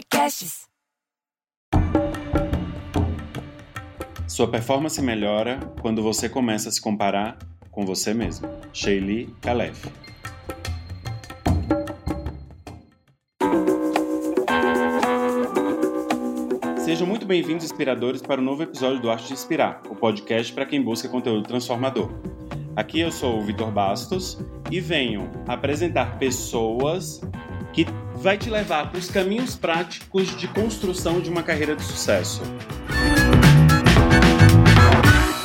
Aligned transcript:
Podcasts. 0.00 0.66
Sua 4.26 4.48
performance 4.50 5.00
melhora 5.02 5.60
quando 5.82 6.02
você 6.02 6.26
começa 6.26 6.70
a 6.70 6.72
se 6.72 6.80
comparar 6.80 7.36
com 7.70 7.84
você 7.84 8.14
mesmo. 8.14 8.48
Sheili 8.72 9.26
Kalef. 9.42 9.88
Sejam 16.78 17.06
muito 17.06 17.26
bem-vindos, 17.26 17.66
inspiradores, 17.66 18.22
para 18.22 18.40
o 18.40 18.42
um 18.42 18.46
novo 18.46 18.62
episódio 18.62 19.02
do 19.02 19.10
Arte 19.10 19.26
de 19.26 19.34
Inspirar, 19.34 19.82
o 19.90 19.94
podcast 19.94 20.50
para 20.52 20.64
quem 20.64 20.82
busca 20.82 21.08
conteúdo 21.10 21.46
transformador. 21.46 22.10
Aqui 22.74 23.00
eu 23.00 23.12
sou 23.12 23.38
o 23.38 23.42
Vitor 23.42 23.70
Bastos 23.70 24.38
e 24.70 24.80
venho 24.80 25.30
apresentar 25.46 26.18
pessoas 26.18 27.20
que 27.72 27.84
vai 28.20 28.36
te 28.36 28.50
levar 28.50 28.90
para 28.90 28.98
os 28.98 29.10
caminhos 29.10 29.56
práticos 29.56 30.36
de 30.36 30.46
construção 30.48 31.22
de 31.22 31.30
uma 31.30 31.42
carreira 31.42 31.74
de 31.74 31.82
sucesso. 31.82 32.42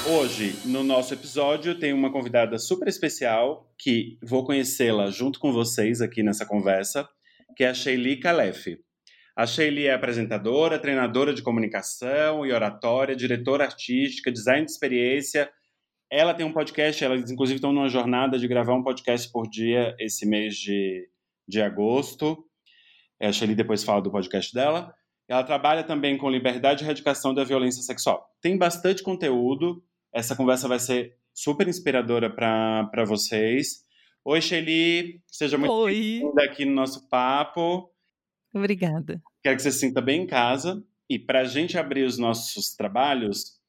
Hoje, 0.09 0.59
no 0.65 0.83
nosso 0.83 1.13
episódio, 1.13 1.79
tenho 1.79 1.95
uma 1.95 2.11
convidada 2.11 2.59
super 2.59 2.89
especial 2.89 3.73
que 3.79 4.17
vou 4.21 4.43
conhecê-la 4.43 5.09
junto 5.09 5.39
com 5.39 5.53
vocês 5.53 6.01
aqui 6.01 6.21
nessa 6.21 6.45
conversa, 6.45 7.07
que 7.55 7.63
é 7.63 7.69
a 7.69 7.73
Sheili 7.73 8.19
Kalef. 8.19 8.77
A 9.37 9.47
Sheili 9.47 9.87
é 9.87 9.93
apresentadora, 9.93 10.77
treinadora 10.77 11.33
de 11.33 11.41
comunicação 11.41 12.45
e 12.45 12.51
oratória, 12.51 13.15
diretora 13.15 13.63
artística, 13.63 14.29
design 14.29 14.65
de 14.65 14.71
experiência. 14.71 15.49
Ela 16.11 16.33
tem 16.33 16.45
um 16.45 16.51
podcast, 16.51 17.01
elas 17.01 17.31
inclusive 17.31 17.55
estão 17.55 17.71
numa 17.71 17.87
jornada 17.87 18.37
de 18.37 18.49
gravar 18.49 18.75
um 18.75 18.83
podcast 18.83 19.31
por 19.31 19.49
dia 19.49 19.95
esse 19.97 20.25
mês 20.25 20.55
de, 20.55 21.07
de 21.47 21.61
agosto. 21.61 22.45
A 23.21 23.31
Sheili 23.31 23.55
depois 23.55 23.83
fala 23.83 24.01
do 24.01 24.11
podcast 24.11 24.53
dela. 24.53 24.93
Ela 25.27 25.43
trabalha 25.43 25.83
também 25.83 26.17
com 26.17 26.29
liberdade 26.29 26.83
e 26.83 26.85
erradicação 26.85 27.33
da 27.33 27.43
violência 27.43 27.81
sexual. 27.81 28.25
Tem 28.41 28.57
bastante 28.57 29.01
conteúdo. 29.01 29.83
Essa 30.13 30.35
conversa 30.35 30.67
vai 30.67 30.79
ser 30.79 31.15
super 31.33 31.67
inspiradora 31.67 32.29
para 32.29 33.05
vocês. 33.05 33.83
Oi, 34.23 34.41
Shelly. 34.41 35.21
Seja 35.27 35.57
muito 35.57 35.85
bem-vinda 35.85 36.43
aqui 36.43 36.65
no 36.65 36.73
nosso 36.73 37.07
papo. 37.09 37.89
Obrigada. 38.53 39.21
Quero 39.43 39.55
que 39.55 39.61
você 39.61 39.71
se 39.71 39.79
sinta 39.79 40.01
bem 40.01 40.23
em 40.23 40.27
casa. 40.27 40.83
E 41.09 41.19
para 41.19 41.41
a 41.41 41.43
gente 41.43 41.77
abrir 41.77 42.03
os 42.03 42.17
nossos 42.17 42.75
trabalhos, 42.75 43.59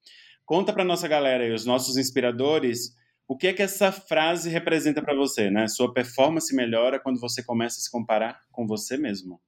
conta 0.44 0.72
para 0.72 0.84
nossa 0.84 1.08
galera 1.08 1.46
e 1.46 1.52
os 1.52 1.66
nossos 1.66 1.96
inspiradores 1.96 2.94
o 3.28 3.36
que 3.36 3.48
é 3.48 3.52
que 3.52 3.62
essa 3.62 3.90
frase 3.90 4.48
representa 4.48 5.02
para 5.02 5.14
você, 5.14 5.50
né? 5.50 5.66
Sua 5.68 5.92
performance 5.92 6.54
melhora 6.54 7.00
quando 7.00 7.20
você 7.20 7.42
começa 7.42 7.78
a 7.78 7.80
se 7.80 7.90
comparar 7.90 8.40
com 8.52 8.66
você 8.66 8.96
mesmo. 8.96 9.40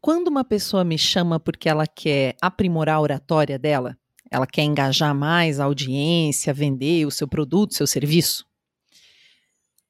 Quando 0.00 0.28
uma 0.28 0.44
pessoa 0.44 0.82
me 0.82 0.96
chama 0.96 1.38
porque 1.38 1.68
ela 1.68 1.86
quer 1.86 2.34
aprimorar 2.40 2.96
a 2.96 3.00
oratória 3.00 3.58
dela, 3.58 3.98
ela 4.30 4.46
quer 4.46 4.62
engajar 4.62 5.14
mais 5.14 5.60
a 5.60 5.64
audiência, 5.64 6.54
vender 6.54 7.04
o 7.04 7.10
seu 7.10 7.28
produto, 7.28 7.74
seu 7.74 7.86
serviço, 7.86 8.48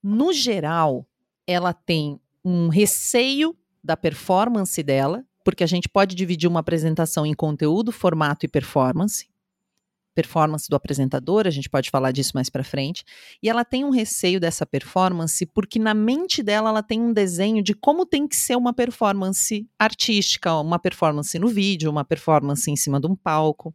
no 0.02 0.32
geral, 0.32 1.06
ela 1.46 1.74
tem 1.74 2.18
um 2.42 2.68
receio 2.68 3.54
da 3.84 3.96
performance 3.96 4.82
dela, 4.82 5.24
porque 5.44 5.62
a 5.62 5.66
gente 5.66 5.88
pode 5.88 6.14
dividir 6.14 6.48
uma 6.48 6.60
apresentação 6.60 7.26
em 7.26 7.34
conteúdo, 7.34 7.92
formato 7.92 8.46
e 8.46 8.48
performance. 8.48 9.28
Performance 10.14 10.68
do 10.68 10.76
apresentador, 10.76 11.46
a 11.46 11.50
gente 11.50 11.68
pode 11.68 11.90
falar 11.90 12.12
disso 12.12 12.32
mais 12.34 12.50
para 12.50 12.64
frente. 12.64 13.04
E 13.42 13.48
ela 13.48 13.64
tem 13.64 13.84
um 13.84 13.90
receio 13.90 14.40
dessa 14.40 14.66
performance 14.66 15.44
porque 15.46 15.78
na 15.78 15.94
mente 15.94 16.42
dela 16.42 16.70
ela 16.70 16.82
tem 16.82 17.00
um 17.00 17.12
desenho 17.12 17.62
de 17.62 17.74
como 17.74 18.04
tem 18.04 18.26
que 18.26 18.36
ser 18.36 18.56
uma 18.56 18.72
performance 18.72 19.66
artística, 19.78 20.54
uma 20.54 20.78
performance 20.78 21.38
no 21.38 21.48
vídeo, 21.48 21.90
uma 21.90 22.04
performance 22.04 22.70
em 22.70 22.76
cima 22.76 23.00
de 23.00 23.06
um 23.06 23.14
palco. 23.14 23.74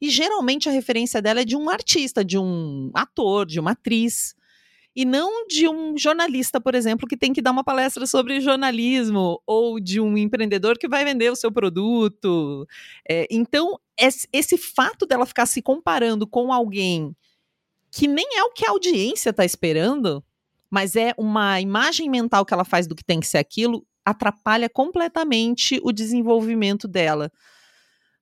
E 0.00 0.10
geralmente 0.10 0.68
a 0.68 0.72
referência 0.72 1.22
dela 1.22 1.40
é 1.40 1.44
de 1.44 1.56
um 1.56 1.70
artista, 1.70 2.24
de 2.24 2.38
um 2.38 2.90
ator, 2.94 3.46
de 3.46 3.60
uma 3.60 3.72
atriz 3.72 4.36
e 4.98 5.04
não 5.04 5.46
de 5.46 5.68
um 5.68 5.96
jornalista, 5.96 6.60
por 6.60 6.74
exemplo, 6.74 7.06
que 7.06 7.16
tem 7.16 7.32
que 7.32 7.40
dar 7.40 7.52
uma 7.52 7.62
palestra 7.62 8.04
sobre 8.04 8.40
jornalismo, 8.40 9.40
ou 9.46 9.78
de 9.78 10.00
um 10.00 10.18
empreendedor 10.18 10.76
que 10.76 10.88
vai 10.88 11.04
vender 11.04 11.30
o 11.30 11.36
seu 11.36 11.52
produto. 11.52 12.66
É, 13.08 13.24
então, 13.30 13.78
esse 13.96 14.58
fato 14.58 15.06
dela 15.06 15.24
ficar 15.24 15.46
se 15.46 15.62
comparando 15.62 16.26
com 16.26 16.52
alguém 16.52 17.14
que 17.92 18.08
nem 18.08 18.26
é 18.38 18.42
o 18.42 18.50
que 18.50 18.66
a 18.66 18.70
audiência 18.70 19.30
está 19.30 19.44
esperando, 19.44 20.20
mas 20.68 20.96
é 20.96 21.14
uma 21.16 21.60
imagem 21.60 22.10
mental 22.10 22.44
que 22.44 22.52
ela 22.52 22.64
faz 22.64 22.88
do 22.88 22.96
que 22.96 23.04
tem 23.04 23.20
que 23.20 23.28
ser 23.28 23.38
aquilo, 23.38 23.86
atrapalha 24.04 24.68
completamente 24.68 25.78
o 25.84 25.92
desenvolvimento 25.92 26.88
dela 26.88 27.30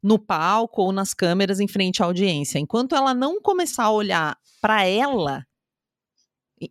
no 0.02 0.18
palco 0.18 0.82
ou 0.82 0.92
nas 0.92 1.14
câmeras 1.14 1.58
em 1.58 1.66
frente 1.66 2.02
à 2.02 2.04
audiência. 2.04 2.58
Enquanto 2.58 2.94
ela 2.94 3.14
não 3.14 3.40
começar 3.40 3.84
a 3.84 3.90
olhar 3.90 4.36
para 4.60 4.84
ela 4.84 5.45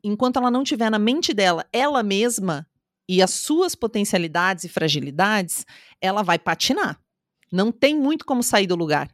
enquanto 0.03 0.37
ela 0.37 0.51
não 0.51 0.63
tiver 0.63 0.89
na 0.89 0.99
mente 0.99 1.33
dela 1.33 1.65
ela 1.71 2.01
mesma 2.01 2.67
e 3.07 3.21
as 3.21 3.31
suas 3.31 3.75
potencialidades 3.75 4.63
e 4.63 4.69
fragilidades, 4.69 5.65
ela 6.01 6.23
vai 6.23 6.39
patinar. 6.39 6.99
Não 7.51 7.71
tem 7.71 7.95
muito 7.95 8.25
como 8.25 8.41
sair 8.41 8.67
do 8.67 8.75
lugar. 8.75 9.09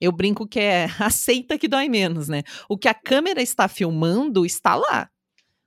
Eu 0.00 0.12
brinco 0.12 0.46
que 0.46 0.60
é 0.60 0.86
aceita 0.98 1.58
que 1.58 1.68
dói 1.68 1.88
menos, 1.88 2.28
né? 2.28 2.42
O 2.68 2.78
que 2.78 2.88
a 2.88 2.94
câmera 2.94 3.42
está 3.42 3.66
filmando 3.66 4.46
está 4.46 4.76
lá. 4.76 5.10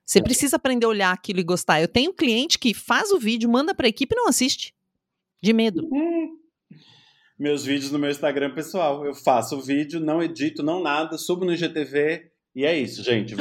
Você 0.06 0.20
é. 0.20 0.24
precisa 0.24 0.56
aprender 0.56 0.86
a 0.86 0.90
olhar 0.90 1.12
aquilo 1.12 1.40
e 1.40 1.44
gostar. 1.44 1.82
Eu 1.82 1.88
tenho 1.88 2.12
um 2.12 2.16
cliente 2.16 2.58
que 2.58 2.74
faz 2.74 3.12
o 3.12 3.20
vídeo, 3.20 3.50
manda 3.50 3.76
para 3.76 3.88
a 3.88 3.90
equipe 3.90 4.16
e 4.16 4.18
não 4.18 4.28
assiste. 4.28 4.74
De 5.42 5.54
medo. 5.54 5.88
Hum. 5.92 6.38
Meus 7.38 7.66
vídeos 7.66 7.92
no 7.92 8.00
meu 8.00 8.12
Instagram 8.12 8.54
pessoal. 8.54 9.06
Eu 9.06 9.14
faço 9.14 9.58
o 9.58 9.62
vídeo, 9.62 10.00
não 10.00 10.22
edito, 10.22 10.62
não 10.62 10.82
nada, 10.82 11.18
subo 11.18 11.44
no 11.44 11.54
IGTV, 11.54 12.31
e 12.54 12.66
é 12.66 12.78
isso, 12.78 13.02
gente. 13.02 13.34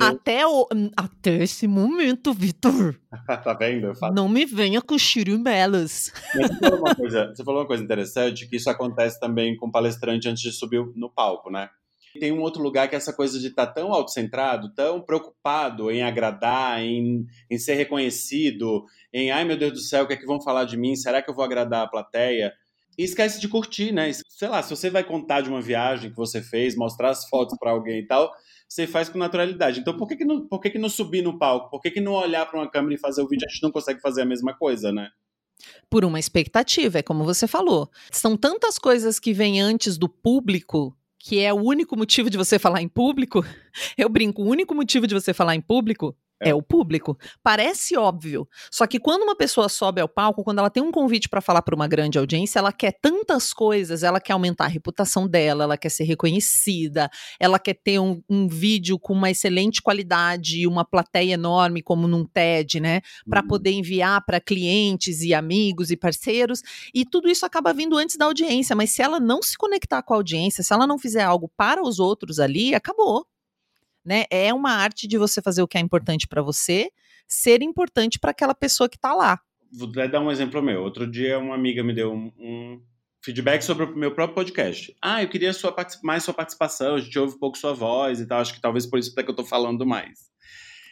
Até, 0.00 0.46
o, 0.46 0.68
hum, 0.72 0.88
até 0.96 1.42
esse 1.42 1.66
momento, 1.66 2.32
Vitor. 2.32 2.94
tá 3.26 3.54
vendo? 3.54 3.92
Não 4.14 4.28
me 4.28 4.44
venha 4.44 4.80
com 4.80 4.96
chirimelas. 4.96 6.12
Você 6.32 6.54
falou, 6.60 6.78
uma 6.78 6.94
coisa, 6.94 7.34
você 7.34 7.44
falou 7.44 7.60
uma 7.60 7.66
coisa 7.66 7.82
interessante, 7.82 8.48
que 8.48 8.56
isso 8.56 8.70
acontece 8.70 9.18
também 9.18 9.56
com 9.56 9.70
palestrante 9.70 10.28
antes 10.28 10.42
de 10.42 10.52
subir 10.52 10.80
no 10.94 11.10
palco, 11.10 11.50
né? 11.50 11.68
Tem 12.20 12.32
um 12.32 12.40
outro 12.40 12.62
lugar 12.62 12.88
que 12.88 12.94
é 12.94 12.98
essa 12.98 13.12
coisa 13.12 13.38
de 13.38 13.48
estar 13.48 13.66
tá 13.66 13.72
tão 13.72 13.92
autocentrado, 13.92 14.72
tão 14.74 15.00
preocupado 15.00 15.90
em 15.90 16.02
agradar, 16.02 16.80
em, 16.80 17.26
em 17.50 17.58
ser 17.58 17.74
reconhecido, 17.74 18.84
em 19.12 19.30
ai 19.30 19.44
meu 19.44 19.56
Deus 19.56 19.72
do 19.72 19.80
céu, 19.80 20.04
o 20.04 20.06
que 20.06 20.14
é 20.14 20.16
que 20.16 20.24
vão 20.24 20.40
falar 20.40 20.64
de 20.64 20.76
mim? 20.76 20.96
Será 20.96 21.20
que 21.20 21.28
eu 21.28 21.34
vou 21.34 21.44
agradar 21.44 21.84
a 21.84 21.88
plateia? 21.88 22.52
E 22.98 23.04
esquece 23.04 23.40
de 23.40 23.48
curtir, 23.48 23.92
né? 23.92 24.10
Sei 24.28 24.48
lá, 24.48 24.62
se 24.62 24.70
você 24.70 24.88
vai 24.88 25.04
contar 25.04 25.42
de 25.42 25.48
uma 25.48 25.60
viagem 25.60 26.10
que 26.10 26.16
você 26.16 26.40
fez, 26.40 26.74
mostrar 26.74 27.10
as 27.10 27.28
fotos 27.28 27.56
para 27.58 27.70
alguém 27.70 28.00
e 28.00 28.06
tal, 28.06 28.32
você 28.68 28.86
faz 28.86 29.08
com 29.08 29.18
naturalidade. 29.18 29.80
Então, 29.80 29.96
por 29.96 30.08
que, 30.08 30.16
que, 30.16 30.24
não, 30.24 30.46
por 30.46 30.60
que, 30.60 30.70
que 30.70 30.78
não 30.78 30.88
subir 30.88 31.22
no 31.22 31.38
palco? 31.38 31.70
Por 31.70 31.80
que, 31.80 31.90
que 31.90 32.00
não 32.00 32.12
olhar 32.12 32.46
para 32.46 32.58
uma 32.58 32.70
câmera 32.70 32.94
e 32.94 32.98
fazer 32.98 33.22
o 33.22 33.28
vídeo? 33.28 33.46
A 33.46 33.52
gente 33.52 33.62
não 33.62 33.70
consegue 33.70 34.00
fazer 34.00 34.22
a 34.22 34.26
mesma 34.26 34.56
coisa, 34.56 34.90
né? 34.90 35.10
Por 35.88 36.04
uma 36.04 36.18
expectativa, 36.18 36.98
é 36.98 37.02
como 37.02 37.24
você 37.24 37.46
falou. 37.46 37.90
São 38.10 38.36
tantas 38.36 38.78
coisas 38.78 39.18
que 39.18 39.32
vêm 39.32 39.60
antes 39.60 39.96
do 39.96 40.08
público 40.08 40.96
que 41.18 41.40
é 41.40 41.52
o 41.52 41.56
único 41.56 41.96
motivo 41.96 42.30
de 42.30 42.36
você 42.36 42.56
falar 42.56 42.82
em 42.82 42.88
público. 42.88 43.44
Eu 43.98 44.08
brinco, 44.08 44.42
o 44.42 44.46
único 44.46 44.72
motivo 44.76 45.08
de 45.08 45.14
você 45.14 45.34
falar 45.34 45.56
em 45.56 45.60
público 45.60 46.16
é. 46.40 46.50
é. 46.50 46.54
o 46.54 46.62
público. 46.62 47.16
Parece 47.42 47.96
óbvio. 47.96 48.48
Só 48.70 48.86
que 48.86 48.98
quando 48.98 49.22
uma 49.22 49.36
pessoa 49.36 49.68
sobe 49.68 50.00
ao 50.00 50.08
palco, 50.08 50.44
quando 50.44 50.58
ela 50.58 50.70
tem 50.70 50.82
um 50.82 50.92
convite 50.92 51.28
para 51.28 51.40
falar 51.40 51.62
para 51.62 51.74
uma 51.74 51.88
grande 51.88 52.18
audiência, 52.18 52.58
ela 52.58 52.72
quer 52.72 52.92
tantas 53.00 53.52
coisas, 53.52 54.02
ela 54.02 54.20
quer 54.20 54.32
aumentar 54.32 54.64
a 54.64 54.68
reputação 54.68 55.26
dela, 55.26 55.64
ela 55.64 55.76
quer 55.76 55.88
ser 55.88 56.04
reconhecida, 56.04 57.10
ela 57.38 57.58
quer 57.58 57.74
ter 57.74 57.98
um, 57.98 58.22
um 58.28 58.46
vídeo 58.48 58.98
com 58.98 59.12
uma 59.12 59.30
excelente 59.30 59.80
qualidade, 59.80 60.66
uma 60.66 60.84
plateia 60.84 61.34
enorme, 61.34 61.82
como 61.82 62.06
num 62.06 62.24
TED, 62.24 62.80
né? 62.80 63.00
Para 63.28 63.40
uhum. 63.40 63.48
poder 63.48 63.72
enviar 63.72 64.24
para 64.24 64.40
clientes 64.40 65.22
e 65.22 65.32
amigos 65.34 65.90
e 65.90 65.96
parceiros. 65.96 66.62
E 66.94 67.04
tudo 67.04 67.28
isso 67.28 67.46
acaba 67.46 67.72
vindo 67.72 67.96
antes 67.96 68.16
da 68.16 68.26
audiência. 68.26 68.76
Mas 68.76 68.90
se 68.90 69.02
ela 69.02 69.18
não 69.20 69.42
se 69.42 69.56
conectar 69.56 70.02
com 70.02 70.14
a 70.14 70.16
audiência, 70.16 70.62
se 70.62 70.72
ela 70.72 70.86
não 70.86 70.98
fizer 70.98 71.22
algo 71.22 71.50
para 71.56 71.82
os 71.82 71.98
outros 71.98 72.38
ali, 72.38 72.74
acabou 72.74 73.26
né? 74.06 74.24
É 74.30 74.54
uma 74.54 74.70
arte 74.70 75.08
de 75.08 75.18
você 75.18 75.42
fazer 75.42 75.62
o 75.62 75.68
que 75.68 75.76
é 75.76 75.80
importante 75.80 76.28
para 76.28 76.40
você, 76.40 76.90
ser 77.26 77.60
importante 77.62 78.18
para 78.18 78.30
aquela 78.30 78.54
pessoa 78.54 78.88
que 78.88 78.96
está 78.96 79.12
lá. 79.12 79.40
Vou 79.72 79.90
dar 79.90 80.20
um 80.20 80.30
exemplo 80.30 80.62
meu. 80.62 80.82
Outro 80.82 81.10
dia 81.10 81.38
uma 81.38 81.56
amiga 81.56 81.82
me 81.82 81.92
deu 81.92 82.12
um, 82.12 82.32
um 82.38 82.80
feedback 83.24 83.62
sobre 83.62 83.84
o 83.84 83.96
meu 83.96 84.12
próprio 84.12 84.36
podcast. 84.36 84.96
Ah, 85.02 85.22
eu 85.22 85.28
queria 85.28 85.52
sua, 85.52 85.74
mais 86.04 86.22
sua 86.22 86.32
participação, 86.32 86.94
a 86.94 87.00
gente 87.00 87.18
ouve 87.18 87.34
um 87.34 87.38
pouco 87.38 87.58
sua 87.58 87.72
voz 87.72 88.20
e 88.20 88.26
tal, 88.26 88.40
acho 88.40 88.54
que 88.54 88.60
talvez 88.60 88.86
por 88.86 89.00
isso 89.00 89.10
até 89.10 89.24
que 89.24 89.30
eu 89.30 89.34
tô 89.34 89.44
falando 89.44 89.84
mais. 89.84 90.30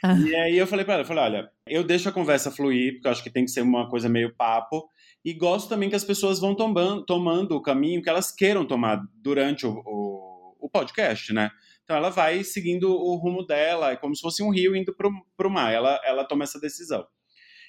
Ah. 0.03 0.19
E 0.19 0.35
aí 0.35 0.59
eu 0.59 0.67
falei 0.67 0.85
para 0.85 0.95
ela, 0.95 1.03
eu 1.03 1.07
falei, 1.07 1.23
olha, 1.23 1.51
eu 1.67 1.85
deixo 1.85 2.09
a 2.09 2.13
conversa 2.13 2.51
fluir, 2.51 2.95
porque 2.95 3.07
eu 3.07 3.13
acho 3.13 3.23
que 3.23 3.31
tem 3.31 3.45
que 3.45 3.53
ser 3.53 3.63
uma 3.63 3.89
coisa 3.89 4.09
meio 4.09 4.35
papo, 4.35 4.87
e 5.25 5.33
gosto 5.33 5.69
também 5.69 5.89
que 5.89 5.95
as 5.95 6.05
pessoas 6.05 6.41
vão 6.41 6.55
tomando, 6.55 7.07
tomando 7.07 7.53
o 7.57 7.63
caminho 7.63 8.03
que 8.03 8.11
elas 8.11 8.31
queiram 8.31 8.67
tomar 8.67 9.01
durante 9.15 9.65
o, 9.65 9.83
o, 9.87 10.57
o 10.61 10.69
podcast, 10.69 11.33
né? 11.33 11.51
Então 11.85 11.97
ela 11.97 12.11
vai 12.11 12.43
seguindo 12.43 12.91
o 12.91 13.15
rumo 13.17 13.47
dela, 13.47 13.93
é 13.93 13.97
como 13.97 14.15
se 14.15 14.23
fosse 14.23 14.43
um 14.43 14.51
rio 14.51 14.75
indo 14.75 14.95
para 14.95 15.49
o 15.49 15.51
mar. 15.51 15.73
Ela, 15.73 16.01
ela 16.05 16.25
toma 16.25 16.45
essa 16.45 16.59
decisão. 16.59 17.07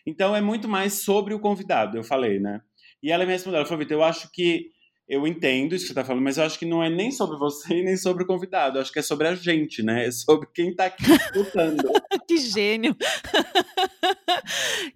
Então 0.07 0.35
é 0.35 0.41
muito 0.41 0.67
mais 0.67 1.03
sobre 1.03 1.33
o 1.33 1.39
convidado, 1.39 1.97
eu 1.97 2.03
falei, 2.03 2.39
né? 2.39 2.61
E 3.03 3.11
ela 3.11 3.25
me 3.25 3.31
respondeu, 3.31 3.59
ela 3.59 3.65
falou, 3.65 3.79
Vitor, 3.79 3.97
eu 3.97 4.03
acho 4.03 4.31
que 4.31 4.71
eu 5.07 5.27
entendo 5.27 5.75
isso 5.75 5.83
que 5.83 5.87
você 5.87 5.93
está 5.93 6.03
falando, 6.05 6.23
mas 6.23 6.37
eu 6.37 6.43
acho 6.43 6.57
que 6.57 6.65
não 6.65 6.83
é 6.83 6.89
nem 6.89 7.11
sobre 7.11 7.37
você 7.37 7.83
nem 7.83 7.97
sobre 7.97 8.23
o 8.23 8.27
convidado. 8.27 8.77
Eu 8.77 8.81
acho 8.81 8.91
que 8.91 8.99
é 8.99 9.03
sobre 9.03 9.27
a 9.27 9.35
gente, 9.35 9.83
né? 9.83 10.07
É 10.07 10.11
sobre 10.11 10.47
quem 10.53 10.69
está 10.69 10.85
aqui 10.85 11.03
escutando. 11.11 11.83
que 12.27 12.37
gênio! 12.37 12.95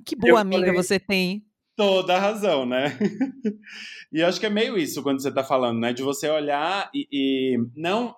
que 0.05 0.15
boa 0.15 0.31
eu 0.31 0.37
amiga 0.37 0.73
você 0.73 0.99
tem. 0.99 1.43
Toda 1.75 2.15
a 2.15 2.19
razão, 2.19 2.65
né? 2.65 2.97
e 4.11 4.19
eu 4.19 4.27
acho 4.27 4.39
que 4.39 4.45
é 4.45 4.49
meio 4.49 4.77
isso 4.77 5.03
quando 5.03 5.21
você 5.21 5.29
está 5.29 5.43
falando, 5.43 5.79
né? 5.79 5.93
De 5.93 6.01
você 6.01 6.29
olhar 6.29 6.89
e, 6.93 7.07
e 7.11 7.57
não 7.75 8.15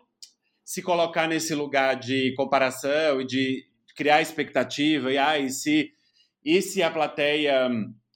se 0.63 0.81
colocar 0.81 1.27
nesse 1.27 1.53
lugar 1.53 1.95
de 1.95 2.33
comparação 2.35 3.21
e 3.21 3.25
de 3.25 3.65
criar 3.95 4.21
expectativa 4.21 5.11
e, 5.11 5.17
ah, 5.17 5.37
e 5.37 5.49
se, 5.49 5.91
e 6.43 6.61
se 6.61 6.81
a 6.81 6.89
plateia 6.89 7.69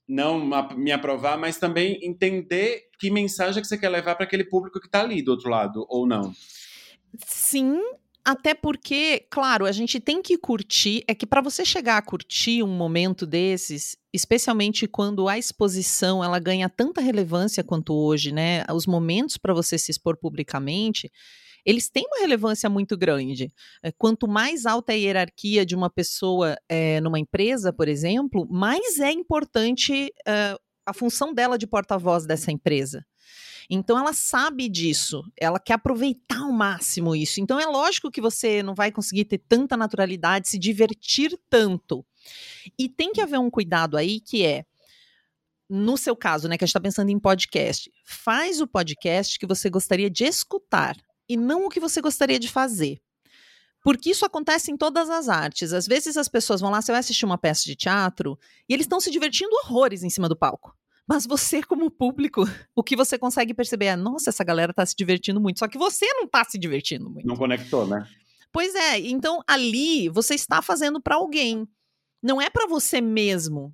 não 0.07 0.39
me 0.75 0.91
aprovar, 0.91 1.37
mas 1.37 1.57
também 1.57 1.99
entender 2.01 2.83
que 2.99 3.09
mensagem 3.09 3.61
que 3.61 3.67
você 3.67 3.77
quer 3.77 3.89
levar 3.89 4.15
para 4.15 4.25
aquele 4.25 4.43
público 4.43 4.79
que 4.79 4.87
está 4.87 5.01
ali 5.01 5.21
do 5.21 5.31
outro 5.31 5.49
lado, 5.49 5.85
ou 5.89 6.07
não. 6.07 6.31
Sim, 7.25 7.79
até 8.23 8.53
porque, 8.53 9.25
claro, 9.29 9.65
a 9.65 9.71
gente 9.71 9.99
tem 9.99 10.21
que 10.21 10.37
curtir. 10.37 11.03
É 11.07 11.13
que 11.13 11.27
para 11.27 11.41
você 11.41 11.63
chegar 11.63 11.97
a 11.97 12.01
curtir 12.01 12.63
um 12.63 12.67
momento 12.67 13.25
desses, 13.25 13.95
especialmente 14.11 14.87
quando 14.87 15.27
a 15.27 15.37
exposição 15.37 16.23
ela 16.23 16.39
ganha 16.39 16.67
tanta 16.67 17.01
relevância 17.01 17.63
quanto 17.63 17.93
hoje, 17.93 18.31
né? 18.31 18.63
Os 18.73 18.87
momentos 18.87 19.37
para 19.37 19.53
você 19.53 19.77
se 19.77 19.91
expor 19.91 20.17
publicamente, 20.17 21.11
eles 21.65 21.89
têm 21.89 22.05
uma 22.05 22.19
relevância 22.19 22.69
muito 22.69 22.95
grande. 22.95 23.51
Eh, 23.81 23.91
quanto 23.97 24.27
mais 24.27 24.65
alta 24.65 24.93
é 24.93 24.95
a 24.95 24.99
hierarquia 24.99 25.65
de 25.65 25.75
uma 25.75 25.89
pessoa 25.89 26.55
é, 26.69 27.01
numa 27.01 27.19
empresa, 27.19 27.73
por 27.73 27.87
exemplo, 27.87 28.47
mais 28.49 28.99
é 28.99 29.11
importante 29.11 30.13
uh, 30.27 30.59
a 30.85 30.93
função 30.93 31.33
dela 31.33 31.57
de 31.57 31.65
porta-voz 31.65 32.25
dessa 32.25 32.51
empresa. 32.51 33.03
Então 33.67 33.97
ela 33.97 34.13
sabe 34.13 34.69
disso, 34.69 35.23
ela 35.35 35.59
quer 35.59 35.73
aproveitar 35.73 36.41
ao 36.41 36.51
máximo 36.51 37.15
isso. 37.15 37.41
Então 37.41 37.59
é 37.59 37.65
lógico 37.65 38.11
que 38.11 38.21
você 38.21 38.61
não 38.61 38.75
vai 38.75 38.91
conseguir 38.91 39.25
ter 39.25 39.39
tanta 39.39 39.75
naturalidade, 39.75 40.47
se 40.47 40.59
divertir 40.59 41.35
tanto. 41.49 42.05
E 42.77 42.87
tem 42.87 43.11
que 43.11 43.21
haver 43.21 43.39
um 43.39 43.49
cuidado 43.49 43.97
aí 43.97 44.19
que 44.19 44.45
é 44.45 44.65
no 45.67 45.97
seu 45.97 46.15
caso, 46.15 46.47
né, 46.47 46.59
que 46.59 46.63
a 46.63 46.67
gente 46.67 46.69
está 46.71 46.79
pensando 46.79 47.09
em 47.09 47.17
podcast, 47.17 47.91
faz 48.05 48.61
o 48.61 48.67
podcast 48.67 49.39
que 49.39 49.47
você 49.47 49.67
gostaria 49.67 50.11
de 50.11 50.23
escutar 50.23 50.95
e 51.27 51.37
não 51.37 51.65
o 51.65 51.69
que 51.69 51.79
você 51.79 52.01
gostaria 52.01 52.39
de 52.39 52.47
fazer. 52.47 52.99
Porque 53.83 54.09
isso 54.09 54.25
acontece 54.25 54.71
em 54.71 54.77
todas 54.77 55.09
as 55.11 55.29
artes. 55.29 55.71
Às 55.71 55.85
vezes 55.85 56.17
as 56.17 56.27
pessoas 56.27 56.59
vão 56.59 56.71
lá, 56.71 56.81
você 56.81 56.91
vai 56.91 56.99
assistir 56.99 57.23
uma 57.25 57.37
peça 57.37 57.65
de 57.65 57.75
teatro 57.75 58.37
e 58.67 58.73
eles 58.73 58.85
estão 58.85 58.99
se 58.99 59.11
divertindo 59.11 59.55
horrores 59.63 60.01
em 60.01 60.09
cima 60.09 60.27
do 60.27 60.35
palco. 60.35 60.75
Mas 61.07 61.27
você, 61.27 61.61
como 61.61 61.91
público, 61.91 62.43
o 62.75 62.83
que 62.83 62.95
você 62.95 63.17
consegue 63.17 63.53
perceber 63.53 63.85
é: 63.85 63.95
nossa, 63.95 64.31
essa 64.31 64.43
galera 64.43 64.73
tá 64.73 64.83
se 64.85 64.95
divertindo 64.95 65.39
muito. 65.39 65.59
Só 65.59 65.67
que 65.67 65.77
você 65.77 66.05
não 66.13 66.27
tá 66.27 66.43
se 66.43 66.57
divertindo 66.57 67.09
muito. 67.09 67.27
Não 67.27 67.35
conectou, 67.35 67.85
né? 67.85 68.07
Pois 68.51 68.73
é. 68.73 68.99
Então 68.99 69.43
ali 69.45 70.09
você 70.09 70.33
está 70.33 70.61
fazendo 70.61 70.99
para 70.99 71.15
alguém. 71.15 71.67
Não 72.23 72.41
é 72.41 72.49
para 72.49 72.67
você 72.67 72.99
mesmo. 72.99 73.71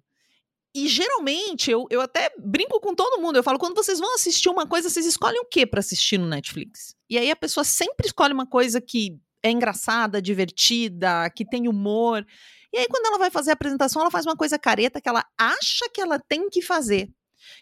E 0.73 0.87
geralmente, 0.87 1.69
eu, 1.69 1.85
eu 1.89 1.99
até 1.99 2.31
brinco 2.39 2.79
com 2.79 2.95
todo 2.95 3.21
mundo. 3.21 3.35
Eu 3.35 3.43
falo, 3.43 3.59
quando 3.59 3.75
vocês 3.75 3.99
vão 3.99 4.15
assistir 4.15 4.49
uma 4.49 4.65
coisa, 4.65 4.89
vocês 4.89 5.05
escolhem 5.05 5.41
o 5.41 5.45
que 5.45 5.65
para 5.65 5.81
assistir 5.81 6.17
no 6.17 6.27
Netflix? 6.27 6.95
E 7.09 7.17
aí 7.17 7.29
a 7.29 7.35
pessoa 7.35 7.63
sempre 7.63 8.07
escolhe 8.07 8.33
uma 8.33 8.47
coisa 8.47 8.79
que 8.79 9.19
é 9.43 9.51
engraçada, 9.51 10.21
divertida, 10.21 11.29
que 11.35 11.43
tem 11.43 11.67
humor. 11.67 12.25
E 12.73 12.77
aí, 12.77 12.87
quando 12.87 13.05
ela 13.07 13.17
vai 13.17 13.29
fazer 13.29 13.49
a 13.49 13.53
apresentação, 13.53 14.01
ela 14.01 14.11
faz 14.11 14.25
uma 14.25 14.35
coisa 14.35 14.57
careta 14.57 15.01
que 15.01 15.09
ela 15.09 15.25
acha 15.37 15.89
que 15.93 15.99
ela 15.99 16.17
tem 16.17 16.49
que 16.49 16.61
fazer. 16.61 17.09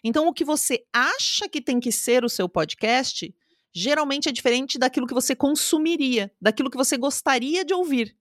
Então, 0.04 0.28
o 0.28 0.32
que 0.32 0.44
você 0.44 0.84
acha 0.92 1.48
que 1.48 1.60
tem 1.60 1.80
que 1.80 1.90
ser 1.90 2.24
o 2.24 2.28
seu 2.28 2.48
podcast, 2.48 3.34
geralmente 3.74 4.28
é 4.28 4.32
diferente 4.32 4.78
daquilo 4.78 5.06
que 5.06 5.14
você 5.14 5.34
consumiria, 5.34 6.30
daquilo 6.40 6.70
que 6.70 6.76
você 6.76 6.96
gostaria 6.96 7.64
de 7.64 7.74
ouvir. 7.74 8.14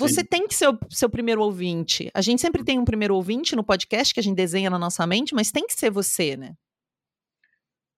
Você 0.00 0.22
Sim. 0.22 0.26
tem 0.26 0.46
que 0.48 0.54
ser 0.54 0.68
o 0.68 0.78
seu 0.88 1.10
primeiro 1.10 1.42
ouvinte. 1.42 2.10
A 2.14 2.22
gente 2.22 2.40
sempre 2.40 2.64
tem 2.64 2.78
um 2.78 2.86
primeiro 2.86 3.14
ouvinte 3.14 3.54
no 3.54 3.62
podcast 3.62 4.14
que 4.14 4.18
a 4.18 4.22
gente 4.22 4.34
desenha 4.34 4.70
na 4.70 4.78
nossa 4.78 5.06
mente, 5.06 5.34
mas 5.34 5.52
tem 5.52 5.66
que 5.66 5.74
ser 5.74 5.90
você, 5.90 6.38
né? 6.38 6.54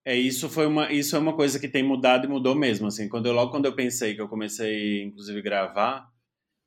É, 0.05 0.13
isso 0.13 0.49
foi 0.49 0.67
uma, 0.67 0.91
isso 0.91 1.15
é 1.15 1.19
uma 1.19 1.33
coisa 1.33 1.57
que 1.57 1.67
tem 1.69 1.81
mudado 1.81 2.25
e 2.25 2.29
mudou 2.29 2.53
mesmo, 2.55 2.87
assim. 2.87 3.07
Quando 3.07 3.27
eu, 3.27 3.31
logo 3.31 3.51
quando 3.51 3.67
eu 3.67 3.73
pensei 3.73 4.13
que 4.13 4.19
eu 4.19 4.27
comecei, 4.27 5.01
inclusive, 5.01 5.41
gravar, 5.41 6.05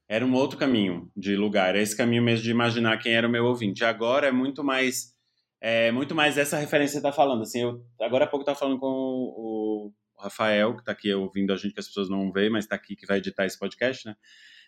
era 0.09 0.25
um 0.25 0.33
outro 0.33 0.59
caminho 0.59 1.11
de 1.15 1.37
lugar. 1.37 1.69
Era 1.69 1.83
esse 1.83 1.95
caminho 1.95 2.23
mesmo 2.23 2.43
de 2.43 2.51
imaginar 2.51 2.97
quem 2.97 3.13
era 3.13 3.29
o 3.29 3.31
meu 3.31 3.45
ouvinte. 3.45 3.85
Agora 3.85 4.27
é 4.27 4.33
muito 4.33 4.65
mais, 4.65 5.13
é 5.61 5.93
muito 5.93 6.15
mais 6.15 6.39
essa 6.39 6.57
referência 6.57 6.95
que 6.95 7.03
você 7.03 7.11
tá 7.11 7.13
falando, 7.13 7.43
assim. 7.43 7.61
Eu, 7.61 7.85
agora 8.01 8.25
há 8.25 8.27
pouco 8.27 8.41
eu 8.41 8.47
tava 8.47 8.59
falando 8.59 8.79
com 8.79 8.87
o, 8.89 9.93
o 10.17 10.23
Rafael, 10.23 10.73
que 10.75 10.81
está 10.81 10.93
aqui 10.93 11.13
ouvindo 11.13 11.53
a 11.53 11.57
gente, 11.57 11.75
que 11.75 11.81
as 11.81 11.89
pessoas 11.89 12.09
não 12.09 12.33
veem, 12.33 12.49
mas 12.49 12.65
está 12.65 12.75
aqui, 12.75 12.97
que 12.97 13.05
vai 13.05 13.19
editar 13.19 13.45
esse 13.45 13.59
podcast, 13.59 14.07
né? 14.07 14.17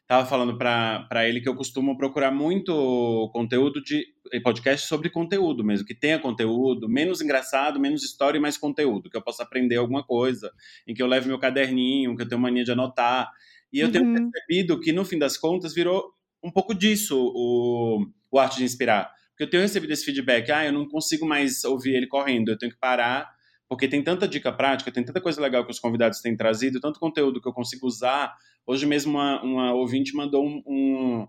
Tava 0.08 0.25
falando 0.25 0.56
para 0.56 1.28
ele 1.28 1.38
que 1.38 1.49
eu 1.50 1.55
costumo 1.55 1.94
procurar 1.94 2.31
muito 2.31 3.28
conteúdo 3.31 3.82
de 3.82 4.06
podcast 4.43 4.88
sobre 4.88 5.10
conteúdo 5.10 5.62
mesmo, 5.62 5.87
que 5.87 5.94
tenha 5.94 6.19
conteúdo, 6.19 6.88
menos 6.88 7.20
engraçado, 7.20 7.78
menos 7.78 8.02
história 8.02 8.38
e 8.38 8.40
mais 8.40 8.56
conteúdo, 8.56 9.10
que 9.10 9.16
eu 9.19 9.22
possa 9.22 9.43
aprender 9.43 9.76
alguma 9.76 10.02
coisa, 10.02 10.50
em 10.87 10.94
que 10.94 11.02
eu 11.02 11.06
leve 11.06 11.28
meu 11.28 11.38
caderninho, 11.38 12.16
que 12.16 12.22
eu 12.22 12.28
tenho 12.28 12.40
mania 12.40 12.64
de 12.64 12.72
anotar. 12.72 13.31
E 13.70 13.81
eu 13.81 13.88
uhum. 13.88 13.93
tenho 13.93 14.31
percebido 14.32 14.81
que, 14.81 14.93
no 14.93 15.05
fim 15.05 15.19
das 15.19 15.37
contas, 15.37 15.75
virou 15.75 16.02
um 16.43 16.50
pouco 16.50 16.75
disso 16.75 17.31
o, 17.34 18.06
o 18.31 18.38
Arte 18.38 18.56
de 18.56 18.64
Inspirar. 18.64 19.12
Porque 19.32 19.44
eu 19.44 19.50
tenho 19.50 19.62
recebido 19.62 19.93
esse 19.93 20.06
feedback, 20.06 20.50
ah, 20.50 20.64
eu 20.64 20.72
não 20.72 20.88
consigo 20.88 21.26
mais 21.26 21.64
ouvir 21.64 21.94
ele 21.94 22.06
correndo, 22.06 22.49
eu 22.49 22.56
tenho 22.56 22.72
que 22.72 22.78
parar, 22.78 23.31
porque 23.69 23.87
tem 23.87 24.02
tanta 24.02 24.26
dica 24.26 24.50
prática, 24.50 24.90
tem 24.90 25.05
tanta 25.05 25.20
coisa 25.20 25.38
legal 25.38 25.66
que 25.66 25.70
os 25.70 25.78
convidados 25.78 26.22
têm 26.22 26.34
trazido, 26.34 26.81
tanto 26.81 26.99
conteúdo 26.99 27.43
que 27.43 27.46
eu 27.46 27.52
consigo 27.52 27.87
usar 27.87 28.34
Hoje 28.69 28.85
mesmo 28.85 29.12
uma, 29.12 29.43
uma 29.43 29.73
ouvinte 29.73 30.15
mandou 30.15 30.47
um, 30.47 30.62
um, 30.67 31.26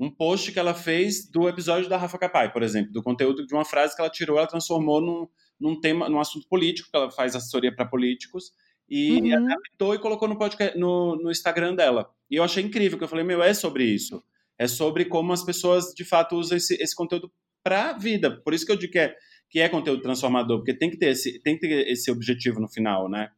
um, 0.00 0.10
post 0.10 0.50
que 0.50 0.58
ela 0.58 0.74
fez 0.74 1.30
do 1.30 1.48
episódio 1.48 1.88
da 1.88 1.96
Rafa 1.96 2.18
Capai, 2.18 2.52
por 2.52 2.60
exemplo, 2.60 2.92
do 2.92 3.00
conteúdo 3.00 3.46
de 3.46 3.54
uma 3.54 3.64
frase 3.64 3.94
que 3.94 4.02
ela 4.02 4.10
tirou, 4.10 4.36
ela 4.36 4.48
transformou 4.48 5.00
num, 5.00 5.28
num 5.60 5.80
tema, 5.80 6.08
num 6.08 6.18
assunto 6.18 6.48
político, 6.48 6.90
que 6.90 6.96
ela 6.96 7.08
faz 7.08 7.36
assessoria 7.36 7.72
para 7.72 7.86
políticos, 7.86 8.50
e 8.90 9.32
uhum. 9.32 9.46
adaptou 9.46 9.94
e 9.94 10.00
colocou 10.00 10.26
no, 10.26 10.36
podcast, 10.36 10.76
no, 10.76 11.14
no 11.22 11.30
Instagram 11.30 11.76
dela. 11.76 12.10
E 12.28 12.34
eu 12.34 12.42
achei 12.42 12.64
incrível, 12.64 12.98
que 12.98 13.04
eu 13.04 13.08
falei, 13.08 13.24
meu, 13.24 13.40
é 13.40 13.54
sobre 13.54 13.84
isso. 13.84 14.20
É 14.58 14.66
sobre 14.66 15.04
como 15.04 15.32
as 15.32 15.44
pessoas, 15.44 15.94
de 15.94 16.04
fato, 16.04 16.34
usam 16.34 16.56
esse, 16.56 16.74
esse 16.82 16.96
conteúdo 16.96 17.32
para 17.62 17.90
a 17.90 17.92
vida. 17.96 18.42
Por 18.42 18.54
isso 18.54 18.66
que 18.66 18.72
eu 18.72 18.76
digo 18.76 18.92
que 18.92 18.98
é, 18.98 19.14
que 19.48 19.60
é 19.60 19.68
conteúdo 19.68 20.02
transformador, 20.02 20.58
porque 20.58 20.76
tem 20.76 20.90
que 20.90 20.98
ter 20.98 21.10
esse, 21.10 21.40
tem 21.44 21.56
que 21.56 21.60
ter 21.60 21.88
esse 21.88 22.10
objetivo 22.10 22.58
no 22.58 22.68
final, 22.68 23.08
né? 23.08 23.30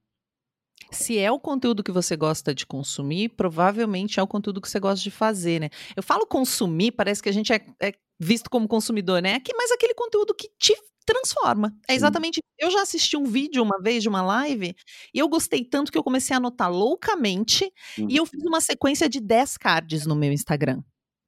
Se 0.91 1.19
é 1.19 1.31
o 1.31 1.41
conteúdo 1.41 1.83
que 1.83 1.91
você 1.91 2.17
gosta 2.17 2.55
de 2.55 2.67
consumir, 2.67 3.31
provavelmente 3.31 4.21
é 4.21 4.23
o 4.23 4.27
conteúdo 4.27 4.61
que 4.61 4.69
você 4.69 4.79
gosta 4.79 5.03
de 5.03 5.11
fazer, 5.11 5.61
né? 5.61 5.71
Eu 5.97 6.03
falo 6.03 6.27
consumir, 6.27 6.93
parece 6.93 7.23
que 7.23 7.29
a 7.29 7.33
gente 7.33 7.53
é, 7.53 7.67
é 7.81 7.93
visto 8.19 8.49
como 8.49 8.69
consumidor, 8.69 9.21
né? 9.21 9.41
Mas 9.57 9.73
aquele 9.73 9.95
conteúdo 9.95 10.35
que 10.35 10.49
te 10.59 10.75
transforma. 11.05 11.77
É 11.89 11.95
exatamente. 11.95 12.41
Eu 12.59 12.71
já 12.71 12.83
assisti 12.83 13.17
um 13.17 13.25
vídeo 13.25 13.63
uma 13.63 13.81
vez 13.81 14.03
de 14.03 14.09
uma 14.09 14.23
live 14.23 14.75
e 15.13 15.19
eu 15.19 15.29
gostei 15.29 15.65
tanto 15.65 15.93
que 15.93 15.99
eu 15.99 16.03
comecei 16.03 16.35
a 16.35 16.39
anotar 16.39 16.71
loucamente 16.71 17.71
uhum. 17.99 18.07
e 18.09 18.17
eu 18.17 18.25
fiz 18.25 18.43
uma 18.45 18.61
sequência 18.61 19.09
de 19.09 19.21
10 19.21 19.57
cards 19.59 20.07
no 20.07 20.17
meu 20.17 20.33
Instagram. 20.33 20.83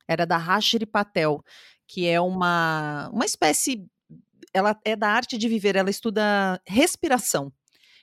Era 0.09 0.25
da 0.25 0.37
Rashri 0.37 0.87
Patel, 0.87 1.43
que 1.87 2.07
é 2.07 2.21
uma, 2.21 3.11
uma 3.13 3.25
espécie. 3.25 3.85
Ela 4.55 4.79
é 4.85 4.97
da 4.97 5.09
arte 5.09 5.37
de 5.37 5.49
viver, 5.49 5.77
ela 5.77 5.91
estuda 5.91 6.61
respiração. 6.67 7.53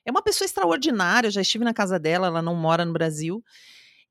É 0.05 0.11
uma 0.11 0.21
pessoa 0.21 0.45
extraordinária, 0.45 1.27
eu 1.27 1.31
já 1.31 1.41
estive 1.41 1.63
na 1.63 1.73
casa 1.73 1.99
dela, 1.99 2.27
ela 2.27 2.41
não 2.41 2.55
mora 2.55 2.85
no 2.85 2.93
Brasil. 2.93 3.43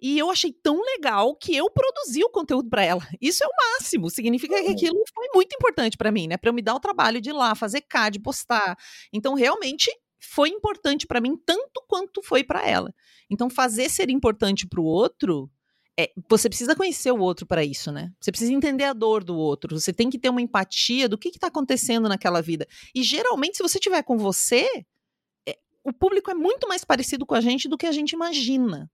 E 0.01 0.19
eu 0.19 0.29
achei 0.31 0.53
tão 0.53 0.83
legal 0.83 1.37
que 1.37 1.55
eu 1.55 1.71
produzi 1.71 2.25
o 2.25 2.29
conteúdo 2.29 2.69
para 2.69 2.83
ela. 2.83 3.01
Isso 3.21 3.45
é 3.45 3.47
o 3.47 3.51
máximo. 3.57 4.11
Significa 4.11 4.61
que 4.61 4.71
aquilo 4.71 5.01
foi 5.15 5.29
muito 5.33 5.55
importante 5.55 5.97
para 5.97 6.11
mim, 6.11 6.27
né? 6.27 6.37
Para 6.37 6.51
eu 6.51 6.55
me 6.55 6.61
dar 6.61 6.75
o 6.75 6.81
trabalho 6.81 7.21
de 7.21 7.31
ir 7.31 7.33
lá, 7.33 7.55
fazer 7.55 7.83
card, 7.83 8.19
postar. 8.19 8.77
Então, 9.13 9.35
realmente 9.35 9.91
foi 10.21 10.49
importante 10.49 11.07
para 11.07 11.21
mim 11.21 11.37
tanto 11.47 11.85
quanto 11.87 12.21
foi 12.21 12.43
para 12.43 12.69
ela. 12.69 12.93
Então, 13.31 13.49
fazer 13.49 13.89
ser 13.89 14.11
importante 14.11 14.67
para 14.67 14.81
o 14.81 14.85
outro, 14.85 15.49
é, 15.99 16.11
você 16.29 16.49
precisa 16.49 16.75
conhecer 16.75 17.13
o 17.13 17.21
outro 17.21 17.47
para 17.47 17.65
isso, 17.65 17.93
né? 17.93 18.11
Você 18.21 18.33
precisa 18.33 18.53
entender 18.53 18.85
a 18.85 18.93
dor 18.93 19.23
do 19.23 19.37
outro. 19.37 19.79
Você 19.79 19.93
tem 19.93 20.11
que 20.11 20.19
ter 20.19 20.31
uma 20.31 20.43
empatia 20.43 21.09
do 21.09 21.17
que 21.17 21.29
está 21.29 21.47
acontecendo 21.47 22.09
naquela 22.09 22.43
vida. 22.43 22.67
E 22.93 23.05
geralmente, 23.05 23.57
se 23.57 23.63
você 23.63 23.79
tiver 23.79 24.03
com 24.03 24.19
você, 24.19 24.67
o 25.85 25.93
público 25.93 26.31
é 26.31 26.35
muito 26.35 26.69
mais 26.69 26.85
parecido 26.85 27.27
com 27.27 27.35
a 27.35 27.41
gente 27.41 27.69
do 27.69 27.79
que 27.79 27.87
a 27.87 27.93
gente 27.93 28.13
imagina. 28.13 28.91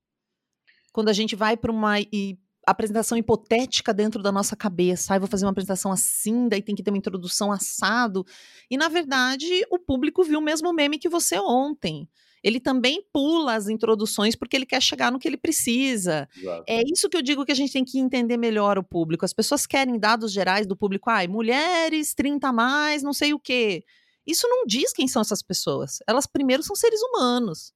Quando 0.92 1.09
a 1.09 1.12
gente 1.12 1.37
vai 1.37 1.57
para 1.57 1.71
uma 1.71 2.00
e, 2.00 2.38
apresentação 2.66 3.16
hipotética 3.16 3.95
dentro 3.95 4.23
da 4.23 4.30
nossa 4.30 4.54
cabeça, 4.54 5.18
vou 5.18 5.28
fazer 5.28 5.45
uma 5.45 5.52
apresentação 5.52 5.90
assim, 5.92 6.49
daí 6.49 6.62
tem 6.62 6.75
que 6.75 6.83
ter 6.83 6.90
uma 6.90 6.99
introdução 6.99 7.50
assado. 7.50 8.25
E 8.71 8.76
na 8.76 8.88
verdade, 8.88 9.64
o 9.71 9.78
público 9.78 10.23
viu 10.23 10.38
o 10.38 10.42
mesmo 10.42 10.73
meme 10.73 10.99
que 10.99 11.09
você 11.09 11.38
ontem. 11.38 12.09
Ele 12.42 12.61
também 12.61 13.02
pula 13.12 13.54
as 13.54 13.68
introduções 13.68 14.37
porque 14.37 14.57
ele 14.57 14.66
quer 14.66 14.80
chegar 14.80 15.11
no 15.11 15.18
que 15.18 15.26
ele 15.26 15.37
precisa. 15.37 16.28
Exato. 16.37 16.64
É 16.68 16.83
isso 16.87 17.09
que 17.09 17.16
eu 17.16 17.23
digo 17.23 17.45
que 17.45 17.50
a 17.50 17.54
gente 17.54 17.73
tem 17.73 17.85
que 17.85 17.99
entender 17.99 18.37
melhor 18.37 18.78
o 18.78 18.85
público. 18.85 19.25
As 19.25 19.33
pessoas 19.33 19.66
querem 19.66 19.99
dados 19.99 20.33
gerais 20.33 20.66
do 20.66 20.76
público, 20.76 21.11
ai, 21.11 21.26
mulheres, 21.26 22.14
30 22.14 22.49
a 22.49 22.52
mais, 22.52 23.02
não 23.02 23.12
sei 23.12 23.35
o 23.35 23.40
quê. 23.40 23.83
Isso 24.28 24.47
não 24.47 24.66
diz 24.66 24.92
quem 24.92 25.08
são 25.08 25.23
essas 25.23 25.42
pessoas. 25.42 26.00
Elas 26.06 26.26
primeiro 26.26 26.62
são 26.62 26.76
seres 26.76 27.00
humanos. 27.00 27.73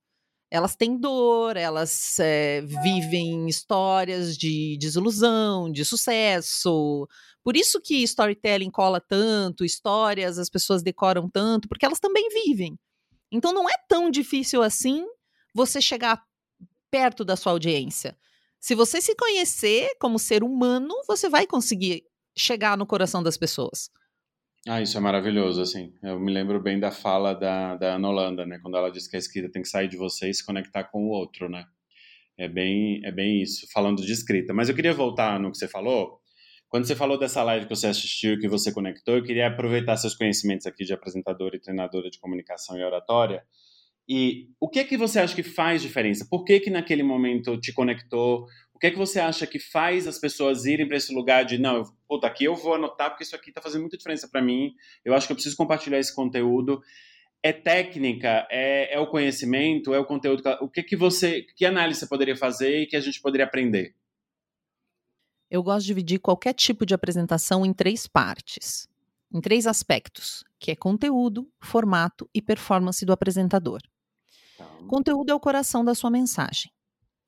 Elas 0.50 0.76
têm 0.76 0.99
dor, 0.99 1.56
elas 1.56 2.18
é, 2.21 2.61
vivem 2.61 3.49
histórias 3.49 4.37
de 4.37 4.76
desilusão, 4.78 5.73
de 5.73 5.82
sucesso. 5.82 7.09
Por 7.42 7.56
isso 7.56 7.80
que 7.80 8.02
storytelling 8.02 8.71
cola 8.71 9.00
tanto, 9.00 9.64
histórias 9.64 10.38
as 10.38 10.50
pessoas 10.50 10.82
decoram 10.82 11.26
tanto, 11.26 11.66
porque 11.66 11.87
elas 11.87 11.99
também 11.99 12.28
vivem. 12.28 12.78
Então 13.32 13.54
não 13.54 13.66
é 13.66 13.75
tão 13.88 14.11
difícil 14.11 14.62
assim 14.62 15.06
você 15.54 15.80
chegar 15.80 16.23
perto 16.90 17.25
da 17.25 17.35
sua 17.35 17.52
audiência. 17.52 18.14
Se 18.61 18.75
você 18.75 19.00
se 19.00 19.16
conhecer 19.16 19.97
como 19.99 20.18
ser 20.18 20.44
humano, 20.44 20.94
você 21.09 21.30
vai 21.30 21.47
conseguir 21.47 22.04
chegar 22.37 22.76
no 22.76 22.87
coração 22.87 23.23
das 23.23 23.38
pessoas. 23.38 23.88
Ah, 24.69 24.81
isso 24.81 24.97
é 24.97 25.00
maravilhoso, 25.00 25.61
assim. 25.61 25.92
Eu 26.02 26.21
me 26.21 26.33
lembro 26.33 26.62
bem 26.62 26.78
da 26.78 26.92
fala 26.92 27.35
da, 27.35 27.76
da 27.76 27.97
Ana 27.97 28.09
Holanda, 28.09 28.47
né? 28.47 28.61
Quando 28.62 28.76
ela 28.76 28.90
diz 28.90 29.09
que 29.09 29.16
a 29.16 29.19
escrita 29.19 29.50
tem 29.50 29.62
que 29.62 29.69
sair 29.69 29.88
de 29.88 29.97
você 29.97 30.31
e 30.31 30.35
se 30.35 30.45
conectar 30.47 30.85
com 30.85 31.04
o 31.04 31.09
outro, 31.09 31.49
né? 31.49 31.64
É 32.38 32.49
bem, 32.49 33.04
é 33.04 33.11
bem 33.11 33.42
isso, 33.42 33.66
falando 33.73 34.04
de 34.04 34.12
escrita. 34.12 34.54
Mas 34.54 34.69
eu 34.69 34.75
queria 34.75 34.92
voltar 34.95 35.38
no 35.40 35.50
que 35.50 35.59
você 35.59 35.66
falou. 35.66 36.21
Quando 36.69 36.87
você 36.87 36.95
falou 36.95 37.19
dessa 37.19 37.42
live 37.42 37.66
que 37.66 37.75
você 37.75 37.88
assistiu, 37.88 38.38
que 38.38 38.49
você 38.49 38.73
conectou, 38.73 39.16
eu 39.16 39.25
queria 39.25 39.49
aproveitar 39.49 39.97
seus 39.97 40.14
conhecimentos 40.14 40.66
aqui 40.66 40.85
de 40.85 40.92
apresentadora 40.92 41.57
e 41.57 41.61
treinadora 41.61 42.09
de 42.09 42.19
comunicação 42.21 42.78
e 42.78 42.85
oratória 42.85 43.45
e 44.09 44.49
o 44.61 44.69
que 44.69 44.81
é 44.81 44.85
que 44.85 44.97
você 44.97 45.21
acha 45.21 45.35
que 45.35 45.42
faz 45.42 45.81
diferença? 45.81 46.26
Por 46.28 46.45
que 46.45 46.61
que 46.61 46.71
naquele 46.71 47.02
momento 47.02 47.59
te 47.59 47.73
conectou? 47.73 48.47
O 48.83 48.85
que 48.85 48.89
é 48.89 48.91
que 48.91 48.99
você 48.99 49.21
acha 49.21 49.47
que 49.47 49.61
faz 49.61 50.09
as 50.09 50.19
pessoas 50.19 50.65
irem 50.65 50.89
para 50.89 50.97
esse 50.97 51.15
lugar 51.15 51.45
de 51.45 51.57
não, 51.57 51.85
puta, 52.09 52.27
aqui 52.27 52.43
eu 52.43 52.57
vou 52.57 52.75
anotar 52.75 53.11
porque 53.11 53.23
isso 53.23 53.37
aqui 53.37 53.51
está 53.51 53.62
fazendo 53.62 53.83
muita 53.83 53.97
diferença 53.97 54.27
para 54.27 54.43
mim. 54.43 54.75
Eu 55.05 55.15
acho 55.15 55.25
que 55.25 55.33
eu 55.33 55.37
preciso 55.37 55.57
compartilhar 55.57 56.01
esse 56.01 56.12
conteúdo. 56.12 56.83
É 57.41 57.53
técnica, 57.53 58.45
é, 58.51 58.93
é 58.93 58.99
o 58.99 59.07
conhecimento, 59.07 59.95
é 59.95 60.01
o 60.01 60.05
conteúdo. 60.05 60.43
O 60.61 60.69
que 60.69 60.83
que 60.83 60.97
você, 60.97 61.43
que 61.55 61.65
análise 61.65 62.01
você 62.01 62.09
poderia 62.09 62.37
fazer 62.37 62.81
e 62.81 62.87
que 62.89 62.97
a 62.97 63.01
gente 63.01 63.23
poderia 63.23 63.47
aprender? 63.47 63.95
Eu 65.49 65.62
gosto 65.62 65.83
de 65.83 65.87
dividir 65.87 66.19
qualquer 66.19 66.53
tipo 66.53 66.85
de 66.85 66.93
apresentação 66.93 67.65
em 67.65 67.73
três 67.73 68.09
partes, 68.09 68.89
em 69.33 69.41
três 69.41 69.69
aspectos, 69.69 70.43
que 70.59 70.73
é 70.73 70.75
conteúdo, 70.75 71.49
formato 71.62 72.29
e 72.35 72.43
performance 72.43 73.07
do 73.07 73.12
apresentador. 73.12 73.81
Conteúdo 74.89 75.31
é 75.31 75.35
o 75.37 75.39
coração 75.39 75.85
da 75.85 75.95
sua 75.95 76.11
mensagem. 76.11 76.73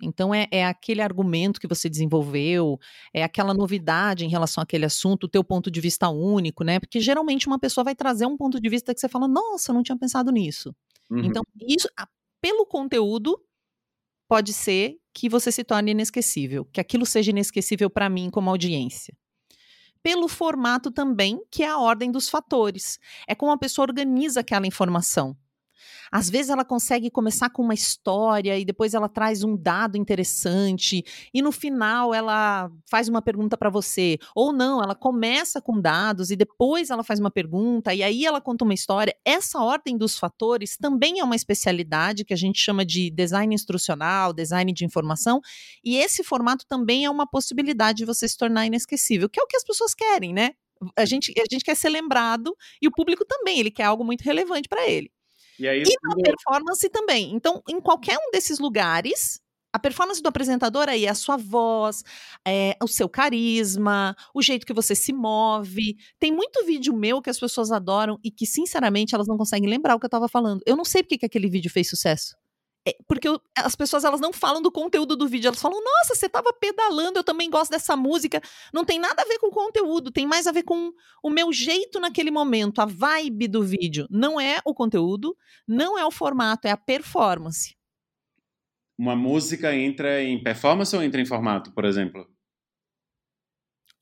Então, 0.04 0.34
é, 0.34 0.46
é, 0.50 0.64
aquele 0.64 1.00
argumento 1.00 1.60
que 1.60 1.66
você 1.66 1.88
desenvolveu, 1.88 2.78
é 3.12 3.22
aquela 3.22 3.54
novidade 3.54 4.24
em 4.24 4.28
relação 4.28 4.62
àquele 4.62 4.84
assunto, 4.84 5.24
o 5.24 5.28
teu 5.28 5.42
ponto 5.42 5.70
de 5.70 5.80
vista 5.80 6.08
único, 6.08 6.62
né? 6.64 6.78
Porque 6.78 7.00
geralmente 7.00 7.46
uma 7.46 7.58
pessoa 7.58 7.84
vai 7.84 7.94
trazer 7.94 8.26
um 8.26 8.36
ponto 8.36 8.60
de 8.60 8.68
vista 8.68 8.94
que 8.94 9.00
você 9.00 9.08
fala, 9.08 9.26
nossa, 9.26 9.70
eu 9.70 9.74
não 9.74 9.82
tinha 9.82 9.98
pensado 9.98 10.30
nisso. 10.30 10.74
Uhum. 11.10 11.24
Então, 11.24 11.42
isso, 11.66 11.88
pelo 12.40 12.66
conteúdo, 12.66 13.40
pode 14.28 14.52
ser 14.52 14.96
que 15.12 15.28
você 15.28 15.52
se 15.52 15.64
torne 15.64 15.92
inesquecível, 15.92 16.64
que 16.72 16.80
aquilo 16.80 17.06
seja 17.06 17.30
inesquecível 17.30 17.88
para 17.88 18.08
mim 18.08 18.30
como 18.30 18.50
audiência 18.50 19.14
pelo 20.04 20.28
formato 20.28 20.90
também, 20.90 21.42
que 21.50 21.62
é 21.62 21.68
a 21.68 21.78
ordem 21.78 22.12
dos 22.12 22.28
fatores. 22.28 23.00
É 23.26 23.34
como 23.34 23.50
a 23.50 23.56
pessoa 23.56 23.86
organiza 23.86 24.40
aquela 24.40 24.66
informação. 24.66 25.34
Às 26.10 26.30
vezes 26.30 26.50
ela 26.50 26.64
consegue 26.64 27.10
começar 27.10 27.50
com 27.50 27.62
uma 27.62 27.74
história 27.74 28.58
e 28.58 28.64
depois 28.64 28.94
ela 28.94 29.08
traz 29.08 29.42
um 29.42 29.56
dado 29.56 29.96
interessante 29.96 31.04
e 31.32 31.42
no 31.42 31.52
final 31.52 32.14
ela 32.14 32.70
faz 32.88 33.08
uma 33.08 33.22
pergunta 33.22 33.56
para 33.56 33.70
você. 33.70 34.18
Ou 34.34 34.52
não, 34.52 34.82
ela 34.82 34.94
começa 34.94 35.60
com 35.60 35.80
dados 35.80 36.30
e 36.30 36.36
depois 36.36 36.90
ela 36.90 37.02
faz 37.02 37.20
uma 37.20 37.30
pergunta 37.30 37.94
e 37.94 38.02
aí 38.02 38.24
ela 38.24 38.40
conta 38.40 38.64
uma 38.64 38.74
história. 38.74 39.14
Essa 39.24 39.60
ordem 39.60 39.96
dos 39.96 40.18
fatores 40.18 40.76
também 40.76 41.20
é 41.20 41.24
uma 41.24 41.36
especialidade 41.36 42.24
que 42.24 42.34
a 42.34 42.36
gente 42.36 42.60
chama 42.60 42.84
de 42.84 43.10
design 43.10 43.54
instrucional, 43.54 44.32
design 44.32 44.72
de 44.72 44.84
informação, 44.84 45.40
e 45.82 45.96
esse 45.96 46.22
formato 46.22 46.66
também 46.66 47.04
é 47.04 47.10
uma 47.10 47.26
possibilidade 47.26 47.98
de 47.98 48.04
você 48.04 48.28
se 48.28 48.36
tornar 48.36 48.66
inesquecível, 48.66 49.28
que 49.28 49.40
é 49.40 49.42
o 49.42 49.46
que 49.46 49.56
as 49.56 49.64
pessoas 49.64 49.94
querem, 49.94 50.32
né? 50.32 50.50
A 50.96 51.04
gente, 51.04 51.32
a 51.38 51.44
gente 51.50 51.64
quer 51.64 51.76
ser 51.76 51.88
lembrado 51.88 52.54
e 52.80 52.88
o 52.88 52.92
público 52.92 53.24
também, 53.24 53.58
ele 53.58 53.70
quer 53.70 53.84
algo 53.84 54.04
muito 54.04 54.22
relevante 54.22 54.68
para 54.68 54.86
ele. 54.88 55.10
E, 55.58 55.68
aí, 55.68 55.82
e 55.82 55.96
na 56.02 56.16
performance 56.16 56.88
também. 56.88 57.34
Então, 57.34 57.62
em 57.68 57.80
qualquer 57.80 58.18
um 58.18 58.30
desses 58.30 58.58
lugares, 58.58 59.40
a 59.74 59.78
performance 59.78 60.22
do 60.22 60.28
apresentador 60.28 60.88
aí 60.88 61.04
é 61.04 61.08
a 61.08 61.14
sua 61.14 61.36
voz, 61.36 62.04
é, 62.46 62.76
o 62.80 62.86
seu 62.86 63.08
carisma, 63.08 64.16
o 64.32 64.40
jeito 64.40 64.64
que 64.64 64.72
você 64.72 64.94
se 64.94 65.12
move. 65.12 65.96
Tem 66.18 66.30
muito 66.30 66.64
vídeo 66.64 66.94
meu 66.94 67.20
que 67.20 67.28
as 67.28 67.40
pessoas 67.40 67.72
adoram 67.72 68.16
e 68.22 68.30
que, 68.30 68.46
sinceramente, 68.46 69.16
elas 69.16 69.26
não 69.26 69.36
conseguem 69.36 69.68
lembrar 69.68 69.96
o 69.96 69.98
que 69.98 70.06
eu 70.06 70.08
estava 70.08 70.28
falando. 70.28 70.62
Eu 70.64 70.76
não 70.76 70.84
sei 70.84 71.02
porque 71.02 71.18
que 71.18 71.26
aquele 71.26 71.48
vídeo 71.48 71.70
fez 71.70 71.88
sucesso. 71.90 72.36
É, 72.86 72.94
porque 73.06 73.26
eu, 73.26 73.40
as 73.56 73.74
pessoas 73.74 74.04
elas 74.04 74.20
não 74.20 74.30
falam 74.30 74.60
do 74.60 74.70
conteúdo 74.70 75.16
do 75.16 75.26
vídeo, 75.26 75.48
elas 75.48 75.60
falam: 75.60 75.82
"Nossa, 75.82 76.14
você 76.14 76.26
estava 76.26 76.52
pedalando, 76.52 77.18
eu 77.18 77.24
também 77.24 77.48
gosto 77.48 77.70
dessa 77.70 77.96
música". 77.96 78.42
Não 78.74 78.84
tem 78.84 78.98
nada 78.98 79.22
a 79.22 79.24
ver 79.24 79.38
com 79.38 79.46
o 79.46 79.50
conteúdo, 79.50 80.10
tem 80.10 80.26
mais 80.26 80.46
a 80.46 80.52
ver 80.52 80.64
com 80.64 80.92
o 81.22 81.30
meu 81.30 81.50
jeito 81.50 81.98
naquele 81.98 82.30
momento, 82.30 82.80
a 82.80 82.84
vibe 82.84 83.48
do 83.48 83.62
vídeo. 83.62 84.06
Não 84.10 84.38
é 84.38 84.58
o 84.66 84.74
conteúdo, 84.74 85.34
não 85.66 85.98
é 85.98 86.04
o 86.04 86.10
formato, 86.10 86.68
é 86.68 86.72
a 86.72 86.76
performance. 86.76 87.74
Uma 88.98 89.16
música 89.16 89.74
entra 89.74 90.22
em 90.22 90.42
performance 90.42 90.94
ou 90.94 91.02
entra 91.02 91.20
em 91.20 91.26
formato, 91.26 91.72
por 91.72 91.86
exemplo? 91.86 92.28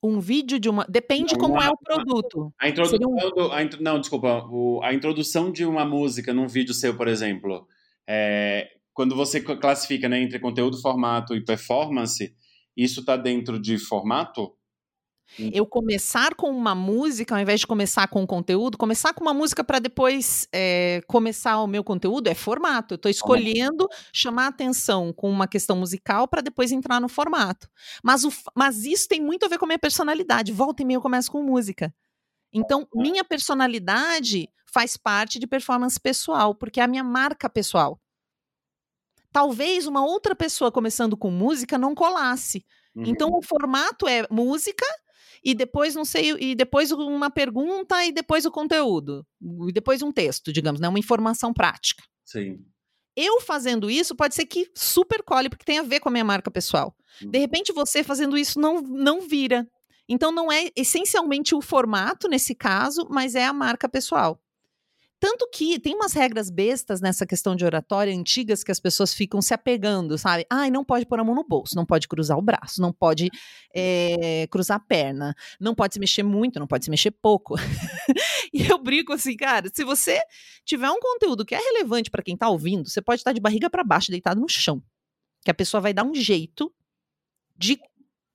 Um 0.02 0.18
vídeo 0.18 0.58
de 0.58 0.68
uma. 0.68 0.84
Depende 0.88 1.34
não, 1.34 1.40
como 1.40 1.54
uma, 1.54 1.66
é 1.66 1.70
o 1.70 1.76
produto. 1.76 2.52
A 2.58 2.68
introdução 2.68 2.98
um... 3.08 3.30
do, 3.30 3.52
a, 3.52 3.64
não, 3.80 4.00
desculpa. 4.00 4.44
O, 4.50 4.82
a 4.82 4.92
introdução 4.92 5.52
de 5.52 5.64
uma 5.64 5.84
música 5.84 6.34
num 6.34 6.48
vídeo 6.48 6.74
seu, 6.74 6.96
por 6.96 7.06
exemplo 7.06 7.68
é, 8.08 8.68
quando 8.92 9.16
você 9.16 9.40
classifica 9.40 10.08
né, 10.08 10.20
entre 10.20 10.38
conteúdo, 10.38 10.80
formato 10.80 11.34
e 11.34 11.44
performance, 11.44 12.34
isso 12.76 13.00
está 13.00 13.16
dentro 13.16 13.60
de 13.60 13.78
formato? 13.78 14.54
Eu 15.38 15.64
começar 15.64 16.34
com 16.34 16.50
uma 16.50 16.74
música, 16.74 17.34
ao 17.34 17.40
invés 17.40 17.60
de 17.60 17.66
começar 17.66 18.06
com 18.08 18.22
o 18.22 18.26
conteúdo, 18.26 18.76
começar 18.76 19.14
com 19.14 19.22
uma 19.22 19.32
música 19.32 19.64
para 19.64 19.78
depois 19.78 20.46
é, 20.52 21.00
começar 21.06 21.58
o 21.62 21.66
meu 21.66 21.82
conteúdo 21.82 22.28
é 22.28 22.34
formato. 22.34 22.94
Eu 22.94 22.96
estou 22.96 23.10
escolhendo 23.10 23.88
chamar 24.12 24.48
atenção 24.48 25.10
com 25.10 25.30
uma 25.30 25.48
questão 25.48 25.74
musical 25.76 26.28
para 26.28 26.42
depois 26.42 26.70
entrar 26.70 27.00
no 27.00 27.08
formato. 27.08 27.66
Mas, 28.02 28.24
o, 28.24 28.32
mas 28.54 28.84
isso 28.84 29.08
tem 29.08 29.22
muito 29.22 29.46
a 29.46 29.48
ver 29.48 29.58
com 29.58 29.64
a 29.64 29.68
minha 29.68 29.78
personalidade. 29.78 30.52
Volta 30.52 30.82
e 30.82 30.84
meia 30.84 30.98
eu 30.98 31.02
começo 31.02 31.30
com 31.30 31.42
música. 31.42 31.94
Então, 32.52 32.86
minha 32.94 33.24
personalidade 33.24 34.50
faz 34.72 34.96
parte 34.96 35.38
de 35.38 35.46
performance 35.46 36.00
pessoal, 36.00 36.54
porque 36.54 36.80
é 36.80 36.82
a 36.84 36.88
minha 36.88 37.04
marca 37.04 37.48
pessoal. 37.48 38.00
Talvez 39.30 39.86
uma 39.86 40.04
outra 40.04 40.34
pessoa 40.34 40.70
começando 40.70 41.16
com 41.16 41.30
música 41.30 41.78
não 41.78 41.94
colasse. 41.94 42.64
Uhum. 42.94 43.04
Então, 43.06 43.30
o 43.30 43.42
formato 43.42 44.06
é 44.06 44.26
música 44.30 44.84
e 45.44 45.54
depois 45.54 45.94
não 45.94 46.04
sei, 46.04 46.32
e 46.38 46.54
depois 46.54 46.92
uma 46.92 47.30
pergunta 47.30 48.04
e 48.04 48.12
depois 48.12 48.44
o 48.44 48.50
conteúdo, 48.50 49.26
e 49.68 49.72
depois 49.72 50.02
um 50.02 50.12
texto, 50.12 50.52
digamos, 50.52 50.80
né, 50.80 50.88
uma 50.88 50.98
informação 50.98 51.52
prática. 51.52 52.02
Sim. 52.24 52.58
Eu 53.16 53.40
fazendo 53.40 53.90
isso 53.90 54.14
pode 54.14 54.34
ser 54.34 54.46
que 54.46 54.70
super 54.74 55.22
cole 55.22 55.50
porque 55.50 55.64
tem 55.64 55.78
a 55.78 55.82
ver 55.82 56.00
com 56.00 56.08
a 56.08 56.12
minha 56.12 56.24
marca 56.24 56.50
pessoal. 56.50 56.94
Uhum. 57.20 57.30
De 57.30 57.38
repente 57.38 57.72
você 57.72 58.04
fazendo 58.04 58.38
isso 58.38 58.60
não 58.60 58.80
não 58.80 59.20
vira, 59.20 59.66
então, 60.08 60.32
não 60.32 60.50
é 60.50 60.70
essencialmente 60.76 61.54
o 61.54 61.62
formato 61.62 62.28
nesse 62.28 62.54
caso, 62.54 63.06
mas 63.08 63.34
é 63.34 63.46
a 63.46 63.52
marca 63.52 63.88
pessoal. 63.88 64.41
Tanto 65.22 65.48
que 65.50 65.78
tem 65.78 65.94
umas 65.94 66.14
regras 66.14 66.50
bestas 66.50 67.00
nessa 67.00 67.24
questão 67.24 67.54
de 67.54 67.64
oratória 67.64 68.12
antigas 68.12 68.64
que 68.64 68.72
as 68.72 68.80
pessoas 68.80 69.14
ficam 69.14 69.40
se 69.40 69.54
apegando, 69.54 70.18
sabe? 70.18 70.44
Ai, 70.50 70.68
não 70.68 70.84
pode 70.84 71.06
pôr 71.06 71.20
a 71.20 71.22
mão 71.22 71.32
no 71.32 71.44
bolso, 71.44 71.76
não 71.76 71.86
pode 71.86 72.08
cruzar 72.08 72.36
o 72.36 72.42
braço, 72.42 72.82
não 72.82 72.92
pode 72.92 73.30
é, 73.72 74.48
cruzar 74.50 74.78
a 74.78 74.80
perna, 74.80 75.32
não 75.60 75.76
pode 75.76 75.94
se 75.94 76.00
mexer 76.00 76.24
muito, 76.24 76.58
não 76.58 76.66
pode 76.66 76.86
se 76.86 76.90
mexer 76.90 77.12
pouco. 77.12 77.54
e 78.52 78.66
eu 78.66 78.82
brinco 78.82 79.12
assim, 79.12 79.36
cara, 79.36 79.70
se 79.72 79.84
você 79.84 80.20
tiver 80.64 80.90
um 80.90 80.98
conteúdo 80.98 81.44
que 81.44 81.54
é 81.54 81.58
relevante 81.58 82.10
para 82.10 82.20
quem 82.24 82.36
tá 82.36 82.48
ouvindo, 82.48 82.90
você 82.90 83.00
pode 83.00 83.20
estar 83.20 83.32
de 83.32 83.40
barriga 83.40 83.70
para 83.70 83.84
baixo, 83.84 84.10
deitado 84.10 84.40
no 84.40 84.48
chão. 84.48 84.82
Que 85.44 85.52
a 85.52 85.54
pessoa 85.54 85.80
vai 85.80 85.94
dar 85.94 86.02
um 86.02 86.16
jeito 86.16 86.74
de 87.56 87.78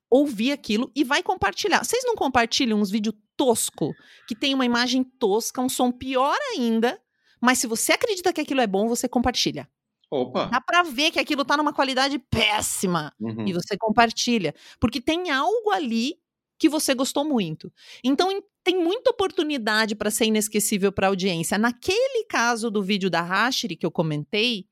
ouvir 0.10 0.52
aquilo 0.52 0.92
e 0.96 1.04
vai 1.04 1.22
compartilhar. 1.22 1.84
Vocês 1.84 2.04
não 2.06 2.16
compartilham 2.16 2.80
uns 2.80 2.90
vídeos 2.90 3.16
tosco, 3.36 3.94
que 4.28 4.36
tem 4.36 4.54
uma 4.54 4.66
imagem 4.66 5.04
tosca, 5.04 5.62
um 5.62 5.70
som 5.70 5.92
pior 5.92 6.38
ainda, 6.54 7.00
mas 7.42 7.60
se 7.60 7.68
você 7.68 7.94
acredita 7.94 8.34
que 8.34 8.42
aquilo 8.42 8.62
é 8.62 8.68
bom, 8.68 8.88
você 8.88 9.08
compartilha. 9.08 9.70
Opa. 10.10 10.46
Dá 10.46 10.62
pra 10.62 10.84
ver 10.84 11.12
que 11.12 11.20
aquilo 11.20 11.44
tá 11.44 11.58
numa 11.58 11.74
qualidade 11.74 12.18
péssima 12.18 13.14
uhum. 13.20 13.46
e 13.46 13.54
você 13.54 13.78
compartilha, 13.78 14.56
porque 14.80 15.02
tem 15.02 15.30
algo 15.30 15.70
ali 15.72 16.16
que 16.58 16.70
você 16.70 16.96
gostou 16.96 17.24
muito. 17.24 17.72
Então 18.04 18.30
tem 18.64 18.82
muita 18.82 19.12
oportunidade 19.12 19.96
para 19.96 20.10
ser 20.10 20.26
inesquecível 20.26 20.92
para 20.92 21.08
a 21.08 21.10
audiência. 21.10 21.58
Naquele 21.58 22.26
caso 22.26 22.72
do 22.72 22.82
vídeo 22.82 23.10
da 23.10 23.22
Rashiri 23.22 23.76
que 23.76 23.86
eu 23.86 23.92
comentei, 23.92 24.66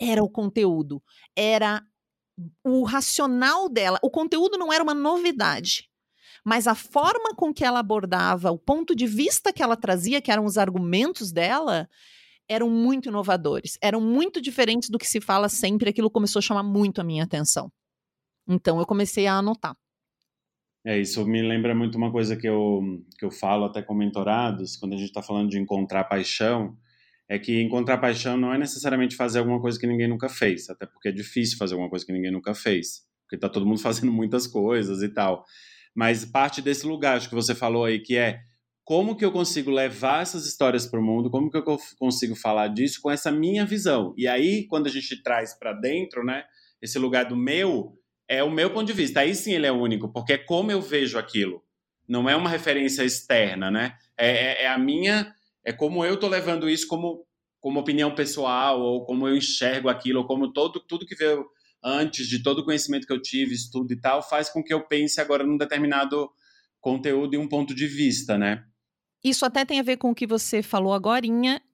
era 0.00 0.22
o 0.22 0.28
conteúdo, 0.28 1.02
era 1.34 1.82
o 2.64 2.84
racional 2.84 3.68
dela, 3.68 3.98
o 4.02 4.10
conteúdo 4.10 4.56
não 4.58 4.72
era 4.72 4.82
uma 4.82 4.94
novidade, 4.94 5.88
mas 6.44 6.66
a 6.66 6.74
forma 6.74 7.34
com 7.36 7.52
que 7.52 7.64
ela 7.64 7.78
abordava, 7.78 8.50
o 8.50 8.58
ponto 8.58 8.94
de 8.94 9.06
vista 9.06 9.52
que 9.52 9.62
ela 9.62 9.76
trazia, 9.76 10.20
que 10.20 10.30
eram 10.30 10.44
os 10.44 10.58
argumentos 10.58 11.30
dela, 11.30 11.88
eram 12.48 12.68
muito 12.68 13.08
inovadores, 13.08 13.78
eram 13.80 14.00
muito 14.00 14.40
diferentes 14.40 14.90
do 14.90 14.98
que 14.98 15.06
se 15.06 15.20
fala 15.20 15.48
sempre. 15.48 15.90
Aquilo 15.90 16.10
começou 16.10 16.40
a 16.40 16.42
chamar 16.42 16.62
muito 16.62 17.00
a 17.00 17.04
minha 17.04 17.24
atenção. 17.24 17.70
Então 18.48 18.78
eu 18.78 18.86
comecei 18.86 19.26
a 19.26 19.34
anotar. 19.34 19.76
É, 20.84 20.98
isso 20.98 21.24
me 21.24 21.40
lembra 21.40 21.74
muito 21.74 21.96
uma 21.96 22.10
coisa 22.10 22.36
que 22.36 22.48
eu, 22.48 22.80
que 23.16 23.24
eu 23.24 23.30
falo 23.30 23.66
até 23.66 23.80
com 23.80 23.94
mentorados, 23.94 24.76
quando 24.76 24.94
a 24.94 24.96
gente 24.96 25.08
está 25.08 25.22
falando 25.22 25.48
de 25.48 25.58
encontrar 25.60 26.04
paixão, 26.04 26.76
é 27.32 27.38
que 27.38 27.62
encontrar 27.62 27.96
paixão 27.96 28.36
não 28.36 28.52
é 28.52 28.58
necessariamente 28.58 29.16
fazer 29.16 29.38
alguma 29.38 29.58
coisa 29.58 29.80
que 29.80 29.86
ninguém 29.86 30.06
nunca 30.06 30.28
fez, 30.28 30.68
até 30.68 30.84
porque 30.84 31.08
é 31.08 31.12
difícil 31.12 31.56
fazer 31.56 31.72
alguma 31.72 31.88
coisa 31.88 32.04
que 32.04 32.12
ninguém 32.12 32.30
nunca 32.30 32.54
fez, 32.54 33.06
porque 33.22 33.36
está 33.36 33.48
todo 33.48 33.64
mundo 33.64 33.80
fazendo 33.82 34.12
muitas 34.12 34.46
coisas 34.46 35.02
e 35.02 35.08
tal. 35.08 35.42
Mas 35.94 36.26
parte 36.26 36.60
desse 36.60 36.86
lugar, 36.86 37.16
acho 37.16 37.30
que 37.30 37.34
você 37.34 37.54
falou 37.54 37.86
aí, 37.86 38.00
que 38.00 38.18
é 38.18 38.40
como 38.84 39.16
que 39.16 39.24
eu 39.24 39.32
consigo 39.32 39.70
levar 39.70 40.20
essas 40.20 40.44
histórias 40.46 40.86
para 40.86 41.00
o 41.00 41.02
mundo, 41.02 41.30
como 41.30 41.50
que 41.50 41.56
eu 41.56 41.64
consigo 41.98 42.36
falar 42.36 42.68
disso 42.68 43.00
com 43.00 43.10
essa 43.10 43.32
minha 43.32 43.64
visão. 43.64 44.12
E 44.14 44.28
aí, 44.28 44.66
quando 44.66 44.86
a 44.86 44.90
gente 44.90 45.22
traz 45.22 45.58
para 45.58 45.72
dentro, 45.72 46.22
né, 46.22 46.44
esse 46.82 46.98
lugar 46.98 47.24
do 47.24 47.36
meu, 47.36 47.94
é 48.28 48.42
o 48.42 48.50
meu 48.50 48.70
ponto 48.70 48.86
de 48.86 48.92
vista. 48.92 49.20
Aí 49.20 49.34
sim 49.34 49.54
ele 49.54 49.66
é 49.66 49.72
único, 49.72 50.12
porque 50.12 50.34
é 50.34 50.38
como 50.38 50.70
eu 50.70 50.82
vejo 50.82 51.18
aquilo. 51.18 51.62
Não 52.06 52.28
é 52.28 52.36
uma 52.36 52.50
referência 52.50 53.04
externa, 53.04 53.70
né? 53.70 53.96
É, 54.18 54.28
é, 54.28 54.62
é 54.64 54.68
a 54.68 54.76
minha, 54.76 55.32
é 55.64 55.72
como 55.72 56.04
eu 56.04 56.18
tô 56.18 56.28
levando 56.28 56.68
isso 56.68 56.86
como, 56.86 57.24
como 57.60 57.80
opinião 57.80 58.14
pessoal, 58.14 58.80
ou 58.80 59.04
como 59.04 59.28
eu 59.28 59.36
enxergo 59.36 59.88
aquilo, 59.88 60.20
ou 60.20 60.26
como 60.26 60.52
todo, 60.52 60.80
tudo 60.80 61.06
que 61.06 61.14
veio 61.14 61.44
antes 61.82 62.28
de 62.28 62.42
todo 62.42 62.60
o 62.60 62.64
conhecimento 62.64 63.06
que 63.06 63.12
eu 63.12 63.20
tive, 63.20 63.54
estudo 63.54 63.92
e 63.92 64.00
tal, 64.00 64.22
faz 64.22 64.48
com 64.48 64.62
que 64.62 64.72
eu 64.72 64.86
pense 64.86 65.20
agora 65.20 65.44
num 65.44 65.56
determinado 65.56 66.30
conteúdo 66.80 67.34
e 67.34 67.38
um 67.38 67.48
ponto 67.48 67.74
de 67.74 67.86
vista, 67.86 68.38
né? 68.38 68.64
Isso 69.24 69.46
até 69.46 69.64
tem 69.64 69.78
a 69.78 69.84
ver 69.84 69.98
com 69.98 70.10
o 70.10 70.14
que 70.14 70.26
você 70.26 70.62
falou 70.62 70.92
agora, 70.92 71.24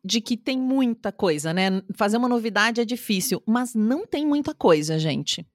de 0.05 0.21
que 0.21 0.37
tem 0.37 0.59
muita 0.59 1.11
coisa, 1.11 1.55
né? 1.55 1.83
Fazer 1.97 2.19
uma 2.19 2.29
novidade 2.29 2.81
é 2.81 2.85
difícil, 2.85 3.43
mas 3.47 3.75
não 3.75 4.07
tem 4.07 4.27
muita 4.27 4.55
coisa, 4.55 4.99
gente. 4.99 5.47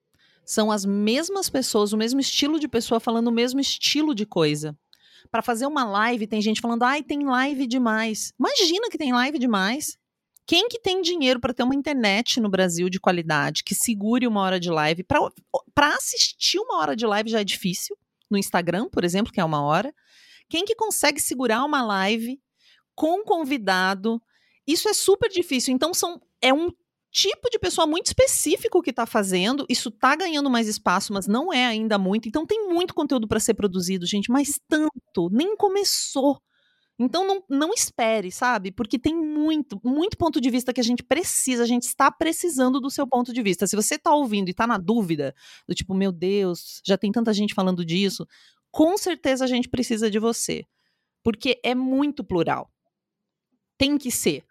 São 0.44 0.72
as 0.72 0.84
mesmas 0.84 1.48
pessoas, 1.48 1.92
o 1.92 1.96
mesmo 1.96 2.18
estilo 2.18 2.58
de 2.58 2.66
pessoa 2.66 2.98
falando 2.98 3.28
o 3.28 3.32
mesmo 3.32 3.60
estilo 3.60 4.12
de 4.12 4.26
coisa. 4.26 4.76
Para 5.30 5.42
fazer 5.42 5.66
uma 5.66 5.84
live, 5.84 6.26
tem 6.26 6.40
gente 6.40 6.60
falando, 6.60 6.82
ai, 6.84 7.02
tem 7.02 7.24
live 7.24 7.66
demais. 7.66 8.32
Imagina 8.38 8.88
que 8.90 8.98
tem 8.98 9.12
live 9.12 9.38
demais. 9.38 9.98
Quem 10.46 10.68
que 10.68 10.78
tem 10.78 11.00
dinheiro 11.00 11.40
para 11.40 11.54
ter 11.54 11.62
uma 11.62 11.74
internet 11.74 12.38
no 12.38 12.50
Brasil 12.50 12.90
de 12.90 13.00
qualidade, 13.00 13.64
que 13.64 13.74
segure 13.74 14.26
uma 14.26 14.42
hora 14.42 14.60
de 14.60 14.70
live? 14.70 15.02
Para 15.02 15.94
assistir 15.96 16.58
uma 16.58 16.78
hora 16.78 16.94
de 16.94 17.06
live 17.06 17.30
já 17.30 17.40
é 17.40 17.44
difícil. 17.44 17.96
No 18.30 18.36
Instagram, 18.36 18.88
por 18.88 19.04
exemplo, 19.04 19.32
que 19.32 19.40
é 19.40 19.44
uma 19.44 19.62
hora. 19.62 19.94
Quem 20.48 20.64
que 20.64 20.74
consegue 20.74 21.20
segurar 21.20 21.64
uma 21.64 21.82
live 21.82 22.40
com 22.94 23.24
convidado? 23.24 24.20
Isso 24.66 24.88
é 24.88 24.92
super 24.92 25.30
difícil. 25.30 25.74
Então, 25.74 25.94
são, 25.94 26.20
é 26.42 26.52
um 26.52 26.70
tipo 27.14 27.48
de 27.48 27.60
pessoa 27.60 27.86
muito 27.86 28.06
específico 28.06 28.82
que 28.82 28.90
está 28.90 29.06
fazendo. 29.06 29.64
Isso 29.68 29.88
está 29.88 30.16
ganhando 30.16 30.50
mais 30.50 30.66
espaço, 30.66 31.12
mas 31.12 31.28
não 31.28 31.52
é 31.52 31.64
ainda 31.64 31.96
muito. 31.96 32.28
Então 32.28 32.44
tem 32.44 32.68
muito 32.68 32.92
conteúdo 32.92 33.28
para 33.28 33.38
ser 33.38 33.54
produzido, 33.54 34.04
gente, 34.04 34.32
mas 34.32 34.60
tanto, 34.68 35.30
nem 35.30 35.56
começou. 35.56 36.42
Então 36.98 37.24
não, 37.24 37.42
não 37.48 37.72
espere, 37.72 38.32
sabe? 38.32 38.72
Porque 38.72 38.98
tem 38.98 39.14
muito, 39.14 39.80
muito 39.84 40.16
ponto 40.16 40.40
de 40.40 40.50
vista 40.50 40.72
que 40.72 40.80
a 40.80 40.84
gente 40.84 41.04
precisa, 41.04 41.62
a 41.62 41.66
gente 41.66 41.84
está 41.84 42.10
precisando 42.10 42.80
do 42.80 42.90
seu 42.90 43.06
ponto 43.06 43.32
de 43.32 43.42
vista. 43.42 43.66
Se 43.66 43.76
você 43.76 43.94
está 43.94 44.12
ouvindo 44.12 44.48
e 44.48 44.50
está 44.50 44.66
na 44.66 44.78
dúvida, 44.78 45.34
do 45.68 45.74
tipo, 45.74 45.94
meu 45.94 46.10
Deus, 46.10 46.80
já 46.84 46.98
tem 46.98 47.12
tanta 47.12 47.32
gente 47.32 47.54
falando 47.54 47.84
disso, 47.84 48.26
com 48.72 48.98
certeza 48.98 49.44
a 49.44 49.48
gente 49.48 49.68
precisa 49.68 50.10
de 50.10 50.18
você. 50.18 50.64
Porque 51.22 51.60
é 51.62 51.76
muito 51.76 52.24
plural. 52.24 52.68
Tem 53.78 53.96
que 53.96 54.10
ser. 54.10 54.44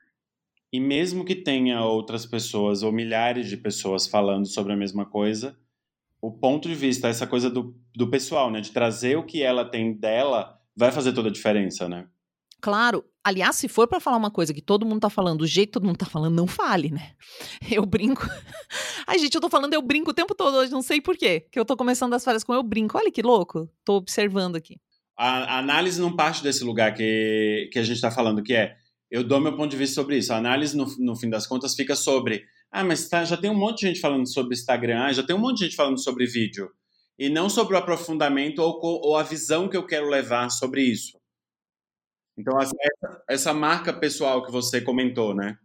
E 0.73 0.79
mesmo 0.79 1.23
que 1.23 1.35
tenha 1.35 1.85
outras 1.85 2.25
pessoas 2.25 2.81
ou 2.81 2.91
milhares 2.91 3.47
de 3.47 3.55
pessoas 3.55 4.07
falando 4.07 4.47
sobre 4.47 4.73
a 4.73 4.75
mesma 4.75 5.05
coisa, 5.05 5.55
o 6.19 6.31
ponto 6.31 6.67
de 6.67 6.73
vista, 6.73 7.07
essa 7.07 7.27
coisa 7.27 7.47
do, 7.47 7.79
do 7.95 8.09
pessoal, 8.09 8.49
né? 8.49 8.59
De 8.59 8.71
trazer 8.71 9.15
o 9.15 9.23
que 9.23 9.43
ela 9.43 9.63
tem 9.63 9.93
dela, 9.93 10.59
vai 10.75 10.91
fazer 10.91 11.13
toda 11.13 11.29
a 11.29 11.31
diferença, 11.31 11.87
né? 11.87 12.07
Claro. 12.59 13.05
Aliás, 13.23 13.55
se 13.57 13.67
for 13.67 13.87
para 13.87 13.99
falar 13.99 14.17
uma 14.17 14.31
coisa 14.31 14.51
que 14.51 14.61
todo 14.61 14.85
mundo 14.85 15.01
tá 15.01 15.11
falando, 15.11 15.39
do 15.39 15.47
jeito 15.47 15.67
que 15.67 15.73
todo 15.73 15.85
mundo 15.85 15.97
tá 15.97 16.07
falando, 16.07 16.33
não 16.33 16.47
fale, 16.47 16.89
né? 16.89 17.11
Eu 17.69 17.85
brinco. 17.85 18.25
Ai, 19.05 19.19
gente, 19.19 19.35
eu 19.35 19.41
tô 19.41 19.49
falando 19.49 19.73
eu 19.73 19.81
brinco 19.81 20.09
o 20.11 20.13
tempo 20.13 20.33
todo 20.33 20.55
hoje, 20.55 20.71
não 20.71 20.81
sei 20.81 20.99
por 21.01 21.15
quê. 21.15 21.45
Que 21.51 21.59
eu 21.59 21.65
tô 21.65 21.75
começando 21.75 22.13
as 22.13 22.23
falhas 22.23 22.41
com 22.43 22.53
eu 22.53 22.63
brinco. 22.63 22.97
Olha 22.97 23.11
que 23.11 23.21
louco. 23.21 23.69
Tô 23.83 23.97
observando 23.97 24.55
aqui. 24.55 24.79
A, 25.15 25.55
a 25.55 25.57
análise 25.59 26.01
não 26.01 26.15
parte 26.15 26.41
desse 26.41 26.63
lugar 26.63 26.93
que, 26.93 27.69
que 27.71 27.77
a 27.77 27.83
gente 27.83 27.99
tá 27.99 28.09
falando, 28.09 28.41
que 28.41 28.53
é 28.53 28.77
eu 29.13 29.23
dou 29.23 29.39
meu 29.39 29.55
ponto 29.55 29.69
de 29.69 29.77
vista 29.77 29.93
sobre 29.93 30.17
isso. 30.17 30.33
A 30.33 30.37
análise, 30.37 30.75
no, 30.75 30.87
no 30.97 31.15
fim 31.15 31.29
das 31.29 31.45
contas, 31.45 31.75
fica 31.75 31.95
sobre: 31.95 32.43
ah, 32.71 32.83
mas 32.83 33.07
tá, 33.07 33.23
já 33.23 33.37
tem 33.37 33.47
um 33.47 33.55
monte 33.55 33.81
de 33.81 33.87
gente 33.89 33.99
falando 33.99 34.27
sobre 34.27 34.55
Instagram, 34.55 35.03
ah, 35.03 35.13
já 35.13 35.21
tem 35.21 35.35
um 35.35 35.39
monte 35.39 35.59
de 35.59 35.65
gente 35.65 35.75
falando 35.75 35.99
sobre 35.99 36.25
vídeo. 36.25 36.71
E 37.19 37.29
não 37.29 37.47
sobre 37.47 37.75
o 37.75 37.77
aprofundamento 37.77 38.57
ou, 38.57 38.79
ou 38.81 39.15
a 39.15 39.21
visão 39.21 39.69
que 39.69 39.77
eu 39.77 39.85
quero 39.85 40.09
levar 40.09 40.49
sobre 40.49 40.81
isso. 40.81 41.15
Então, 42.35 42.59
essa, 42.59 42.73
essa 43.29 43.53
marca 43.53 43.93
pessoal 43.93 44.43
que 44.43 44.51
você 44.51 44.81
comentou, 44.81 45.35
né? 45.35 45.59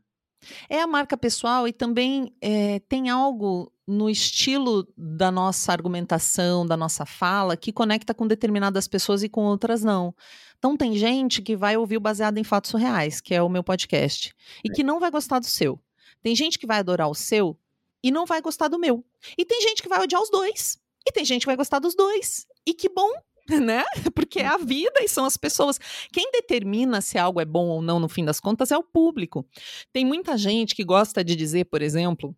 É 0.69 0.83
a 0.83 0.87
marca 0.87 1.17
pessoal 1.17 1.67
e 1.67 1.73
também 1.73 2.31
é, 2.43 2.81
tem 2.81 3.09
algo 3.09 3.73
no 3.87 4.11
estilo 4.11 4.87
da 4.95 5.31
nossa 5.31 5.73
argumentação, 5.73 6.67
da 6.67 6.77
nossa 6.77 7.07
fala, 7.07 7.57
que 7.57 7.73
conecta 7.73 8.13
com 8.13 8.27
determinadas 8.27 8.87
pessoas 8.87 9.23
e 9.23 9.29
com 9.31 9.45
outras 9.45 9.83
não. 9.83 10.15
Então 10.59 10.77
tem 10.77 10.97
gente 10.97 11.41
que 11.41 11.57
vai 11.57 11.77
ouvir 11.77 11.97
o 11.97 12.01
baseado 12.01 12.39
em 12.39 12.45
fatos 12.45 12.73
reais, 12.73 13.21
que 13.21 13.35
é 13.35 13.43
o 13.43 13.49
meu 13.49 13.63
podcast, 13.63 14.35
e 14.65 14.71
que 14.71 14.83
não 14.83 14.99
vai 14.99 15.11
gostar 15.11 15.39
do 15.39 15.47
seu. 15.47 15.81
Tem 16.23 16.35
gente 16.35 16.59
que 16.59 16.67
vai 16.67 16.79
adorar 16.79 17.09
o 17.09 17.15
seu 17.15 17.57
e 18.03 18.11
não 18.11 18.27
vai 18.27 18.41
gostar 18.41 18.69
do 18.69 18.79
meu. 18.79 19.05
E 19.37 19.45
tem 19.45 19.61
gente 19.63 19.83
que 19.83 19.89
vai 19.89 20.03
odiar 20.03 20.21
os 20.21 20.31
dois. 20.31 20.79
E 21.07 21.13
tem 21.13 21.25
gente 21.25 21.43
que 21.43 21.47
vai 21.47 21.57
gostar 21.57 21.79
dos 21.79 21.95
dois. 21.95 22.47
E 22.67 22.75
que 22.75 22.89
bom, 22.89 23.11
né? 23.49 23.85
Porque 24.15 24.41
é 24.41 24.47
a 24.47 24.59
vida 24.59 25.01
e 25.01 25.09
são 25.09 25.25
as 25.25 25.37
pessoas. 25.37 25.79
Quem 26.13 26.31
determina 26.33 27.01
se 27.01 27.19
algo 27.19 27.41
é 27.41 27.45
bom 27.45 27.69
ou 27.69 27.81
não, 27.81 28.01
no 28.01 28.09
fim 28.09 28.25
das 28.25 28.41
contas, 28.41 28.71
é 28.71 28.77
o 28.77 28.83
público. 28.83 29.47
Tem 29.93 30.05
muita 30.05 30.37
gente 30.37 30.75
que 30.75 30.85
gosta 30.85 31.25
de 31.25 31.37
dizer, 31.37 31.67
por 31.67 31.83
exemplo, 31.83 32.37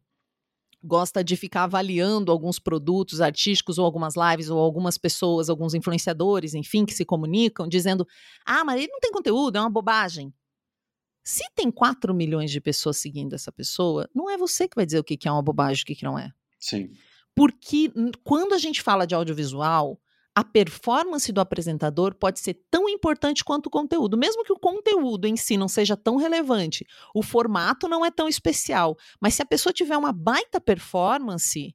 gosta 0.82 1.22
de 1.22 1.36
ficar 1.36 1.64
avaliando 1.64 2.32
alguns 2.32 2.58
produtos 2.58 3.20
artísticos 3.20 3.78
ou 3.78 3.84
algumas 3.84 4.14
lives 4.16 4.48
ou 4.48 4.58
algumas 4.58 4.96
pessoas, 4.96 5.48
alguns 5.48 5.74
influenciadores, 5.74 6.54
enfim, 6.54 6.84
que 6.84 6.94
se 6.94 7.04
comunicam, 7.04 7.68
dizendo: 7.68 8.06
ah, 8.44 8.64
mas 8.64 8.80
ele 8.80 8.92
não 8.92 9.00
tem 9.00 9.12
conteúdo, 9.12 9.56
é 9.56 9.60
uma 9.60 9.70
bobagem. 9.70 10.32
Se 11.22 11.44
tem 11.54 11.70
4 11.70 12.14
milhões 12.14 12.50
de 12.50 12.60
pessoas 12.60 12.96
seguindo 12.96 13.34
essa 13.34 13.52
pessoa, 13.52 14.08
não 14.14 14.30
é 14.30 14.38
você 14.38 14.66
que 14.66 14.76
vai 14.76 14.86
dizer 14.86 14.98
o 14.98 15.04
que 15.04 15.28
é 15.28 15.30
uma 15.30 15.42
bobagem 15.42 15.84
e 15.86 15.92
o 15.92 15.96
que 15.96 16.04
não 16.04 16.18
é. 16.18 16.32
Sim. 16.58 16.90
Porque 17.34 17.92
quando 18.24 18.54
a 18.54 18.58
gente 18.58 18.82
fala 18.82 19.06
de 19.06 19.14
audiovisual, 19.14 20.00
a 20.34 20.44
performance 20.44 21.30
do 21.32 21.40
apresentador 21.40 22.14
pode 22.14 22.40
ser 22.40 22.54
tão 22.70 22.88
importante 22.88 23.44
quanto 23.44 23.66
o 23.66 23.70
conteúdo. 23.70 24.16
Mesmo 24.16 24.44
que 24.44 24.52
o 24.52 24.58
conteúdo 24.58 25.26
em 25.26 25.36
si 25.36 25.56
não 25.56 25.68
seja 25.68 25.96
tão 25.96 26.16
relevante, 26.16 26.86
o 27.14 27.22
formato 27.22 27.88
não 27.88 28.04
é 28.04 28.10
tão 28.10 28.28
especial. 28.28 28.96
Mas 29.20 29.34
se 29.34 29.42
a 29.42 29.46
pessoa 29.46 29.72
tiver 29.72 29.96
uma 29.96 30.12
baita 30.12 30.60
performance, 30.60 31.74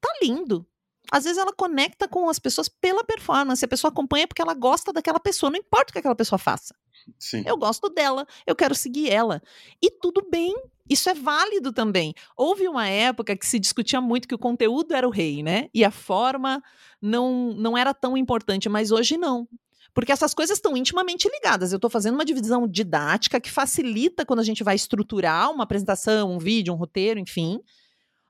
tá 0.00 0.08
lindo. 0.22 0.66
Às 1.10 1.24
vezes 1.24 1.38
ela 1.38 1.52
conecta 1.52 2.08
com 2.08 2.28
as 2.28 2.38
pessoas 2.38 2.68
pela 2.68 3.04
performance. 3.04 3.64
A 3.64 3.68
pessoa 3.68 3.90
acompanha 3.90 4.26
porque 4.26 4.42
ela 4.42 4.54
gosta 4.54 4.92
daquela 4.92 5.20
pessoa, 5.20 5.50
não 5.50 5.58
importa 5.58 5.90
o 5.90 5.92
que 5.92 5.98
aquela 5.98 6.16
pessoa 6.16 6.38
faça. 6.38 6.74
Sim. 7.18 7.42
Eu 7.46 7.56
gosto 7.56 7.88
dela, 7.88 8.26
eu 8.46 8.56
quero 8.56 8.74
seguir 8.74 9.10
ela. 9.10 9.42
E 9.82 9.90
tudo 9.90 10.26
bem, 10.28 10.54
isso 10.88 11.08
é 11.10 11.14
válido 11.14 11.72
também. 11.72 12.14
Houve 12.36 12.68
uma 12.68 12.88
época 12.88 13.36
que 13.36 13.46
se 13.46 13.58
discutia 13.58 14.00
muito 14.00 14.28
que 14.28 14.34
o 14.34 14.38
conteúdo 14.38 14.94
era 14.94 15.06
o 15.06 15.10
rei, 15.10 15.42
né? 15.42 15.68
E 15.74 15.84
a 15.84 15.90
forma 15.90 16.62
não, 17.00 17.52
não 17.54 17.76
era 17.76 17.92
tão 17.92 18.16
importante, 18.16 18.68
mas 18.68 18.90
hoje 18.90 19.16
não. 19.16 19.48
Porque 19.92 20.12
essas 20.12 20.34
coisas 20.34 20.58
estão 20.58 20.76
intimamente 20.76 21.28
ligadas. 21.28 21.72
Eu 21.72 21.76
estou 21.76 21.90
fazendo 21.90 22.14
uma 22.14 22.24
divisão 22.24 22.68
didática 22.68 23.40
que 23.40 23.50
facilita 23.50 24.26
quando 24.26 24.40
a 24.40 24.44
gente 24.44 24.62
vai 24.62 24.74
estruturar 24.74 25.50
uma 25.50 25.64
apresentação, 25.64 26.34
um 26.34 26.38
vídeo, 26.38 26.72
um 26.72 26.76
roteiro, 26.76 27.18
enfim. 27.18 27.58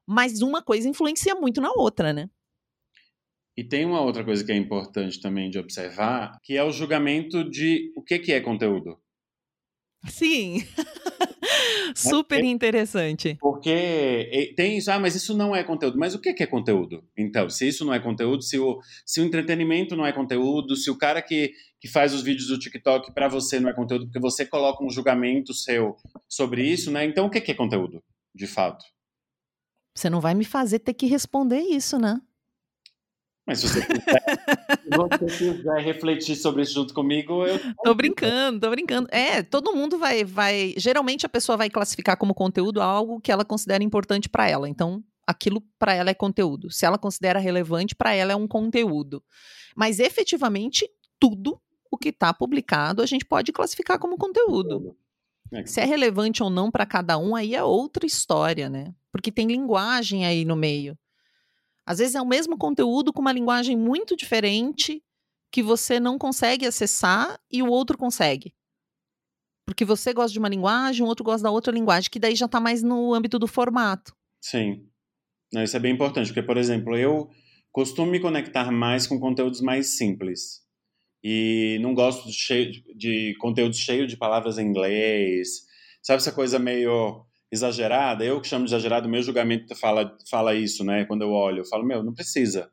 Mas 0.07 0.41
uma 0.41 0.63
coisa 0.63 0.89
influencia 0.89 1.35
muito 1.35 1.61
na 1.61 1.73
outra, 1.73 2.13
né? 2.13 2.31
E 3.57 3.65
tem 3.65 3.85
uma 3.85 4.01
outra 4.01 4.23
coisa 4.23 4.45
que 4.45 4.53
é 4.53 4.57
importante 4.57 5.21
também 5.21 5.51
de 5.51 5.59
observar, 5.59 6.39
que 6.43 6.57
é 6.57 6.63
o 6.63 6.71
julgamento 6.71 7.43
de 7.49 7.91
o 7.97 8.03
que, 8.03 8.19
que 8.19 8.33
é 8.33 8.41
conteúdo. 8.41 8.99
Sim. 10.07 10.63
Super 11.95 12.45
interessante. 12.45 13.37
Porque 13.41 14.53
tem 14.57 14.79
isso, 14.79 14.91
ah, 14.91 14.99
mas 14.99 15.15
isso 15.15 15.37
não 15.37 15.55
é 15.55 15.63
conteúdo. 15.65 15.99
Mas 15.99 16.15
o 16.15 16.21
que 16.21 16.43
é 16.43 16.47
conteúdo? 16.47 17.05
Então, 17.17 17.49
se 17.49 17.69
isso 17.69 17.85
não 17.85 17.95
é 17.95 18.01
conteúdo, 18.01 18.43
se 18.43 18.59
o, 18.59 18.81
se 19.05 19.21
o 19.21 19.25
entretenimento 19.25 19.97
não 19.97 20.07
é 20.07 20.13
conteúdo, 20.13 20.77
se 20.77 20.91
o 20.91 20.99
cara 20.99 21.23
que, 21.23 21.53
que 21.81 21.89
faz 21.89 22.13
os 22.15 22.23
vídeos 22.23 22.49
do 22.49 22.59
TikTok 22.59 23.13
para 23.13 23.29
você 23.29 23.61
não 23.61 23.71
é 23.71 23.73
conteúdo, 23.73 24.07
porque 24.07 24.21
você 24.21 24.45
coloca 24.45 24.85
um 24.85 24.91
julgamento 24.91 25.55
seu 25.55 25.97
sobre 26.29 26.63
isso, 26.63 26.91
né? 26.91 27.05
Então, 27.05 27.27
o 27.27 27.31
que 27.31 27.51
é 27.51 27.55
conteúdo, 27.55 28.03
de 28.35 28.47
fato? 28.47 28.85
Você 29.95 30.11
não 30.11 30.21
vai 30.21 30.35
me 30.35 30.45
fazer 30.45 30.81
ter 30.81 30.93
que 30.93 31.07
responder 31.07 31.61
isso, 31.61 31.99
né? 31.99 32.21
Mas 33.47 33.61
se 33.61 33.69
você 33.69 33.87
quiser, 33.87 34.23
você 35.21 35.55
quiser 35.55 35.81
refletir 35.81 36.35
sobre 36.35 36.63
isso 36.63 36.75
junto 36.75 36.93
comigo, 36.93 37.47
eu. 37.47 37.61
Tô 37.85 37.95
brincando, 37.95 38.59
tô 38.59 38.71
brincando. 38.71 39.09
É, 39.13 39.43
todo 39.43 39.73
mundo 39.73 39.99
vai, 39.99 40.25
vai. 40.25 40.75
Geralmente 40.77 41.25
a 41.25 41.29
pessoa 41.29 41.57
vai 41.57 41.71
classificar 41.71 42.17
como 42.17 42.35
conteúdo 42.35 42.83
algo 42.83 43.21
que 43.21 43.31
ela 43.31 43.45
considera 43.45 43.85
importante 43.85 44.29
para 44.29 44.49
ela. 44.49 44.69
Então, 44.69 45.03
aquilo 45.25 45.63
para 45.79 45.95
ela 45.95 46.11
é 46.11 46.15
conteúdo. 46.15 46.73
Se 46.73 46.85
ela 46.85 46.99
considera 46.99 47.39
relevante, 47.39 47.95
para 47.95 48.13
ela 48.13 48.33
é 48.33 48.37
um 48.37 48.49
conteúdo. 48.49 49.23
Mas 49.77 50.01
efetivamente, 50.01 50.89
tudo 51.21 51.61
o 51.89 51.97
que 51.97 52.09
está 52.09 52.35
publicado 52.35 53.01
a 53.01 53.07
gente 53.07 53.25
pode 53.25 53.53
classificar 53.53 53.99
como 53.99 54.19
conteúdo. 54.19 54.97
É. 55.53 55.65
Se 55.65 55.81
é 55.81 55.85
relevante 55.85 56.43
ou 56.43 56.51
não 56.51 56.69
para 56.69 56.85
cada 56.85 57.17
um, 57.17 57.37
aí 57.37 57.55
é 57.55 57.63
outra 57.63 58.05
história, 58.05 58.69
né? 58.69 58.93
Porque 59.13 59.31
tem 59.31 59.47
linguagem 59.47 60.27
aí 60.27 60.45
no 60.45 60.57
meio. 60.57 60.99
Às 61.87 61.99
vezes 61.99 62.17
é 62.17 62.21
o 62.21 62.27
mesmo 62.27 62.59
conteúdo 62.59 63.13
com 63.13 63.21
uma 63.21 63.33
linguagem 63.33 63.77
muito 63.77 64.17
diferente 64.17 65.01
que 65.53 65.63
você 65.63 66.01
não 66.01 66.19
consegue 66.19 66.67
acessar 66.67 67.39
e 67.51 67.63
o 67.63 67.71
outro 67.71 67.97
consegue. 67.97 68.53
Porque 69.65 69.85
você 69.85 70.13
gosta 70.13 70.33
de 70.33 70.39
uma 70.39 70.49
linguagem, 70.49 71.05
o 71.05 71.09
outro 71.09 71.25
gosta 71.25 71.45
da 71.45 71.51
outra 71.51 71.73
linguagem, 71.73 72.11
que 72.11 72.19
daí 72.19 72.35
já 72.35 72.47
está 72.47 72.61
mais 72.61 72.83
no 72.83 73.15
âmbito 73.15 73.39
do 73.39 73.47
formato. 73.47 74.15
Sim. 74.41 74.89
Isso 75.53 75.77
é 75.77 75.81
bem 75.81 75.95
importante, 75.95 76.27
porque, 76.27 76.43
por 76.43 76.57
exemplo, 76.57 76.97
eu 76.97 77.31
costumo 77.73 78.11
me 78.11 78.21
conectar 78.21 78.71
mais 78.71 79.07
com 79.07 79.19
conteúdos 79.19 79.61
mais 79.61 79.97
simples. 79.97 80.63
E 81.23 81.79
não 81.81 81.95
gosto 81.95 82.27
de, 82.27 82.33
cheio, 82.33 82.73
de 82.97 83.35
de 84.07 84.17
palavras 84.17 84.59
em 84.59 84.67
inglês. 84.67 85.67
Sabe 86.03 86.19
essa 86.19 86.33
coisa 86.33 86.59
meio 86.59 87.25
exagerada, 87.51 88.25
eu 88.25 88.41
que 88.41 88.49
chamo 88.49 88.65
de 88.65 88.71
exagerado, 88.71 89.09
meu 89.09 89.23
julgamento 89.23 89.75
fala, 89.77 90.17
fala 90.29 90.55
isso, 90.55 90.85
né? 90.85 91.05
Quando 91.05 91.23
eu 91.23 91.31
olho, 91.31 91.61
eu 91.61 91.67
falo, 91.67 91.85
meu, 91.85 92.03
não 92.03 92.13
precisa. 92.13 92.71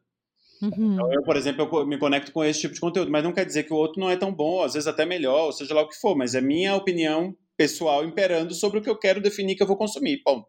Uhum. 0.61 0.93
Então, 0.93 1.13
eu, 1.13 1.23
por 1.23 1.35
exemplo, 1.35 1.69
eu 1.71 1.85
me 1.85 1.97
conecto 1.97 2.31
com 2.31 2.43
esse 2.43 2.61
tipo 2.61 2.73
de 2.73 2.79
conteúdo, 2.79 3.11
mas 3.11 3.23
não 3.23 3.33
quer 3.33 3.45
dizer 3.45 3.63
que 3.63 3.73
o 3.73 3.77
outro 3.77 3.99
não 3.99 4.09
é 4.09 4.15
tão 4.15 4.33
bom, 4.33 4.63
às 4.63 4.73
vezes 4.73 4.87
até 4.87 5.05
melhor, 5.05 5.45
ou 5.45 5.51
seja 5.51 5.73
lá 5.73 5.81
o 5.81 5.89
que 5.89 5.99
for, 5.99 6.15
mas 6.15 6.35
é 6.35 6.41
minha 6.41 6.75
opinião 6.75 7.35
pessoal 7.57 8.03
imperando 8.05 8.53
sobre 8.55 8.79
o 8.79 8.81
que 8.81 8.89
eu 8.89 8.97
quero 8.97 9.21
definir 9.21 9.55
que 9.55 9.63
eu 9.63 9.67
vou 9.67 9.77
consumir, 9.77 10.21
ponto. 10.23 10.47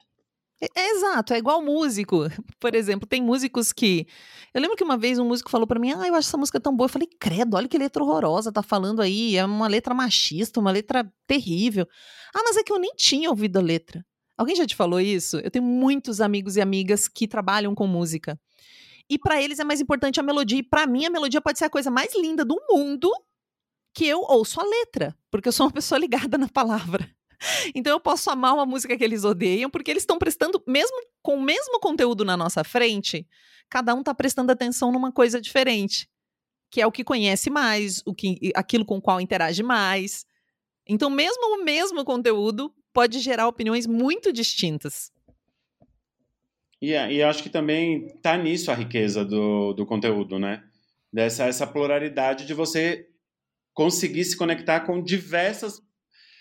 É, 0.74 0.90
exato, 0.90 1.34
é 1.34 1.38
igual 1.38 1.60
músico. 1.62 2.26
Por 2.60 2.74
exemplo, 2.74 3.08
tem 3.08 3.20
músicos 3.20 3.72
que. 3.72 4.06
Eu 4.54 4.60
lembro 4.60 4.76
que 4.76 4.84
uma 4.84 4.96
vez 4.96 5.18
um 5.18 5.26
músico 5.26 5.50
falou 5.50 5.66
para 5.66 5.80
mim: 5.80 5.92
Ah, 5.92 6.06
eu 6.06 6.14
acho 6.14 6.28
essa 6.28 6.38
música 6.38 6.60
tão 6.60 6.74
boa. 6.74 6.87
Eu 6.87 6.92
falei: 6.92 7.08
Credo, 7.20 7.56
olha 7.56 7.68
que 7.68 7.76
letra 7.76 8.02
horrorosa, 8.02 8.52
tá 8.52 8.62
falando 8.62 9.02
aí. 9.02 9.37
É 9.37 9.44
uma 9.44 9.68
letra 9.68 9.92
machista, 9.92 10.60
uma 10.60 10.70
letra 10.70 11.04
terrível. 11.26 11.87
Ah, 12.34 12.42
mas 12.44 12.56
é 12.56 12.62
que 12.62 12.72
eu 12.72 12.78
nem 12.78 12.92
tinha 12.96 13.28
ouvido 13.28 13.58
a 13.58 13.62
letra. 13.62 14.04
Alguém 14.36 14.56
já 14.56 14.66
te 14.66 14.74
falou 14.74 15.00
isso? 15.00 15.38
Eu 15.38 15.50
tenho 15.50 15.64
muitos 15.64 16.20
amigos 16.20 16.56
e 16.56 16.60
amigas 16.60 17.08
que 17.08 17.28
trabalham 17.28 17.74
com 17.74 17.86
música. 17.86 18.38
E 19.08 19.18
para 19.18 19.40
eles 19.40 19.58
é 19.58 19.64
mais 19.64 19.80
importante 19.80 20.18
a 20.18 20.22
melodia. 20.22 20.58
E 20.58 20.62
para 20.62 20.86
mim, 20.86 21.04
a 21.04 21.10
melodia 21.10 21.40
pode 21.40 21.58
ser 21.58 21.66
a 21.66 21.70
coisa 21.70 21.90
mais 21.90 22.14
linda 22.16 22.44
do 22.44 22.56
mundo 22.68 23.10
que 23.94 24.06
eu 24.06 24.20
ouço 24.22 24.60
a 24.60 24.64
letra, 24.64 25.16
porque 25.30 25.48
eu 25.48 25.52
sou 25.52 25.66
uma 25.66 25.72
pessoa 25.72 25.98
ligada 25.98 26.36
na 26.36 26.48
palavra. 26.48 27.08
Então 27.74 27.92
eu 27.92 28.00
posso 28.00 28.30
amar 28.30 28.54
uma 28.54 28.64
música 28.64 28.96
que 28.96 29.04
eles 29.04 29.22
odeiam, 29.22 29.68
porque 29.68 29.90
eles 29.90 30.02
estão 30.02 30.18
prestando, 30.18 30.62
mesmo 30.66 30.96
com 31.20 31.34
o 31.36 31.42
mesmo 31.42 31.78
conteúdo 31.78 32.24
na 32.24 32.38
nossa 32.38 32.64
frente, 32.64 33.26
cada 33.68 33.94
um 33.94 34.00
está 34.00 34.14
prestando 34.14 34.50
atenção 34.50 34.90
numa 34.90 35.12
coisa 35.12 35.40
diferente, 35.40 36.08
que 36.70 36.80
é 36.80 36.86
o 36.86 36.92
que 36.92 37.04
conhece 37.04 37.50
mais, 37.50 38.02
o 38.06 38.14
que, 38.14 38.50
aquilo 38.54 38.84
com 38.86 38.96
o 38.96 39.02
qual 39.02 39.20
interage 39.20 39.62
mais. 39.62 40.24
Então, 40.86 41.10
mesmo 41.10 41.56
o 41.56 41.64
mesmo 41.64 42.04
conteúdo 42.04 42.72
pode 42.94 43.18
gerar 43.18 43.48
opiniões 43.48 43.87
muito 43.87 44.33
distintas. 44.33 45.12
E, 46.80 46.92
e 46.92 47.22
acho 47.22 47.42
que 47.42 47.50
também 47.50 48.07
está 48.07 48.37
nisso 48.37 48.70
a 48.70 48.74
riqueza 48.74 49.24
do, 49.24 49.72
do 49.74 49.85
conteúdo, 49.85 50.38
né? 50.38 50.62
Dessa 51.12 51.44
essa 51.44 51.66
pluralidade 51.66 52.46
de 52.46 52.54
você 52.54 53.09
conseguir 53.72 54.24
se 54.24 54.37
conectar 54.37 54.80
com 54.80 55.02
diversas 55.02 55.80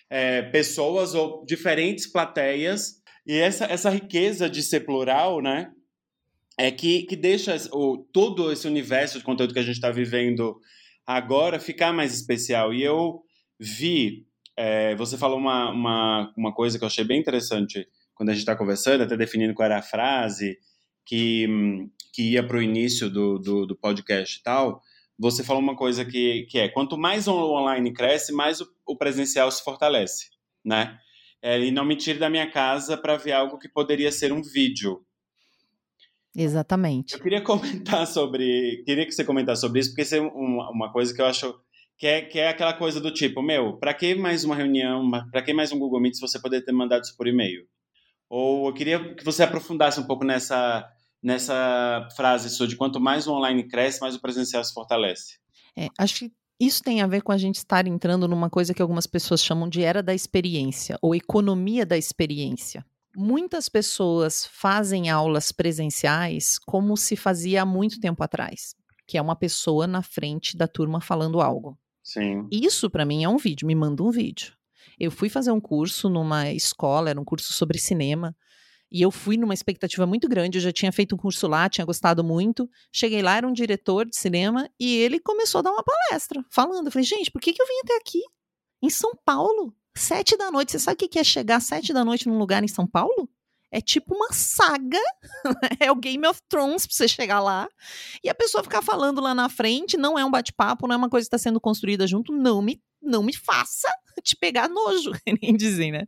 é, 0.09 0.43
pessoas 0.43 1.15
ou 1.15 1.43
diferentes 1.45 2.05
plateias. 2.05 3.01
E 3.25 3.33
essa, 3.33 3.65
essa 3.65 3.89
riqueza 3.89 4.49
de 4.49 4.61
ser 4.61 4.81
plural, 4.81 5.41
né? 5.41 5.71
É 6.57 6.69
que, 6.69 7.03
que 7.03 7.15
deixa 7.15 7.55
o, 7.71 7.97
todo 8.13 8.51
esse 8.51 8.67
universo 8.67 9.17
de 9.17 9.23
conteúdo 9.23 9.53
que 9.53 9.59
a 9.59 9.63
gente 9.63 9.75
está 9.75 9.89
vivendo 9.89 10.59
agora 11.05 11.59
ficar 11.59 11.91
mais 11.91 12.13
especial. 12.13 12.73
E 12.73 12.83
eu 12.83 13.23
vi 13.59 14.27
é, 14.55 14.95
você 14.95 15.17
falou 15.17 15.37
uma, 15.37 15.71
uma, 15.71 16.33
uma 16.37 16.53
coisa 16.53 16.77
que 16.77 16.83
eu 16.83 16.87
achei 16.87 17.03
bem 17.03 17.19
interessante 17.19 17.87
quando 18.13 18.29
a 18.29 18.33
gente 18.33 18.41
está 18.41 18.55
conversando, 18.55 19.03
até 19.03 19.17
definindo 19.17 19.53
qual 19.53 19.65
era 19.65 19.79
a 19.79 19.81
frase 19.81 20.57
que, 21.05 21.47
que 22.13 22.31
ia 22.31 22.45
para 22.45 22.57
o 22.57 22.61
início 22.61 23.09
do, 23.09 23.39
do, 23.39 23.65
do, 23.65 23.75
podcast 23.75 24.39
e 24.39 24.43
tal. 24.43 24.81
Você 25.17 25.43
falou 25.43 25.61
uma 25.61 25.75
coisa 25.75 26.05
que, 26.05 26.43
que 26.49 26.59
é: 26.59 26.69
quanto 26.69 26.97
mais 26.97 27.27
o 27.27 27.33
online 27.33 27.91
cresce, 27.93 28.31
mais 28.31 28.61
o, 28.61 28.67
o 28.85 28.95
presencial 28.95 29.51
se 29.51 29.63
fortalece, 29.63 30.29
né? 30.63 30.97
É, 31.41 31.59
e 31.59 31.71
não 31.71 31.83
me 31.83 31.95
tire 31.95 32.19
da 32.19 32.29
minha 32.29 32.49
casa 32.49 32.95
para 32.95 33.17
ver 33.17 33.33
algo 33.33 33.59
que 33.59 33.67
poderia 33.67 34.11
ser 34.11 34.31
um 34.31 34.41
vídeo. 34.41 35.05
Exatamente. 36.35 37.13
Eu 37.13 37.19
queria 37.19 37.41
comentar 37.43 38.07
sobre. 38.07 38.81
Queria 38.85 39.05
que 39.05 39.11
você 39.11 39.23
comentasse 39.23 39.61
sobre 39.61 39.79
isso, 39.79 39.89
porque 39.89 40.03
isso 40.03 40.15
é 40.15 40.21
uma, 40.21 40.69
uma 40.69 40.91
coisa 40.91 41.13
que 41.13 41.21
eu 41.21 41.25
acho 41.25 41.53
que 41.97 42.07
é, 42.07 42.21
que 42.21 42.39
é 42.39 42.49
aquela 42.49 42.73
coisa 42.73 42.99
do 42.99 43.11
tipo, 43.11 43.41
meu, 43.41 43.77
para 43.77 43.93
que 43.93 44.15
mais 44.15 44.43
uma 44.43 44.55
reunião, 44.55 45.09
para 45.31 45.41
que 45.41 45.53
mais 45.53 45.71
um 45.71 45.79
Google 45.79 46.01
Meet 46.01 46.15
se 46.15 46.21
você 46.21 46.39
poder 46.39 46.63
ter 46.63 46.71
mandado 46.71 47.03
isso 47.03 47.15
por 47.15 47.27
e-mail? 47.27 47.65
Ou 48.29 48.67
eu 48.67 48.73
queria 48.73 49.13
que 49.15 49.23
você 49.23 49.43
aprofundasse 49.43 49.99
um 49.99 50.07
pouco 50.07 50.25
nessa, 50.25 50.87
nessa 51.21 52.07
frase 52.15 52.49
sua 52.49 52.67
de 52.67 52.75
quanto 52.75 52.99
mais 52.99 53.27
o 53.27 53.33
online 53.33 53.67
cresce, 53.67 54.01
mais 54.01 54.15
o 54.15 54.21
presencial 54.21 54.63
se 54.63 54.73
fortalece. 54.73 55.37
É, 55.77 55.87
acho 55.97 56.19
que 56.19 56.31
isso 56.59 56.81
tem 56.81 57.01
a 57.01 57.07
ver 57.07 57.21
com 57.21 57.31
a 57.31 57.37
gente 57.37 57.57
estar 57.57 57.87
entrando 57.87 58.27
numa 58.27 58.49
coisa 58.49 58.73
que 58.73 58.81
algumas 58.81 59.07
pessoas 59.07 59.43
chamam 59.43 59.67
de 59.67 59.83
era 59.83 60.01
da 60.01 60.13
experiência, 60.13 60.97
ou 61.01 61.13
economia 61.13 61.85
da 61.85 61.97
experiência. 61.97 62.85
Muitas 63.15 63.69
pessoas 63.69 64.47
fazem 64.51 65.09
aulas 65.09 65.51
presenciais 65.51 66.57
como 66.57 66.97
se 66.97 67.15
fazia 67.15 67.61
há 67.61 67.65
muito 67.65 67.99
tempo 67.99 68.23
atrás, 68.23 68.75
que 69.05 69.17
é 69.17 69.21
uma 69.21 69.35
pessoa 69.35 69.85
na 69.85 70.01
frente 70.01 70.57
da 70.57 70.67
turma 70.67 70.99
falando 70.99 71.41
algo. 71.41 71.77
Sim. 72.03 72.47
Isso 72.51 72.89
para 72.89 73.05
mim 73.05 73.23
é 73.23 73.29
um 73.29 73.37
vídeo, 73.37 73.65
me 73.65 73.73
manda 73.73 74.03
um 74.03 74.11
vídeo. 74.11 74.53
Eu 74.99 75.09
fui 75.09 75.29
fazer 75.29 75.51
um 75.51 75.61
curso 75.61 76.09
numa 76.09 76.51
escola, 76.51 77.09
era 77.09 77.19
um 77.19 77.25
curso 77.25 77.53
sobre 77.53 77.79
cinema, 77.79 78.35
e 78.91 79.01
eu 79.01 79.09
fui 79.09 79.37
numa 79.37 79.55
expectativa 79.55 80.05
muito 80.05 80.29
grande, 80.29 80.59
eu 80.59 80.61
já 80.61 80.71
tinha 80.71 80.91
feito 80.91 81.15
um 81.15 81.17
curso 81.17 81.47
lá, 81.47 81.67
tinha 81.67 81.83
gostado 81.83 82.23
muito. 82.23 82.69
Cheguei 82.91 83.23
lá, 83.23 83.37
era 83.37 83.47
um 83.47 83.53
diretor 83.53 84.05
de 84.05 84.15
cinema, 84.15 84.69
e 84.79 84.97
ele 84.97 85.19
começou 85.19 85.59
a 85.59 85.61
dar 85.63 85.71
uma 85.71 85.83
palestra, 85.83 86.45
falando. 86.51 86.87
Eu 86.87 86.91
falei, 86.91 87.05
gente, 87.05 87.31
por 87.31 87.41
que, 87.41 87.53
que 87.53 87.61
eu 87.61 87.65
vim 87.65 87.79
até 87.83 87.97
aqui? 87.97 88.21
Em 88.83 88.91
São 88.91 89.11
Paulo, 89.25 89.73
sete 89.97 90.37
da 90.37 90.51
noite. 90.51 90.73
Você 90.73 90.79
sabe 90.79 91.03
o 91.03 91.09
que 91.09 91.17
é 91.17 91.23
chegar 91.23 91.59
sete 91.59 91.91
da 91.91 92.05
noite 92.05 92.27
num 92.27 92.37
lugar 92.37 92.63
em 92.63 92.67
São 92.67 92.85
Paulo? 92.85 93.27
É 93.75 93.81
tipo 93.81 94.13
uma 94.13 94.31
saga, 94.31 95.01
é 95.79 95.91
o 95.91 95.95
Game 95.95 96.27
of 96.27 96.39
Thrones 96.47 96.85
pra 96.85 96.95
você 96.95 97.07
chegar 97.07 97.39
lá. 97.39 97.67
E 98.23 98.29
a 98.29 98.35
pessoa 98.35 98.63
ficar 98.63 98.83
falando 98.83 99.19
lá 99.19 99.33
na 99.33 99.49
frente, 99.49 99.97
não 99.97 100.17
é 100.17 100.23
um 100.23 100.29
bate-papo, 100.29 100.87
não 100.87 100.93
é 100.93 100.97
uma 100.97 101.09
coisa 101.09 101.25
que 101.25 101.35
está 101.35 101.39
sendo 101.39 101.59
construída 101.59 102.05
junto, 102.05 102.31
não 102.31 102.61
me, 102.61 102.79
não 103.01 103.23
me 103.23 103.33
faça 103.33 103.89
te 104.23 104.35
pegar 104.35 104.69
nojo, 104.69 105.11
nem 105.41 105.57
dizem, 105.57 105.91
né? 105.91 106.05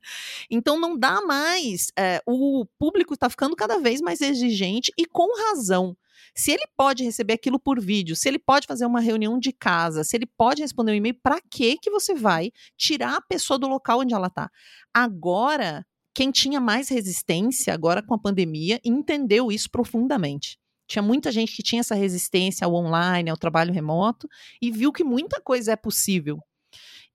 Então 0.48 0.80
não 0.80 0.96
dá 0.96 1.22
mais. 1.22 1.88
É, 1.98 2.22
o 2.28 2.68
público 2.78 3.16
está 3.16 3.32
ficando 3.32 3.56
cada 3.56 3.80
vez 3.80 4.00
mais 4.00 4.22
exigente 4.22 4.92
e 4.96 5.08
com 5.08 5.36
razão. 5.50 5.98
Se 6.36 6.52
ele 6.52 6.68
pode 6.78 7.04
receber 7.04 7.34
aquilo 7.34 7.60
por 7.60 7.82
vídeo, 7.82 8.16
se 8.16 8.28
ele 8.28 8.38
pode 8.38 8.68
fazer 8.68 8.86
uma 8.86 9.00
reunião 9.00 9.40
de 9.40 9.52
casa, 9.52 10.04
se 10.04 10.16
ele 10.16 10.28
pode 10.28 10.62
responder 10.62 10.92
um 10.92 10.96
e-mail, 10.96 11.18
para 11.24 11.42
que 11.50 11.78
que 11.80 11.90
você 11.90 12.14
vai 12.14 12.52
tirar 12.78 13.16
a 13.16 13.22
pessoa 13.22 13.58
do 13.58 13.68
local 13.68 14.02
onde 14.02 14.14
ela 14.14 14.28
está? 14.28 14.52
Agora 14.94 15.84
quem 16.16 16.32
tinha 16.32 16.62
mais 16.62 16.88
resistência 16.88 17.74
agora 17.74 18.02
com 18.02 18.14
a 18.14 18.18
pandemia 18.18 18.80
entendeu 18.86 19.52
isso 19.52 19.70
profundamente. 19.70 20.58
Tinha 20.88 21.02
muita 21.02 21.30
gente 21.30 21.54
que 21.54 21.62
tinha 21.62 21.82
essa 21.82 21.94
resistência 21.94 22.64
ao 22.64 22.74
online, 22.74 23.30
ao 23.30 23.38
trabalho 23.38 23.74
remoto 23.74 24.30
e 24.62 24.72
viu 24.72 24.94
que 24.94 25.04
muita 25.04 25.42
coisa 25.42 25.74
é 25.74 25.76
possível. 25.76 26.40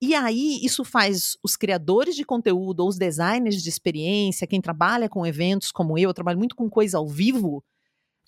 E 0.02 0.14
aí, 0.14 0.60
isso 0.62 0.84
faz 0.84 1.36
os 1.42 1.56
criadores 1.56 2.14
de 2.14 2.24
conteúdo 2.24 2.80
ou 2.80 2.88
os 2.88 2.98
designers 2.98 3.62
de 3.62 3.68
experiência, 3.68 4.46
quem 4.46 4.60
trabalha 4.60 5.08
com 5.08 5.26
eventos 5.26 5.70
como 5.70 5.96
eu, 5.96 6.10
eu 6.10 6.14
trabalho 6.14 6.38
muito 6.38 6.56
com 6.56 6.68
coisa 6.68 6.98
ao 6.98 7.08
vivo, 7.08 7.64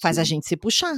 faz 0.00 0.16
Sim. 0.16 0.20
a 0.22 0.24
gente 0.24 0.46
se 0.46 0.56
puxar, 0.56 0.94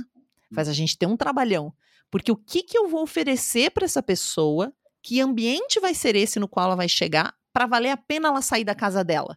faz 0.54 0.68
a 0.68 0.72
gente 0.72 0.96
ter 0.96 1.06
um 1.06 1.16
trabalhão. 1.16 1.72
Porque 2.10 2.30
o 2.30 2.36
que, 2.36 2.62
que 2.62 2.78
eu 2.78 2.88
vou 2.88 3.02
oferecer 3.02 3.70
para 3.70 3.84
essa 3.84 4.02
pessoa? 4.02 4.72
Que 5.02 5.20
ambiente 5.20 5.80
vai 5.80 5.94
ser 5.94 6.14
esse 6.14 6.38
no 6.38 6.48
qual 6.48 6.66
ela 6.66 6.76
vai 6.76 6.88
chegar 6.88 7.34
para 7.52 7.66
valer 7.66 7.90
a 7.90 7.96
pena 7.96 8.28
ela 8.28 8.42
sair 8.42 8.64
da 8.64 8.74
casa 8.74 9.02
dela? 9.02 9.36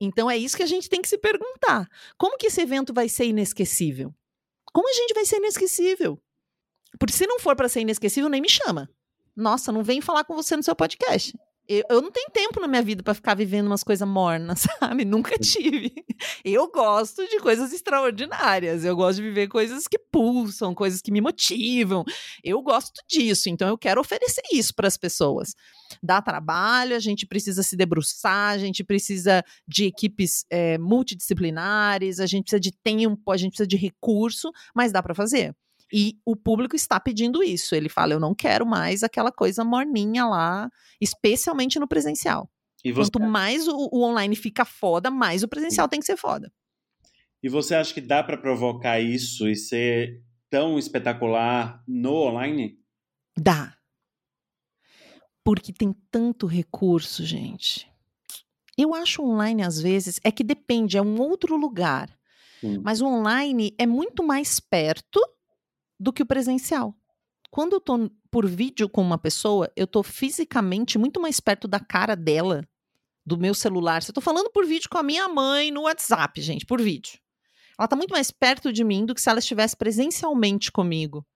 Então 0.00 0.30
é 0.30 0.36
isso 0.36 0.56
que 0.56 0.62
a 0.62 0.66
gente 0.66 0.88
tem 0.88 1.02
que 1.02 1.08
se 1.08 1.18
perguntar. 1.18 1.88
Como 2.16 2.38
que 2.38 2.46
esse 2.46 2.60
evento 2.60 2.92
vai 2.92 3.08
ser 3.08 3.26
inesquecível? 3.26 4.14
Como 4.72 4.88
a 4.88 4.92
gente 4.92 5.12
vai 5.12 5.24
ser 5.26 5.36
inesquecível? 5.36 6.18
Porque 6.98 7.12
se 7.12 7.26
não 7.26 7.38
for 7.38 7.54
para 7.54 7.68
ser 7.68 7.80
inesquecível, 7.80 8.30
nem 8.30 8.40
me 8.40 8.48
chama. 8.48 8.88
Nossa, 9.36 9.70
não 9.70 9.82
vem 9.82 10.00
falar 10.00 10.24
com 10.24 10.34
você 10.34 10.56
no 10.56 10.62
seu 10.62 10.74
podcast. 10.74 11.36
Eu, 11.72 11.84
eu 11.88 12.02
não 12.02 12.10
tenho 12.10 12.28
tempo 12.32 12.58
na 12.58 12.66
minha 12.66 12.82
vida 12.82 13.00
para 13.00 13.14
ficar 13.14 13.34
vivendo 13.34 13.68
umas 13.68 13.84
coisas 13.84 14.06
mornas, 14.06 14.66
sabe? 14.80 15.04
Nunca 15.04 15.38
tive. 15.38 16.04
Eu 16.44 16.68
gosto 16.68 17.24
de 17.28 17.38
coisas 17.38 17.72
extraordinárias. 17.72 18.84
Eu 18.84 18.96
gosto 18.96 19.18
de 19.18 19.28
viver 19.28 19.46
coisas 19.46 19.86
que 19.86 19.96
pulsam, 19.96 20.74
coisas 20.74 21.00
que 21.00 21.12
me 21.12 21.20
motivam. 21.20 22.04
Eu 22.42 22.60
gosto 22.60 23.00
disso. 23.08 23.48
Então 23.48 23.68
eu 23.68 23.78
quero 23.78 24.00
oferecer 24.00 24.42
isso 24.52 24.74
para 24.74 24.88
as 24.88 24.96
pessoas. 24.96 25.54
Dá 26.02 26.20
trabalho, 26.20 26.96
a 26.96 26.98
gente 26.98 27.24
precisa 27.24 27.62
se 27.62 27.76
debruçar, 27.76 28.50
a 28.52 28.58
gente 28.58 28.82
precisa 28.82 29.44
de 29.68 29.84
equipes 29.84 30.44
é, 30.50 30.76
multidisciplinares, 30.76 32.18
a 32.18 32.26
gente 32.26 32.46
precisa 32.46 32.60
de 32.60 32.72
tempo, 32.72 33.30
a 33.30 33.36
gente 33.36 33.50
precisa 33.50 33.68
de 33.68 33.76
recurso, 33.76 34.50
mas 34.74 34.90
dá 34.90 35.00
para 35.00 35.14
fazer. 35.14 35.54
E 35.92 36.18
o 36.24 36.36
público 36.36 36.76
está 36.76 37.00
pedindo 37.00 37.42
isso. 37.42 37.74
Ele 37.74 37.88
fala: 37.88 38.12
eu 38.12 38.20
não 38.20 38.34
quero 38.34 38.64
mais 38.64 39.02
aquela 39.02 39.32
coisa 39.32 39.64
morninha 39.64 40.26
lá, 40.26 40.70
especialmente 41.00 41.78
no 41.78 41.88
presencial. 41.88 42.50
Quanto 42.94 43.20
mais 43.20 43.68
o, 43.68 43.76
o, 43.92 44.02
online 44.02 44.34
fica 44.34 44.64
foda, 44.64 45.10
mais 45.10 45.42
o 45.42 45.48
presencial 45.48 45.86
Sim. 45.86 45.90
tem 45.90 46.00
que 46.00 46.06
ser 46.06 46.16
foda. 46.16 46.50
E 47.42 47.48
você 47.48 47.74
acha 47.74 47.92
que 47.92 48.00
dá 48.00 48.22
para 48.22 48.38
provocar 48.38 49.00
isso 49.00 49.48
e 49.48 49.56
ser 49.56 50.22
tão 50.48 50.78
espetacular 50.78 51.82
no 51.86 52.12
online? 52.12 52.78
Dá. 53.36 53.76
Porque 55.44 55.72
tem 55.72 55.94
tanto 56.10 56.46
recurso, 56.46 57.24
gente. 57.24 57.90
Eu 58.76 58.94
acho 58.94 59.22
online, 59.22 59.62
às 59.62 59.80
vezes, 59.80 60.18
é 60.24 60.30
que 60.30 60.44
depende, 60.44 60.96
é 60.96 61.02
um 61.02 61.20
outro 61.20 61.56
lugar. 61.56 62.10
Sim. 62.60 62.80
Mas 62.82 63.00
o 63.00 63.06
online 63.06 63.74
é 63.78 63.86
muito 63.86 64.22
mais 64.22 64.60
perto 64.60 65.20
do 66.00 66.12
que 66.12 66.22
o 66.22 66.26
presencial. 66.26 66.96
Quando 67.50 67.74
eu 67.74 67.80
tô 67.80 68.10
por 68.30 68.46
vídeo 68.48 68.88
com 68.88 69.02
uma 69.02 69.18
pessoa, 69.18 69.70
eu 69.76 69.86
tô 69.86 70.02
fisicamente 70.02 70.96
muito 70.96 71.20
mais 71.20 71.38
perto 71.40 71.68
da 71.68 71.78
cara 71.78 72.14
dela, 72.14 72.66
do 73.26 73.36
meu 73.36 73.52
celular. 73.52 74.02
Se 74.02 74.10
eu 74.10 74.14
tô 74.14 74.20
falando 74.20 74.50
por 74.50 74.64
vídeo 74.64 74.88
com 74.88 74.96
a 74.96 75.02
minha 75.02 75.28
mãe 75.28 75.70
no 75.70 75.82
WhatsApp, 75.82 76.40
gente, 76.40 76.64
por 76.64 76.80
vídeo. 76.80 77.18
Ela 77.78 77.88
tá 77.88 77.96
muito 77.96 78.12
mais 78.12 78.30
perto 78.30 78.72
de 78.72 78.82
mim 78.82 79.04
do 79.04 79.14
que 79.14 79.20
se 79.20 79.28
ela 79.28 79.40
estivesse 79.40 79.76
presencialmente 79.76 80.72
comigo. 80.72 81.26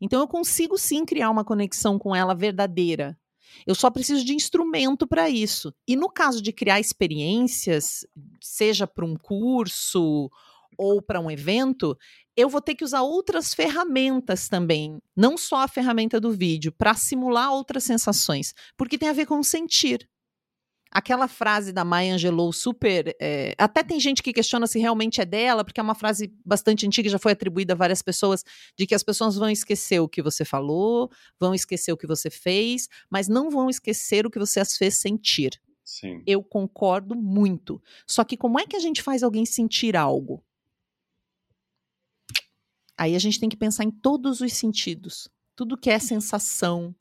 Então 0.00 0.20
eu 0.20 0.28
consigo 0.28 0.76
sim 0.78 1.04
criar 1.04 1.30
uma 1.30 1.44
conexão 1.44 1.98
com 1.98 2.14
ela 2.14 2.34
verdadeira. 2.34 3.18
Eu 3.66 3.74
só 3.74 3.90
preciso 3.90 4.24
de 4.24 4.34
instrumento 4.34 5.06
para 5.06 5.30
isso. 5.30 5.72
E 5.86 5.96
no 5.96 6.10
caso 6.10 6.42
de 6.42 6.52
criar 6.52 6.80
experiências, 6.80 8.06
seja 8.40 8.86
para 8.86 9.04
um 9.04 9.16
curso 9.16 10.30
ou 10.76 11.00
para 11.00 11.20
um 11.20 11.30
evento, 11.30 11.96
eu 12.36 12.48
vou 12.48 12.60
ter 12.60 12.74
que 12.74 12.84
usar 12.84 13.02
outras 13.02 13.54
ferramentas 13.54 14.48
também, 14.48 14.98
não 15.16 15.36
só 15.36 15.58
a 15.58 15.68
ferramenta 15.68 16.20
do 16.20 16.32
vídeo, 16.32 16.72
para 16.72 16.94
simular 16.94 17.52
outras 17.52 17.84
sensações, 17.84 18.54
porque 18.76 18.98
tem 18.98 19.08
a 19.08 19.12
ver 19.12 19.26
com 19.26 19.42
sentir. 19.42 20.08
Aquela 20.90 21.26
frase 21.26 21.72
da 21.72 21.84
Maya 21.84 22.14
Angelou 22.14 22.52
super. 22.52 23.16
É, 23.20 23.52
até 23.58 23.82
tem 23.82 23.98
gente 23.98 24.22
que 24.22 24.32
questiona 24.32 24.64
se 24.68 24.78
realmente 24.78 25.20
é 25.20 25.24
dela, 25.24 25.64
porque 25.64 25.80
é 25.80 25.82
uma 25.82 25.94
frase 25.94 26.32
bastante 26.44 26.86
antiga, 26.86 27.08
já 27.08 27.18
foi 27.18 27.32
atribuída 27.32 27.72
a 27.72 27.76
várias 27.76 28.00
pessoas, 28.00 28.44
de 28.78 28.86
que 28.86 28.94
as 28.94 29.02
pessoas 29.02 29.34
vão 29.34 29.50
esquecer 29.50 29.98
o 29.98 30.08
que 30.08 30.22
você 30.22 30.44
falou, 30.44 31.10
vão 31.38 31.52
esquecer 31.52 31.92
o 31.92 31.96
que 31.96 32.06
você 32.06 32.30
fez, 32.30 32.88
mas 33.10 33.26
não 33.26 33.50
vão 33.50 33.68
esquecer 33.68 34.24
o 34.24 34.30
que 34.30 34.38
você 34.38 34.60
as 34.60 34.76
fez 34.76 35.00
sentir. 35.00 35.60
Sim. 35.84 36.22
Eu 36.26 36.42
concordo 36.42 37.16
muito. 37.16 37.82
Só 38.06 38.22
que 38.22 38.36
como 38.36 38.60
é 38.60 38.66
que 38.66 38.76
a 38.76 38.80
gente 38.80 39.02
faz 39.02 39.24
alguém 39.24 39.44
sentir 39.44 39.96
algo? 39.96 40.43
Aí 42.96 43.14
a 43.16 43.18
gente 43.18 43.40
tem 43.40 43.48
que 43.48 43.56
pensar 43.56 43.84
em 43.84 43.90
todos 43.90 44.40
os 44.40 44.52
sentidos. 44.52 45.28
Tudo 45.56 45.76
que 45.76 45.90
é 45.90 45.98
sensação, 45.98 46.94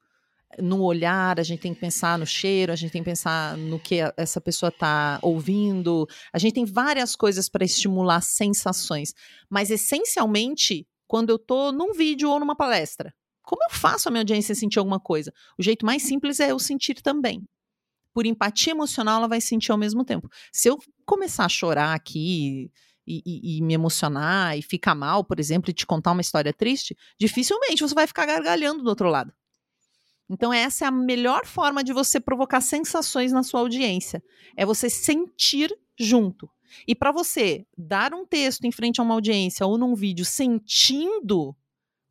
no 0.60 0.82
olhar, 0.84 1.40
a 1.40 1.44
gente 1.44 1.62
tem 1.62 1.74
que 1.74 1.80
pensar 1.80 2.18
no 2.18 2.26
cheiro, 2.26 2.72
a 2.72 2.76
gente 2.76 2.92
tem 2.92 3.02
que 3.02 3.10
pensar 3.10 3.58
no 3.58 3.80
que 3.80 4.00
essa 4.18 4.40
pessoa 4.40 4.70
está 4.70 5.20
ouvindo. 5.22 6.08
A 6.32 6.38
gente 6.38 6.54
tem 6.54 6.66
várias 6.66 7.16
coisas 7.16 7.50
para 7.50 7.66
estimular 7.66 8.22
sensações. 8.22 9.14
Mas, 9.50 9.72
essencialmente, 9.72 10.88
quando 11.08 11.30
eu 11.30 11.38
estou 11.38 11.72
num 11.72 11.94
vídeo 11.94 12.30
ou 12.30 12.40
numa 12.40 12.56
palestra, 12.56 13.14
como 13.42 13.64
eu 13.64 13.70
faço 13.70 14.08
a 14.08 14.12
minha 14.12 14.22
audiência 14.22 14.56
sentir 14.56 14.80
alguma 14.80 15.00
coisa? 15.00 15.34
O 15.58 15.64
jeito 15.64 15.86
mais 15.86 16.04
simples 16.04 16.40
é 16.40 16.52
eu 16.52 16.60
sentir 16.60 17.02
também. 17.02 17.44
Por 18.14 18.26
empatia 18.26 18.72
emocional, 18.72 19.18
ela 19.18 19.28
vai 19.28 19.42
sentir 19.42 19.72
ao 19.72 19.78
mesmo 19.78 20.06
tempo. 20.06 20.30
Se 20.52 20.70
eu 20.70 20.78
começar 21.06 21.46
a 21.46 21.50
chorar 21.50 21.94
aqui, 21.94 22.72
e, 23.06 23.22
e, 23.26 23.58
e, 23.58 23.62
me 23.62 23.74
emocionar 23.74 24.58
e 24.58 24.62
ficar 24.62 24.96
mal, 24.96 25.24
por 25.24 25.40
exemplo, 25.40 25.70
e 25.70 25.74
te 25.74 25.86
contar 25.86 26.12
uma 26.12 26.22
história 26.22 26.54
triste, 26.54 26.98
dificilmente 27.20 27.82
você 27.82 27.94
vai 27.94 28.08
ficar 28.08 28.26
gargalhando 28.26 28.84
do 28.84 28.90
outro 28.90 29.10
lado. 29.10 29.34
Então, 30.30 30.54
essa 30.54 30.86
é 30.86 30.88
a 30.88 30.92
melhor 30.92 31.46
forma 31.46 31.84
de 31.84 31.94
você 31.94 32.20
provocar 32.20 32.62
sensações 32.62 33.32
na 33.32 33.44
sua 33.44 33.60
audiência. 33.60 34.24
É 34.56 34.66
você 34.66 34.90
sentir 34.90 35.70
junto. 36.00 36.50
E 36.88 36.96
para 36.96 37.12
você 37.12 37.68
dar 37.78 38.14
um 38.14 38.26
texto 38.26 38.66
em 38.66 38.72
frente 38.72 39.00
a 39.00 39.04
uma 39.04 39.14
audiência 39.14 39.66
ou 39.66 39.78
num 39.78 39.94
vídeo 39.94 40.26
sentindo, 40.26 41.56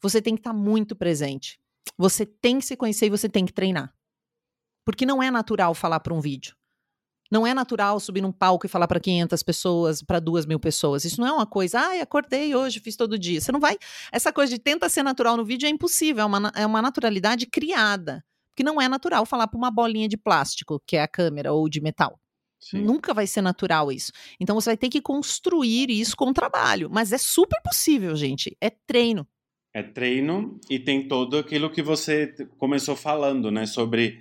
você 0.00 0.20
tem 0.22 0.34
que 0.34 0.40
estar 0.40 0.52
tá 0.52 0.56
muito 0.56 0.94
presente. 0.94 1.58
Você 1.98 2.24
tem 2.24 2.58
que 2.58 2.66
se 2.66 2.76
conhecer 2.76 3.06
e 3.06 3.10
você 3.10 3.28
tem 3.28 3.44
que 3.44 3.52
treinar. 3.52 3.92
Porque 4.84 5.06
não 5.06 5.22
é 5.22 5.30
natural 5.30 5.74
falar 5.74 6.00
para 6.00 6.14
um 6.14 6.20
vídeo. 6.20 6.54
Não 7.32 7.46
é 7.46 7.54
natural 7.54 7.98
subir 7.98 8.20
num 8.20 8.30
palco 8.30 8.66
e 8.66 8.68
falar 8.68 8.86
para 8.86 9.00
500 9.00 9.42
pessoas, 9.42 10.02
para 10.02 10.20
2 10.20 10.44
mil 10.44 10.60
pessoas. 10.60 11.02
Isso 11.06 11.18
não 11.18 11.26
é 11.26 11.32
uma 11.32 11.46
coisa, 11.46 11.80
ai, 11.80 12.00
ah, 12.00 12.02
acordei 12.02 12.54
hoje, 12.54 12.78
fiz 12.78 12.94
todo 12.94 13.18
dia. 13.18 13.40
Você 13.40 13.50
não 13.50 13.58
vai. 13.58 13.78
Essa 14.12 14.30
coisa 14.30 14.52
de 14.52 14.60
tenta 14.60 14.86
ser 14.90 15.02
natural 15.02 15.34
no 15.38 15.42
vídeo 15.42 15.66
é 15.66 15.70
impossível, 15.70 16.24
é 16.24 16.26
uma, 16.26 16.52
é 16.54 16.66
uma 16.66 16.82
naturalidade 16.82 17.46
criada. 17.46 18.22
Porque 18.50 18.62
não 18.62 18.78
é 18.78 18.86
natural 18.86 19.24
falar 19.24 19.46
para 19.46 19.56
uma 19.56 19.70
bolinha 19.70 20.06
de 20.06 20.18
plástico, 20.18 20.78
que 20.86 20.94
é 20.94 21.00
a 21.00 21.08
câmera, 21.08 21.54
ou 21.54 21.70
de 21.70 21.80
metal. 21.80 22.20
Sim. 22.60 22.82
Nunca 22.82 23.14
vai 23.14 23.26
ser 23.26 23.40
natural 23.40 23.90
isso. 23.90 24.12
Então 24.38 24.54
você 24.54 24.68
vai 24.68 24.76
ter 24.76 24.90
que 24.90 25.00
construir 25.00 25.88
isso 25.88 26.14
com 26.14 26.34
trabalho. 26.34 26.90
Mas 26.92 27.12
é 27.12 27.18
super 27.18 27.62
possível, 27.62 28.14
gente. 28.14 28.54
É 28.60 28.68
treino. 28.68 29.26
É 29.72 29.82
treino 29.82 30.60
e 30.68 30.78
tem 30.78 31.08
todo 31.08 31.38
aquilo 31.38 31.70
que 31.70 31.80
você 31.80 32.26
começou 32.58 32.94
falando, 32.94 33.50
né? 33.50 33.64
Sobre 33.64 34.20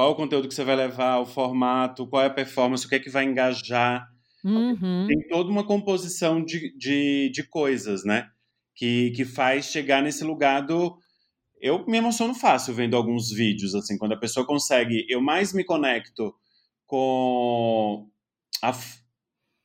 qual 0.00 0.12
o 0.12 0.14
conteúdo 0.14 0.48
que 0.48 0.54
você 0.54 0.64
vai 0.64 0.76
levar, 0.76 1.18
o 1.18 1.26
formato, 1.26 2.06
qual 2.06 2.22
é 2.22 2.26
a 2.26 2.30
performance, 2.30 2.86
o 2.86 2.88
que 2.88 2.94
é 2.94 2.98
que 2.98 3.10
vai 3.10 3.22
engajar. 3.22 4.08
Uhum. 4.42 5.06
Tem 5.06 5.28
toda 5.28 5.50
uma 5.50 5.62
composição 5.62 6.42
de, 6.42 6.74
de, 6.78 7.30
de, 7.30 7.42
coisas, 7.42 8.02
né? 8.02 8.26
Que, 8.74 9.10
que 9.10 9.26
faz 9.26 9.66
chegar 9.66 10.02
nesse 10.02 10.24
lugar 10.24 10.62
do. 10.62 10.96
Eu 11.60 11.84
me 11.84 11.98
emociono 11.98 12.34
fácil 12.34 12.72
vendo 12.72 12.96
alguns 12.96 13.30
vídeos, 13.30 13.74
assim, 13.74 13.98
quando 13.98 14.12
a 14.12 14.18
pessoa 14.18 14.46
consegue. 14.46 15.04
Eu 15.06 15.20
mais 15.20 15.52
me 15.52 15.64
conecto 15.64 16.34
com 16.86 18.08
a, 18.62 18.72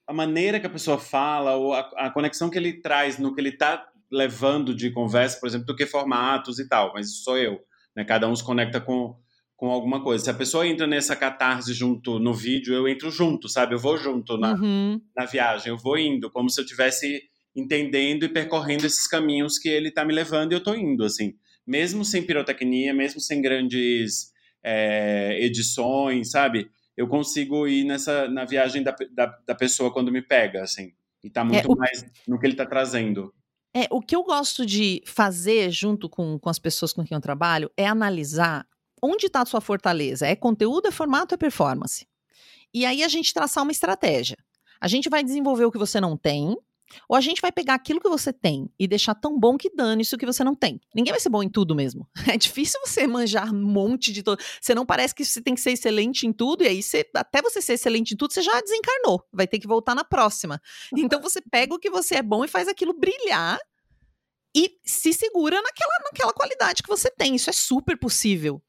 a 0.06 0.14
maneira 0.14 0.60
que 0.60 0.68
a 0.68 0.70
pessoa 0.70 0.98
fala, 0.98 1.56
ou 1.56 1.74
a, 1.74 1.80
a 1.96 2.10
conexão 2.12 2.50
que 2.50 2.58
ele 2.58 2.82
traz 2.82 3.18
no 3.18 3.34
que 3.34 3.40
ele 3.40 3.52
está 3.52 3.88
levando 4.12 4.76
de 4.76 4.92
conversa, 4.92 5.40
por 5.40 5.48
exemplo, 5.48 5.68
do 5.68 5.76
que 5.78 5.86
formatos 5.86 6.60
e 6.60 6.68
tal. 6.68 6.92
Mas 6.94 7.08
isso 7.08 7.24
sou 7.24 7.38
eu. 7.38 7.62
Né? 7.96 8.04
Cada 8.04 8.28
um 8.28 8.36
se 8.36 8.44
conecta 8.44 8.82
com, 8.82 9.16
com 9.56 9.70
alguma 9.70 10.04
coisa. 10.04 10.26
Se 10.26 10.30
a 10.30 10.34
pessoa 10.34 10.68
entra 10.68 10.86
nessa 10.86 11.16
catarse 11.16 11.74
junto 11.74 12.20
no 12.20 12.34
vídeo, 12.34 12.74
eu 12.74 12.88
entro 12.88 13.10
junto, 13.10 13.48
sabe? 13.48 13.76
Eu 13.76 13.80
vou 13.80 13.98
junto 13.98 14.38
na, 14.38 14.54
uhum. 14.54 15.02
na 15.16 15.26
viagem, 15.26 15.70
eu 15.70 15.78
vou 15.78 15.98
indo, 15.98 16.30
como 16.30 16.50
se 16.50 16.60
eu 16.60 16.66
tivesse 16.66 17.24
entendendo 17.56 18.24
e 18.24 18.30
percorrendo 18.30 18.86
esses 18.86 19.08
caminhos 19.08 19.58
que 19.58 19.70
ele 19.70 19.88
está 19.88 20.04
me 20.04 20.14
levando 20.14 20.52
e 20.52 20.56
eu 20.56 20.60
estou 20.60 20.76
indo, 20.76 21.06
assim. 21.06 21.34
Mesmo 21.66 22.04
sem 22.04 22.22
pirotecnia, 22.22 22.94
mesmo 22.94 23.22
sem 23.22 23.42
grandes 23.42 24.32
é, 24.62 25.40
edições, 25.42 26.32
sabe? 26.32 26.70
Eu 26.98 27.08
consigo 27.08 27.68
ir 27.68 27.86
nessa 27.86 28.28
na 28.28 28.46
viagem 28.46 28.84
da, 28.84 28.96
da, 29.14 29.26
da 29.48 29.56
pessoa 29.56 29.92
quando 29.92 30.12
me 30.12 30.22
pega, 30.22 30.64
assim. 30.64 30.92
E 31.24 31.30
tá 31.30 31.44
muito 31.44 31.68
é, 31.68 31.72
o... 31.72 31.78
mais 31.78 32.06
no 32.28 32.38
que 32.38 32.46
ele 32.46 32.54
está 32.54 32.66
trazendo. 32.66 33.34
É, 33.74 33.88
o 33.90 34.00
que 34.00 34.16
eu 34.16 34.24
gosto 34.24 34.66
de 34.66 35.02
fazer 35.06 35.70
junto 35.72 36.08
com, 36.08 36.38
com 36.40 36.50
as 36.50 36.60
pessoas 36.60 36.94
com 36.94 37.04
quem 37.04 37.16
eu 37.16 37.22
trabalho 37.22 37.70
é 37.76 37.86
analisar 37.86 38.66
onde 39.06 39.28
está 39.28 39.42
a 39.42 39.46
sua 39.46 39.62
fortaleza? 39.62 40.28
É 40.28 40.36
conteúdo, 40.36 40.88
é 40.88 40.92
formato, 40.92 41.34
é 41.34 41.38
performance? 41.38 42.08
E 42.74 42.86
aí 42.86 43.04
a 43.04 43.08
gente 43.08 43.34
traçar 43.34 43.64
uma 43.64 43.72
estratégia. 43.72 44.38
A 44.82 44.88
gente 44.88 45.10
vai 45.10 45.24
desenvolver 45.24 45.66
o 45.66 45.72
que 45.72 45.78
você 45.78 46.02
não 46.02 46.18
tem, 46.18 46.58
ou 47.10 47.16
a 47.16 47.22
gente 47.22 47.42
vai 47.42 47.52
pegar 47.52 47.74
aquilo 47.76 48.00
que 48.00 48.10
você 48.10 48.32
tem 48.32 48.70
e 48.80 48.88
deixar 48.88 49.16
tão 49.16 49.40
bom 49.40 49.58
que 49.58 49.74
dane 49.74 50.02
isso 50.02 50.18
que 50.18 50.26
você 50.26 50.44
não 50.44 50.56
tem. 50.56 50.80
Ninguém 50.94 51.12
vai 51.12 51.20
ser 51.20 51.30
bom 51.30 51.42
em 51.42 51.50
tudo 51.50 51.76
mesmo. 51.76 52.08
É 52.36 52.38
difícil 52.38 52.80
você 52.84 53.08
manjar 53.08 53.54
um 53.54 53.64
monte 53.64 54.12
de 54.12 54.24
todo. 54.24 54.42
Você 54.60 54.76
não 54.76 54.86
parece 54.86 55.14
que 55.14 55.24
você 55.24 55.42
tem 55.42 55.56
que 55.56 55.62
ser 55.62 55.72
excelente 55.72 56.28
em 56.28 56.34
tudo, 56.34 56.64
e 56.64 56.68
aí 56.68 56.84
você, 56.84 57.06
até 57.16 57.42
você 57.42 57.62
ser 57.62 57.74
excelente 57.74 58.14
em 58.14 58.18
tudo, 58.18 58.34
você 58.34 58.42
já 58.42 58.60
desencarnou. 58.62 59.24
Vai 59.32 59.48
ter 59.48 59.60
que 59.60 59.68
voltar 59.68 59.96
na 59.96 60.04
próxima. 60.04 60.62
Então 60.96 61.22
você 61.22 61.40
pega 61.42 61.74
o 61.74 61.80
que 61.80 61.90
você 61.90 62.16
é 62.16 62.24
bom 62.24 62.44
e 62.44 62.48
faz 62.48 62.68
aquilo 62.68 62.94
brilhar 62.94 63.60
e 64.56 64.80
se 64.86 65.12
segura 65.12 65.62
naquela, 65.62 65.94
naquela 66.06 66.34
qualidade 66.34 66.82
que 66.82 66.88
você 66.88 67.12
tem. 67.12 67.36
Isso 67.36 67.50
é 67.50 67.54
super 67.54 68.00
possível. 68.00 68.64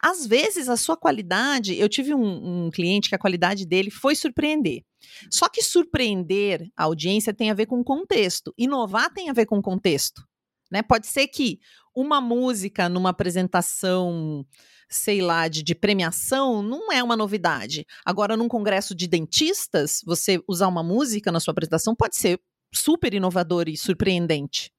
Às 0.00 0.24
vezes, 0.24 0.68
a 0.68 0.76
sua 0.76 0.96
qualidade. 0.96 1.76
Eu 1.76 1.88
tive 1.88 2.14
um, 2.14 2.66
um 2.66 2.70
cliente 2.70 3.08
que 3.08 3.14
a 3.16 3.18
qualidade 3.18 3.66
dele 3.66 3.90
foi 3.90 4.14
surpreender. 4.14 4.84
Só 5.28 5.48
que 5.48 5.60
surpreender 5.60 6.70
a 6.76 6.84
audiência 6.84 7.34
tem 7.34 7.50
a 7.50 7.54
ver 7.54 7.66
com 7.66 7.82
contexto. 7.82 8.54
Inovar 8.56 9.12
tem 9.12 9.28
a 9.28 9.32
ver 9.32 9.46
com 9.46 9.60
contexto. 9.60 10.22
Né? 10.70 10.80
Pode 10.80 11.08
ser 11.08 11.26
que 11.26 11.58
uma 11.94 12.20
música 12.20 12.88
numa 12.88 13.10
apresentação 13.10 14.46
sei 14.88 15.22
lá, 15.22 15.48
de, 15.48 15.62
de, 15.62 15.74
premiação, 15.74 16.62
não 16.62 16.92
é 16.92 17.02
uma 17.02 17.16
novidade. 17.16 17.86
Agora, 18.04 18.36
num 18.36 18.46
congresso 18.46 18.94
de 18.94 19.08
dentistas, 19.08 20.02
você 20.04 20.38
usar 20.46 20.68
uma 20.68 20.82
música 20.82 21.32
na 21.32 21.40
sua 21.40 21.52
apresentação 21.52 21.94
pode 21.94 22.14
ser 22.14 22.38
super 22.74 23.14
inovador 23.14 23.68
e 23.68 23.76
surpreendente. 23.76 24.70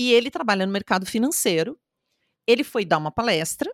E 0.00 0.14
ele 0.14 0.30
trabalha 0.30 0.64
no 0.64 0.72
mercado 0.72 1.04
financeiro. 1.04 1.78
Ele 2.46 2.64
foi 2.64 2.86
dar 2.86 2.96
uma 2.96 3.10
palestra, 3.10 3.70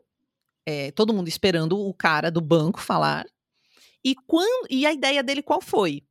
é, 0.67 0.91
todo 0.91 1.15
mundo 1.15 1.29
esperando 1.29 1.79
o 1.79 1.95
cara 1.95 2.33
do 2.33 2.41
banco 2.41 2.81
falar. 2.81 3.25
E, 4.05 4.17
quando, 4.27 4.67
e 4.69 4.85
a 4.85 4.93
ideia 4.93 5.23
dele 5.23 5.41
qual 5.41 5.61
foi? 5.61 6.03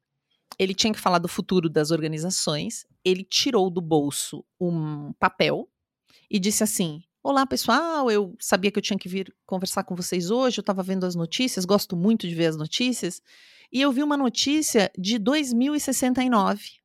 Ele 0.57 0.73
tinha 0.73 0.93
que 0.93 1.01
falar 1.01 1.17
do 1.17 1.27
futuro 1.27 1.69
das 1.69 1.91
organizações. 1.91 2.85
Ele 3.03 3.25
tirou 3.25 3.69
do 3.69 3.81
bolso 3.81 4.45
um 4.57 5.11
papel 5.19 5.69
e 6.31 6.39
disse 6.39 6.63
assim: 6.63 7.03
Olá, 7.21 7.45
pessoal. 7.45 8.09
Eu 8.09 8.37
sabia 8.39 8.71
que 8.71 8.79
eu 8.79 8.83
tinha 8.83 8.97
que 8.97 9.09
vir 9.09 9.35
conversar 9.45 9.83
com 9.83 9.97
vocês 9.97 10.31
hoje. 10.31 10.59
Eu 10.59 10.61
estava 10.61 10.81
vendo 10.81 11.05
as 11.05 11.15
notícias, 11.15 11.65
gosto 11.65 11.97
muito 11.97 12.25
de 12.25 12.33
ver 12.33 12.45
as 12.45 12.55
notícias. 12.55 13.21
E 13.69 13.81
eu 13.81 13.91
vi 13.91 14.01
uma 14.01 14.15
notícia 14.15 14.89
de 14.97 15.19
2069 15.19 16.84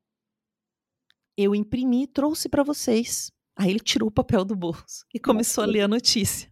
eu 1.42 1.54
imprimi 1.54 2.04
e 2.04 2.06
trouxe 2.06 2.48
para 2.48 2.62
vocês. 2.62 3.30
Aí 3.56 3.70
ele 3.70 3.80
tirou 3.80 4.08
o 4.08 4.12
papel 4.12 4.44
do 4.44 4.56
bolso 4.56 5.04
e 5.12 5.18
começou 5.18 5.62
Nossa. 5.62 5.70
a 5.70 5.72
ler 5.72 5.82
a 5.82 5.88
notícia. 5.88 6.50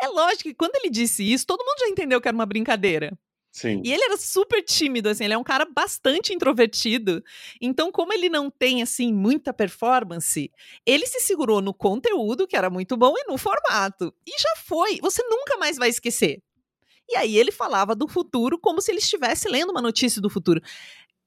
É 0.00 0.08
lógico 0.08 0.44
que 0.44 0.54
quando 0.54 0.76
ele 0.76 0.88
disse 0.88 1.22
isso, 1.22 1.46
todo 1.46 1.64
mundo 1.64 1.80
já 1.80 1.88
entendeu 1.88 2.20
que 2.20 2.28
era 2.28 2.34
uma 2.34 2.46
brincadeira. 2.46 3.18
Sim. 3.52 3.82
E 3.84 3.92
ele 3.92 4.04
era 4.04 4.16
super 4.16 4.62
tímido, 4.62 5.08
assim, 5.08 5.24
ele 5.24 5.34
é 5.34 5.38
um 5.38 5.44
cara 5.44 5.64
bastante 5.66 6.32
introvertido. 6.32 7.22
Então, 7.60 7.90
como 7.90 8.12
ele 8.12 8.28
não 8.28 8.48
tem, 8.48 8.80
assim, 8.80 9.12
muita 9.12 9.52
performance, 9.52 10.50
ele 10.86 11.06
se 11.06 11.20
segurou 11.20 11.60
no 11.60 11.74
conteúdo, 11.74 12.46
que 12.46 12.56
era 12.56 12.70
muito 12.70 12.96
bom, 12.96 13.12
e 13.16 13.24
no 13.28 13.36
formato. 13.36 14.14
E 14.26 14.40
já 14.40 14.54
foi. 14.64 14.98
Você 15.02 15.22
nunca 15.24 15.58
mais 15.58 15.76
vai 15.76 15.88
esquecer. 15.88 16.40
E 17.08 17.16
aí 17.16 17.36
ele 17.36 17.50
falava 17.50 17.94
do 17.94 18.06
futuro 18.06 18.56
como 18.56 18.80
se 18.80 18.92
ele 18.92 19.00
estivesse 19.00 19.48
lendo 19.48 19.70
uma 19.70 19.82
notícia 19.82 20.22
do 20.22 20.30
futuro 20.30 20.62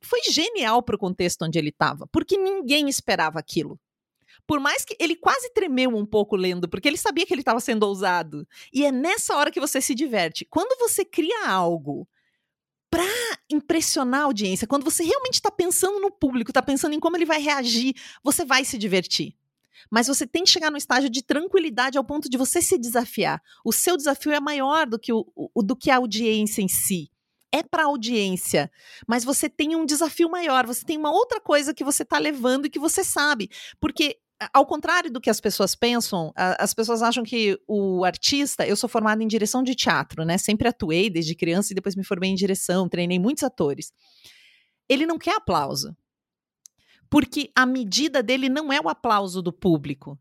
foi 0.04 0.22
genial 0.30 0.84
para 0.84 0.96
o 0.96 1.00
contexto 1.00 1.44
onde 1.44 1.58
ele 1.58 1.70
estava, 1.70 2.08
porque 2.08 2.38
ninguém 2.38 2.90
esperava 2.90 3.40
aquilo. 3.40 3.80
Por 4.46 4.60
mais 4.60 4.84
que 4.84 4.96
ele 5.00 5.16
quase 5.16 5.54
tremeu 5.54 5.96
um 5.96 6.06
pouco 6.06 6.36
lendo, 6.36 6.68
porque 6.68 6.88
ele 6.88 6.98
sabia 6.98 7.26
que 7.26 7.34
ele 7.34 7.42
estava 7.42 7.60
sendo 7.60 7.84
ousado. 7.84 8.46
E 8.74 8.86
é 8.86 8.92
nessa 8.92 9.36
hora 9.38 9.52
que 9.52 9.60
você 9.60 9.80
se 9.80 9.96
diverte. 9.96 10.46
Quando 10.50 10.78
você 10.78 11.06
cria 11.06 11.48
algo 11.48 12.08
para 12.90 13.06
impressionar 13.50 14.22
a 14.22 14.26
audiência, 14.26 14.68
quando 14.68 14.84
você 14.84 15.04
realmente 15.04 15.36
está 15.36 15.50
pensando 15.50 16.00
no 16.00 16.12
público, 16.12 16.52
está 16.52 16.62
pensando 16.62 16.94
em 16.94 17.00
como 17.00 17.16
ele 17.16 17.26
vai 17.26 17.42
reagir, 17.42 17.96
você 18.22 18.44
vai 18.44 18.66
se 18.66 18.78
divertir. 18.78 19.36
Mas 19.90 20.08
você 20.08 20.28
tem 20.28 20.44
que 20.44 20.50
chegar 20.50 20.70
no 20.70 20.78
estágio 20.78 21.10
de 21.10 21.24
tranquilidade 21.24 21.98
ao 21.98 22.04
ponto 22.04 22.30
de 22.30 22.38
você 22.38 22.62
se 22.62 22.78
desafiar. 22.78 23.42
O 23.64 23.72
seu 23.72 23.96
desafio 23.96 24.32
é 24.34 24.40
maior 24.40 24.86
do 24.88 25.00
que, 25.00 25.14
o, 25.14 25.26
o 25.36 25.64
do 25.64 25.76
que 25.76 25.90
a 25.90 25.98
audiência 25.98 26.62
em 26.62 26.68
si 26.68 27.13
é 27.54 27.62
para 27.62 27.86
audiência, 27.86 28.72
mas 29.08 29.24
você 29.24 29.48
tem 29.48 29.76
um 29.76 29.86
desafio 29.86 30.28
maior, 30.30 30.66
você 30.66 30.84
tem 30.84 30.98
uma 30.98 31.12
outra 31.12 31.40
coisa 31.40 31.74
que 31.74 31.84
você 31.84 32.02
está 32.02 32.18
levando 32.18 32.66
e 32.66 32.70
que 32.70 32.80
você 32.80 33.04
sabe. 33.04 33.48
Porque 33.80 34.18
ao 34.52 34.66
contrário 34.66 35.12
do 35.12 35.22
que 35.22 35.30
as 35.30 35.40
pessoas 35.40 35.76
pensam, 35.76 36.34
as 36.36 36.74
pessoas 36.74 37.04
acham 37.04 37.24
que 37.24 37.58
o 37.68 38.04
artista, 38.04 38.68
eu 38.68 38.76
sou 38.76 38.90
formada 38.90 39.24
em 39.24 39.28
direção 39.28 39.62
de 39.62 39.76
teatro, 39.76 40.26
né? 40.26 40.38
Sempre 40.40 40.68
atuei 40.68 41.12
desde 41.12 41.36
criança 41.36 41.72
e 41.72 41.76
depois 41.76 41.96
me 41.96 42.04
formei 42.04 42.32
em 42.32 42.36
direção, 42.36 42.90
treinei 42.90 43.20
muitos 43.20 43.44
atores. 43.44 43.94
Ele 44.90 45.06
não 45.06 45.20
quer 45.20 45.36
aplauso. 45.36 45.96
Porque 47.10 47.52
a 47.56 47.68
medida 47.68 48.24
dele 48.24 48.50
não 48.50 48.74
é 48.74 48.82
o 48.82 48.90
aplauso 48.90 49.44
do 49.44 49.54
público. 49.54 50.20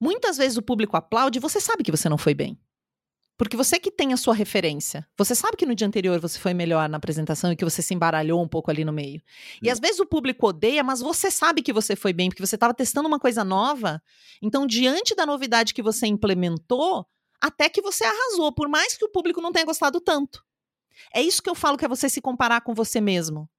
Muitas 0.00 0.38
vezes 0.38 0.56
o 0.56 0.62
público 0.62 0.96
aplaude 0.96 1.38
e 1.38 1.40
você 1.40 1.60
sabe 1.60 1.84
que 1.84 1.90
você 1.90 2.08
não 2.08 2.16
foi 2.16 2.32
bem. 2.32 2.58
Porque 3.36 3.56
você 3.56 3.80
que 3.80 3.90
tem 3.90 4.12
a 4.12 4.16
sua 4.16 4.32
referência, 4.32 5.06
você 5.18 5.34
sabe 5.34 5.56
que 5.56 5.66
no 5.66 5.74
dia 5.74 5.86
anterior 5.86 6.20
você 6.20 6.38
foi 6.38 6.54
melhor 6.54 6.88
na 6.88 6.98
apresentação 6.98 7.50
e 7.50 7.56
que 7.56 7.64
você 7.64 7.82
se 7.82 7.92
embaralhou 7.92 8.40
um 8.40 8.46
pouco 8.46 8.70
ali 8.70 8.84
no 8.84 8.92
meio. 8.92 9.20
E 9.60 9.68
às 9.68 9.80
vezes 9.80 9.98
o 9.98 10.06
público 10.06 10.46
odeia, 10.46 10.84
mas 10.84 11.00
você 11.00 11.30
sabe 11.32 11.60
que 11.60 11.72
você 11.72 11.96
foi 11.96 12.12
bem, 12.12 12.28
porque 12.28 12.46
você 12.46 12.54
estava 12.54 12.72
testando 12.72 13.08
uma 13.08 13.18
coisa 13.18 13.42
nova. 13.42 14.00
Então, 14.40 14.66
diante 14.66 15.16
da 15.16 15.26
novidade 15.26 15.74
que 15.74 15.82
você 15.82 16.06
implementou, 16.06 17.04
até 17.40 17.68
que 17.68 17.82
você 17.82 18.04
arrasou, 18.04 18.52
por 18.52 18.68
mais 18.68 18.96
que 18.96 19.04
o 19.04 19.10
público 19.10 19.40
não 19.40 19.50
tenha 19.50 19.66
gostado 19.66 20.00
tanto. 20.00 20.44
É 21.12 21.20
isso 21.20 21.42
que 21.42 21.50
eu 21.50 21.56
falo 21.56 21.76
que 21.76 21.84
é 21.84 21.88
você 21.88 22.08
se 22.08 22.20
comparar 22.20 22.60
com 22.60 22.72
você 22.72 23.00
mesmo. 23.00 23.50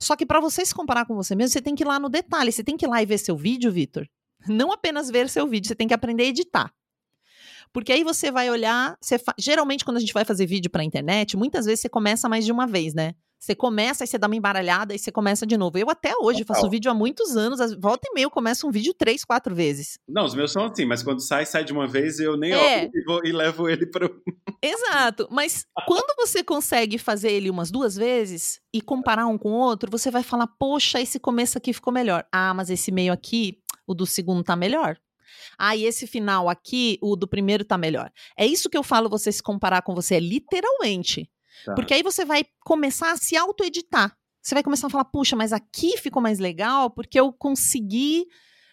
Só 0.00 0.14
que 0.14 0.24
para 0.24 0.40
você 0.40 0.64
se 0.64 0.74
comparar 0.74 1.04
com 1.04 1.16
você 1.16 1.34
mesmo, 1.34 1.52
você 1.52 1.62
tem 1.62 1.74
que 1.74 1.82
ir 1.82 1.86
lá 1.86 1.98
no 1.98 2.08
detalhe, 2.08 2.52
você 2.52 2.62
tem 2.62 2.76
que 2.76 2.86
ir 2.86 2.88
lá 2.88 3.02
e 3.02 3.06
ver 3.06 3.18
seu 3.18 3.36
vídeo, 3.36 3.72
Vitor. 3.72 4.08
Não 4.46 4.70
apenas 4.72 5.10
ver 5.10 5.28
seu 5.28 5.48
vídeo, 5.48 5.68
você 5.68 5.74
tem 5.74 5.88
que 5.88 5.94
aprender 5.94 6.24
a 6.24 6.28
editar. 6.28 6.74
Porque 7.74 7.92
aí 7.92 8.04
você 8.04 8.30
vai 8.30 8.48
olhar, 8.48 8.96
você 9.00 9.18
fa... 9.18 9.34
geralmente 9.36 9.84
quando 9.84 9.96
a 9.96 10.00
gente 10.00 10.14
vai 10.14 10.24
fazer 10.24 10.46
vídeo 10.46 10.70
para 10.70 10.84
internet, 10.84 11.36
muitas 11.36 11.66
vezes 11.66 11.80
você 11.80 11.88
começa 11.88 12.28
mais 12.28 12.44
de 12.44 12.52
uma 12.52 12.68
vez, 12.68 12.94
né? 12.94 13.14
Você 13.36 13.52
começa, 13.54 14.04
aí 14.04 14.08
você 14.08 14.16
dá 14.16 14.28
uma 14.28 14.36
embaralhada 14.36 14.94
e 14.94 14.98
você 14.98 15.10
começa 15.10 15.44
de 15.44 15.56
novo. 15.58 15.76
Eu 15.76 15.90
até 15.90 16.14
hoje 16.18 16.44
Total. 16.44 16.54
faço 16.54 16.70
vídeo 16.70 16.88
há 16.88 16.94
muitos 16.94 17.36
anos, 17.36 17.58
volta 17.78 18.08
e 18.08 18.14
meia 18.14 18.24
eu 18.24 18.30
começo 18.30 18.66
um 18.66 18.70
vídeo 18.70 18.94
três, 18.94 19.24
quatro 19.24 19.54
vezes. 19.54 19.98
Não, 20.08 20.24
os 20.24 20.34
meus 20.34 20.52
são 20.52 20.64
assim, 20.64 20.86
mas 20.86 21.02
quando 21.02 21.20
sai, 21.20 21.44
sai 21.44 21.64
de 21.64 21.72
uma 21.72 21.86
vez 21.86 22.20
eu 22.20 22.38
nem 22.38 22.54
é. 22.54 22.84
e, 22.86 23.04
vou, 23.04 23.20
e 23.24 23.32
levo 23.32 23.68
ele 23.68 23.86
para 23.86 24.08
Exato, 24.62 25.26
mas 25.30 25.66
quando 25.84 26.14
você 26.16 26.44
consegue 26.44 26.96
fazer 26.96 27.32
ele 27.32 27.50
umas 27.50 27.72
duas 27.72 27.96
vezes 27.96 28.60
e 28.72 28.80
comparar 28.80 29.26
um 29.26 29.36
com 29.36 29.50
o 29.50 29.58
outro, 29.58 29.90
você 29.90 30.12
vai 30.12 30.22
falar, 30.22 30.46
poxa, 30.46 31.00
esse 31.00 31.18
começo 31.18 31.58
aqui 31.58 31.72
ficou 31.72 31.92
melhor. 31.92 32.24
Ah, 32.32 32.54
mas 32.54 32.70
esse 32.70 32.92
meio 32.92 33.12
aqui, 33.12 33.58
o 33.84 33.94
do 33.94 34.06
segundo 34.06 34.44
tá 34.44 34.54
melhor. 34.54 34.96
Ah, 35.58 35.76
e 35.76 35.84
esse 35.84 36.06
final 36.06 36.48
aqui, 36.48 36.98
o 37.02 37.16
do 37.16 37.28
primeiro 37.28 37.64
tá 37.64 37.78
melhor. 37.78 38.10
É 38.36 38.46
isso 38.46 38.70
que 38.70 38.76
eu 38.76 38.82
falo 38.82 39.08
você 39.08 39.30
se 39.30 39.42
comparar 39.42 39.82
com 39.82 39.94
você, 39.94 40.16
é 40.16 40.20
literalmente. 40.20 41.30
Tá. 41.64 41.74
Porque 41.74 41.94
aí 41.94 42.02
você 42.02 42.24
vai 42.24 42.44
começar 42.60 43.12
a 43.12 43.16
se 43.16 43.36
auto-editar. 43.36 44.16
Você 44.42 44.54
vai 44.54 44.62
começar 44.62 44.88
a 44.88 44.90
falar, 44.90 45.06
puxa, 45.06 45.34
mas 45.34 45.52
aqui 45.52 45.96
ficou 45.96 46.20
mais 46.20 46.38
legal 46.38 46.90
porque 46.90 47.18
eu 47.18 47.32
consegui 47.32 48.26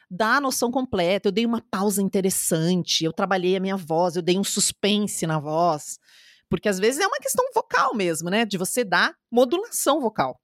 dar 0.10 0.36
a 0.36 0.41
noção 0.41 0.69
completa, 0.69 1.29
eu 1.29 1.31
dei 1.31 1.45
uma 1.45 1.62
pausa 1.71 2.01
interessante, 2.01 3.05
eu 3.05 3.13
trabalhei 3.13 3.55
a 3.55 3.62
minha 3.62 3.77
voz, 3.77 4.17
eu 4.17 4.21
dei 4.21 4.38
um 4.38 4.43
suspense 4.43 5.25
na 5.25 5.39
voz. 5.39 5.97
Porque 6.49 6.67
às 6.67 6.77
vezes 6.77 6.99
é 6.99 7.07
uma 7.07 7.17
questão 7.19 7.45
vocal 7.55 7.95
mesmo, 7.95 8.29
né? 8.29 8.43
De 8.43 8.57
você 8.57 8.84
dar 8.84 9.15
modulação 9.31 10.01
vocal. 10.01 10.38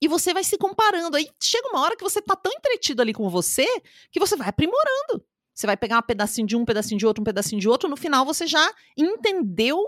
E 0.00 0.08
você 0.08 0.32
vai 0.32 0.42
se 0.42 0.56
comparando. 0.56 1.14
Aí 1.14 1.28
chega 1.42 1.68
uma 1.68 1.82
hora 1.82 1.94
que 1.94 2.02
você 2.02 2.22
tá 2.22 2.34
tão 2.34 2.50
entretido 2.50 3.02
ali 3.02 3.12
com 3.12 3.28
você 3.28 3.66
que 4.10 4.18
você 4.18 4.34
vai 4.34 4.48
aprimorando. 4.48 5.22
Você 5.60 5.66
vai 5.66 5.76
pegar 5.76 5.98
um 5.98 6.02
pedacinho 6.02 6.46
de 6.46 6.56
um, 6.56 6.60
um 6.60 6.64
pedacinho 6.64 6.98
de 6.98 7.06
outro, 7.06 7.20
um 7.20 7.24
pedacinho 7.24 7.60
de 7.60 7.68
outro. 7.68 7.86
No 7.86 7.96
final 7.96 8.24
você 8.24 8.46
já 8.46 8.66
entendeu 8.96 9.78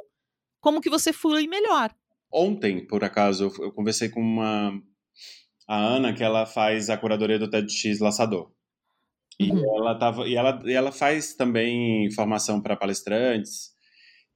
como 0.61 0.83
que 0.83 0.91
você 0.91 1.15
flui 1.15 1.47
melhor. 1.47 1.91
Ontem, 2.31 2.87
por 2.87 3.03
acaso, 3.03 3.45
eu, 3.45 3.65
eu 3.65 3.73
conversei 3.73 4.11
com 4.11 4.21
uma 4.21 4.79
a 5.67 5.79
Ana, 5.79 6.13
que 6.13 6.23
ela 6.23 6.45
faz 6.45 6.91
a 6.91 6.99
curadoria 6.99 7.39
do 7.39 7.49
TEDx 7.49 8.01
Laçador. 8.01 8.53
E, 9.41 9.51
uhum. 9.51 9.79
ela 9.79 9.99
tava, 9.99 10.29
e, 10.29 10.37
ela, 10.37 10.63
e 10.67 10.73
ela 10.75 10.93
faz 10.93 11.35
também 11.35 12.11
formação 12.11 12.61
para 12.61 12.77
palestrantes 12.77 13.71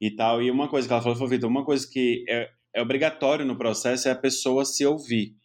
e 0.00 0.10
tal. 0.10 0.42
E 0.42 0.50
uma 0.50 0.70
coisa 0.70 0.88
que 0.88 0.94
ela 0.94 1.02
falou 1.02 1.18
foi, 1.18 1.28
Vitor, 1.28 1.50
uma 1.50 1.66
coisa 1.66 1.86
que 1.86 2.24
é, 2.30 2.48
é 2.74 2.80
obrigatório 2.80 3.44
no 3.44 3.58
processo 3.58 4.08
é 4.08 4.10
a 4.10 4.16
pessoa 4.16 4.64
se 4.64 4.86
ouvir 4.86 5.36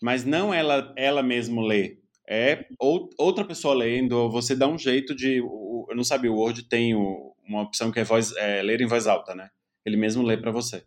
mas 0.00 0.24
não 0.24 0.52
ela 0.52 0.92
ela 0.96 1.22
mesma 1.22 1.62
lê. 1.62 1.98
É 2.32 2.64
ou, 2.78 3.10
outra 3.18 3.44
pessoa 3.44 3.74
lendo, 3.74 4.30
você 4.30 4.54
dá 4.54 4.68
um 4.68 4.78
jeito 4.78 5.16
de. 5.16 5.38
eu 5.38 5.96
não 5.96 6.04
sabia, 6.04 6.30
o 6.30 6.36
Word 6.36 6.62
tem 6.68 6.94
o, 6.94 7.34
uma 7.44 7.62
opção 7.62 7.90
que 7.90 7.98
é, 7.98 8.04
voz, 8.04 8.32
é 8.36 8.62
ler 8.62 8.80
em 8.80 8.86
voz 8.86 9.08
alta, 9.08 9.34
né? 9.34 9.50
Ele 9.84 9.96
mesmo 9.96 10.22
lê 10.22 10.36
para 10.36 10.52
você. 10.52 10.84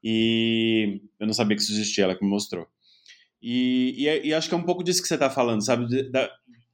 E 0.00 1.00
eu 1.18 1.26
não 1.26 1.34
sabia 1.34 1.56
que 1.56 1.62
isso 1.62 1.72
existia, 1.72 2.04
ela 2.04 2.14
que 2.14 2.24
me 2.24 2.30
mostrou. 2.30 2.68
E, 3.42 3.94
e, 3.98 4.08
é, 4.08 4.24
e 4.24 4.32
acho 4.32 4.48
que 4.48 4.54
é 4.54 4.58
um 4.58 4.62
pouco 4.62 4.84
disso 4.84 5.02
que 5.02 5.08
você 5.08 5.14
está 5.14 5.28
falando, 5.28 5.64
sabe? 5.64 6.08
Da, 6.10 6.30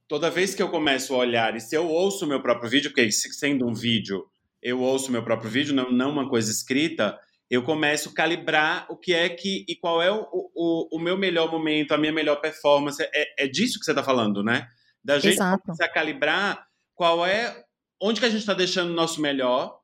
toda 0.07 0.29
vez 0.29 0.53
que 0.53 0.61
eu 0.61 0.69
começo 0.69 1.15
a 1.15 1.17
olhar, 1.17 1.55
e 1.55 1.59
se 1.59 1.75
eu 1.75 1.87
ouço 1.87 2.25
o 2.25 2.27
meu 2.27 2.39
próprio 2.39 2.69
vídeo, 2.69 2.91
porque 2.91 3.11
sendo 3.11 3.67
um 3.67 3.73
vídeo, 3.73 4.27
eu 4.61 4.79
ouço 4.79 5.09
o 5.09 5.11
meu 5.11 5.23
próprio 5.23 5.49
vídeo, 5.49 5.73
não, 5.73 5.91
não 5.91 6.11
uma 6.11 6.29
coisa 6.29 6.51
escrita, 6.51 7.17
eu 7.51 7.61
começo 7.61 8.07
a 8.07 8.13
calibrar 8.13 8.85
o 8.89 8.95
que 8.95 9.13
é 9.13 9.27
que 9.27 9.65
e 9.67 9.75
qual 9.75 10.01
é 10.01 10.09
o, 10.09 10.25
o, 10.31 10.87
o 10.95 10.99
meu 10.99 11.17
melhor 11.17 11.51
momento, 11.51 11.93
a 11.93 11.97
minha 11.97 12.13
melhor 12.13 12.37
performance. 12.37 13.03
É, 13.03 13.43
é 13.43 13.47
disso 13.47 13.77
que 13.77 13.83
você 13.83 13.91
está 13.91 14.01
falando, 14.01 14.41
né? 14.41 14.69
Da 15.03 15.19
gente 15.19 15.33
Exato. 15.33 15.61
começar 15.61 15.83
a 15.83 15.89
calibrar 15.89 16.65
qual 16.95 17.25
é 17.25 17.65
onde 18.01 18.21
que 18.21 18.25
a 18.25 18.29
gente 18.29 18.39
está 18.39 18.53
deixando 18.53 18.91
o 18.91 18.95
nosso 18.95 19.19
melhor 19.19 19.77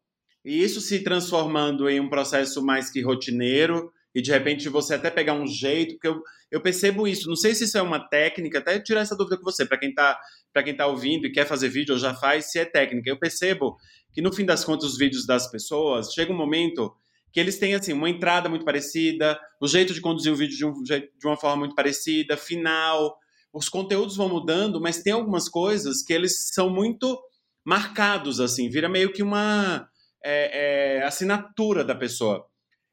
e 0.46 0.64
isso 0.64 0.80
se 0.80 1.04
transformando 1.04 1.90
em 1.90 2.00
um 2.00 2.08
processo 2.08 2.66
mais 2.66 2.90
que 2.90 3.02
rotineiro 3.02 3.92
e 4.16 4.22
de 4.22 4.32
repente 4.32 4.70
você 4.70 4.94
até 4.94 5.12
pegar 5.12 5.34
um 5.34 5.46
jeito, 5.46 5.96
porque 5.96 6.08
eu, 6.08 6.24
eu 6.50 6.62
percebo 6.62 7.06
isso. 7.06 7.28
Não 7.28 7.36
sei 7.36 7.54
se 7.54 7.66
isso 7.66 7.78
é 7.78 7.82
uma 7.82 8.00
técnica, 8.00 8.60
até 8.60 8.80
tirar 8.80 9.02
essa 9.02 9.16
dúvida 9.16 9.36
com 9.36 9.44
você, 9.44 9.66
para 9.66 9.78
quem 9.78 9.90
está 9.90 10.18
para 10.54 10.64
quem 10.64 10.74
tá 10.74 10.88
ouvindo 10.88 11.28
e 11.28 11.34
quer 11.34 11.46
fazer 11.46 11.68
vídeo 11.68 11.96
ou 11.96 12.00
já 12.00 12.14
faz, 12.14 12.50
se 12.50 12.60
é 12.60 12.64
técnica. 12.64 13.10
Eu 13.10 13.20
percebo 13.20 13.76
que 14.14 14.22
no 14.22 14.32
fim 14.32 14.46
das 14.46 14.64
contas 14.64 14.92
os 14.92 14.98
vídeos 14.98 15.26
das 15.26 15.52
pessoas 15.52 16.14
chega 16.14 16.32
um 16.32 16.38
momento 16.38 16.96
que 17.38 17.42
eles 17.42 17.60
têm 17.60 17.76
assim 17.76 17.94
uma 17.94 18.10
entrada 18.10 18.50
muito 18.50 18.66
parecida, 18.66 19.40
o 19.62 19.68
jeito 19.68 19.94
de 19.94 20.02
conduzir 20.02 20.34
o 20.34 20.36
vídeo 20.36 20.58
de, 20.58 20.66
um, 20.66 20.74
de 20.82 21.28
uma 21.28 21.38
forma 21.38 21.58
muito 21.58 21.76
parecida, 21.76 22.36
final, 22.36 23.16
os 23.54 23.70
conteúdos 23.70 24.18
vão 24.18 24.28
mudando, 24.28 24.82
mas 24.82 25.04
tem 25.04 25.14
algumas 25.14 25.48
coisas 25.48 26.02
que 26.02 26.12
eles 26.12 26.48
são 26.52 26.68
muito 26.68 27.16
marcados 27.64 28.40
assim, 28.40 28.72
vira 28.72 28.90
meio 28.90 29.14
que 29.14 29.22
uma 29.22 29.88
é, 30.26 30.98
é, 30.98 31.04
assinatura 31.04 31.84
da 31.84 31.94
pessoa. 31.94 32.44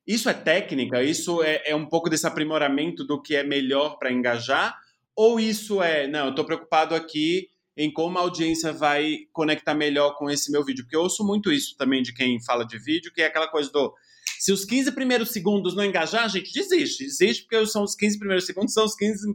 Isso 0.07 0.29
é 0.29 0.35
técnica? 0.35 1.03
Isso 1.03 1.43
é, 1.43 1.63
é 1.65 1.75
um 1.75 1.87
pouco 1.87 2.11
desse 2.11 2.27
aprimoramento 2.27 3.03
do 3.03 3.23
que 3.23 3.35
é 3.35 3.43
melhor 3.43 3.97
para 3.99 4.13
engajar? 4.13 4.79
Ou 5.17 5.41
isso 5.41 5.83
é, 5.83 6.07
não, 6.07 6.27
eu 6.27 6.31
estou 6.31 6.45
preocupado 6.45 6.95
aqui 6.95 7.49
em 7.75 7.91
como 7.91 8.19
a 8.19 8.21
audiência 8.21 8.75
vai 8.75 9.21
conectar 9.33 9.75
melhor 9.75 10.19
com 10.19 10.29
esse 10.29 10.53
meu 10.53 10.63
vídeo? 10.63 10.85
Porque 10.85 10.97
eu 10.97 11.01
ouço 11.01 11.25
muito 11.25 11.51
isso 11.51 11.79
também 11.79 12.03
de 12.03 12.13
quem 12.13 12.39
fala 12.45 12.67
de 12.67 12.79
vídeo, 12.79 13.11
que 13.11 13.23
é 13.23 13.27
aquela 13.27 13.49
coisa 13.49 13.73
do 13.73 13.95
se 14.39 14.53
os 14.53 14.65
15 14.65 14.93
primeiros 14.93 15.31
segundos 15.31 15.75
não 15.75 15.85
engajar, 15.85 16.25
a 16.25 16.29
gente 16.29 16.53
desiste. 16.53 17.05
Desiste 17.05 17.45
porque 17.45 17.67
são 17.67 17.83
os 17.83 17.95
15 17.95 18.19
primeiros 18.19 18.47
segundos, 18.47 18.73
são 18.73 18.85
os 18.85 18.95
15 18.95 19.35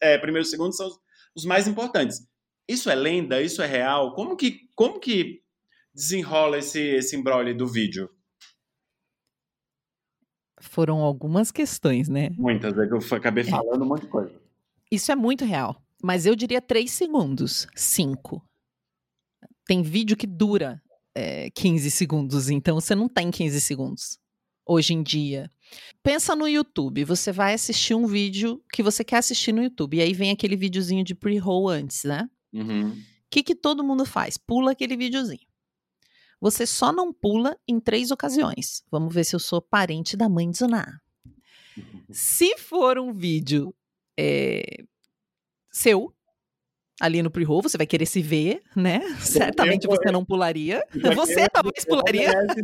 é, 0.00 0.18
primeiros 0.18 0.50
segundos 0.50 0.76
são 0.76 0.90
os 1.34 1.44
mais 1.44 1.66
importantes. 1.66 2.26
Isso 2.68 2.90
é 2.90 2.94
lenda? 2.94 3.42
Isso 3.42 3.62
é 3.62 3.66
real? 3.66 4.14
Como 4.14 4.36
que, 4.36 4.68
como 4.74 5.00
que 5.00 5.42
desenrola 5.94 6.58
esse, 6.58 6.80
esse 6.80 7.16
embrolho 7.16 7.56
do 7.56 7.66
vídeo? 7.66 8.08
Foram 10.60 10.98
algumas 10.98 11.50
questões, 11.50 12.08
né? 12.08 12.30
Muitas, 12.36 12.76
é 12.78 12.86
que 12.86 12.92
eu 12.92 13.16
acabei 13.16 13.44
é. 13.44 13.46
falando 13.46 13.82
é. 13.82 13.84
um 13.84 13.88
monte 13.88 14.02
de 14.02 14.08
coisa. 14.08 14.32
Isso 14.90 15.10
é 15.10 15.16
muito 15.16 15.44
real. 15.44 15.82
Mas 16.02 16.26
eu 16.26 16.34
diria 16.34 16.62
três 16.62 16.92
segundos, 16.92 17.66
cinco. 17.74 18.42
Tem 19.66 19.82
vídeo 19.82 20.16
que 20.16 20.26
dura 20.26 20.82
é, 21.14 21.50
15 21.50 21.90
segundos, 21.90 22.48
então 22.48 22.80
você 22.80 22.94
não 22.94 23.08
tem 23.08 23.30
15 23.30 23.60
segundos 23.60 24.18
hoje 24.70 24.94
em 24.94 25.02
dia. 25.02 25.50
Pensa 26.00 26.36
no 26.36 26.46
YouTube, 26.46 27.04
você 27.04 27.32
vai 27.32 27.54
assistir 27.54 27.94
um 27.94 28.06
vídeo 28.06 28.62
que 28.72 28.82
você 28.82 29.02
quer 29.02 29.18
assistir 29.18 29.52
no 29.52 29.62
YouTube, 29.62 29.96
e 29.96 30.00
aí 30.00 30.14
vem 30.14 30.30
aquele 30.30 30.54
videozinho 30.54 31.02
de 31.04 31.14
pre-roll 31.14 31.68
antes, 31.68 32.04
né? 32.04 32.30
O 32.52 32.58
uhum. 32.58 33.02
que, 33.28 33.42
que 33.42 33.54
todo 33.54 33.82
mundo 33.82 34.06
faz? 34.06 34.36
Pula 34.36 34.70
aquele 34.70 34.96
videozinho. 34.96 35.46
Você 36.40 36.66
só 36.66 36.92
não 36.92 37.12
pula 37.12 37.58
em 37.68 37.80
três 37.80 38.10
ocasiões. 38.10 38.82
Vamos 38.90 39.12
ver 39.12 39.24
se 39.24 39.34
eu 39.34 39.40
sou 39.40 39.60
parente 39.60 40.16
da 40.16 40.28
mãe 40.28 40.48
de 40.50 40.58
Zuná. 40.58 41.00
Se 42.10 42.56
for 42.56 42.98
um 42.98 43.12
vídeo 43.12 43.74
é, 44.18 44.84
seu, 45.70 46.14
ali 47.00 47.22
no 47.22 47.30
pre-roll, 47.30 47.62
você 47.62 47.78
vai 47.78 47.86
querer 47.86 48.06
se 48.06 48.20
ver, 48.20 48.62
né? 48.76 49.00
Certamente 49.20 49.86
vou, 49.86 49.96
você 49.96 50.12
não 50.12 50.24
pularia. 50.24 50.84
Você 51.14 51.48
talvez 51.48 51.84
pularia. 51.84 52.28
Esse 52.28 52.60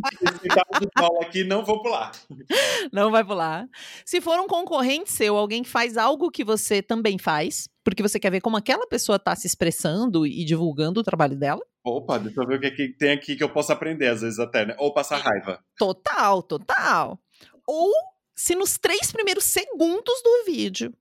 aqui, 1.21 1.43
não 1.43 1.65
vou 1.65 1.81
pular. 1.81 2.11
Não 2.91 3.11
vai 3.11 3.23
pular. 3.23 3.67
Se 4.05 4.21
for 4.21 4.39
um 4.39 4.47
concorrente 4.47 5.11
seu, 5.11 5.35
alguém 5.35 5.63
que 5.63 5.69
faz 5.69 5.97
algo 5.97 6.31
que 6.31 6.43
você 6.43 6.81
também 6.81 7.17
faz, 7.17 7.67
porque 7.83 8.01
você 8.01 8.19
quer 8.19 8.31
ver 8.31 8.41
como 8.41 8.55
aquela 8.55 8.87
pessoa 8.87 9.17
está 9.17 9.35
se 9.35 9.47
expressando 9.47 10.25
e 10.25 10.45
divulgando 10.45 10.99
o 10.99 11.03
trabalho 11.03 11.35
dela. 11.35 11.61
Opa, 11.83 12.17
deixa 12.17 12.41
eu 12.41 12.47
ver 12.47 12.57
o 12.57 12.61
que, 12.61 12.71
que 12.71 12.89
tem 12.89 13.11
aqui 13.11 13.35
que 13.35 13.43
eu 13.43 13.49
posso 13.49 13.71
aprender, 13.71 14.07
às 14.07 14.21
vezes 14.21 14.39
até, 14.39 14.65
né? 14.65 14.75
Ou 14.77 14.93
passar 14.93 15.17
raiva. 15.17 15.63
Total, 15.77 16.41
total. 16.43 17.19
Ou 17.65 17.91
se 18.35 18.55
nos 18.55 18.77
três 18.77 19.11
primeiros 19.11 19.45
segundos 19.45 20.21
do 20.23 20.45
vídeo 20.45 20.93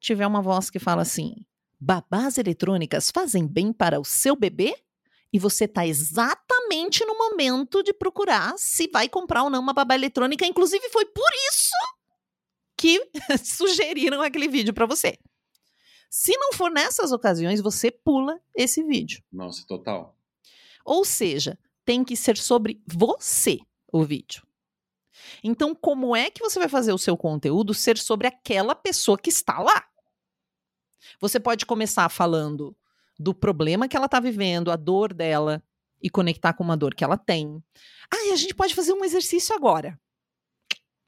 tiver 0.00 0.26
uma 0.26 0.42
voz 0.42 0.70
que 0.70 0.78
fala 0.78 1.02
assim: 1.02 1.34
babás 1.82 2.38
eletrônicas 2.38 3.10
fazem 3.10 3.44
bem 3.44 3.72
para 3.72 3.98
o 3.98 4.04
seu 4.04 4.36
bebê? 4.36 4.72
E 5.32 5.38
você 5.38 5.64
está 5.64 5.84
exatamente 5.84 7.04
no 7.04 7.16
momento 7.16 7.82
de 7.82 7.92
procurar 7.92 8.54
se 8.56 8.86
vai 8.88 9.08
comprar 9.08 9.42
ou 9.42 9.50
não 9.50 9.60
uma 9.60 9.72
babá 9.72 9.94
eletrônica. 9.94 10.46
Inclusive, 10.46 10.88
foi 10.90 11.06
por 11.06 11.30
isso 11.50 11.74
que 12.76 13.10
sugeriram 13.42 14.20
aquele 14.22 14.46
vídeo 14.46 14.72
para 14.72 14.86
você. 14.86 15.18
Se 16.08 16.36
não 16.36 16.52
for 16.52 16.70
nessas 16.70 17.10
ocasiões, 17.10 17.60
você 17.60 17.90
pula 17.90 18.38
esse 18.54 18.84
vídeo. 18.84 19.22
Nossa, 19.32 19.64
total. 19.66 20.16
Ou 20.84 21.04
seja, 21.04 21.58
tem 21.84 22.04
que 22.04 22.14
ser 22.14 22.36
sobre 22.36 22.80
você 22.86 23.58
o 23.90 24.04
vídeo. 24.04 24.46
Então, 25.42 25.74
como 25.74 26.14
é 26.14 26.30
que 26.30 26.42
você 26.42 26.58
vai 26.58 26.68
fazer 26.68 26.92
o 26.92 26.98
seu 26.98 27.16
conteúdo 27.16 27.74
ser 27.74 27.98
sobre 27.98 28.26
aquela 28.26 28.74
pessoa 28.74 29.18
que 29.18 29.30
está 29.30 29.58
lá? 29.58 29.88
Você 31.20 31.38
pode 31.40 31.66
começar 31.66 32.08
falando 32.08 32.76
do 33.18 33.34
problema 33.34 33.88
que 33.88 33.96
ela 33.96 34.06
está 34.06 34.20
vivendo, 34.20 34.70
a 34.70 34.76
dor 34.76 35.12
dela, 35.12 35.62
e 36.02 36.10
conectar 36.10 36.52
com 36.52 36.64
uma 36.64 36.76
dor 36.76 36.94
que 36.94 37.04
ela 37.04 37.16
tem. 37.16 37.62
Ah, 38.12 38.32
a 38.32 38.36
gente 38.36 38.54
pode 38.54 38.74
fazer 38.74 38.92
um 38.92 39.04
exercício 39.04 39.54
agora. 39.54 39.98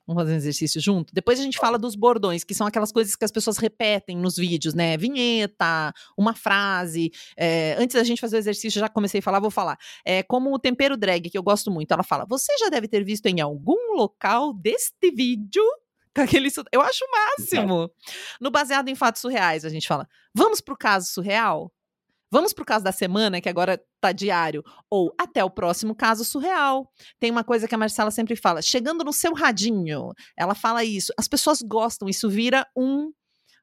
Vamos 0.06 0.22
fazer 0.22 0.34
um 0.34 0.36
exercício 0.36 0.80
junto? 0.80 1.14
Depois 1.14 1.40
a 1.40 1.42
gente 1.42 1.56
fala 1.56 1.78
dos 1.78 1.94
bordões, 1.94 2.44
que 2.44 2.54
são 2.54 2.66
aquelas 2.66 2.92
coisas 2.92 3.16
que 3.16 3.24
as 3.24 3.30
pessoas 3.30 3.56
repetem 3.56 4.16
nos 4.18 4.36
vídeos, 4.36 4.74
né? 4.74 4.98
Vinheta, 4.98 5.92
uma 6.16 6.34
frase. 6.34 7.10
É, 7.36 7.74
antes 7.78 7.94
da 7.94 8.04
gente 8.04 8.20
fazer 8.20 8.36
o 8.36 8.38
exercício, 8.38 8.78
já 8.78 8.88
comecei 8.88 9.20
a 9.20 9.22
falar, 9.22 9.40
vou 9.40 9.50
falar. 9.50 9.78
É, 10.04 10.22
como 10.22 10.52
o 10.52 10.58
tempero 10.58 10.96
drag, 10.96 11.30
que 11.30 11.38
eu 11.38 11.42
gosto 11.42 11.70
muito. 11.70 11.90
Ela 11.92 12.02
fala: 12.02 12.26
Você 12.26 12.52
já 12.58 12.68
deve 12.68 12.86
ter 12.86 13.02
visto 13.02 13.26
em 13.26 13.40
algum 13.40 13.96
local 13.96 14.52
deste 14.52 15.10
vídeo 15.10 15.64
aquele 16.22 16.48
eu 16.72 16.80
acho 16.80 17.04
o 17.04 17.10
máximo. 17.10 17.90
No 18.40 18.50
baseado 18.50 18.88
em 18.88 18.94
fatos 18.94 19.20
surreais, 19.20 19.64
a 19.64 19.68
gente 19.68 19.86
fala: 19.86 20.08
"Vamos 20.34 20.60
pro 20.60 20.76
caso 20.76 21.06
surreal?" 21.08 21.72
Vamos 22.30 22.52
pro 22.52 22.64
caso 22.64 22.84
da 22.84 22.90
semana, 22.90 23.40
que 23.40 23.48
agora 23.48 23.80
tá 24.00 24.10
diário, 24.10 24.64
ou 24.90 25.14
até 25.16 25.44
o 25.44 25.50
próximo 25.50 25.94
caso 25.94 26.24
surreal. 26.24 26.90
Tem 27.20 27.30
uma 27.30 27.44
coisa 27.44 27.68
que 27.68 27.74
a 27.76 27.78
Marcela 27.78 28.10
sempre 28.10 28.34
fala, 28.34 28.60
chegando 28.60 29.04
no 29.04 29.12
seu 29.12 29.32
radinho. 29.32 30.12
Ela 30.36 30.52
fala 30.52 30.82
isso. 30.82 31.12
As 31.16 31.28
pessoas 31.28 31.62
gostam, 31.62 32.08
isso 32.08 32.28
vira 32.28 32.66
um 32.76 33.12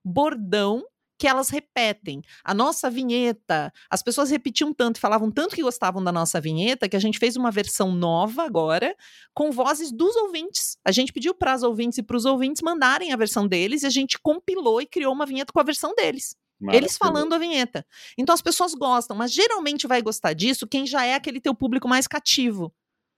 bordão 0.05 0.85
que 1.21 1.27
elas 1.27 1.49
repetem. 1.49 2.23
A 2.43 2.51
nossa 2.51 2.89
vinheta, 2.89 3.71
as 3.91 4.01
pessoas 4.01 4.31
repetiam 4.31 4.73
tanto, 4.73 4.99
falavam 4.99 5.29
tanto 5.29 5.55
que 5.55 5.61
gostavam 5.61 6.03
da 6.03 6.11
nossa 6.11 6.41
vinheta, 6.41 6.89
que 6.89 6.95
a 6.95 6.99
gente 6.99 7.19
fez 7.19 7.35
uma 7.35 7.51
versão 7.51 7.91
nova 7.91 8.41
agora, 8.41 8.95
com 9.31 9.51
vozes 9.51 9.91
dos 9.91 10.15
ouvintes. 10.15 10.79
A 10.83 10.91
gente 10.91 11.13
pediu 11.13 11.35
para 11.35 11.53
as 11.53 11.61
ouvintes 11.61 11.99
e 11.99 12.03
para 12.03 12.17
os 12.17 12.25
ouvintes 12.25 12.63
mandarem 12.63 13.13
a 13.13 13.15
versão 13.15 13.47
deles, 13.47 13.83
e 13.83 13.85
a 13.85 13.91
gente 13.91 14.17
compilou 14.17 14.81
e 14.81 14.87
criou 14.87 15.13
uma 15.13 15.27
vinheta 15.27 15.53
com 15.53 15.59
a 15.59 15.63
versão 15.63 15.93
deles. 15.93 16.35
Eles 16.71 16.97
falando 16.97 17.33
a 17.33 17.37
vinheta. 17.37 17.85
Então 18.17 18.33
as 18.33 18.41
pessoas 18.41 18.73
gostam, 18.73 19.15
mas 19.15 19.31
geralmente 19.31 19.85
vai 19.85 20.01
gostar 20.01 20.33
disso 20.33 20.67
quem 20.67 20.87
já 20.87 21.05
é 21.05 21.13
aquele 21.13 21.39
teu 21.39 21.53
público 21.53 21.87
mais 21.87 22.07
cativo. 22.07 22.73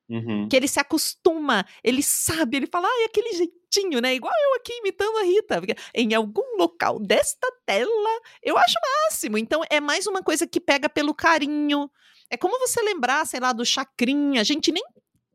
Uhum. 0.09 0.49
Que 0.49 0.57
ele 0.57 0.67
se 0.67 0.79
acostuma, 0.79 1.65
ele 1.81 2.03
sabe, 2.03 2.57
ele 2.57 2.67
fala, 2.67 2.85
ah, 2.85 3.01
é 3.03 3.05
aquele 3.05 3.49
jeitinho, 3.73 3.99
né? 3.99 4.13
Igual 4.13 4.33
eu 4.33 4.55
aqui 4.55 4.73
imitando 4.73 5.17
a 5.17 5.23
Rita. 5.23 5.61
Em 5.93 6.13
algum 6.13 6.57
local 6.57 6.99
desta 6.99 7.47
tela, 7.65 8.21
eu 8.41 8.57
acho 8.57 8.75
máximo. 9.05 9.37
Então 9.37 9.61
é 9.69 9.79
mais 9.79 10.05
uma 10.05 10.21
coisa 10.21 10.45
que 10.45 10.59
pega 10.59 10.87
pelo 10.87 11.13
carinho. 11.13 11.89
É 12.29 12.37
como 12.37 12.59
você 12.59 12.81
lembrar, 12.81 13.25
sei 13.25 13.39
lá, 13.39 13.51
do 13.51 13.65
Chacrinha. 13.65 14.41
A 14.41 14.43
gente 14.43 14.71
nem. 14.71 14.83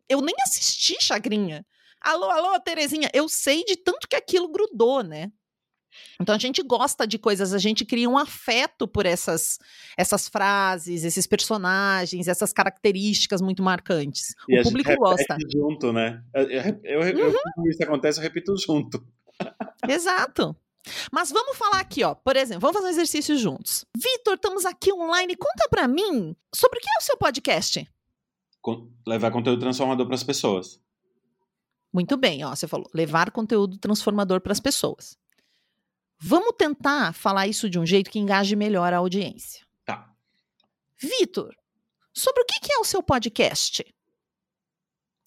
Eu 0.08 0.20
nem 0.20 0.34
assisti 0.42 0.96
Chacrinha. 1.00 1.66
Alô, 2.00 2.30
alô, 2.30 2.58
Terezinha. 2.60 3.10
Eu 3.12 3.28
sei 3.28 3.64
de 3.64 3.76
tanto 3.76 4.08
que 4.08 4.16
aquilo 4.16 4.48
grudou, 4.48 5.02
né? 5.02 5.30
Então 6.20 6.34
a 6.34 6.38
gente 6.38 6.62
gosta 6.62 7.06
de 7.06 7.18
coisas, 7.18 7.52
a 7.52 7.58
gente 7.58 7.84
cria 7.84 8.08
um 8.08 8.18
afeto 8.18 8.86
por 8.88 9.06
essas 9.06 9.58
essas 9.96 10.28
frases, 10.28 11.04
esses 11.04 11.26
personagens, 11.26 12.28
essas 12.28 12.52
características 12.52 13.40
muito 13.40 13.62
marcantes. 13.62 14.34
E 14.48 14.60
o 14.60 14.62
público 14.62 14.94
gosta. 14.96 15.36
junto, 15.52 15.92
né? 15.92 16.22
Eu, 16.34 16.50
eu, 16.50 17.02
eu, 17.02 17.28
uhum. 17.28 17.70
isso 17.70 17.82
acontece, 17.82 18.18
eu 18.18 18.22
repito 18.22 18.56
junto. 18.56 19.04
Exato. 19.88 20.56
Mas 21.12 21.30
vamos 21.30 21.56
falar 21.56 21.80
aqui, 21.80 22.02
ó. 22.02 22.14
Por 22.14 22.36
exemplo, 22.36 22.60
vamos 22.60 22.76
fazer 22.76 22.88
um 22.88 22.90
exercício 22.90 23.36
juntos. 23.36 23.84
Vitor, 23.96 24.34
estamos 24.34 24.64
aqui 24.64 24.92
online. 24.92 25.36
Conta 25.36 25.68
para 25.68 25.86
mim 25.86 26.34
sobre 26.54 26.78
o 26.78 26.82
que 26.82 26.88
é 26.88 26.98
o 26.98 27.04
seu 27.04 27.16
podcast. 27.16 27.88
levar 29.06 29.30
conteúdo 29.30 29.60
transformador 29.60 30.06
para 30.06 30.14
as 30.14 30.24
pessoas. 30.24 30.80
Muito 31.92 32.16
bem, 32.16 32.44
ó. 32.44 32.54
Você 32.54 32.66
falou 32.66 32.88
levar 32.94 33.30
conteúdo 33.30 33.78
transformador 33.78 34.40
para 34.40 34.52
as 34.52 34.60
pessoas. 34.60 35.18
Vamos 36.20 36.54
tentar 36.58 37.12
falar 37.12 37.46
isso 37.46 37.70
de 37.70 37.78
um 37.78 37.86
jeito 37.86 38.10
que 38.10 38.18
engaje 38.18 38.56
melhor 38.56 38.92
a 38.92 38.98
audiência. 38.98 39.64
Tá. 39.84 40.12
Vitor, 41.00 41.54
sobre 42.12 42.42
o 42.42 42.44
que 42.44 42.72
é 42.72 42.78
o 42.78 42.84
seu 42.84 43.02
podcast? 43.02 43.84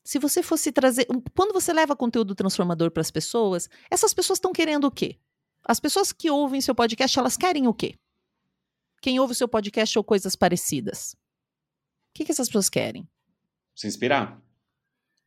Se 0.04 0.20
você 0.20 0.44
fosse 0.44 0.72
trazer. 0.72 1.08
Quando 1.36 1.54
você 1.54 1.72
leva 1.72 1.96
conteúdo 1.96 2.36
transformador 2.36 2.92
para 2.92 3.02
as 3.02 3.12
pessoas, 3.12 3.70
essas 3.90 4.14
pessoas 4.14 4.38
estão 4.38 4.52
querendo 4.52 4.86
o 4.86 4.92
quê? 4.92 5.18
As 5.64 5.80
pessoas 5.80 6.12
que 6.12 6.30
ouvem 6.30 6.60
seu 6.60 6.76
podcast, 6.76 7.18
elas 7.18 7.38
querem 7.38 7.68
o 7.68 7.74
quê? 7.74 7.96
Quem 9.02 9.20
ouve 9.20 9.34
o 9.34 9.36
seu 9.36 9.48
podcast 9.48 9.98
ou 9.98 10.04
coisas 10.04 10.36
parecidas? 10.36 11.14
O 12.10 12.14
que, 12.16 12.26
que 12.26 12.32
essas 12.32 12.48
pessoas 12.48 12.70
querem? 12.70 13.08
Se 13.76 13.88
inspirar. 13.88 14.42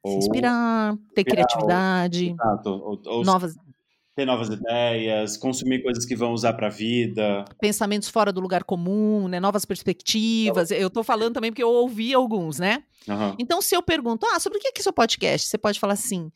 Se 0.04 0.12
inspirar, 0.12 0.96
ter 1.14 1.24
criatividade. 1.24 2.30
Exato. 2.32 2.68
Ou, 2.68 3.00
ou 3.06 3.24
novas 3.24 3.56
ter 4.14 4.24
novas 4.24 4.48
ideias, 4.48 5.36
consumir 5.36 5.82
coisas 5.82 6.04
que 6.04 6.14
vão 6.14 6.32
usar 6.32 6.52
para 6.52 6.68
a 6.68 6.70
vida. 6.70 7.44
Pensamentos 7.60 8.08
fora 8.08 8.32
do 8.32 8.40
lugar 8.40 8.62
comum, 8.62 9.26
né? 9.26 9.40
Novas 9.40 9.64
perspectivas. 9.64 10.70
Eu 10.70 10.86
estou 10.86 11.02
falando 11.02 11.34
também 11.34 11.50
porque 11.50 11.62
eu 11.62 11.70
ouvi 11.70 12.14
alguns, 12.14 12.58
né? 12.58 12.84
Uhum. 13.08 13.34
Então, 13.38 13.60
se 13.60 13.74
eu 13.74 13.82
pergunto, 13.82 14.24
ah, 14.26 14.38
sobre 14.38 14.58
o 14.58 14.60
que 14.60 14.68
é 14.68 14.72
que 14.72 14.82
seu 14.82 14.92
podcast? 14.92 15.48
Você 15.48 15.58
pode 15.58 15.80
falar 15.80 15.94
assim, 15.94 16.30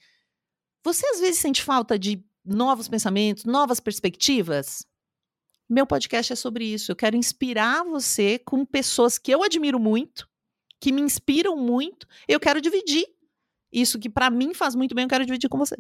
você 0.85 1.07
às 1.07 1.21
vezes 1.21 1.39
sente 1.39 1.63
falta 1.63 1.97
de 1.99 2.23
novos 2.45 2.89
pensamentos, 2.89 3.45
novas 3.45 3.79
perspectivas? 3.79 4.85
Meu 5.71 5.87
podcast 5.87 6.33
é 6.33 6.37
sobre 6.37 6.65
isso. 6.65 6.91
Eu 6.91 6.97
quero 6.97 7.15
inspirar 7.15 7.85
você 7.85 8.41
com 8.41 8.65
pessoas 8.65 9.19
que 9.19 9.31
eu 9.31 9.43
admiro 9.43 9.79
muito, 9.79 10.29
que 10.81 10.91
me 10.91 11.01
inspiram 11.01 11.57
muito, 11.57 12.09
eu 12.27 12.41
quero 12.41 12.61
dividir. 12.61 13.07
Isso 13.71 13.99
que 13.99 14.09
para 14.09 14.31
mim 14.31 14.53
faz 14.53 14.75
muito 14.75 14.95
bem, 14.95 15.05
eu 15.05 15.09
quero 15.09 15.27
dividir 15.27 15.49
com 15.49 15.59
você. 15.59 15.77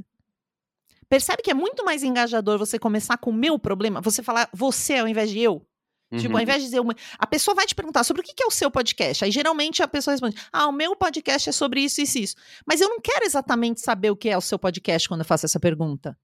Percebe 1.09 1.43
que 1.43 1.51
é 1.51 1.55
muito 1.55 1.85
mais 1.85 2.03
engajador 2.03 2.59
você 2.59 2.79
começar 2.79 3.17
com 3.17 3.31
o 3.31 3.35
meu 3.35 3.59
problema, 3.59 4.01
você 4.01 4.23
falar 4.23 4.49
você 4.53 4.97
ao 4.97 5.09
invés 5.09 5.31
de 5.31 5.41
eu? 5.41 5.67
Uhum. 6.11 6.19
Tipo, 6.19 6.33
ao 6.33 6.37
uhum. 6.37 6.43
invés 6.43 6.59
de 6.59 6.65
dizer 6.65 6.81
uma. 6.81 6.95
A 7.19 7.27
pessoa 7.27 7.55
vai 7.55 7.67
te 7.67 7.75
perguntar 7.75 8.03
sobre 8.05 8.23
o 8.23 8.25
que 8.25 8.43
é 8.43 8.47
o 8.47 8.51
seu 8.51 8.71
podcast. 8.71 9.25
Aí 9.25 9.31
geralmente 9.31 9.83
a 9.83 9.89
pessoa 9.89 10.13
responde: 10.13 10.37
Ah, 10.53 10.67
o 10.67 10.73
meu 10.73 10.97
podcast 10.97 11.49
é 11.49 11.53
sobre 11.53 11.81
isso, 11.81 12.01
isso, 12.01 12.19
isso. 12.19 12.37
Mas 12.67 12.81
eu 12.81 12.89
não 12.89 13.01
quero 13.01 13.25
exatamente 13.25 13.81
saber 13.81 14.11
o 14.11 14.17
que 14.17 14.29
é 14.29 14.37
o 14.37 14.41
seu 14.41 14.59
podcast 14.59 15.09
quando 15.09 15.21
eu 15.21 15.27
faço 15.27 15.47
essa 15.47 15.61
pergunta. 15.61 16.19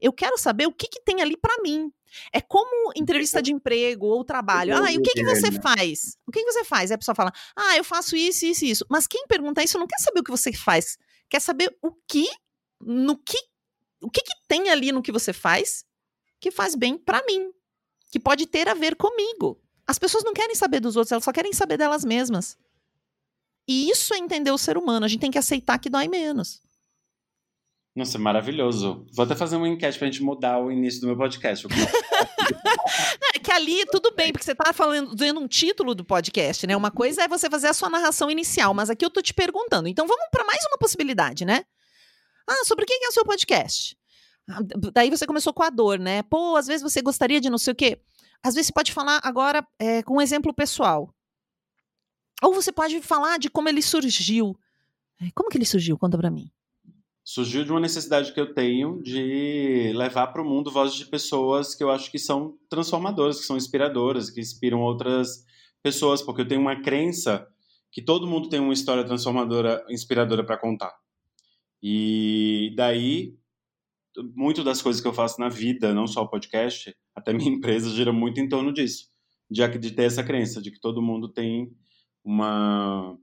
Eu 0.00 0.12
quero 0.12 0.36
saber 0.36 0.66
o 0.66 0.72
que, 0.72 0.88
que 0.88 1.00
tem 1.00 1.22
ali 1.22 1.36
para 1.36 1.62
mim. 1.62 1.92
É 2.32 2.40
como 2.40 2.92
entrevista 2.96 3.40
de 3.40 3.52
emprego 3.52 4.06
ou 4.06 4.24
trabalho. 4.24 4.76
Ah, 4.76 4.92
e 4.92 4.98
o 4.98 5.02
que, 5.02 5.12
que 5.12 5.24
você 5.24 5.52
faz? 5.52 6.16
O 6.26 6.32
que, 6.32 6.44
que 6.44 6.52
você 6.52 6.64
faz? 6.64 6.90
Aí 6.90 6.96
a 6.96 6.98
pessoa 6.98 7.14
fala: 7.14 7.32
Ah, 7.56 7.76
eu 7.76 7.84
faço 7.84 8.16
isso, 8.16 8.44
isso, 8.44 8.64
isso. 8.64 8.86
Mas 8.90 9.06
quem 9.06 9.24
pergunta 9.26 9.62
isso 9.62 9.78
não 9.78 9.86
quer 9.86 9.98
saber 10.00 10.20
o 10.20 10.24
que 10.24 10.30
você 10.30 10.52
faz. 10.52 10.98
Quer 11.30 11.40
saber 11.40 11.74
o 11.80 11.92
que, 12.08 12.28
no 12.80 13.16
que, 13.16 13.38
o 14.02 14.10
que, 14.10 14.20
que 14.20 14.34
tem 14.48 14.68
ali 14.68 14.92
no 14.92 15.02
que 15.02 15.12
você 15.12 15.32
faz 15.32 15.84
que 16.40 16.50
faz 16.50 16.74
bem 16.74 16.98
para 16.98 17.24
mim 17.24 17.52
que 18.10 18.20
pode 18.20 18.46
ter 18.46 18.68
a 18.68 18.74
ver 18.74 18.94
comigo. 18.94 19.58
As 19.86 19.98
pessoas 19.98 20.22
não 20.22 20.34
querem 20.34 20.54
saber 20.54 20.80
dos 20.80 20.96
outros, 20.96 21.12
elas 21.12 21.24
só 21.24 21.32
querem 21.32 21.52
saber 21.52 21.78
delas 21.78 22.04
mesmas. 22.04 22.58
E 23.66 23.88
isso 23.90 24.12
é 24.12 24.18
entender 24.18 24.50
o 24.50 24.58
ser 24.58 24.76
humano. 24.76 25.06
A 25.06 25.08
gente 25.08 25.20
tem 25.20 25.30
que 25.30 25.38
aceitar 25.38 25.78
que 25.78 25.88
dói 25.88 26.08
menos. 26.08 26.60
Nossa, 27.94 28.18
maravilhoso. 28.18 29.06
Vou 29.12 29.24
até 29.24 29.34
fazer 29.34 29.56
uma 29.56 29.68
enquete 29.68 29.98
pra 29.98 30.06
gente 30.06 30.22
mudar 30.22 30.58
o 30.58 30.70
início 30.70 31.00
do 31.00 31.06
meu 31.08 31.16
podcast. 31.16 31.66
é 33.34 33.38
que 33.38 33.50
ali 33.50 33.84
tudo 33.86 34.14
bem, 34.14 34.32
porque 34.32 34.44
você 34.44 34.54
tá 34.54 34.72
falando, 34.72 35.14
dando 35.14 35.40
um 35.40 35.46
título 35.46 35.94
do 35.94 36.04
podcast, 36.04 36.66
né? 36.66 36.76
Uma 36.76 36.90
coisa 36.90 37.22
é 37.22 37.28
você 37.28 37.50
fazer 37.50 37.68
a 37.68 37.74
sua 37.74 37.90
narração 37.90 38.30
inicial, 38.30 38.72
mas 38.72 38.88
aqui 38.88 39.04
eu 39.04 39.10
tô 39.10 39.20
te 39.20 39.34
perguntando. 39.34 39.88
Então 39.88 40.06
vamos 40.06 40.26
para 40.30 40.44
mais 40.44 40.64
uma 40.66 40.78
possibilidade, 40.78 41.44
né? 41.44 41.64
Ah, 42.48 42.64
sobre 42.64 42.84
o 42.84 42.86
que 42.86 42.92
é 42.92 43.08
o 43.08 43.12
seu 43.12 43.24
podcast? 43.24 43.96
Ah, 44.48 44.58
daí 44.92 45.10
você 45.10 45.26
começou 45.26 45.52
com 45.52 45.62
a 45.62 45.70
dor, 45.70 45.98
né? 45.98 46.22
Pô, 46.22 46.56
às 46.56 46.66
vezes 46.66 46.82
você 46.82 47.00
gostaria 47.00 47.40
de 47.40 47.50
não 47.50 47.58
sei 47.58 47.72
o 47.72 47.76
quê. 47.76 48.00
Às 48.42 48.54
vezes 48.54 48.68
você 48.68 48.72
pode 48.72 48.92
falar 48.92 49.20
agora 49.22 49.66
é, 49.78 50.02
com 50.02 50.16
um 50.16 50.20
exemplo 50.20 50.52
pessoal. 50.52 51.14
Ou 52.42 52.52
você 52.52 52.72
pode 52.72 53.00
falar 53.00 53.38
de 53.38 53.48
como 53.48 53.68
ele 53.68 53.80
surgiu. 53.80 54.56
É, 55.20 55.30
como 55.34 55.48
que 55.48 55.56
ele 55.56 55.64
surgiu? 55.64 55.96
Conta 55.96 56.18
pra 56.18 56.30
mim. 56.30 56.50
Surgiu 57.24 57.64
de 57.64 57.70
uma 57.70 57.78
necessidade 57.78 58.32
que 58.32 58.40
eu 58.40 58.52
tenho 58.52 59.00
de 59.00 59.92
levar 59.94 60.26
para 60.28 60.42
o 60.42 60.44
mundo 60.44 60.72
vozes 60.72 60.96
de 60.96 61.06
pessoas 61.06 61.72
que 61.72 61.84
eu 61.84 61.90
acho 61.90 62.10
que 62.10 62.18
são 62.18 62.58
transformadoras, 62.68 63.38
que 63.38 63.46
são 63.46 63.56
inspiradoras, 63.56 64.28
que 64.28 64.40
inspiram 64.40 64.80
outras 64.80 65.44
pessoas, 65.80 66.20
porque 66.20 66.40
eu 66.40 66.48
tenho 66.48 66.60
uma 66.60 66.82
crença 66.82 67.46
que 67.92 68.02
todo 68.02 68.26
mundo 68.26 68.48
tem 68.48 68.58
uma 68.58 68.72
história 68.72 69.04
transformadora, 69.04 69.84
inspiradora 69.88 70.44
para 70.44 70.58
contar. 70.58 70.92
E 71.82 72.72
daí 72.76 73.36
muito 74.34 74.62
das 74.62 74.82
coisas 74.82 75.00
que 75.00 75.08
eu 75.08 75.14
faço 75.14 75.40
na 75.40 75.48
vida, 75.48 75.94
não 75.94 76.06
só 76.06 76.22
o 76.22 76.28
podcast, 76.28 76.94
até 77.16 77.32
minha 77.32 77.50
empresa 77.50 77.90
gira 77.90 78.12
muito 78.12 78.40
em 78.40 78.48
torno 78.48 78.72
disso, 78.72 79.08
de, 79.50 79.66
de 79.78 79.90
ter 79.90 80.04
essa 80.04 80.22
crença 80.22 80.60
de 80.60 80.70
que 80.70 80.80
todo 80.80 81.02
mundo 81.02 81.28
tem 81.28 81.74
uma 82.24 83.18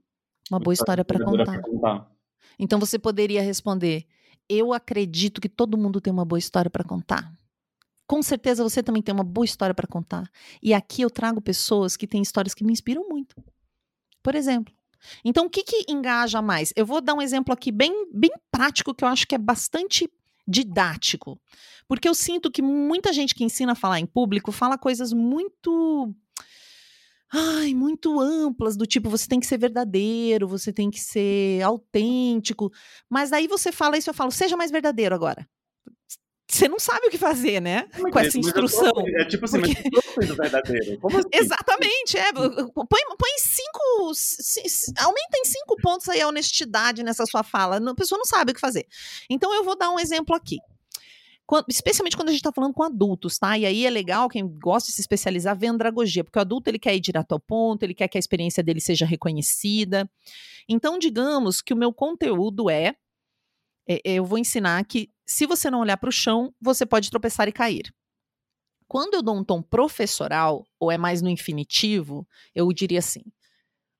uma 0.50 0.58
boa 0.58 0.74
história 0.74 1.04
para 1.04 1.24
contar. 1.24 1.62
contar. 1.62 2.10
Então 2.58 2.78
você 2.78 2.98
poderia 2.98 3.40
responder: 3.40 4.04
eu 4.48 4.72
acredito 4.72 5.40
que 5.40 5.48
todo 5.48 5.78
mundo 5.78 6.00
tem 6.00 6.12
uma 6.12 6.24
boa 6.24 6.38
história 6.38 6.70
para 6.70 6.84
contar. 6.84 7.32
Com 8.06 8.22
certeza 8.22 8.64
você 8.64 8.82
também 8.82 9.00
tem 9.00 9.14
uma 9.14 9.22
boa 9.22 9.44
história 9.44 9.72
para 9.72 9.86
contar. 9.86 10.28
E 10.60 10.74
aqui 10.74 11.02
eu 11.02 11.10
trago 11.10 11.40
pessoas 11.40 11.96
que 11.96 12.08
têm 12.08 12.20
histórias 12.20 12.52
que 12.52 12.64
me 12.64 12.72
inspiram 12.72 13.08
muito. 13.08 13.36
Por 14.20 14.34
exemplo, 14.34 14.74
então, 15.24 15.46
o 15.46 15.50
que, 15.50 15.62
que 15.62 15.84
engaja 15.88 16.40
mais? 16.42 16.72
Eu 16.76 16.86
vou 16.86 17.00
dar 17.00 17.14
um 17.14 17.22
exemplo 17.22 17.52
aqui 17.52 17.72
bem, 17.72 18.06
bem 18.12 18.30
prático 18.50 18.94
que 18.94 19.04
eu 19.04 19.08
acho 19.08 19.26
que 19.26 19.34
é 19.34 19.38
bastante 19.38 20.08
didático. 20.46 21.40
Porque 21.86 22.08
eu 22.08 22.14
sinto 22.14 22.50
que 22.50 22.62
muita 22.62 23.12
gente 23.12 23.34
que 23.34 23.44
ensina 23.44 23.72
a 23.72 23.76
falar 23.76 24.00
em 24.00 24.06
público 24.06 24.52
fala 24.52 24.78
coisas 24.78 25.12
muito. 25.12 26.14
Ai, 27.32 27.74
muito 27.74 28.18
amplas, 28.18 28.76
do 28.76 28.84
tipo, 28.84 29.08
você 29.08 29.28
tem 29.28 29.38
que 29.38 29.46
ser 29.46 29.56
verdadeiro, 29.56 30.48
você 30.48 30.72
tem 30.72 30.90
que 30.90 30.98
ser 30.98 31.62
autêntico. 31.62 32.72
Mas 33.08 33.32
aí 33.32 33.46
você 33.46 33.70
fala 33.70 33.96
isso, 33.96 34.10
eu 34.10 34.14
falo, 34.14 34.32
seja 34.32 34.56
mais 34.56 34.70
verdadeiro 34.70 35.14
agora 35.14 35.46
você 36.50 36.68
não 36.68 36.78
sabe 36.78 37.06
o 37.06 37.10
que 37.10 37.18
fazer, 37.18 37.60
né? 37.60 37.88
Mas 37.98 38.12
com 38.12 38.18
essa 38.18 38.38
instrução. 38.38 38.92
Tô, 38.92 39.06
é 39.06 39.24
tipo 39.24 39.44
assim, 39.44 39.60
porque... 39.60 39.90
mas 40.16 40.28
eu 40.28 40.36
tô 40.36 40.42
verdadeiro. 40.42 40.98
Como 41.00 41.18
assim? 41.18 41.28
Exatamente, 41.32 42.18
é. 42.18 42.32
Põe, 42.32 43.02
põe 43.18 43.30
cinco. 43.38 44.12
aumenta 44.98 45.38
em 45.38 45.44
cinco 45.44 45.76
pontos 45.80 46.08
aí 46.08 46.20
a 46.20 46.28
honestidade 46.28 47.02
nessa 47.02 47.24
sua 47.26 47.42
fala. 47.42 47.76
A 47.76 47.94
pessoa 47.94 48.18
não 48.18 48.24
sabe 48.24 48.52
o 48.52 48.54
que 48.54 48.60
fazer. 48.60 48.86
Então 49.28 49.54
eu 49.54 49.64
vou 49.64 49.76
dar 49.76 49.90
um 49.90 49.98
exemplo 49.98 50.34
aqui. 50.34 50.58
Quando, 51.46 51.64
especialmente 51.68 52.16
quando 52.16 52.28
a 52.28 52.30
gente 52.30 52.42
está 52.42 52.52
falando 52.52 52.72
com 52.72 52.84
adultos, 52.84 53.36
tá? 53.36 53.58
E 53.58 53.66
aí 53.66 53.84
é 53.84 53.90
legal 53.90 54.28
quem 54.28 54.46
gosta 54.46 54.88
de 54.88 54.94
se 54.94 55.00
especializar 55.00 55.58
ver 55.58 55.66
andragogia, 55.66 56.22
porque 56.22 56.38
o 56.38 56.42
adulto 56.42 56.70
ele 56.70 56.78
quer 56.78 56.94
ir 56.94 57.00
direto 57.00 57.32
ao 57.32 57.40
ponto, 57.40 57.82
ele 57.82 57.92
quer 57.92 58.06
que 58.06 58.16
a 58.16 58.20
experiência 58.20 58.62
dele 58.62 58.80
seja 58.80 59.04
reconhecida. 59.04 60.08
Então, 60.68 60.96
digamos 60.96 61.60
que 61.60 61.74
o 61.74 61.76
meu 61.76 61.92
conteúdo 61.92 62.70
é, 62.70 62.84
é 62.84 62.94
eu 63.86 64.24
vou 64.24 64.38
ensinar 64.38 64.84
que 64.84 65.10
se 65.26 65.46
você 65.46 65.70
não 65.70 65.80
olhar 65.80 65.96
para 65.96 66.08
o 66.08 66.12
chão, 66.12 66.54
você 66.60 66.84
pode 66.84 67.10
tropeçar 67.10 67.48
e 67.48 67.52
cair. 67.52 67.94
Quando 68.88 69.14
eu 69.14 69.22
dou 69.22 69.36
um 69.36 69.44
tom 69.44 69.62
professoral, 69.62 70.66
ou 70.78 70.90
é 70.90 70.98
mais 70.98 71.22
no 71.22 71.28
infinitivo, 71.28 72.26
eu 72.54 72.72
diria 72.72 72.98
assim: 72.98 73.22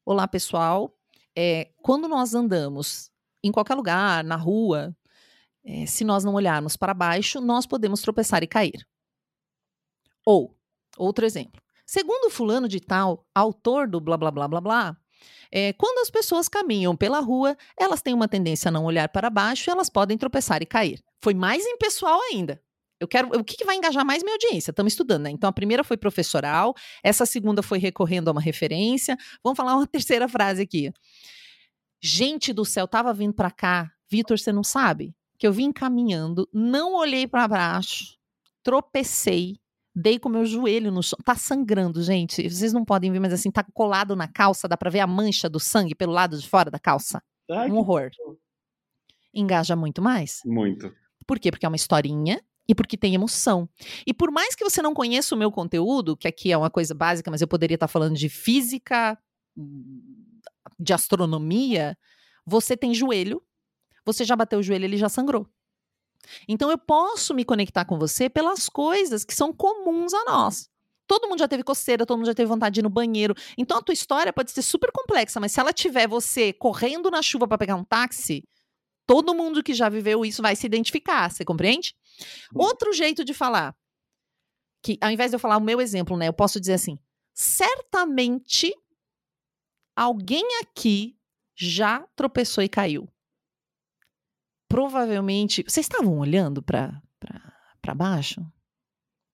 Olá, 0.05 0.26
pessoal. 0.26 0.93
É, 1.37 1.70
quando 1.83 2.09
nós 2.09 2.35
andamos 2.35 3.11
em 3.43 3.53
qualquer 3.53 3.74
lugar, 3.74 4.24
na 4.24 4.35
rua, 4.35 4.95
é, 5.64 5.87
se 5.87 6.05
nós 6.05 6.24
não 6.24 6.35
olharmos 6.35 6.76
para 6.76 6.93
baixo, 6.93 7.41
nós 7.41 7.66
podemos 7.66 8.03
tropeçar 8.03 8.43
e 8.43 8.49
cair. 8.49 8.87
Ou, 10.26 10.57
outro 10.99 11.24
exemplo. 11.24 11.62
Segundo 11.87 12.31
fulano 12.31 12.68
de 12.68 12.81
tal, 12.81 13.26
autor 13.35 13.89
do 13.89 14.01
blá 14.01 14.16
blá 14.16 14.31
blá 14.31 14.49
blá 14.49 14.61
blá, 14.61 14.97
é, 15.51 15.73
quando 15.73 15.99
as 16.01 16.11
pessoas 16.11 16.49
caminham 16.49 16.97
pela 16.97 17.21
rua, 17.21 17.57
elas 17.79 18.03
têm 18.03 18.14
uma 18.14 18.29
tendência 18.29 18.68
a 18.68 18.73
não 18.73 18.85
olhar 18.85 19.09
para 19.09 19.31
baixo 19.31 19.68
e 19.68 19.73
elas 19.73 19.91
podem 19.91 20.16
tropeçar 20.16 20.62
e 20.62 20.66
cair. 20.66 21.03
Foi 21.21 21.35
mais 21.35 21.64
impessoal 21.66 22.21
ainda. 22.31 22.61
Eu 23.01 23.09
quero. 23.09 23.29
O 23.29 23.43
que, 23.43 23.57
que 23.57 23.64
vai 23.64 23.77
engajar 23.77 24.05
mais 24.05 24.23
minha 24.23 24.35
audiência? 24.35 24.71
Estamos 24.71 24.93
estudando, 24.93 25.23
né? 25.23 25.31
Então 25.31 25.49
a 25.49 25.53
primeira 25.53 25.83
foi 25.83 25.97
professoral, 25.97 26.75
essa 27.03 27.25
segunda 27.25 27.62
foi 27.62 27.79
recorrendo 27.79 28.29
a 28.29 28.33
uma 28.33 28.41
referência. 28.43 29.16
Vamos 29.43 29.57
falar 29.57 29.75
uma 29.75 29.87
terceira 29.89 30.29
frase 30.29 30.62
aqui. 30.62 30.93
Gente 32.03 32.53
do 32.53 32.64
céu, 32.64 32.87
tava 32.87 33.12
vindo 33.14 33.33
para 33.33 33.51
cá. 33.51 33.91
Vitor, 34.09 34.39
você 34.39 34.53
não 34.53 34.62
sabe? 34.62 35.14
Que 35.39 35.47
eu 35.47 35.53
vim 35.53 35.73
caminhando, 35.73 36.47
não 36.53 36.95
olhei 36.95 37.27
para 37.27 37.49
baixo, 37.49 38.18
tropecei, 38.62 39.57
dei 40.01 40.19
com 40.19 40.29
meu 40.29 40.45
joelho 40.45 40.91
no 40.91 41.03
chão. 41.03 41.19
Tá 41.25 41.35
sangrando, 41.35 42.03
gente. 42.03 42.49
Vocês 42.49 42.73
não 42.73 42.85
podem 42.85 43.13
ver, 43.13 43.21
mas 43.21 43.33
assim, 43.33 43.51
tá 43.51 43.65
colado 43.75 44.17
na 44.17 44.27
calça, 44.27 44.67
dá 44.67 44.77
pra 44.77 44.91
ver 44.91 45.01
a 45.01 45.07
mancha 45.07 45.49
do 45.49 45.61
sangue 45.61 45.95
pelo 45.95 46.13
lado 46.13 46.39
de 46.39 46.49
fora 46.49 46.71
da 46.71 46.79
calça. 46.79 47.23
Ai, 47.51 47.71
um 47.71 47.77
horror. 47.77 48.11
Engaja 49.33 49.77
muito 49.77 50.01
mais? 50.01 50.41
Muito. 50.45 50.93
Por 51.27 51.39
quê? 51.39 51.51
Porque 51.51 51.67
é 51.67 51.69
uma 51.69 51.77
historinha 51.77 52.43
e 52.67 52.75
porque 52.75 52.97
tem 52.97 53.15
emoção. 53.15 53.69
E 54.07 54.15
por 54.15 54.31
mais 54.31 54.55
que 54.55 54.65
você 54.65 54.81
não 54.81 54.95
conheça 54.95 55.35
o 55.35 55.39
meu 55.39 55.51
conteúdo, 55.51 56.17
que 56.17 56.27
aqui 56.27 56.51
é 56.51 56.57
uma 56.57 56.71
coisa 56.71 56.95
básica, 56.95 57.31
mas 57.31 57.41
eu 57.41 57.49
poderia 57.49 57.75
estar 57.75 57.89
falando 57.89 58.17
de 58.17 58.29
física, 58.29 59.19
de 60.79 60.93
astronomia, 60.93 61.97
você 62.47 62.77
tem 62.77 62.95
joelho, 62.95 63.43
você 64.05 64.25
já 64.25 64.35
bateu 64.35 64.59
o 64.59 64.63
joelho, 64.63 64.85
ele 64.85 64.97
já 64.97 65.09
sangrou. 65.09 65.49
Então 66.49 66.71
eu 66.71 66.79
posso 66.79 67.35
me 67.35 67.45
conectar 67.45 67.85
com 67.85 67.99
você 67.99 68.29
pelas 68.29 68.68
coisas 68.68 69.25
que 69.25 69.35
são 69.35 69.53
comuns 69.53 70.14
a 70.14 70.25
nós. 70.25 70.68
Todo 71.07 71.29
mundo 71.29 71.41
já 71.41 71.49
teve 71.49 71.64
coceira, 71.64 72.07
todo 72.07 72.18
mundo 72.18 72.27
já 72.27 72.35
teve 72.35 72.49
vontade 72.49 72.75
de 72.75 72.81
ir 72.81 72.83
no 72.85 72.91
banheiro. 72.91 73.35
Então 73.59 73.79
a 73.79 73.83
tua 73.83 73.93
história 73.93 74.33
pode 74.33 74.53
ser 74.53 74.62
super 74.62 74.93
complexa, 74.93 75.41
mas 75.41 75.51
se 75.53 75.59
ela 75.59 75.73
tiver 75.73 76.07
você 76.07 76.53
correndo 76.53 77.11
na 77.11 77.21
chuva 77.21 77.49
para 77.49 77.59
pegar 77.59 77.75
um 77.75 77.85
táxi, 77.85 78.45
todo 79.07 79.35
mundo 79.35 79.62
que 79.62 79.75
já 79.75 79.89
viveu 79.89 80.25
isso 80.25 80.41
vai 80.41 80.55
se 80.55 80.66
identificar, 80.66 81.31
você 81.31 81.45
compreende? 81.45 81.97
Uhum. 82.55 82.62
Outro 82.62 82.93
jeito 82.93 83.25
de 83.25 83.35
falar, 83.35 83.75
que 84.83 84.99
ao 85.01 85.11
invés 85.11 85.33
de 85.33 85.35
eu 85.35 85.41
falar 85.41 85.57
o 85.57 85.61
meu 85.61 85.81
exemplo, 85.81 86.16
né, 86.16 86.29
eu 86.29 86.33
posso 86.33 86.61
dizer 86.61 86.75
assim: 86.75 86.97
certamente 87.35 88.73
alguém 89.97 90.45
aqui 90.62 91.16
já 91.57 92.07
tropeçou 92.14 92.62
e 92.62 92.68
caiu. 92.68 93.09
Provavelmente, 94.71 95.64
vocês 95.66 95.85
estavam 95.85 96.16
olhando 96.16 96.62
para 96.62 97.03
baixo? 97.93 98.41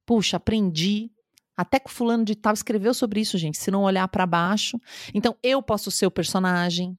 Puxa, 0.06 0.38
aprendi 0.38 1.10
até 1.54 1.78
que 1.78 1.90
o 1.90 1.92
fulano 1.92 2.24
de 2.24 2.34
tal 2.34 2.54
escreveu 2.54 2.94
sobre 2.94 3.20
isso, 3.20 3.36
gente. 3.36 3.58
Se 3.58 3.70
não 3.70 3.82
olhar 3.82 4.08
para 4.08 4.26
baixo. 4.26 4.80
Então, 5.12 5.36
eu 5.42 5.62
posso 5.62 5.90
ser 5.90 6.06
o 6.06 6.10
personagem. 6.10 6.98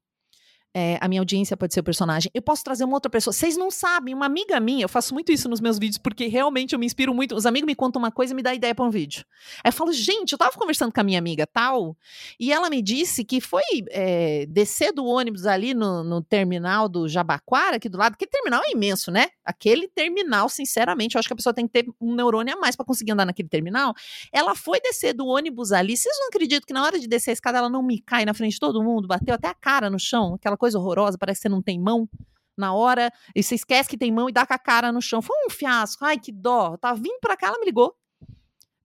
É, 0.78 0.96
a 1.02 1.08
minha 1.08 1.20
audiência 1.20 1.58
pode 1.58 1.74
ser 1.74 1.80
o 1.80 1.84
personagem. 1.84 2.30
Eu 2.36 2.42
posso 2.42 2.64
trazer 2.64 2.84
uma 2.84 2.94
outra 2.94 3.10
pessoa. 3.10 3.34
Vocês 3.34 3.58
não 3.58 3.72
sabem, 3.72 4.14
uma 4.14 4.28
amiga 4.28 4.60
minha, 4.60 4.84
eu 4.84 4.90
faço 4.90 5.12
muito 5.12 5.32
isso 5.32 5.50
nos 5.50 5.60
meus 5.60 5.80
vídeos, 5.80 5.98
porque 5.98 6.28
realmente 6.28 6.74
eu 6.74 6.80
me 6.80 6.86
inspiro 6.86 7.16
muito. 7.16 7.34
Os 7.36 7.48
amigos 7.48 7.66
me 7.66 7.74
contam 7.74 8.00
uma 8.00 8.12
coisa 8.12 8.32
e 8.32 8.36
me 8.36 8.44
dá 8.44 8.54
ideia 8.54 8.76
para 8.76 8.86
um 8.86 8.92
vídeo. 8.92 9.26
Aí 9.64 9.70
eu 9.70 9.74
falo, 9.74 9.92
gente, 9.92 10.34
eu 10.34 10.38
tava 10.38 10.56
conversando 10.56 10.94
com 10.94 11.02
a 11.02 11.04
minha 11.04 11.18
amiga 11.18 11.48
tal, 11.48 11.98
e 12.40 12.54
ela 12.54 12.70
me 12.70 12.80
disse 12.84 13.26
que 13.26 13.42
foi 13.42 13.64
é, 13.90 14.46
descer 14.46 14.94
do 14.94 15.04
ônibus 15.04 15.48
ali 15.48 15.74
no, 15.74 16.04
no, 16.04 16.22
terminal 16.22 16.88
do 16.88 17.08
Jabaquara, 17.08 17.78
aqui 17.78 17.90
do 17.90 17.98
lado. 17.98 18.14
Aquele 18.14 18.30
terminal 18.30 18.62
é 18.64 18.72
imenso, 18.72 19.10
né? 19.10 19.30
Aquele 19.44 19.88
terminal, 19.88 20.48
sinceramente, 20.48 21.16
eu 21.16 21.20
acho 21.20 21.28
que 21.28 21.34
a 21.34 21.38
pessoa 21.38 21.56
tem 21.56 21.66
que 21.66 21.74
ter 21.74 21.92
um 22.00 22.14
neurônio 22.14 22.54
a 22.54 22.60
mais 22.60 22.76
para 22.76 22.86
conseguir 22.86 23.14
andar 23.14 23.26
naquele 23.26 23.50
terminal. 23.50 23.96
Ela 24.32 24.54
foi 24.54 24.80
descer 24.80 25.14
do 25.14 25.26
ônibus 25.26 25.72
ali. 25.72 25.98
Vocês 25.98 26.16
não 26.20 26.28
acreditam 26.28 26.68
que 26.68 26.74
na 26.74 26.84
hora 26.84 27.00
de 27.00 27.08
descer 27.08 27.32
a 27.32 27.34
escada 27.34 27.58
ela 27.58 27.70
não 27.70 27.82
me 27.82 28.00
cai 28.00 28.26
na 28.26 28.34
frente 28.36 28.54
de 28.54 28.60
todo 28.60 28.84
mundo, 28.84 29.08
bateu 29.08 29.34
até 29.34 29.48
a 29.48 29.56
cara 29.56 29.90
no 29.90 30.00
chão, 30.00 30.36
aquela 30.36 30.56
coisa 30.56 30.67
coisa 30.68 30.78
horrorosa, 30.80 31.18
parece 31.18 31.40
que 31.40 31.44
você 31.44 31.50
não 31.50 31.62
tem 31.62 31.80
mão 31.80 32.10
na 32.58 32.74
hora, 32.74 33.12
e 33.36 33.42
você 33.42 33.56
esquece 33.56 33.88
que 33.88 33.98
tem 33.98 34.12
mão 34.12 34.28
e 34.28 34.34
dá 34.34 34.46
com 34.46 34.54
a 34.54 34.60
cara 34.60 34.92
no 34.92 35.02
chão. 35.02 35.22
Foi 35.22 35.36
um 35.46 35.50
fiasco, 35.50 36.04
ai 36.04 36.20
que 36.20 36.32
dó. 36.32 36.76
Tava 36.78 37.00
vindo 37.00 37.20
pra 37.22 37.38
cá, 37.38 37.48
ela 37.48 37.60
me 37.60 37.66
ligou. 37.66 37.96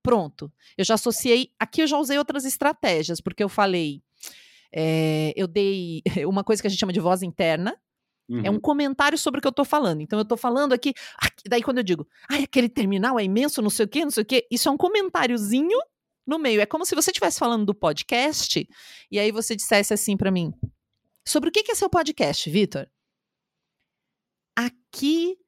Pronto. 0.03 0.53
Eu 0.77 0.85
já 0.85 0.95
associei. 0.95 1.51
Aqui 1.59 1.83
eu 1.83 1.87
já 1.87 1.97
usei 1.97 2.19
outras 2.19 2.45
estratégias, 2.45 3.21
porque 3.21 3.43
eu 3.43 3.49
falei. 3.49 4.03
É, 4.75 5.33
eu 5.37 5.47
dei 5.47 6.03
uma 6.27 6.45
coisa 6.45 6.61
que 6.61 6.67
a 6.67 6.71
gente 6.71 6.81
chama 6.81 6.93
de 6.93 7.01
voz 7.01 7.23
interna. 7.23 7.77
Uhum. 8.29 8.43
É 8.45 8.51
um 8.51 8.55
uhum. 8.55 8.61
comentário 8.61 9.17
sobre 9.17 9.39
o 9.39 9.43
que 9.43 9.49
eu 9.49 9.53
tô 9.53 9.65
falando. 9.65 10.01
Então 10.01 10.19
eu 10.19 10.25
tô 10.25 10.37
falando 10.37 10.73
aqui. 10.73 10.93
Daí 11.49 11.63
quando 11.63 11.79
eu 11.79 11.85
digo, 11.85 12.07
ai, 12.31 12.43
aquele 12.43 12.69
terminal 12.69 13.19
é 13.19 13.25
imenso, 13.25 13.63
não 13.63 13.71
sei 13.71 13.87
o 13.87 13.89
quê, 13.89 14.05
não 14.05 14.11
sei 14.11 14.23
o 14.23 14.27
quê. 14.27 14.47
Isso 14.51 14.69
é 14.69 14.73
um 14.73 14.77
comentáriozinho 14.77 15.79
no 16.27 16.39
meio. 16.39 16.61
É 16.61 16.67
como 16.67 16.85
se 16.85 16.95
você 16.95 17.11
estivesse 17.11 17.39
falando 17.39 17.65
do 17.65 17.75
podcast 17.75 18.69
e 19.11 19.19
aí 19.19 19.31
você 19.31 19.55
dissesse 19.57 19.95
assim 19.95 20.17
para 20.17 20.31
mim: 20.31 20.53
Sobre 21.25 21.51
o 21.51 21.53
que 21.53 21.71
é 21.71 21.75
seu 21.75 21.89
podcast, 21.89 22.51
Vitor? 22.51 22.89
Aqui 24.57 25.39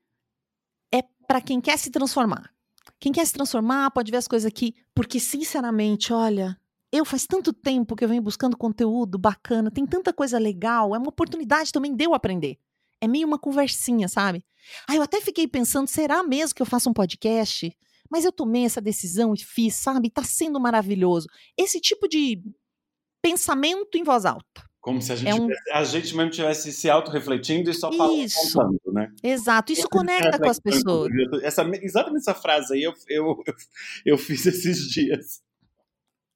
é 0.92 1.02
para 1.26 1.40
quem 1.40 1.60
quer 1.60 1.76
se 1.78 1.90
transformar. 1.90 2.54
Quem 3.00 3.12
quer 3.12 3.26
se 3.26 3.32
transformar 3.32 3.90
pode 3.90 4.10
ver 4.10 4.18
as 4.18 4.28
coisas 4.28 4.46
aqui, 4.46 4.74
porque 4.94 5.18
sinceramente, 5.18 6.12
olha, 6.12 6.58
eu 6.92 7.04
faz 7.04 7.26
tanto 7.26 7.52
tempo 7.52 7.96
que 7.96 8.04
eu 8.04 8.08
venho 8.08 8.22
buscando 8.22 8.56
conteúdo 8.56 9.18
bacana, 9.18 9.70
tem 9.70 9.84
tanta 9.84 10.12
coisa 10.12 10.38
legal, 10.38 10.94
é 10.94 10.98
uma 10.98 11.08
oportunidade 11.08 11.72
também 11.72 11.94
de 11.94 12.04
eu 12.04 12.14
aprender. 12.14 12.56
É 13.00 13.08
meio 13.08 13.26
uma 13.26 13.38
conversinha, 13.38 14.08
sabe? 14.08 14.44
Aí 14.88 14.96
eu 14.96 15.02
até 15.02 15.20
fiquei 15.20 15.48
pensando, 15.48 15.88
será 15.88 16.22
mesmo 16.22 16.54
que 16.54 16.62
eu 16.62 16.66
faço 16.66 16.88
um 16.88 16.94
podcast? 16.94 17.76
Mas 18.08 18.24
eu 18.24 18.30
tomei 18.30 18.64
essa 18.64 18.80
decisão 18.80 19.34
e 19.34 19.38
fiz, 19.42 19.74
sabe? 19.74 20.08
Tá 20.08 20.22
sendo 20.22 20.60
maravilhoso. 20.60 21.26
Esse 21.58 21.80
tipo 21.80 22.06
de 22.08 22.40
pensamento 23.20 23.98
em 23.98 24.04
voz 24.04 24.24
alta. 24.24 24.62
Como 24.85 25.01
se 25.01 25.12
a 25.12 25.16
gente, 25.16 25.30
é 25.30 25.35
um... 25.35 25.49
a 25.72 25.82
gente 25.82 26.14
mesmo 26.14 26.28
estivesse 26.28 26.70
se 26.70 26.91
auto-refletindo 26.91 27.70
e 27.70 27.74
só 27.74 27.91
falando, 27.91 28.28
né? 28.93 29.11
Exato, 29.22 29.72
isso 29.72 29.89
conecta 29.89 30.39
com 30.39 30.47
as 30.47 30.61
pessoas. 30.61 31.11
Essa, 31.43 31.62
exatamente 31.80 32.20
essa 32.20 32.35
frase 32.35 32.74
aí 32.74 32.82
eu, 32.82 32.93
eu, 33.09 33.43
eu, 33.47 33.55
eu 34.05 34.18
fiz 34.18 34.45
esses 34.45 34.87
dias. 34.91 35.41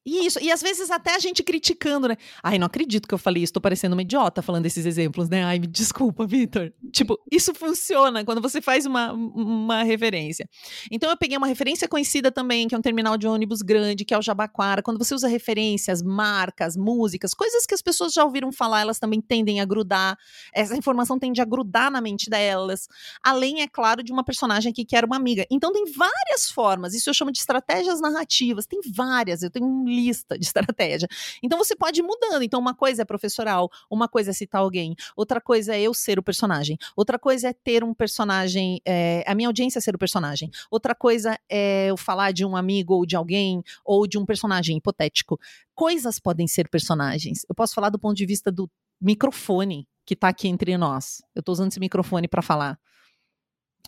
Isso, 0.08 0.38
e 0.40 0.50
às 0.50 0.62
vezes 0.62 0.90
até 0.90 1.14
a 1.14 1.18
gente 1.18 1.42
criticando, 1.42 2.08
né? 2.08 2.16
Ai, 2.42 2.58
não 2.58 2.66
acredito 2.66 3.06
que 3.06 3.12
eu 3.12 3.18
falei 3.18 3.42
isso, 3.42 3.52
tô 3.52 3.60
parecendo 3.60 3.94
uma 3.94 4.00
idiota 4.00 4.40
falando 4.40 4.64
esses 4.64 4.86
exemplos, 4.86 5.28
né? 5.28 5.44
Ai, 5.44 5.58
me 5.58 5.66
desculpa, 5.66 6.26
Vitor. 6.26 6.72
Tipo, 6.90 7.18
isso 7.30 7.52
funciona 7.54 8.24
quando 8.24 8.40
você 8.40 8.62
faz 8.62 8.86
uma, 8.86 9.12
uma 9.12 9.82
referência. 9.82 10.48
Então 10.90 11.10
eu 11.10 11.16
peguei 11.16 11.36
uma 11.36 11.46
referência 11.46 11.86
conhecida 11.86 12.32
também, 12.32 12.66
que 12.66 12.74
é 12.74 12.78
um 12.78 12.80
terminal 12.80 13.18
de 13.18 13.28
ônibus 13.28 13.60
grande, 13.60 14.04
que 14.04 14.14
é 14.14 14.18
o 14.18 14.22
Jabaquara. 14.22 14.82
Quando 14.82 14.98
você 14.98 15.14
usa 15.14 15.28
referências, 15.28 16.02
marcas, 16.02 16.74
músicas, 16.74 17.34
coisas 17.34 17.66
que 17.66 17.74
as 17.74 17.82
pessoas 17.82 18.14
já 18.14 18.24
ouviram 18.24 18.50
falar, 18.50 18.80
elas 18.80 18.98
também 18.98 19.20
tendem 19.20 19.60
a 19.60 19.66
grudar. 19.66 20.16
Essa 20.54 20.74
informação 20.74 21.18
tende 21.18 21.42
a 21.42 21.44
grudar 21.44 21.90
na 21.90 22.00
mente 22.00 22.30
delas. 22.30 22.88
Além, 23.22 23.60
é 23.60 23.68
claro, 23.68 24.02
de 24.02 24.10
uma 24.10 24.24
personagem 24.24 24.72
aqui 24.72 24.84
que 24.86 24.96
era 24.96 25.06
uma 25.06 25.16
amiga. 25.16 25.46
Então 25.50 25.70
tem 25.70 25.84
várias 25.92 26.50
formas, 26.50 26.94
isso 26.94 27.10
eu 27.10 27.14
chamo 27.14 27.30
de 27.30 27.38
estratégias 27.38 28.00
narrativas, 28.00 28.66
tem 28.66 28.80
várias. 28.94 29.42
Eu 29.42 29.50
tenho 29.50 29.66
um 29.66 29.84
lista 29.98 30.38
de 30.38 30.44
estratégia. 30.46 31.08
Então 31.42 31.58
você 31.58 31.74
pode 31.76 32.00
ir 32.00 32.02
mudando. 32.02 32.42
Então 32.42 32.60
uma 32.60 32.74
coisa 32.74 33.02
é 33.02 33.04
professoral, 33.04 33.70
uma 33.90 34.08
coisa 34.08 34.30
é 34.30 34.32
citar 34.32 34.60
alguém, 34.60 34.94
outra 35.16 35.40
coisa 35.40 35.74
é 35.74 35.80
eu 35.80 35.94
ser 35.94 36.18
o 36.18 36.22
personagem, 36.22 36.78
outra 36.96 37.18
coisa 37.18 37.48
é 37.48 37.52
ter 37.52 37.84
um 37.84 37.94
personagem, 37.94 38.80
é, 38.84 39.24
a 39.26 39.34
minha 39.34 39.48
audiência 39.48 39.80
ser 39.80 39.94
o 39.94 39.98
personagem, 39.98 40.50
outra 40.70 40.94
coisa 40.94 41.38
é 41.48 41.86
eu 41.88 41.96
falar 41.96 42.32
de 42.32 42.44
um 42.44 42.56
amigo 42.56 42.94
ou 42.94 43.06
de 43.06 43.16
alguém 43.16 43.62
ou 43.84 44.06
de 44.06 44.18
um 44.18 44.24
personagem 44.24 44.76
hipotético. 44.76 45.38
Coisas 45.74 46.18
podem 46.18 46.46
ser 46.46 46.68
personagens. 46.68 47.44
Eu 47.48 47.54
posso 47.54 47.74
falar 47.74 47.90
do 47.90 47.98
ponto 47.98 48.16
de 48.16 48.26
vista 48.26 48.50
do 48.50 48.70
microfone 49.00 49.86
que 50.04 50.14
está 50.14 50.28
aqui 50.28 50.48
entre 50.48 50.76
nós. 50.76 51.22
Eu 51.34 51.40
estou 51.40 51.52
usando 51.52 51.70
esse 51.70 51.78
microfone 51.78 52.26
para 52.26 52.42
falar. 52.42 52.78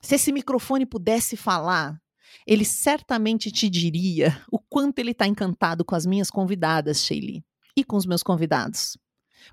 Se 0.03 0.15
esse 0.15 0.33
microfone 0.33 0.87
pudesse 0.87 1.37
falar, 1.37 2.01
ele 2.47 2.65
certamente 2.65 3.51
te 3.51 3.69
diria 3.69 4.43
o 4.51 4.59
quanto 4.59 4.99
ele 4.99 5.13
está 5.13 5.27
encantado 5.27 5.85
com 5.85 5.95
as 5.95 6.07
minhas 6.07 6.31
convidadas, 6.31 7.05
Sheili, 7.05 7.45
e 7.77 7.85
com 7.85 7.97
os 7.97 8.07
meus 8.07 8.23
convidados. 8.23 8.97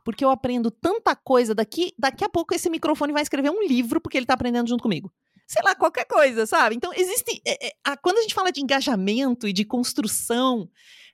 Porque 0.03 0.23
eu 0.23 0.30
aprendo 0.30 0.69
tanta 0.69 1.15
coisa 1.15 1.55
daqui, 1.55 1.93
daqui 1.97 2.23
a 2.23 2.30
pouco 2.30 2.53
esse 2.53 2.69
microfone 2.69 3.13
vai 3.13 3.21
escrever 3.21 3.49
um 3.49 3.63
livro 3.63 4.01
porque 4.01 4.17
ele 4.17 4.25
está 4.25 4.34
aprendendo 4.34 4.67
junto 4.67 4.84
comigo. 4.84 5.11
Sei 5.47 5.63
lá, 5.63 5.73
qualquer 5.75 6.05
coisa, 6.05 6.45
sabe? 6.45 6.75
Então, 6.75 6.91
existe. 6.93 7.41
É, 7.45 7.67
é, 7.67 7.71
a, 7.86 7.95
quando 7.95 8.17
a 8.17 8.21
gente 8.21 8.34
fala 8.34 8.51
de 8.51 8.61
engajamento 8.61 9.47
e 9.47 9.53
de 9.53 9.63
construção 9.63 10.69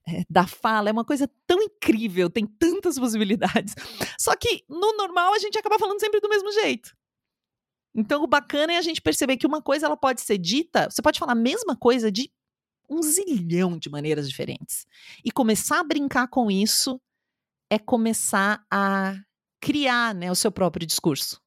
é, 0.08 0.24
da 0.28 0.48
fala, 0.48 0.90
é 0.90 0.92
uma 0.92 1.06
coisa 1.06 1.30
tão 1.46 1.62
incrível, 1.62 2.32
tem 2.32 2.48
tantas 2.48 2.98
possibilidades. 2.98 3.76
Só 4.20 4.36
que, 4.36 4.64
no 4.68 4.98
normal, 4.98 5.34
a 5.36 5.40
gente 5.40 5.58
acaba 5.58 5.78
falando 5.78 6.00
sempre 6.00 6.20
do 6.20 6.30
mesmo 6.30 6.52
jeito. 6.52 6.96
Então, 7.96 8.24
o 8.24 8.28
bacana 8.28 8.74
é 8.74 8.78
a 8.78 8.82
gente 8.82 9.02
perceber 9.02 9.38
que 9.38 9.46
uma 9.46 9.62
coisa 9.62 9.86
ela 9.86 9.98
pode 9.98 10.22
ser 10.22 10.38
dita, 10.38 10.90
você 10.90 11.02
pode 11.02 11.20
falar 11.20 11.34
a 11.34 11.36
mesma 11.36 11.76
coisa 11.76 12.12
de 12.12 12.32
um 12.90 13.02
zilhão 13.02 13.78
de 13.78 13.90
maneiras 13.90 14.28
diferentes. 14.28 14.86
E 15.24 15.32
começar 15.32 15.80
a 15.80 15.84
brincar 15.84 16.28
com 16.28 16.50
isso 16.50 17.00
é 17.70 17.80
começar 17.80 18.66
a 18.72 19.16
criar 19.62 20.14
né, 20.14 20.32
o 20.32 20.36
seu 20.36 20.52
próprio 20.52 20.86
discurso. 20.86 21.42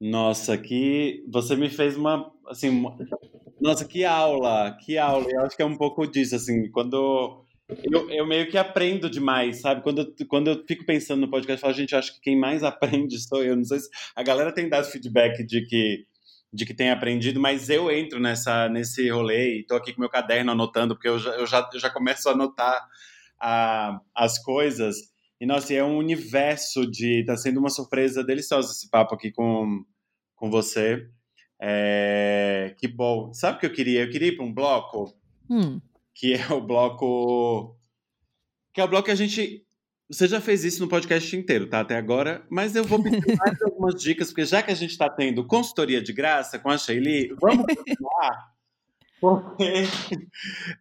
Nossa, 0.00 0.56
que 0.56 1.24
você 1.28 1.54
me 1.54 1.68
fez 1.68 1.96
uma 1.96 2.32
assim, 2.48 2.68
uma, 2.68 2.96
nossa, 3.60 3.84
que 3.84 4.04
aula, 4.04 4.76
que 4.80 4.98
aula. 4.98 5.26
Eu 5.30 5.42
acho 5.42 5.56
que 5.56 5.62
é 5.62 5.66
um 5.66 5.76
pouco 5.76 6.06
disso 6.06 6.34
assim, 6.34 6.70
quando 6.70 7.44
eu, 7.90 8.10
eu, 8.10 8.26
meio 8.26 8.48
que 8.50 8.58
aprendo 8.58 9.08
demais, 9.08 9.60
sabe? 9.60 9.82
Quando 9.82 10.02
eu, 10.02 10.26
quando 10.26 10.48
eu 10.48 10.64
fico 10.66 10.84
pensando 10.84 11.20
no 11.20 11.30
podcast, 11.30 11.62
eu 11.62 11.68
falo, 11.68 11.74
gente, 11.74 11.94
acho 11.94 12.14
que 12.14 12.20
quem 12.20 12.38
mais 12.38 12.62
aprende 12.64 13.18
sou 13.18 13.42
eu. 13.42 13.56
Não 13.56 13.64
sei 13.64 13.80
se 13.80 13.88
a 14.14 14.22
galera 14.22 14.52
tem 14.52 14.68
dado 14.68 14.90
feedback 14.90 15.44
de 15.44 15.66
que 15.66 16.06
de 16.52 16.66
que 16.66 16.74
tem 16.74 16.90
aprendido, 16.90 17.38
mas 17.38 17.70
eu 17.70 17.92
entro 17.92 18.18
nessa 18.18 18.68
nesse 18.68 19.08
rolê 19.08 19.60
e 19.60 19.66
tô 19.66 19.76
aqui 19.76 19.92
com 19.92 20.00
meu 20.00 20.10
caderno 20.10 20.50
anotando, 20.50 20.96
porque 20.96 21.08
eu 21.08 21.16
já, 21.16 21.30
eu 21.36 21.46
já, 21.46 21.70
eu 21.72 21.78
já 21.78 21.88
começo 21.88 22.28
a 22.28 22.32
anotar 22.32 22.88
a, 23.40 24.00
as 24.14 24.36
coisas. 24.42 24.96
E, 25.40 25.46
nossa, 25.46 25.72
é 25.72 25.82
um 25.84 25.96
universo 25.96 26.90
de... 26.90 27.24
Tá 27.24 27.36
sendo 27.36 27.60
uma 27.60 27.70
surpresa 27.70 28.24
deliciosa 28.24 28.72
esse 28.72 28.90
papo 28.90 29.14
aqui 29.14 29.30
com, 29.30 29.84
com 30.34 30.50
você. 30.50 31.06
É, 31.62 32.74
que 32.78 32.88
bom. 32.88 33.32
Sabe 33.32 33.56
o 33.56 33.60
que 33.60 33.66
eu 33.66 33.72
queria? 33.72 34.02
Eu 34.02 34.10
queria 34.10 34.28
ir 34.28 34.36
para 34.36 34.44
um 34.44 34.52
bloco 34.52 35.14
hum 35.48 35.80
que 36.20 36.34
é 36.34 36.52
o 36.52 36.60
bloco. 36.60 37.74
Que 38.74 38.80
é 38.82 38.84
o 38.84 38.88
bloco 38.88 39.06
que 39.06 39.10
a 39.10 39.16
gente. 39.16 39.64
Você 40.10 40.28
já 40.28 40.38
fez 40.40 40.64
isso 40.64 40.82
no 40.82 40.88
podcast 40.88 41.34
inteiro, 41.34 41.66
tá? 41.66 41.80
Até 41.80 41.96
agora. 41.96 42.46
Mas 42.50 42.76
eu 42.76 42.84
vou 42.84 43.02
pedir 43.02 43.38
mais 43.38 43.60
algumas 43.62 43.94
dicas, 43.94 44.28
porque 44.28 44.44
já 44.44 44.62
que 44.62 44.70
a 44.70 44.74
gente 44.74 44.90
está 44.90 45.08
tendo 45.08 45.46
consultoria 45.46 46.02
de 46.02 46.12
graça 46.12 46.58
com 46.58 46.68
a 46.68 46.76
Sheili, 46.76 47.34
vamos 47.40 47.64
continuar. 47.64 48.50
Porque, 49.18 49.84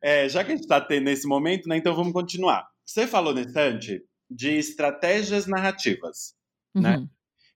é, 0.01 0.27
já 0.27 0.43
que 0.43 0.51
a 0.51 0.55
gente 0.55 0.63
está 0.63 0.81
tendo 0.81 1.05
nesse 1.05 1.25
momento, 1.25 1.69
né? 1.69 1.77
Então 1.77 1.95
vamos 1.95 2.11
continuar. 2.11 2.67
Você 2.85 3.07
falou 3.07 3.33
nesse 3.33 3.49
instante 3.49 4.03
de 4.29 4.57
estratégias 4.57 5.47
narrativas, 5.47 6.35
né? 6.75 6.97
uhum. 6.97 7.01
né? 7.03 7.09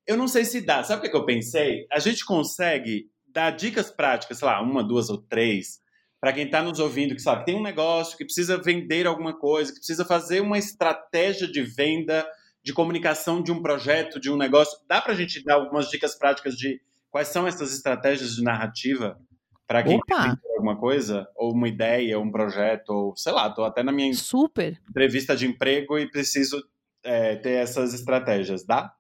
Eu 0.07 0.15
não 0.15 0.27
sei 0.27 0.45
se 0.45 0.61
dá. 0.61 0.83
Sabe 0.83 1.05
o 1.05 1.11
que 1.11 1.17
eu 1.17 1.25
pensei? 1.25 1.85
A 1.91 1.99
gente 1.99 2.25
consegue 2.25 3.09
dar 3.27 3.51
dicas 3.51 3.91
práticas, 3.91 4.37
sei 4.37 4.47
lá, 4.47 4.61
uma, 4.61 4.83
duas 4.83 5.09
ou 5.09 5.17
três, 5.17 5.81
para 6.23 6.31
quem 6.31 6.45
está 6.45 6.61
nos 6.61 6.79
ouvindo, 6.79 7.13
que 7.13 7.21
sabe, 7.21 7.43
tem 7.43 7.53
um 7.53 7.61
negócio 7.61 8.17
que 8.17 8.23
precisa 8.23 8.57
vender 8.57 9.05
alguma 9.05 9.37
coisa, 9.37 9.73
que 9.73 9.79
precisa 9.79 10.05
fazer 10.05 10.39
uma 10.39 10.57
estratégia 10.57 11.45
de 11.45 11.61
venda, 11.61 12.25
de 12.63 12.71
comunicação 12.71 13.43
de 13.43 13.51
um 13.51 13.61
projeto, 13.61 14.21
de 14.21 14.31
um 14.31 14.37
negócio. 14.37 14.79
Dá 14.87 15.01
para 15.01 15.11
a 15.11 15.15
gente 15.17 15.43
dar 15.43 15.55
algumas 15.55 15.89
dicas 15.89 16.17
práticas 16.17 16.55
de 16.55 16.79
quais 17.11 17.27
são 17.27 17.45
essas 17.45 17.73
estratégias 17.73 18.35
de 18.37 18.41
narrativa 18.41 19.19
para 19.67 19.83
quem 19.83 19.97
Opa. 19.97 20.21
vender 20.21 20.55
alguma 20.55 20.79
coisa, 20.79 21.27
ou 21.35 21.51
uma 21.51 21.67
ideia, 21.67 22.17
ou 22.17 22.23
um 22.23 22.31
projeto, 22.31 22.91
ou 22.91 23.17
sei 23.17 23.33
lá, 23.33 23.49
estou 23.49 23.65
até 23.65 23.83
na 23.83 23.91
minha 23.91 24.13
Super. 24.13 24.79
entrevista 24.89 25.35
de 25.35 25.45
emprego 25.45 25.99
e 25.99 26.09
preciso 26.09 26.63
é, 27.03 27.35
ter 27.35 27.55
essas 27.55 27.93
estratégias. 27.93 28.65
Dá? 28.65 28.93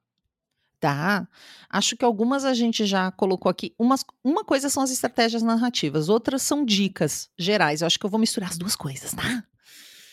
Tá. 0.83 1.25
Acho 1.69 1.95
que 1.95 2.03
algumas 2.03 2.43
a 2.43 2.53
gente 2.53 2.85
já 2.85 3.09
colocou 3.09 3.49
aqui. 3.49 3.73
Umas, 3.79 4.03
uma 4.21 4.43
coisa 4.43 4.67
são 4.67 4.83
as 4.83 4.91
estratégias 4.91 5.41
narrativas, 5.41 6.09
outras 6.09 6.41
são 6.41 6.65
dicas 6.65 7.31
gerais. 7.39 7.79
Eu 7.79 7.87
acho 7.87 7.97
que 7.97 8.05
eu 8.05 8.09
vou 8.09 8.19
misturar 8.19 8.49
as 8.49 8.57
duas 8.57 8.75
coisas, 8.75 9.13
tá? 9.13 9.45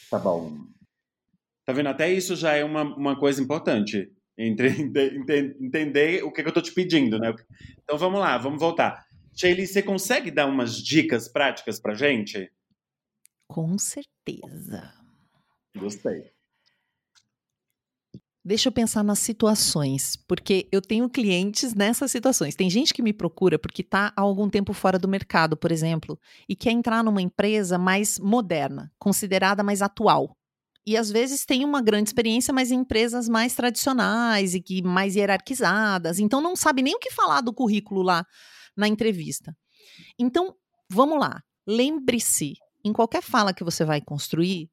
Tá 0.09 0.17
bom. 0.21 0.59
Tá 1.67 1.73
vendo? 1.73 1.89
Até 1.89 2.13
isso 2.13 2.37
já 2.37 2.53
é 2.53 2.63
uma, 2.63 2.83
uma 2.83 3.19
coisa 3.19 3.43
importante. 3.43 4.13
Entender, 4.39 5.57
entender 5.61 6.25
o 6.25 6.33
que, 6.33 6.43
que 6.43 6.49
eu 6.49 6.55
tô 6.55 6.63
te 6.63 6.73
pedindo, 6.73 7.19
né? 7.19 7.35
Então 7.83 7.99
vamos 7.99 8.21
lá, 8.21 8.39
vamos 8.39 8.61
voltar. 8.61 9.05
Shelly, 9.35 9.67
você 9.67 9.83
consegue 9.83 10.31
dar 10.31 10.47
umas 10.47 10.77
dicas 10.77 11.29
práticas 11.29 11.81
pra 11.81 11.95
gente? 11.95 12.51
Com 13.49 13.77
certeza. 13.77 14.95
Gostei. 15.77 16.31
Deixa 18.43 18.69
eu 18.69 18.73
pensar 18.73 19.03
nas 19.03 19.19
situações, 19.19 20.17
porque 20.27 20.67
eu 20.73 20.81
tenho 20.81 21.11
clientes 21.11 21.75
nessas 21.75 22.11
situações. 22.11 22.55
Tem 22.55 22.71
gente 22.71 22.95
que 22.95 23.03
me 23.03 23.13
procura 23.13 23.59
porque 23.59 23.83
está 23.83 24.15
há 24.17 24.21
algum 24.23 24.49
tempo 24.49 24.73
fora 24.73 24.99
do 24.99 25.07
mercado, 25.07 25.59
por 25.59 25.71
exemplo, 25.71 26.19
e 26.49 26.57
quer 26.57 26.71
entrar 26.71 27.05
numa 27.05 27.21
empresa 27.21 27.77
mais 27.77 28.19
moderna, 28.19 28.91
considerada 28.99 29.63
mais 29.63 29.83
atual. 29.83 30.35
E 30.87 30.97
às 30.97 31.11
vezes 31.11 31.45
tem 31.45 31.67
uma 31.67 31.83
grande 31.83 32.09
experiência, 32.09 32.53
mas 32.53 32.71
em 32.71 32.81
empresas 32.81 33.29
mais 33.29 33.55
tradicionais 33.55 34.55
e 34.55 34.63
que 34.63 34.81
mais 34.83 35.17
hierarquizadas, 35.17 36.19
então 36.19 36.41
não 36.41 36.57
sabe 36.57 36.81
nem 36.81 36.95
o 36.95 36.99
que 36.99 37.13
falar 37.13 37.43
do 37.43 37.53
currículo 37.53 38.01
lá 38.01 38.25
na 38.75 38.89
entrevista. 38.89 39.55
Então, 40.19 40.55
vamos 40.89 41.21
lá. 41.21 41.43
Lembre-se, 41.67 42.55
em 42.83 42.93
qualquer 42.93 43.23
fala 43.23 43.53
que 43.53 43.63
você 43.63 43.85
vai 43.85 44.01
construir, 44.01 44.71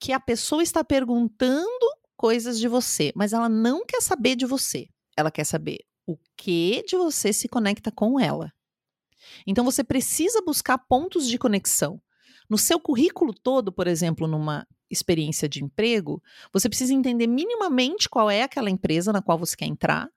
que 0.00 0.12
a 0.12 0.18
pessoa 0.18 0.64
está 0.64 0.82
perguntando 0.82 1.97
coisas 2.18 2.58
de 2.58 2.66
você, 2.66 3.12
mas 3.14 3.32
ela 3.32 3.48
não 3.48 3.86
quer 3.86 4.02
saber 4.02 4.34
de 4.36 4.44
você. 4.44 4.88
Ela 5.16 5.30
quer 5.30 5.44
saber 5.44 5.78
o 6.04 6.18
que 6.36 6.82
de 6.82 6.96
você 6.96 7.32
se 7.32 7.48
conecta 7.48 7.92
com 7.92 8.18
ela. 8.18 8.52
Então 9.46 9.64
você 9.64 9.84
precisa 9.84 10.42
buscar 10.42 10.76
pontos 10.78 11.28
de 11.28 11.38
conexão. 11.38 12.02
No 12.50 12.58
seu 12.58 12.80
currículo 12.80 13.32
todo, 13.32 13.70
por 13.70 13.86
exemplo, 13.86 14.26
numa 14.26 14.66
experiência 14.90 15.48
de 15.48 15.62
emprego, 15.62 16.20
você 16.52 16.68
precisa 16.68 16.92
entender 16.92 17.26
minimamente 17.26 18.08
qual 18.08 18.28
é 18.28 18.42
aquela 18.42 18.70
empresa 18.70 19.12
na 19.12 19.22
qual 19.22 19.38
você 19.38 19.54
quer 19.54 19.66
entrar 19.66 20.10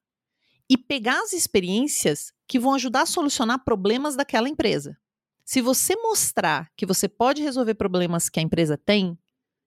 e 0.68 0.78
pegar 0.78 1.22
as 1.22 1.34
experiências 1.34 2.34
que 2.48 2.58
vão 2.58 2.74
ajudar 2.74 3.02
a 3.02 3.06
solucionar 3.06 3.64
problemas 3.64 4.16
daquela 4.16 4.50
empresa. 4.50 4.98
Se 5.44 5.62
você 5.62 5.96
mostrar 5.98 6.72
que 6.76 6.86
você 6.86 7.10
pode 7.10 7.44
resolver 7.44 7.76
problemas 7.76 8.30
que 8.30 8.40
a 8.40 8.44
empresa 8.44 8.78
tem, 8.78 9.20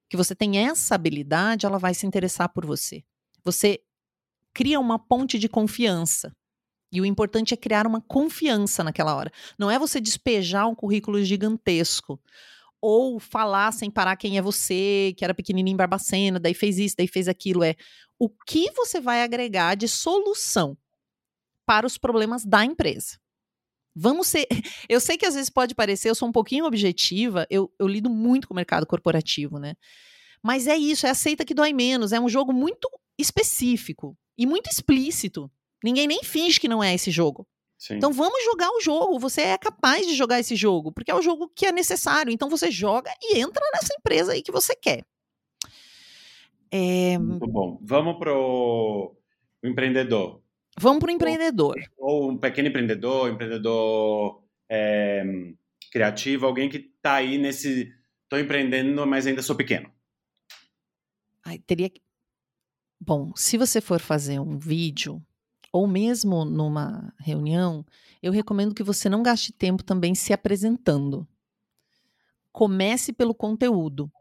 que 0.09 0.17
você 0.17 0.35
tem 0.35 0.57
essa 0.57 0.95
habilidade, 0.95 1.65
ela 1.65 1.77
vai 1.77 1.93
se 1.93 2.05
interessar 2.05 2.49
por 2.49 2.65
você. 2.65 3.03
Você 3.43 3.81
cria 4.53 4.79
uma 4.79 4.97
ponte 4.97 5.37
de 5.37 5.49
confiança. 5.49 6.31
E 6.91 7.01
o 7.01 7.05
importante 7.05 7.53
é 7.53 7.57
criar 7.57 7.85
uma 7.85 7.99
confiança 7.99 8.83
naquela 8.83 9.15
hora. 9.15 9.31
Não 9.59 9.69
é 9.69 9.77
você 9.77 9.99
despejar 9.99 10.67
um 10.67 10.75
currículo 10.75 11.21
gigantesco 11.23 12.19
ou 12.79 13.19
falar 13.19 13.73
sem 13.73 13.89
parar 13.89 14.15
quem 14.15 14.37
é 14.37 14.41
você, 14.41 15.13
que 15.17 15.25
era 15.25 15.33
pequenininho 15.33 15.73
em 15.73 15.77
Barbacena, 15.77 16.39
daí 16.39 16.53
fez 16.53 16.77
isso, 16.77 16.95
daí 16.97 17.07
fez 17.07 17.27
aquilo. 17.27 17.63
É 17.63 17.75
o 18.19 18.29
que 18.29 18.71
você 18.71 19.01
vai 19.01 19.23
agregar 19.23 19.75
de 19.75 19.87
solução 19.87 20.77
para 21.65 21.85
os 21.85 21.97
problemas 21.97 22.45
da 22.45 22.63
empresa. 22.63 23.17
Vamos 23.95 24.27
ser. 24.27 24.45
Eu 24.89 24.99
sei 24.99 25.17
que 25.17 25.25
às 25.25 25.35
vezes 25.35 25.49
pode 25.49 25.73
parecer, 25.73 26.09
eu 26.09 26.15
sou 26.15 26.27
um 26.27 26.31
pouquinho 26.31 26.65
objetiva, 26.65 27.47
eu, 27.49 27.71
eu 27.79 27.87
lido 27.87 28.09
muito 28.09 28.47
com 28.47 28.53
o 28.53 28.55
mercado 28.55 28.85
corporativo, 28.85 29.57
né? 29.57 29.75
Mas 30.43 30.67
é 30.67 30.75
isso, 30.75 31.07
é 31.07 31.09
aceita 31.09 31.45
que 31.45 31.53
dói 31.53 31.73
menos. 31.73 32.11
É 32.11 32.19
um 32.19 32.29
jogo 32.29 32.53
muito 32.53 32.87
específico 33.17 34.15
e 34.37 34.45
muito 34.45 34.69
explícito. 34.69 35.49
Ninguém 35.83 36.07
nem 36.07 36.23
finge 36.23 36.59
que 36.59 36.67
não 36.67 36.83
é 36.83 36.93
esse 36.93 37.09
jogo. 37.09 37.47
Sim. 37.77 37.95
Então 37.95 38.11
vamos 38.13 38.43
jogar 38.43 38.69
o 38.71 38.81
jogo. 38.81 39.19
Você 39.19 39.41
é 39.41 39.57
capaz 39.57 40.05
de 40.05 40.15
jogar 40.15 40.39
esse 40.39 40.55
jogo, 40.55 40.91
porque 40.91 41.11
é 41.11 41.15
o 41.15 41.21
jogo 41.21 41.49
que 41.55 41.65
é 41.65 41.71
necessário. 41.71 42.31
Então 42.31 42.49
você 42.49 42.69
joga 42.69 43.11
e 43.21 43.39
entra 43.39 43.63
nessa 43.73 43.93
empresa 43.97 44.33
aí 44.33 44.41
que 44.41 44.51
você 44.51 44.75
quer. 44.75 45.03
É... 46.71 47.17
Muito 47.17 47.47
bom. 47.47 47.79
Vamos 47.81 48.17
pro 48.17 49.15
o 49.63 49.67
empreendedor. 49.67 50.41
Vamos 50.77 50.99
para 50.99 51.07
o 51.07 51.11
empreendedor. 51.11 51.81
Ou, 51.97 52.31
um 52.31 52.37
pequeno 52.37 52.67
empreendedor, 52.67 53.29
empreendedor 53.29 54.43
é, 54.69 55.23
criativo, 55.91 56.45
alguém 56.45 56.69
que 56.69 56.77
está 56.77 57.15
aí 57.15 57.37
nesse. 57.37 57.93
Estou 58.23 58.39
empreendendo, 58.39 59.05
mas 59.05 59.25
ainda 59.25 59.41
sou 59.41 59.55
pequeno. 59.55 59.89
Ai, 61.43 61.59
teria 61.59 61.89
que. 61.89 62.01
Bom, 62.99 63.31
se 63.35 63.57
você 63.57 63.79
for 63.79 63.99
fazer 63.99 64.39
um 64.39 64.57
vídeo, 64.57 65.23
ou 65.71 65.87
mesmo 65.87 66.43
numa 66.43 67.13
reunião, 67.19 67.85
eu 68.21 68.31
recomendo 68.31 68.73
que 68.73 68.83
você 68.83 69.07
não 69.07 69.21
gaste 69.21 69.53
tempo 69.53 69.83
também 69.83 70.15
se 70.15 70.33
apresentando. 70.33 71.27
Comece 72.51 73.13
pelo 73.13 73.35
conteúdo. 73.35 74.11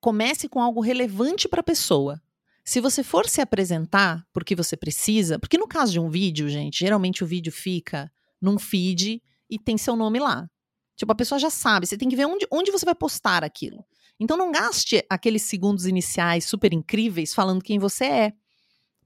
Comece 0.00 0.48
com 0.48 0.60
algo 0.60 0.80
relevante 0.80 1.48
para 1.48 1.60
a 1.60 1.64
pessoa. 1.64 2.20
Se 2.68 2.80
você 2.80 3.04
for 3.04 3.28
se 3.28 3.40
apresentar 3.40 4.26
porque 4.32 4.56
você 4.56 4.76
precisa, 4.76 5.38
porque 5.38 5.56
no 5.56 5.68
caso 5.68 5.92
de 5.92 6.00
um 6.00 6.10
vídeo, 6.10 6.48
gente, 6.48 6.80
geralmente 6.80 7.22
o 7.22 7.26
vídeo 7.26 7.52
fica 7.52 8.10
num 8.42 8.58
feed 8.58 9.22
e 9.48 9.56
tem 9.56 9.78
seu 9.78 9.94
nome 9.94 10.18
lá. 10.18 10.50
Tipo, 10.96 11.12
a 11.12 11.14
pessoa 11.14 11.38
já 11.38 11.48
sabe, 11.48 11.86
você 11.86 11.96
tem 11.96 12.08
que 12.08 12.16
ver 12.16 12.26
onde, 12.26 12.44
onde 12.50 12.72
você 12.72 12.84
vai 12.84 12.94
postar 12.94 13.44
aquilo. 13.44 13.84
Então 14.18 14.36
não 14.36 14.50
gaste 14.50 15.04
aqueles 15.08 15.42
segundos 15.42 15.86
iniciais 15.86 16.44
super 16.44 16.72
incríveis 16.72 17.32
falando 17.32 17.62
quem 17.62 17.78
você 17.78 18.04
é. 18.04 18.32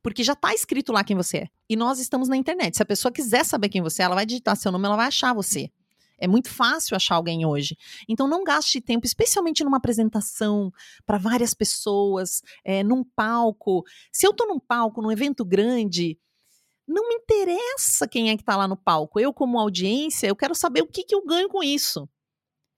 Porque 0.02 0.24
já 0.24 0.32
está 0.32 0.54
escrito 0.54 0.90
lá 0.90 1.04
quem 1.04 1.14
você 1.14 1.38
é. 1.38 1.48
E 1.68 1.76
nós 1.76 2.00
estamos 2.00 2.28
na 2.28 2.38
internet. 2.38 2.78
Se 2.78 2.82
a 2.82 2.86
pessoa 2.86 3.12
quiser 3.12 3.44
saber 3.44 3.68
quem 3.68 3.82
você 3.82 4.00
é, 4.00 4.06
ela 4.06 4.14
vai 4.14 4.24
digitar 4.24 4.56
seu 4.56 4.72
nome, 4.72 4.86
ela 4.86 4.96
vai 4.96 5.08
achar 5.08 5.34
você. 5.34 5.70
É 6.20 6.28
muito 6.28 6.50
fácil 6.50 6.94
achar 6.94 7.14
alguém 7.14 7.46
hoje. 7.46 7.76
Então, 8.08 8.28
não 8.28 8.44
gaste 8.44 8.80
tempo, 8.80 9.06
especialmente 9.06 9.64
numa 9.64 9.78
apresentação 9.78 10.70
para 11.06 11.16
várias 11.16 11.54
pessoas, 11.54 12.42
é, 12.64 12.84
num 12.84 13.02
palco. 13.02 13.82
Se 14.12 14.26
eu 14.26 14.30
estou 14.30 14.46
num 14.46 14.60
palco, 14.60 15.00
num 15.00 15.10
evento 15.10 15.44
grande, 15.44 16.18
não 16.86 17.08
me 17.08 17.14
interessa 17.14 18.06
quem 18.06 18.30
é 18.30 18.36
que 18.36 18.42
está 18.42 18.56
lá 18.56 18.68
no 18.68 18.76
palco. 18.76 19.18
Eu, 19.18 19.32
como 19.32 19.58
audiência, 19.58 20.26
eu 20.26 20.36
quero 20.36 20.54
saber 20.54 20.82
o 20.82 20.86
que, 20.86 21.04
que 21.04 21.14
eu 21.14 21.24
ganho 21.24 21.48
com 21.48 21.62
isso. 21.62 22.08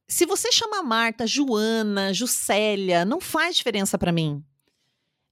Se 0.09 0.27
você 0.27 0.53
chamar 0.53 0.83
Marta, 0.83 1.27
Joana, 1.27 2.13
Juscelia, 2.13 3.05
não 3.05 3.21
faz 3.21 3.57
diferença 3.57 3.99
para 3.99 4.13
mim. 4.13 4.45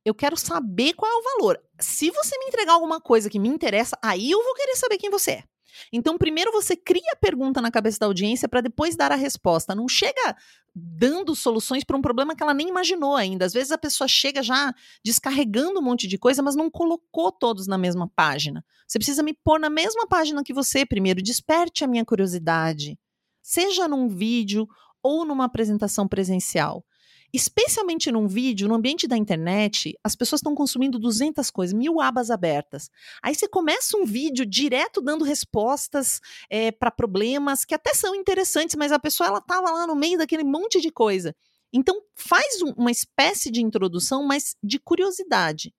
Eu 0.04 0.14
quero 0.14 0.36
saber 0.36 0.94
qual 0.94 1.10
é 1.10 1.14
o 1.14 1.22
valor. 1.22 1.60
Se 1.78 2.10
você 2.10 2.38
me 2.38 2.46
entregar 2.46 2.72
alguma 2.72 3.00
coisa 3.00 3.28
que 3.28 3.38
me 3.38 3.48
interessa, 3.48 3.98
aí 4.02 4.30
eu 4.30 4.42
vou 4.42 4.54
querer 4.54 4.76
saber 4.76 4.96
quem 4.96 5.10
você 5.10 5.32
é. 5.32 5.44
Então, 5.92 6.18
primeiro 6.18 6.52
você 6.52 6.76
cria 6.76 7.12
a 7.12 7.16
pergunta 7.16 7.60
na 7.60 7.70
cabeça 7.70 7.98
da 8.00 8.06
audiência 8.06 8.48
para 8.48 8.60
depois 8.60 8.96
dar 8.96 9.12
a 9.12 9.16
resposta. 9.16 9.74
Não 9.74 9.88
chega 9.88 10.36
dando 10.74 11.34
soluções 11.34 11.84
para 11.84 11.96
um 11.96 12.02
problema 12.02 12.34
que 12.34 12.42
ela 12.42 12.54
nem 12.54 12.68
imaginou 12.68 13.16
ainda. 13.16 13.44
Às 13.44 13.52
vezes 13.52 13.72
a 13.72 13.78
pessoa 13.78 14.06
chega 14.06 14.42
já 14.42 14.72
descarregando 15.04 15.80
um 15.80 15.82
monte 15.82 16.06
de 16.06 16.18
coisa, 16.18 16.42
mas 16.42 16.54
não 16.54 16.70
colocou 16.70 17.32
todos 17.32 17.66
na 17.66 17.76
mesma 17.76 18.08
página. 18.14 18.64
Você 18.86 18.98
precisa 18.98 19.22
me 19.22 19.34
pôr 19.34 19.58
na 19.58 19.70
mesma 19.70 20.06
página 20.06 20.42
que 20.42 20.52
você 20.52 20.86
primeiro. 20.86 21.22
Desperte 21.22 21.84
a 21.84 21.88
minha 21.88 22.04
curiosidade. 22.04 22.98
Seja 23.42 23.88
num 23.88 24.08
vídeo 24.08 24.68
ou 25.02 25.24
numa 25.24 25.44
apresentação 25.44 26.06
presencial. 26.06 26.84
Especialmente 27.32 28.10
num 28.10 28.26
vídeo, 28.26 28.68
no 28.68 28.74
ambiente 28.74 29.06
da 29.06 29.16
internet, 29.16 29.96
as 30.02 30.16
pessoas 30.16 30.40
estão 30.40 30.54
consumindo 30.54 30.98
200 30.98 31.48
coisas, 31.50 31.72
mil 31.72 32.00
abas 32.00 32.30
abertas. 32.30 32.90
Aí 33.22 33.34
você 33.34 33.46
começa 33.46 33.96
um 33.96 34.04
vídeo 34.04 34.44
direto 34.44 35.00
dando 35.00 35.24
respostas 35.24 36.20
é, 36.48 36.66
eh, 36.66 36.72
para 36.72 36.90
problemas 36.90 37.64
que 37.64 37.74
até 37.74 37.94
são 37.94 38.14
interessantes, 38.14 38.74
mas 38.74 38.90
a 38.90 38.98
pessoa 38.98 39.28
ela 39.28 39.38
estava 39.38 39.70
lá 39.70 39.86
no 39.86 39.94
meio 39.94 40.18
daquele 40.18 40.42
monte 40.42 40.80
de 40.80 40.90
coisa. 40.90 41.34
Então 41.72 42.02
faz 42.16 42.62
um, 42.62 42.72
uma 42.76 42.90
espécie 42.90 43.50
de 43.50 43.62
introdução, 43.62 44.24
mas 44.24 44.56
de 44.62 44.78
curiosidade. 44.80 45.72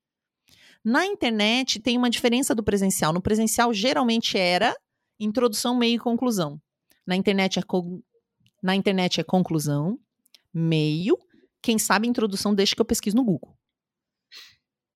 Na 0.84 1.06
internet 1.06 1.80
tem 1.80 1.97
uma 1.97 2.10
diferença 2.10 2.56
do 2.56 2.64
presencial. 2.64 3.12
No 3.12 3.22
presencial 3.22 3.74
geralmente 3.74 4.38
era 4.38 4.76
introdução, 5.20 5.76
meio 5.76 5.95
e 5.95 5.99
conclusão. 5.99 6.60
Na 7.06 7.16
internet 7.16 7.60
é, 7.60 7.64
na 8.64 8.76
internet 8.76 9.20
é 9.20 9.24
conclusão, 9.24 9.99
meio 10.54 11.18
quem 11.62 11.78
sabe 11.78 12.07
introdução 12.07 12.53
deixa 12.53 12.76
que 12.76 12.82
eu 12.82 12.86
pesquiso 12.86 13.16
no 13.16 13.24
Google. 13.24 13.55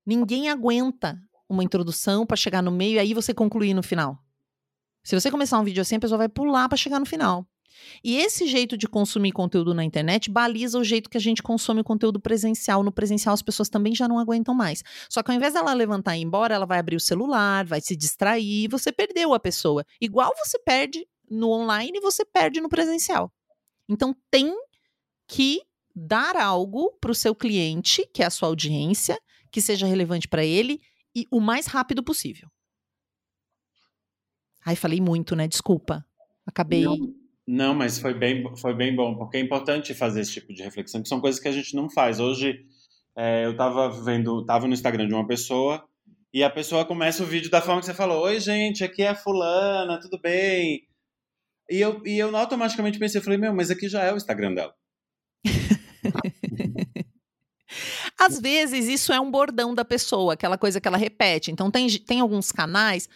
Ninguém 0.06 0.50
aguenta 0.50 1.20
uma 1.50 1.64
introdução 1.64 2.26
para 2.26 2.38
chegar 2.38 2.62
no 2.62 2.72
meio 2.72 2.96
e 2.96 3.00
aí 3.00 3.14
você 3.14 3.34
concluir 3.34 3.74
no 3.74 3.84
final. 3.84 4.18
Se 5.04 5.20
você 5.20 5.30
começar 5.30 5.60
um 5.60 5.64
vídeo 5.64 5.82
assim, 5.82 5.96
a 5.96 6.00
pessoa 6.00 6.18
vai 6.18 6.30
pular 6.30 6.68
para 6.68 6.78
chegar 6.78 7.00
no 7.00 7.06
final. 7.06 7.48
E 8.04 8.18
esse 8.18 8.48
jeito 8.48 8.78
de 8.78 8.88
consumir 8.88 9.32
conteúdo 9.32 9.74
na 9.74 9.84
internet 9.84 10.30
baliza 10.32 10.80
o 10.80 10.84
jeito 10.84 11.10
que 11.10 11.18
a 11.18 11.22
gente 11.22 11.44
consome 11.44 11.84
conteúdo 11.84 12.20
presencial. 12.20 12.84
No 12.84 12.92
presencial, 12.92 13.34
as 13.34 13.42
pessoas 13.42 13.70
também 13.70 13.94
já 13.94 14.08
não 14.08 14.18
aguentam 14.18 14.54
mais. 14.54 14.82
Só 15.10 15.22
que 15.22 15.32
ao 15.32 15.38
invés 15.38 15.54
dela 15.54 15.74
levantar 15.74 16.16
e 16.16 16.22
ir 16.22 16.24
embora, 16.24 16.56
ela 16.56 16.66
vai 16.66 16.80
abrir 16.80 16.96
o 16.96 17.00
celular, 17.00 17.66
vai 17.66 17.82
se 17.82 17.96
distrair 17.96 18.64
e 18.64 18.68
você 18.68 18.92
perdeu 18.92 19.34
a 19.34 19.40
pessoa. 19.40 19.86
Igual 20.00 20.32
você 20.38 20.58
perde 20.60 21.06
no 21.30 21.52
online, 21.52 22.00
você 22.00 22.24
perde 22.26 22.62
no 22.62 22.70
presencial. 22.70 23.32
Então 23.90 24.16
tem 24.32 24.54
que 25.28 25.62
dar 25.96 26.36
algo 26.36 26.92
para 27.00 27.12
o 27.12 27.16
seu 27.16 27.34
cliente, 27.34 28.08
que 28.14 28.22
é 28.22 28.26
a 28.26 28.30
sua 28.30 28.50
audiência, 28.50 29.18
que 29.52 29.62
seja 29.62 29.88
relevante 29.88 30.28
para 30.28 30.44
ele 30.44 30.82
e 31.16 31.26
o 31.32 31.40
mais 31.40 31.68
rápido 31.68 32.04
possível. 32.04 32.50
Ai, 34.66 34.76
falei 34.76 35.00
muito, 35.00 35.36
né? 35.36 35.48
Desculpa. 35.48 36.06
Acabei. 36.46 36.84
Não, 36.84 36.98
não, 37.48 37.76
mas 37.76 38.00
foi 38.00 38.14
bem, 38.14 38.44
foi 38.58 38.74
bem 38.74 38.96
bom, 38.96 39.16
porque 39.16 39.38
é 39.38 39.40
importante 39.40 39.94
fazer 39.94 40.22
esse 40.22 40.34
tipo 40.34 40.54
de 40.54 40.64
reflexão, 40.64 41.02
que 41.02 41.08
são 41.08 41.22
coisas 41.22 41.40
que 41.40 41.48
a 41.48 41.52
gente 41.52 41.76
não 41.76 41.90
faz. 41.90 42.20
Hoje, 42.20 42.66
é, 43.16 43.46
eu 43.46 43.56
tava 43.56 43.90
vendo, 44.04 44.44
tava 44.46 44.68
no 44.68 44.74
Instagram 44.74 45.08
de 45.08 45.14
uma 45.14 45.28
pessoa 45.28 45.88
e 46.34 46.44
a 46.44 46.50
pessoa 46.50 46.84
começa 46.84 47.24
o 47.24 47.26
vídeo 47.26 47.50
da 47.50 47.62
forma 47.62 47.80
que 47.80 47.86
você 47.86 47.94
falou: 47.94 48.24
Oi, 48.24 48.40
gente, 48.40 48.84
aqui 48.84 49.04
é 49.04 49.16
Fulana, 49.16 50.00
tudo 50.00 50.20
bem? 50.20 50.86
E 51.70 51.80
eu, 51.80 52.02
e 52.06 52.18
eu 52.18 52.36
automaticamente 52.36 53.00
pensei, 53.00 53.22
falei, 53.22 53.40
meu, 53.40 53.54
mas 53.54 53.72
aqui 53.72 53.90
já 53.90 54.04
é 54.04 54.14
o 54.14 54.18
Instagram 54.18 54.54
dela. 54.54 54.74
Às 58.20 58.40
vezes 58.40 58.88
isso 58.88 59.12
é 59.12 59.20
um 59.20 59.30
bordão 59.30 59.74
da 59.74 59.84
pessoa, 59.84 60.34
aquela 60.34 60.58
coisa 60.58 60.80
que 60.80 60.88
ela 60.88 60.98
repete. 60.98 61.52
Então 61.52 61.70
tem, 61.70 61.88
tem 62.00 62.20
alguns 62.20 62.52
canais. 62.52 63.10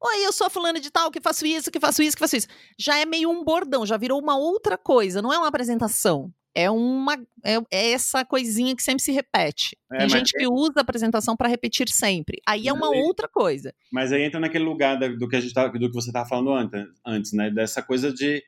Oi, 0.00 0.26
eu 0.26 0.32
sou 0.32 0.48
fulano 0.48 0.78
de 0.78 0.90
tal, 0.90 1.10
que 1.10 1.20
faço 1.20 1.46
isso, 1.46 1.70
que 1.70 1.80
faço 1.80 2.02
isso, 2.02 2.16
que 2.16 2.20
faço 2.20 2.36
isso. 2.36 2.48
Já 2.78 2.98
é 2.98 3.04
meio 3.04 3.30
um 3.30 3.42
bordão, 3.44 3.84
já 3.84 3.96
virou 3.96 4.20
uma 4.20 4.36
outra 4.36 4.76
coisa, 4.78 5.20
não 5.20 5.32
é 5.32 5.38
uma 5.38 5.48
apresentação 5.48 6.32
é 6.56 6.70
uma 6.70 7.14
é, 7.44 7.56
é, 7.70 7.92
essa 7.92 8.24
coisinha 8.24 8.74
que 8.74 8.82
sempre 8.82 9.02
se 9.02 9.12
repete. 9.12 9.76
É, 9.92 9.98
Tem 9.98 10.08
gente 10.08 10.32
que 10.32 10.46
usa 10.46 10.72
a 10.78 10.80
apresentação 10.80 11.36
para 11.36 11.50
repetir 11.50 11.86
sempre. 11.90 12.40
Aí 12.46 12.66
é 12.66 12.72
uma 12.72 12.90
aí, 12.90 13.02
outra 13.02 13.28
coisa. 13.28 13.74
Mas 13.92 14.10
aí 14.10 14.22
entra 14.22 14.40
naquele 14.40 14.64
lugar 14.64 14.96
do 14.96 15.28
que 15.28 15.36
a 15.36 15.40
gente 15.40 15.52
tá, 15.52 15.68
do 15.68 15.78
que 15.78 15.94
você 15.94 16.08
estava 16.08 16.26
falando 16.26 16.54
antes, 16.54 16.88
antes, 17.06 17.32
né? 17.34 17.50
Dessa 17.50 17.82
coisa 17.82 18.10
de 18.10 18.42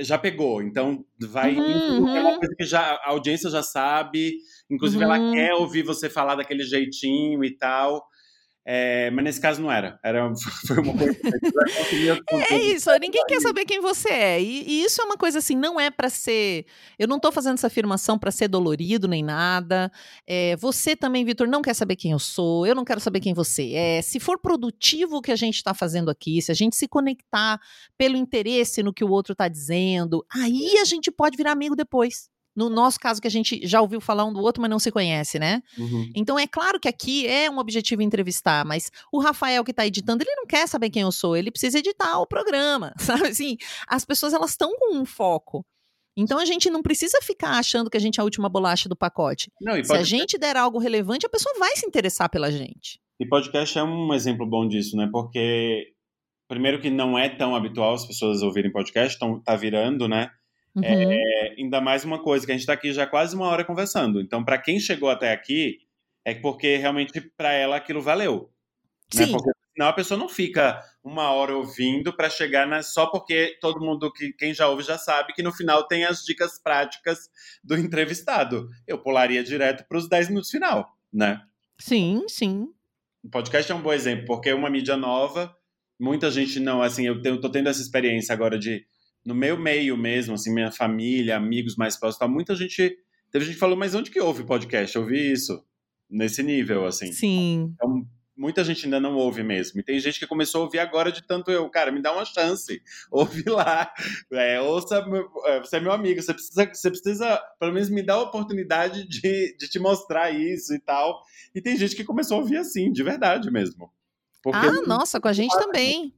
já 0.00 0.18
pegou, 0.18 0.62
então 0.62 1.04
vai 1.18 1.54
uhum, 1.56 2.08
é 2.08 2.20
uma 2.20 2.38
coisa 2.38 2.54
que 2.56 2.64
já 2.64 2.94
a 3.02 3.10
audiência 3.10 3.48
já 3.48 3.62
sabe, 3.62 4.34
inclusive 4.70 5.02
uhum. 5.02 5.12
ela 5.12 5.32
quer 5.32 5.54
ouvir 5.54 5.82
você 5.82 6.10
falar 6.10 6.34
daquele 6.34 6.62
jeitinho 6.62 7.42
e 7.42 7.56
tal. 7.56 8.04
É, 8.64 9.10
mas 9.10 9.24
nesse 9.24 9.40
caso 9.40 9.60
não 9.60 9.70
era. 9.70 9.98
Era 10.04 10.32
foi 10.66 10.78
uma 10.78 10.96
coisa. 10.96 11.18
é 12.50 12.58
isso. 12.58 12.90
Ninguém 13.00 13.24
quer 13.26 13.40
saber 13.40 13.64
quem 13.64 13.80
você 13.80 14.08
é. 14.08 14.40
E, 14.40 14.62
e 14.68 14.84
isso 14.84 15.02
é 15.02 15.04
uma 15.04 15.16
coisa 15.16 15.38
assim. 15.38 15.56
Não 15.56 15.80
é 15.80 15.90
para 15.90 16.08
ser. 16.08 16.66
Eu 16.98 17.08
não 17.08 17.16
estou 17.16 17.32
fazendo 17.32 17.54
essa 17.54 17.66
afirmação 17.66 18.18
para 18.18 18.30
ser 18.30 18.48
dolorido 18.48 19.08
nem 19.08 19.22
nada. 19.22 19.90
É, 20.26 20.56
você 20.56 20.94
também, 20.94 21.24
Vitor, 21.24 21.48
não 21.48 21.62
quer 21.62 21.74
saber 21.74 21.96
quem 21.96 22.12
eu 22.12 22.18
sou. 22.18 22.66
Eu 22.66 22.74
não 22.74 22.84
quero 22.84 23.00
saber 23.00 23.20
quem 23.20 23.34
você 23.34 23.72
é. 23.72 24.02
Se 24.02 24.20
for 24.20 24.38
produtivo 24.38 25.16
o 25.16 25.22
que 25.22 25.32
a 25.32 25.36
gente 25.36 25.56
está 25.56 25.74
fazendo 25.74 26.10
aqui, 26.10 26.40
se 26.40 26.52
a 26.52 26.54
gente 26.54 26.76
se 26.76 26.86
conectar 26.86 27.60
pelo 27.98 28.16
interesse 28.16 28.82
no 28.82 28.94
que 28.94 29.04
o 29.04 29.10
outro 29.10 29.32
está 29.32 29.48
dizendo, 29.48 30.24
aí 30.32 30.76
a 30.80 30.84
gente 30.84 31.10
pode 31.10 31.36
virar 31.36 31.52
amigo 31.52 31.74
depois 31.74 32.31
no 32.54 32.68
nosso 32.68 33.00
caso, 33.00 33.20
que 33.20 33.26
a 33.26 33.30
gente 33.30 33.66
já 33.66 33.80
ouviu 33.80 34.00
falar 34.00 34.24
um 34.24 34.32
do 34.32 34.40
outro, 34.40 34.60
mas 34.60 34.70
não 34.70 34.78
se 34.78 34.90
conhece, 34.90 35.38
né? 35.38 35.62
Uhum. 35.78 36.10
Então 36.14 36.38
é 36.38 36.46
claro 36.46 36.78
que 36.78 36.88
aqui 36.88 37.26
é 37.26 37.50
um 37.50 37.58
objetivo 37.58 38.02
entrevistar, 38.02 38.64
mas 38.64 38.90
o 39.10 39.20
Rafael 39.20 39.64
que 39.64 39.70
está 39.70 39.86
editando, 39.86 40.22
ele 40.22 40.34
não 40.36 40.46
quer 40.46 40.66
saber 40.68 40.90
quem 40.90 41.02
eu 41.02 41.12
sou, 41.12 41.36
ele 41.36 41.50
precisa 41.50 41.78
editar 41.78 42.18
o 42.18 42.26
programa, 42.26 42.92
sabe? 42.98 43.28
Assim, 43.28 43.56
as 43.88 44.04
pessoas 44.04 44.32
elas 44.32 44.50
estão 44.50 44.76
com 44.78 44.96
um 44.96 45.04
foco. 45.04 45.64
Então 46.16 46.38
a 46.38 46.44
gente 46.44 46.68
não 46.68 46.82
precisa 46.82 47.18
ficar 47.22 47.58
achando 47.58 47.88
que 47.88 47.96
a 47.96 48.00
gente 48.00 48.18
é 48.18 48.20
a 48.20 48.24
última 48.24 48.48
bolacha 48.48 48.88
do 48.88 48.96
pacote. 48.96 49.50
Não, 49.60 49.82
se 49.82 49.94
a 49.94 50.02
gente 50.02 50.36
der 50.36 50.56
algo 50.56 50.78
relevante, 50.78 51.24
a 51.24 51.30
pessoa 51.30 51.58
vai 51.58 51.74
se 51.76 51.86
interessar 51.86 52.28
pela 52.28 52.50
gente. 52.52 53.00
E 53.18 53.26
podcast 53.26 53.78
é 53.78 53.82
um 53.82 54.12
exemplo 54.12 54.46
bom 54.46 54.68
disso, 54.68 54.96
né? 54.96 55.08
Porque 55.10 55.92
primeiro 56.48 56.80
que 56.80 56.90
não 56.90 57.18
é 57.18 57.30
tão 57.30 57.56
habitual 57.56 57.94
as 57.94 58.06
pessoas 58.06 58.42
ouvirem 58.42 58.70
podcast, 58.70 59.16
então 59.16 59.40
tá 59.42 59.56
virando, 59.56 60.06
né? 60.06 60.30
Uhum. 60.74 60.84
É, 60.84 61.54
ainda 61.58 61.80
mais 61.80 62.04
uma 62.04 62.22
coisa, 62.22 62.46
que 62.46 62.52
a 62.52 62.54
gente 62.54 62.62
está 62.62 62.72
aqui 62.72 62.92
já 62.92 63.06
quase 63.06 63.36
uma 63.36 63.46
hora 63.46 63.64
conversando. 63.64 64.20
Então, 64.20 64.44
para 64.44 64.58
quem 64.58 64.80
chegou 64.80 65.10
até 65.10 65.32
aqui, 65.32 65.78
é 66.24 66.34
porque 66.34 66.76
realmente 66.76 67.20
para 67.36 67.52
ela 67.52 67.76
aquilo 67.76 68.00
valeu. 68.00 68.50
Né? 69.14 69.26
Sim. 69.26 69.32
Porque 69.32 69.50
senão 69.74 69.88
a 69.88 69.92
pessoa 69.92 70.18
não 70.18 70.28
fica 70.28 70.82
uma 71.02 71.30
hora 71.30 71.56
ouvindo 71.56 72.14
para 72.14 72.30
chegar 72.30 72.66
na, 72.66 72.82
só 72.82 73.06
porque 73.06 73.58
todo 73.60 73.84
mundo 73.84 74.12
que 74.12 74.32
quem 74.32 74.54
já 74.54 74.68
ouve 74.68 74.82
já 74.82 74.96
sabe 74.96 75.32
que 75.32 75.42
no 75.42 75.52
final 75.52 75.86
tem 75.86 76.04
as 76.04 76.24
dicas 76.24 76.58
práticas 76.58 77.28
do 77.62 77.76
entrevistado. 77.76 78.68
Eu 78.86 78.98
pularia 78.98 79.42
direto 79.42 79.86
para 79.86 79.98
os 79.98 80.08
10 80.08 80.28
minutos 80.28 80.50
final, 80.50 80.96
né? 81.12 81.42
Sim, 81.78 82.24
sim. 82.28 82.68
O 83.22 83.28
podcast 83.28 83.70
é 83.70 83.74
um 83.74 83.82
bom 83.82 83.92
exemplo, 83.92 84.24
porque 84.26 84.48
é 84.48 84.54
uma 84.54 84.70
mídia 84.70 84.96
nova, 84.96 85.54
muita 85.98 86.30
gente 86.30 86.58
não, 86.58 86.82
assim, 86.82 87.06
eu, 87.06 87.20
tenho, 87.22 87.36
eu 87.36 87.40
tô 87.40 87.48
tendo 87.48 87.68
essa 87.68 87.80
experiência 87.80 88.32
agora 88.32 88.58
de 88.58 88.84
no 89.24 89.34
meu 89.34 89.56
meio 89.56 89.96
mesmo, 89.96 90.34
assim, 90.34 90.52
minha 90.52 90.70
família, 90.70 91.36
amigos 91.36 91.76
mais 91.76 91.96
próximos, 91.96 92.18
tá, 92.18 92.28
muita 92.28 92.54
gente. 92.54 92.96
Teve 93.30 93.44
gente 93.44 93.54
que 93.54 93.60
falou, 93.60 93.76
mas 93.76 93.94
onde 93.94 94.10
que 94.10 94.20
ouve 94.20 94.44
podcast? 94.44 94.94
Eu 94.96 95.06
vi 95.06 95.32
isso. 95.32 95.64
Nesse 96.10 96.42
nível, 96.42 96.84
assim. 96.84 97.10
Sim. 97.10 97.72
Então, 97.74 98.06
muita 98.36 98.64
gente 98.64 98.84
ainda 98.84 99.00
não 99.00 99.14
ouve 99.14 99.42
mesmo. 99.42 99.80
E 99.80 99.82
tem 99.82 99.98
gente 99.98 100.18
que 100.18 100.26
começou 100.26 100.60
a 100.60 100.64
ouvir 100.64 100.78
agora 100.78 101.10
de 101.10 101.26
tanto 101.26 101.50
eu. 101.50 101.70
Cara, 101.70 101.90
me 101.90 102.02
dá 102.02 102.12
uma 102.12 102.24
chance. 102.24 102.82
Ouve 103.10 103.44
lá. 103.48 103.90
É, 104.30 104.60
ouça, 104.60 105.04
é, 105.46 105.60
você 105.60 105.76
é 105.76 105.80
meu 105.80 105.92
amigo. 105.92 106.20
Você 106.20 106.34
precisa, 106.34 106.68
você 106.70 106.90
precisa, 106.90 107.42
pelo 107.58 107.72
menos, 107.72 107.88
me 107.88 108.02
dar 108.02 108.14
a 108.14 108.22
oportunidade 108.22 109.08
de, 109.08 109.56
de 109.56 109.68
te 109.70 109.78
mostrar 109.78 110.30
isso 110.30 110.74
e 110.74 110.78
tal. 110.78 111.22
E 111.54 111.62
tem 111.62 111.76
gente 111.76 111.96
que 111.96 112.04
começou 112.04 112.36
a 112.36 112.40
ouvir 112.40 112.58
assim, 112.58 112.92
de 112.92 113.02
verdade 113.02 113.50
mesmo. 113.50 113.90
Porque 114.42 114.58
ah, 114.58 114.82
nossa, 114.86 115.20
com 115.20 115.28
a 115.28 115.32
gente 115.32 115.56
também 115.56 116.12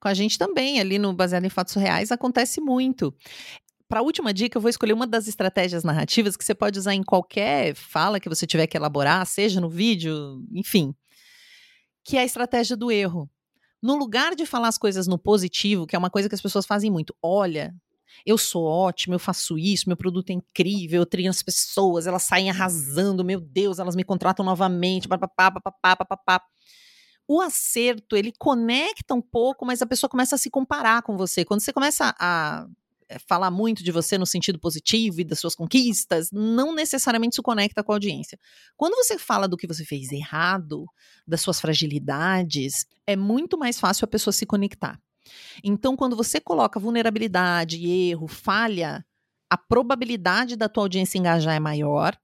com 0.00 0.08
a 0.08 0.14
gente 0.14 0.38
também, 0.38 0.80
ali 0.80 0.98
no 0.98 1.12
Baseado 1.12 1.44
em 1.44 1.50
Fatos 1.50 1.74
Reais, 1.74 2.10
acontece 2.10 2.60
muito. 2.60 3.14
Para 3.88 4.00
a 4.00 4.02
última 4.02 4.32
dica, 4.32 4.56
eu 4.56 4.62
vou 4.62 4.70
escolher 4.70 4.92
uma 4.92 5.06
das 5.06 5.28
estratégias 5.28 5.84
narrativas 5.84 6.36
que 6.36 6.44
você 6.44 6.54
pode 6.54 6.78
usar 6.78 6.94
em 6.94 7.02
qualquer 7.02 7.74
fala 7.74 8.20
que 8.20 8.28
você 8.28 8.46
tiver 8.46 8.66
que 8.66 8.76
elaborar, 8.76 9.26
seja 9.26 9.60
no 9.60 9.68
vídeo, 9.68 10.42
enfim, 10.52 10.94
que 12.02 12.16
é 12.16 12.20
a 12.20 12.24
estratégia 12.24 12.76
do 12.76 12.90
erro. 12.90 13.28
No 13.82 13.96
lugar 13.96 14.34
de 14.34 14.46
falar 14.46 14.68
as 14.68 14.78
coisas 14.78 15.06
no 15.06 15.18
positivo, 15.18 15.86
que 15.86 15.96
é 15.96 15.98
uma 15.98 16.10
coisa 16.10 16.28
que 16.28 16.34
as 16.34 16.40
pessoas 16.40 16.66
fazem 16.66 16.90
muito, 16.90 17.14
olha, 17.22 17.74
eu 18.24 18.38
sou 18.38 18.64
ótimo, 18.64 19.14
eu 19.14 19.18
faço 19.18 19.58
isso, 19.58 19.88
meu 19.88 19.96
produto 19.96 20.30
é 20.30 20.34
incrível, 20.34 21.02
eu 21.02 21.06
treino 21.06 21.30
as 21.30 21.42
pessoas, 21.42 22.06
elas 22.06 22.22
saem 22.22 22.48
arrasando, 22.48 23.24
meu 23.24 23.40
Deus, 23.40 23.78
elas 23.78 23.96
me 23.96 24.04
contratam 24.04 24.44
novamente, 24.44 25.08
papapá, 25.08 25.50
papapá, 25.50 25.96
papapá 25.96 26.42
o 27.32 27.40
acerto, 27.40 28.16
ele 28.16 28.32
conecta 28.36 29.14
um 29.14 29.22
pouco, 29.22 29.64
mas 29.64 29.80
a 29.80 29.86
pessoa 29.86 30.10
começa 30.10 30.34
a 30.34 30.38
se 30.38 30.50
comparar 30.50 31.00
com 31.02 31.16
você. 31.16 31.44
Quando 31.44 31.60
você 31.60 31.72
começa 31.72 32.12
a 32.18 32.66
eh, 33.08 33.20
falar 33.24 33.52
muito 33.52 33.84
de 33.84 33.92
você 33.92 34.18
no 34.18 34.26
sentido 34.26 34.58
positivo 34.58 35.20
e 35.20 35.24
das 35.24 35.38
suas 35.38 35.54
conquistas, 35.54 36.32
não 36.32 36.74
necessariamente 36.74 37.34
isso 37.34 37.42
conecta 37.44 37.84
com 37.84 37.92
a 37.92 37.94
audiência. 37.94 38.36
Quando 38.76 38.96
você 38.96 39.16
fala 39.16 39.46
do 39.46 39.56
que 39.56 39.68
você 39.68 39.84
fez 39.84 40.10
errado, 40.10 40.86
das 41.24 41.40
suas 41.40 41.60
fragilidades, 41.60 42.84
é 43.06 43.14
muito 43.14 43.56
mais 43.56 43.78
fácil 43.78 44.06
a 44.06 44.08
pessoa 44.08 44.32
se 44.32 44.44
conectar. 44.44 45.00
Então, 45.62 45.94
quando 45.94 46.16
você 46.16 46.40
coloca 46.40 46.80
vulnerabilidade, 46.80 47.86
erro, 47.86 48.26
falha, 48.26 49.06
a 49.48 49.56
probabilidade 49.56 50.56
da 50.56 50.68
tua 50.68 50.82
audiência 50.82 51.16
engajar 51.16 51.54
é 51.54 51.60
maior. 51.60 52.18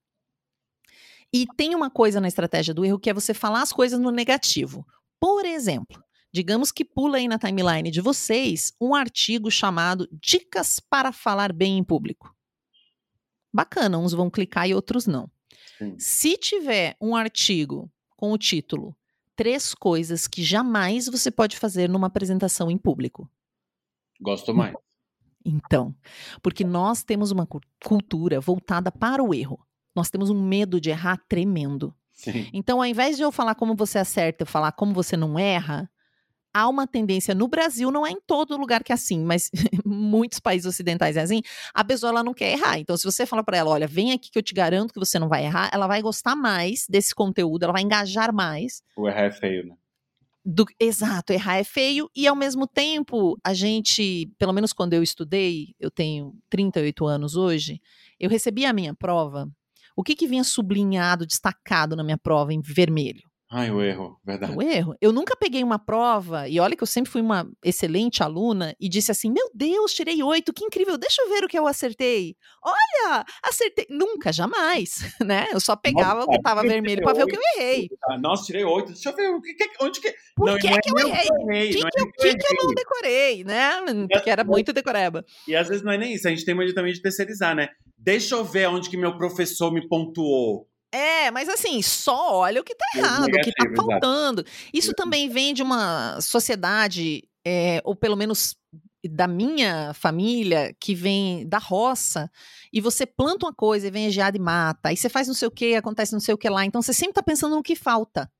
E 1.32 1.46
tem 1.57 1.74
uma 1.74 1.90
coisa 1.90 2.20
na 2.20 2.28
estratégia 2.28 2.72
do 2.72 2.84
erro 2.84 2.98
que 2.98 3.11
é 3.11 3.14
você 3.14 3.34
falar 3.34 3.62
as 3.62 3.72
coisas 3.72 4.00
no 4.00 4.11
negativo. 4.11 4.86
Por 5.27 5.45
exemplo, 5.45 6.01
digamos 6.33 6.70
que 6.70 6.85
pula 6.85 7.16
aí 7.16 7.27
na 7.27 7.37
timeline 7.37 7.91
de 7.91 8.01
vocês 8.01 8.72
um 8.81 8.95
artigo 8.95 9.51
chamado 9.51 10.09
Dicas 10.12 10.79
para 10.79 11.11
falar 11.11 11.53
bem 11.53 11.79
em 11.79 11.83
público. 11.83 12.33
Bacana, 13.53 13.99
uns 13.99 14.12
vão 14.12 14.31
clicar 14.31 14.68
e 14.68 14.74
outros 14.74 15.05
não. 15.05 15.29
Sim. 15.79 15.97
Se 15.99 16.37
tiver 16.37 16.97
um 17.01 17.16
artigo 17.16 17.91
com 18.11 18.31
o 18.31 18.39
título 18.39 18.97
Três 19.35 19.74
coisas 19.74 20.29
que 20.29 20.45
jamais 20.45 21.07
você 21.07 21.29
pode 21.29 21.57
fazer 21.57 21.89
numa 21.89 22.07
apresentação 22.07 22.70
em 22.70 22.79
público. 22.79 23.29
Gosto 24.20 24.55
mais. 24.55 24.77
Então, 25.45 25.93
porque 26.41 26.62
nós 26.62 27.03
temos 27.03 27.33
uma 27.33 27.49
cultura 27.85 28.39
voltada 28.39 28.93
para 28.93 29.24
o 29.24 29.35
erro. 29.35 29.59
Nós 29.93 30.09
temos 30.09 30.31
um 30.31 30.41
medo 30.41 30.81
de 30.81 30.91
errar 30.91 31.20
tremendo. 31.29 31.93
Sim. 32.16 32.48
Então, 32.52 32.78
ao 32.78 32.86
invés 32.86 33.16
de 33.16 33.22
eu 33.22 33.30
falar 33.30 33.54
como 33.54 33.76
você 33.76 33.98
acerta, 33.98 34.42
eu 34.42 34.46
falar 34.46 34.72
como 34.72 34.94
você 34.94 35.16
não 35.16 35.38
erra, 35.38 35.88
há 36.52 36.66
uma 36.66 36.86
tendência 36.86 37.34
no 37.34 37.46
Brasil, 37.46 37.90
não 37.90 38.06
é 38.06 38.10
em 38.10 38.20
todo 38.26 38.56
lugar 38.56 38.82
que 38.82 38.90
é 38.90 38.94
assim, 38.94 39.22
mas 39.22 39.50
muitos 39.84 40.40
países 40.40 40.66
ocidentais 40.66 41.18
é 41.18 41.20
assim, 41.20 41.42
a 41.74 41.84
pessoa 41.84 42.10
ela 42.10 42.24
não 42.24 42.32
quer 42.32 42.52
errar. 42.52 42.78
Então, 42.78 42.96
se 42.96 43.04
você 43.04 43.26
fala 43.26 43.44
para 43.44 43.58
ela, 43.58 43.70
olha, 43.70 43.86
vem 43.86 44.12
aqui 44.12 44.30
que 44.30 44.38
eu 44.38 44.42
te 44.42 44.54
garanto 44.54 44.94
que 44.94 44.98
você 44.98 45.18
não 45.18 45.28
vai 45.28 45.44
errar, 45.44 45.68
ela 45.72 45.86
vai 45.86 46.00
gostar 46.00 46.34
mais 46.34 46.86
desse 46.88 47.14
conteúdo, 47.14 47.64
ela 47.64 47.74
vai 47.74 47.82
engajar 47.82 48.32
mais. 48.32 48.82
O 48.96 49.06
errar 49.06 49.24
é 49.24 49.30
feio, 49.30 49.66
né? 49.66 49.74
Do, 50.42 50.64
exato, 50.80 51.32
errar 51.32 51.56
é 51.56 51.64
feio 51.64 52.08
e 52.14 52.26
ao 52.26 52.36
mesmo 52.36 52.66
tempo 52.68 53.36
a 53.44 53.52
gente, 53.52 54.30
pelo 54.38 54.52
menos 54.52 54.72
quando 54.72 54.94
eu 54.94 55.02
estudei, 55.02 55.74
eu 55.78 55.90
tenho 55.90 56.34
38 56.48 57.04
anos 57.04 57.36
hoje, 57.36 57.82
eu 58.18 58.30
recebi 58.30 58.64
a 58.64 58.72
minha 58.72 58.94
prova 58.94 59.50
o 59.97 60.03
que, 60.03 60.14
que 60.14 60.26
vinha 60.26 60.44
sublinhado, 60.44 61.26
destacado 61.26 61.97
na 61.97 62.05
minha 62.05 62.18
prova 62.18 62.53
em 62.53 62.61
vermelho? 62.61 63.22
Ai, 63.49 63.70
o 63.70 63.80
erro, 63.80 64.20
verdade. 64.24 64.57
O 64.57 64.61
erro. 64.61 64.97
Eu 65.01 65.12
nunca 65.12 65.36
peguei 65.36 65.62
uma 65.62 65.78
prova, 65.78 66.49
e 66.49 66.59
olha 66.59 66.76
que 66.76 66.82
eu 66.82 66.86
sempre 66.86 67.12
fui 67.12 67.20
uma 67.20 67.49
excelente 67.64 68.20
aluna, 68.20 68.74
e 68.80 68.88
disse 68.88 69.12
assim: 69.12 69.30
Meu 69.30 69.49
Deus, 69.55 69.94
tirei 69.94 70.20
oito, 70.20 70.53
que 70.53 70.64
incrível, 70.64 70.99
deixa 70.99 71.22
eu 71.22 71.28
ver 71.28 71.44
o 71.44 71.49
que 71.49 71.57
eu 71.57 71.64
acertei. 71.64 72.34
Olha, 72.61 73.24
acertei. 73.44 73.86
Nunca, 73.88 74.32
jamais, 74.32 74.99
né? 75.24 75.47
Eu 75.53 75.61
só 75.61 75.76
pegava 75.76 76.16
Nossa, 76.16 76.26
o 76.26 76.30
que 76.30 76.36
estava 76.38 76.62
vermelho 76.62 77.03
para 77.03 77.12
ver 77.12 77.22
o 77.22 77.26
que 77.28 77.36
eu 77.36 77.40
errei. 77.57 77.88
Nossa, 78.20 78.47
tirei 78.47 78.64
oito, 78.64 78.88
deixa 78.88 79.11
eu 79.11 79.14
ver 79.14 79.28
o 79.28 79.40
que, 79.40 79.55
onde 79.80 80.01
que. 80.01 80.12
Por 80.34 80.51
não, 80.51 80.59
que, 80.59 80.66
é 80.66 80.80
que 80.80 80.90
eu 80.90 80.99
errei? 81.07 81.28
O 81.28 81.47
que, 81.47 81.90
que, 81.90 82.12
que, 82.18 82.36
que, 82.36 82.53
eu 82.53 82.64
não 82.64 82.74
decorei, 82.74 83.44
né? 83.44 83.70
Porque 84.11 84.28
era 84.28 84.42
muito 84.42 84.72
decoreba. 84.72 85.24
E 85.47 85.55
às 85.55 85.68
vezes 85.68 85.84
não 85.84 85.92
é 85.92 85.99
nem 85.99 86.14
isso, 86.14 86.26
a 86.26 86.30
gente 86.32 86.44
tem 86.44 86.55
mania 86.55 86.74
também 86.74 86.92
de 86.92 87.01
terceirizar, 87.01 87.55
né? 87.55 87.68
Deixa 88.07 88.36
eu 88.36 88.44
ver 88.44 88.68
onde 88.68 88.88
que 88.88 88.96
meu 88.96 89.18
professor 89.18 89.72
me 89.72 89.88
pontuou. 89.88 90.68
É, 90.92 91.28
mas 91.32 91.48
assim, 91.48 91.82
só 91.82 92.36
olha 92.36 92.61
o 92.61 92.64
que 92.64 92.72
tá 92.72 92.86
errado, 92.94 93.26
negativo, 93.26 93.50
o 93.50 93.52
que 93.52 93.74
tá 93.74 93.82
faltando. 93.82 94.44
Isso 94.72 94.92
também 94.94 95.28
vem 95.28 95.52
de 95.52 95.61
uma 95.61 96.20
sociedade, 96.20 97.28
é, 97.44 97.82
ou 97.84 97.96
pelo 97.96 98.14
menos 98.14 98.57
da 99.11 99.26
minha 99.26 99.92
família, 99.92 100.72
que 100.78 100.94
vem 100.94 101.48
da 101.48 101.59
roça, 101.59 102.30
e 102.72 102.80
você 102.80 103.04
planta 103.04 103.46
uma 103.46 103.52
coisa 103.52 103.88
e 103.88 103.90
vem 103.90 104.09
geada 104.09 104.36
e 104.36 104.40
mata, 104.40 104.88
aí 104.88 104.96
você 104.96 105.09
faz 105.09 105.26
não 105.26 105.34
sei 105.34 105.48
o 105.48 105.50
que, 105.50 105.74
acontece 105.74 106.12
não 106.12 106.20
sei 106.20 106.32
o 106.32 106.38
que 106.38 106.48
lá. 106.48 106.64
Então 106.64 106.80
você 106.80 106.92
sempre 106.92 107.14
tá 107.14 107.22
pensando 107.24 107.57
no 107.57 107.62
que 107.62 107.74
falta. 107.74 108.30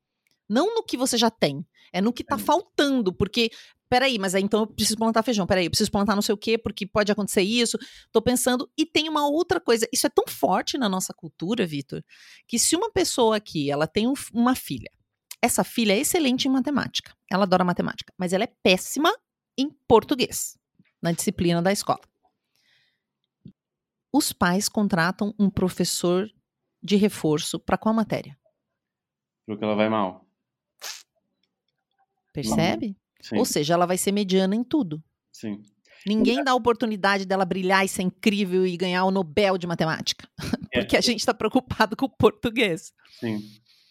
Não 0.49 0.77
no 0.77 0.85
que 0.85 0.97
você 0.97 1.17
já 1.17 1.29
tem, 1.29 1.67
é 1.93 2.01
no 2.01 2.13
que 2.13 2.23
tá 2.23 2.39
faltando, 2.39 3.13
porque 3.13 3.51
peraí, 3.89 4.19
mas 4.19 4.35
aí 4.35 4.43
então 4.43 4.61
eu 4.61 4.67
preciso 4.67 4.97
plantar 4.97 5.23
feijão, 5.23 5.47
peraí, 5.47 5.67
eu 5.67 5.71
preciso 5.71 5.91
plantar 5.91 6.15
não 6.15 6.23
sei 6.23 6.35
o 6.35 6.39
quê, 6.39 6.59
porque 6.59 6.87
pode 6.87 7.11
acontecer 7.11 7.43
isso, 7.43 7.79
tô 8.13 8.21
pensando, 8.21 8.71
e 8.77 8.85
tem 8.85 9.09
uma 9.09 9.29
outra 9.29 9.61
coisa, 9.61 9.89
isso 9.93 10.07
é 10.07 10.11
tão 10.11 10.25
forte 10.29 10.77
na 10.77 10.89
nossa 10.89 11.15
cultura, 11.15 11.67
Vitor, 11.67 12.03
que 12.47 12.59
se 12.59 12.77
uma 12.77 12.91
pessoa 12.91 13.37
aqui, 13.37 13.71
ela 13.71 13.87
tem 13.87 14.07
um, 14.07 14.15
uma 14.33 14.55
filha, 14.55 14.91
essa 15.41 15.63
filha 15.63 15.93
é 15.93 15.99
excelente 15.99 16.49
em 16.49 16.51
matemática, 16.51 17.15
ela 17.31 17.45
adora 17.45 17.65
matemática, 17.65 18.13
mas 18.19 18.33
ela 18.33 18.45
é 18.45 18.53
péssima 18.63 19.13
em 19.57 19.71
português, 19.87 20.59
na 21.01 21.13
disciplina 21.13 21.63
da 21.63 21.73
escola. 21.73 22.01
Os 24.13 24.33
pais 24.33 24.69
contratam 24.69 25.35
um 25.39 25.51
professor 25.51 26.31
de 26.83 26.97
reforço 26.97 27.59
para 27.59 27.77
qual 27.77 27.95
matéria? 27.95 28.39
Porque 29.47 29.63
ela 29.63 29.75
vai 29.75 29.89
mal. 29.89 30.27
Percebe? 32.33 32.97
Sim. 33.27 33.39
Ou 33.39 33.45
seja, 33.45 33.75
ela 33.75 33.87
vai 33.87 33.99
ser 33.99 34.13
mediana 34.13 34.55
em 34.55 34.63
tudo. 34.63 35.03
Sim. 35.33 35.61
Ninguém 36.07 36.45
dá 36.45 36.53
a 36.53 36.55
oportunidade 36.55 37.27
dela 37.27 37.45
brilhar 37.45 37.85
e 37.85 37.89
ser 37.89 38.03
incrível 38.03 38.65
e 38.65 38.77
ganhar 38.77 39.05
o 39.05 39.11
Nobel 39.11 39.59
de 39.59 39.67
Matemática. 39.67 40.29
É. 40.73 40.81
Porque 40.81 40.97
a 40.97 41.01
gente 41.01 41.21
está 41.21 41.33
preocupado 41.33 41.97
com 41.97 42.05
o 42.05 42.09
português. 42.11 42.93
Sim. 43.19 43.41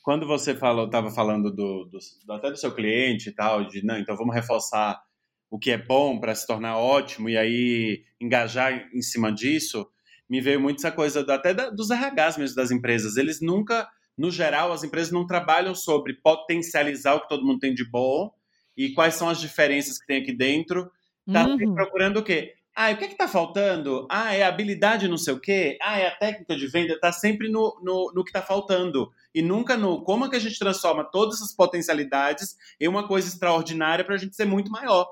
Quando 0.03 0.27
você 0.27 0.53
falou, 0.53 0.85
estava 0.85 1.09
falando 1.09 1.49
do, 1.49 1.85
do, 1.85 1.97
até 2.31 2.51
do 2.51 2.57
seu 2.57 2.75
cliente 2.75 3.29
e 3.29 3.31
tal, 3.31 3.65
de 3.65 3.83
não, 3.83 3.97
então 3.97 4.15
vamos 4.15 4.35
reforçar 4.35 5.01
o 5.49 5.57
que 5.57 5.71
é 5.71 5.77
bom 5.79 6.19
para 6.19 6.35
se 6.35 6.45
tornar 6.45 6.77
ótimo 6.77 7.27
e 7.27 7.37
aí 7.37 8.03
engajar 8.21 8.87
em 8.93 9.01
cima 9.01 9.31
disso, 9.31 9.87
me 10.29 10.41
veio 10.41 10.61
muito 10.61 10.77
essa 10.77 10.91
coisa 10.91 11.23
do, 11.23 11.31
até 11.31 11.55
da, 11.55 11.71
dos 11.71 11.89
RHs 11.89 12.37
mesmo 12.37 12.55
das 12.55 12.69
empresas. 12.69 13.17
Eles 13.17 13.41
nunca, 13.41 13.89
no 14.15 14.29
geral, 14.29 14.71
as 14.71 14.83
empresas 14.83 15.11
não 15.11 15.25
trabalham 15.25 15.73
sobre 15.73 16.13
potencializar 16.21 17.15
o 17.15 17.21
que 17.21 17.29
todo 17.29 17.45
mundo 17.45 17.59
tem 17.59 17.73
de 17.73 17.89
bom, 17.89 18.31
e 18.77 18.93
quais 18.93 19.15
são 19.15 19.29
as 19.29 19.39
diferenças 19.39 19.97
que 19.97 20.05
tem 20.05 20.21
aqui 20.21 20.33
dentro. 20.33 20.91
Tá 21.31 21.47
uhum. 21.47 21.73
procurando 21.73 22.17
o 22.17 22.23
quê? 22.23 22.53
Ah, 22.75 22.91
o 22.91 22.97
que 22.97 23.05
é 23.05 23.07
que 23.07 23.15
tá 23.17 23.27
faltando? 23.27 24.05
Ah, 24.11 24.35
é 24.35 24.43
a 24.43 24.49
habilidade 24.49 25.07
não 25.07 25.17
sei 25.17 25.33
o 25.33 25.39
quê? 25.39 25.77
Ah, 25.81 25.97
é 25.97 26.07
a 26.07 26.15
técnica 26.15 26.57
de 26.57 26.67
venda? 26.67 26.99
Tá 26.99 27.11
sempre 27.11 27.47
no, 27.47 27.79
no, 27.81 28.11
no 28.13 28.23
que 28.23 28.33
tá 28.33 28.41
faltando. 28.41 29.09
E 29.33 29.41
nunca 29.41 29.77
no 29.77 30.03
como 30.03 30.25
é 30.25 30.29
que 30.29 30.35
a 30.35 30.39
gente 30.39 30.59
transforma 30.59 31.03
todas 31.03 31.35
essas 31.35 31.55
potencialidades 31.55 32.57
em 32.79 32.89
uma 32.89 33.07
coisa 33.07 33.29
extraordinária 33.29 34.03
para 34.03 34.15
a 34.15 34.17
gente 34.17 34.35
ser 34.35 34.43
muito 34.43 34.69
maior. 34.69 35.07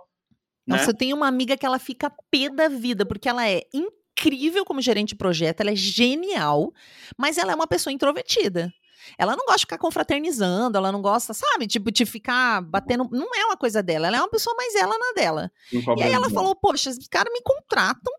Né? 0.67 0.75
Nossa, 0.75 0.91
eu 0.91 0.93
tenho 0.93 1.15
uma 1.15 1.27
amiga 1.27 1.55
que 1.55 1.65
ela 1.65 1.79
fica 1.79 2.11
pé 2.29 2.49
da 2.49 2.67
vida, 2.67 3.05
porque 3.05 3.29
ela 3.29 3.47
é 3.47 3.61
incrível 3.73 4.65
como 4.65 4.81
gerente 4.81 5.09
de 5.09 5.15
projeto, 5.15 5.61
ela 5.61 5.71
é 5.71 5.75
genial, 5.75 6.73
mas 7.17 7.37
ela 7.37 7.53
é 7.53 7.55
uma 7.55 7.67
pessoa 7.67 7.93
introvertida. 7.93 8.73
Ela 9.17 9.35
não 9.35 9.45
gosta 9.45 9.59
de 9.59 9.65
ficar 9.65 9.77
confraternizando, 9.77 10.77
ela 10.77 10.91
não 10.91 11.01
gosta, 11.01 11.33
sabe, 11.33 11.67
tipo, 11.67 11.91
de 11.91 12.05
ficar 12.05 12.61
batendo. 12.61 13.07
Não 13.11 13.27
é 13.35 13.45
uma 13.45 13.57
coisa 13.57 13.81
dela, 13.83 14.07
ela 14.07 14.17
é 14.17 14.19
uma 14.19 14.29
pessoa 14.29 14.55
mais 14.55 14.75
ela 14.75 14.97
na 14.97 15.13
dela. 15.15 15.51
E 15.97 16.03
aí 16.03 16.11
ela 16.13 16.29
falou: 16.29 16.55
Poxa, 16.55 16.89
os 16.89 17.07
caras 17.07 17.31
me 17.33 17.41
contratam 17.41 18.13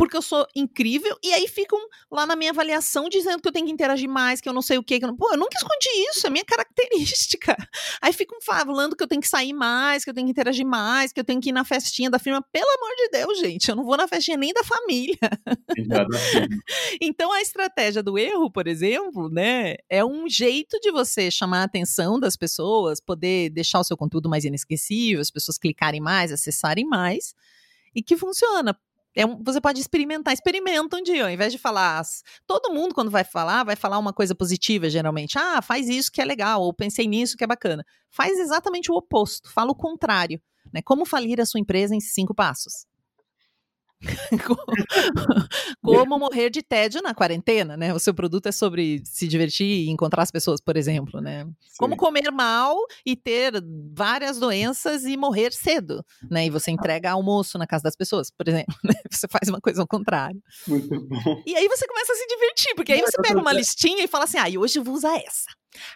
porque 0.00 0.16
eu 0.16 0.22
sou 0.22 0.46
incrível, 0.56 1.14
e 1.22 1.30
aí 1.34 1.46
ficam 1.46 1.78
lá 2.10 2.24
na 2.24 2.34
minha 2.34 2.52
avaliação 2.52 3.06
dizendo 3.06 3.42
que 3.42 3.46
eu 3.46 3.52
tenho 3.52 3.66
que 3.66 3.72
interagir 3.72 4.08
mais, 4.08 4.40
que 4.40 4.48
eu 4.48 4.52
não 4.54 4.62
sei 4.62 4.78
o 4.78 4.82
quê. 4.82 4.98
Que 4.98 5.04
eu 5.04 5.08
não... 5.08 5.14
Pô, 5.14 5.30
eu 5.30 5.36
nunca 5.36 5.58
escondi 5.58 5.90
isso, 6.08 6.26
é 6.26 6.30
minha 6.30 6.42
característica. 6.42 7.54
Aí 8.00 8.10
ficam 8.10 8.40
falando 8.40 8.96
que 8.96 9.04
eu 9.04 9.06
tenho 9.06 9.20
que 9.20 9.28
sair 9.28 9.52
mais, 9.52 10.02
que 10.02 10.08
eu 10.08 10.14
tenho 10.14 10.26
que 10.26 10.30
interagir 10.30 10.64
mais, 10.64 11.12
que 11.12 11.20
eu 11.20 11.24
tenho 11.24 11.38
que 11.38 11.50
ir 11.50 11.52
na 11.52 11.66
festinha 11.66 12.08
da 12.08 12.18
firma. 12.18 12.42
Pelo 12.50 12.66
amor 12.66 12.96
de 12.96 13.08
Deus, 13.10 13.38
gente, 13.40 13.68
eu 13.68 13.76
não 13.76 13.84
vou 13.84 13.94
na 13.94 14.08
festinha 14.08 14.38
nem 14.38 14.54
da 14.54 14.64
família. 14.64 15.18
então 16.98 17.30
a 17.30 17.42
estratégia 17.42 18.02
do 18.02 18.18
erro, 18.18 18.50
por 18.50 18.66
exemplo, 18.66 19.28
né, 19.28 19.74
é 19.86 20.02
um 20.02 20.26
jeito 20.26 20.80
de 20.80 20.90
você 20.90 21.30
chamar 21.30 21.60
a 21.60 21.64
atenção 21.64 22.18
das 22.18 22.38
pessoas, 22.38 23.00
poder 23.02 23.50
deixar 23.50 23.80
o 23.80 23.84
seu 23.84 23.98
conteúdo 23.98 24.30
mais 24.30 24.46
inesquecível, 24.46 25.20
as 25.20 25.30
pessoas 25.30 25.58
clicarem 25.58 26.00
mais, 26.00 26.32
acessarem 26.32 26.86
mais 26.86 27.34
e 27.94 28.02
que 28.02 28.16
funciona. 28.16 28.74
É 29.16 29.26
você 29.26 29.60
pode 29.60 29.80
experimentar, 29.80 30.32
experimenta 30.32 30.96
um 30.96 31.02
dia, 31.02 31.24
ao 31.24 31.30
invés 31.30 31.52
de 31.52 31.58
falar. 31.58 32.02
Todo 32.46 32.72
mundo, 32.72 32.94
quando 32.94 33.10
vai 33.10 33.24
falar, 33.24 33.64
vai 33.64 33.76
falar 33.76 33.98
uma 33.98 34.12
coisa 34.12 34.34
positiva, 34.34 34.88
geralmente. 34.88 35.38
Ah, 35.38 35.60
faz 35.60 35.88
isso 35.88 36.12
que 36.12 36.20
é 36.20 36.24
legal, 36.24 36.62
ou 36.62 36.72
pensei 36.72 37.06
nisso 37.06 37.36
que 37.36 37.44
é 37.44 37.46
bacana. 37.46 37.84
Faz 38.10 38.38
exatamente 38.38 38.90
o 38.90 38.94
oposto, 38.94 39.50
fala 39.50 39.70
o 39.70 39.74
contrário. 39.74 40.40
Né? 40.72 40.80
Como 40.82 41.04
falir 41.04 41.40
a 41.40 41.46
sua 41.46 41.60
empresa 41.60 41.94
em 41.94 42.00
cinco 42.00 42.34
passos? 42.34 42.86
Como 45.82 46.18
morrer 46.18 46.50
de 46.50 46.62
tédio 46.62 47.02
na 47.02 47.14
quarentena, 47.14 47.76
né? 47.76 47.92
O 47.92 47.98
seu 47.98 48.14
produto 48.14 48.46
é 48.46 48.52
sobre 48.52 49.02
se 49.04 49.28
divertir 49.28 49.66
e 49.66 49.90
encontrar 49.90 50.22
as 50.22 50.30
pessoas, 50.30 50.60
por 50.60 50.76
exemplo, 50.76 51.20
né? 51.20 51.44
Sim. 51.44 51.76
Como 51.78 51.96
comer 51.96 52.30
mal 52.30 52.76
e 53.04 53.14
ter 53.14 53.52
várias 53.94 54.38
doenças 54.38 55.04
e 55.04 55.16
morrer 55.16 55.52
cedo, 55.52 56.04
né? 56.30 56.46
E 56.46 56.50
você 56.50 56.70
entrega 56.70 57.10
almoço 57.10 57.58
na 57.58 57.66
casa 57.66 57.84
das 57.84 57.96
pessoas, 57.96 58.30
por 58.30 58.48
exemplo. 58.48 58.74
Né? 58.90 58.94
Você 59.10 59.28
faz 59.28 59.48
uma 59.48 59.60
coisa 59.60 59.82
ao 59.82 59.86
contrário. 59.86 60.42
Muito 60.66 60.88
bom. 61.06 61.42
E 61.46 61.54
aí 61.54 61.68
você 61.68 61.86
começa 61.86 62.12
a 62.12 62.16
se 62.16 62.26
divertir, 62.26 62.74
porque 62.74 62.92
aí 62.92 63.00
você 63.00 63.20
pega 63.22 63.38
uma 63.38 63.52
listinha 63.52 64.02
e 64.02 64.08
fala 64.08 64.24
assim: 64.24 64.38
ah, 64.38 64.46
hoje 64.58 64.78
eu 64.78 64.84
vou 64.84 64.94
usar 64.94 65.16
essa. 65.16 65.46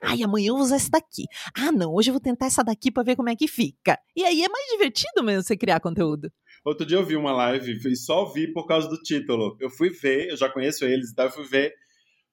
Ai, 0.02 0.22
amanhã 0.22 0.48
eu 0.48 0.54
vou 0.54 0.62
usar 0.62 0.76
essa 0.76 0.90
daqui. 0.90 1.24
Ah, 1.56 1.72
não, 1.72 1.92
hoje 1.92 2.10
eu 2.10 2.14
vou 2.14 2.20
tentar 2.20 2.46
essa 2.46 2.62
daqui 2.62 2.90
para 2.90 3.02
ver 3.02 3.16
como 3.16 3.28
é 3.28 3.36
que 3.36 3.48
fica. 3.48 3.98
E 4.14 4.24
aí 4.24 4.42
é 4.42 4.48
mais 4.48 4.66
divertido 4.70 5.22
mesmo 5.22 5.42
você 5.42 5.56
criar 5.56 5.80
conteúdo. 5.80 6.30
Outro 6.64 6.86
dia 6.86 6.96
eu 6.96 7.04
vi 7.04 7.14
uma 7.14 7.32
live 7.32 7.78
e 7.84 7.96
só 7.96 8.24
vi 8.24 8.50
por 8.50 8.66
causa 8.66 8.88
do 8.88 8.96
título. 8.96 9.56
Eu 9.60 9.68
fui 9.68 9.90
ver, 9.90 10.30
eu 10.30 10.36
já 10.36 10.48
conheço 10.48 10.84
eles, 10.86 11.10
então 11.12 11.26
eu 11.26 11.30
fui 11.30 11.44
ver, 11.44 11.74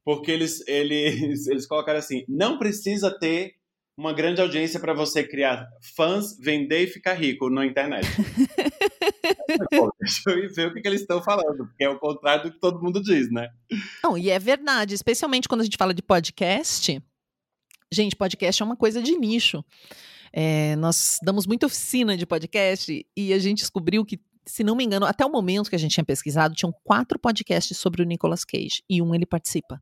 porque 0.05 0.31
eles, 0.31 0.65
eles, 0.67 1.47
eles 1.51 1.67
colocaram 1.67 1.99
assim: 1.99 2.23
não 2.29 2.57
precisa 2.57 3.11
ter 3.19 3.55
uma 3.97 4.13
grande 4.13 4.41
audiência 4.41 4.79
para 4.79 4.93
você 4.93 5.21
criar 5.21 5.67
fãs, 5.95 6.37
vender 6.39 6.83
e 6.83 6.87
ficar 6.87 7.13
rico 7.13 7.49
na 7.49 7.65
internet. 7.65 8.07
Pô, 9.69 9.93
deixa 9.99 10.29
eu 10.29 10.53
ver 10.53 10.67
o 10.67 10.73
que, 10.73 10.81
que 10.81 10.87
eles 10.87 11.01
estão 11.01 11.21
falando, 11.21 11.67
porque 11.67 11.83
é 11.83 11.89
o 11.89 11.99
contrário 11.99 12.45
do 12.45 12.53
que 12.53 12.59
todo 12.59 12.81
mundo 12.81 13.01
diz, 13.01 13.29
né? 13.29 13.49
Não, 14.01 14.17
e 14.17 14.29
é 14.29 14.39
verdade, 14.39 14.95
especialmente 14.95 15.47
quando 15.47 15.61
a 15.61 15.63
gente 15.65 15.77
fala 15.77 15.93
de 15.93 16.01
podcast. 16.01 17.01
Gente, 17.91 18.15
podcast 18.15 18.61
é 18.61 18.65
uma 18.65 18.77
coisa 18.77 19.01
de 19.01 19.11
nicho. 19.17 19.63
É, 20.33 20.75
nós 20.77 21.19
damos 21.23 21.45
muita 21.45 21.65
oficina 21.65 22.15
de 22.15 22.25
podcast 22.25 23.05
e 23.15 23.33
a 23.33 23.39
gente 23.39 23.59
descobriu 23.59 24.05
que, 24.05 24.19
se 24.45 24.63
não 24.63 24.75
me 24.75 24.83
engano, 24.83 25.05
até 25.05 25.25
o 25.25 25.31
momento 25.31 25.69
que 25.69 25.75
a 25.75 25.79
gente 25.79 25.93
tinha 25.93 26.05
pesquisado, 26.05 26.55
tinham 26.55 26.73
quatro 26.83 27.19
podcasts 27.19 27.77
sobre 27.77 28.01
o 28.01 28.05
Nicolas 28.05 28.45
Cage 28.45 28.83
e 28.89 29.01
um 29.01 29.13
ele 29.13 29.25
participa. 29.25 29.81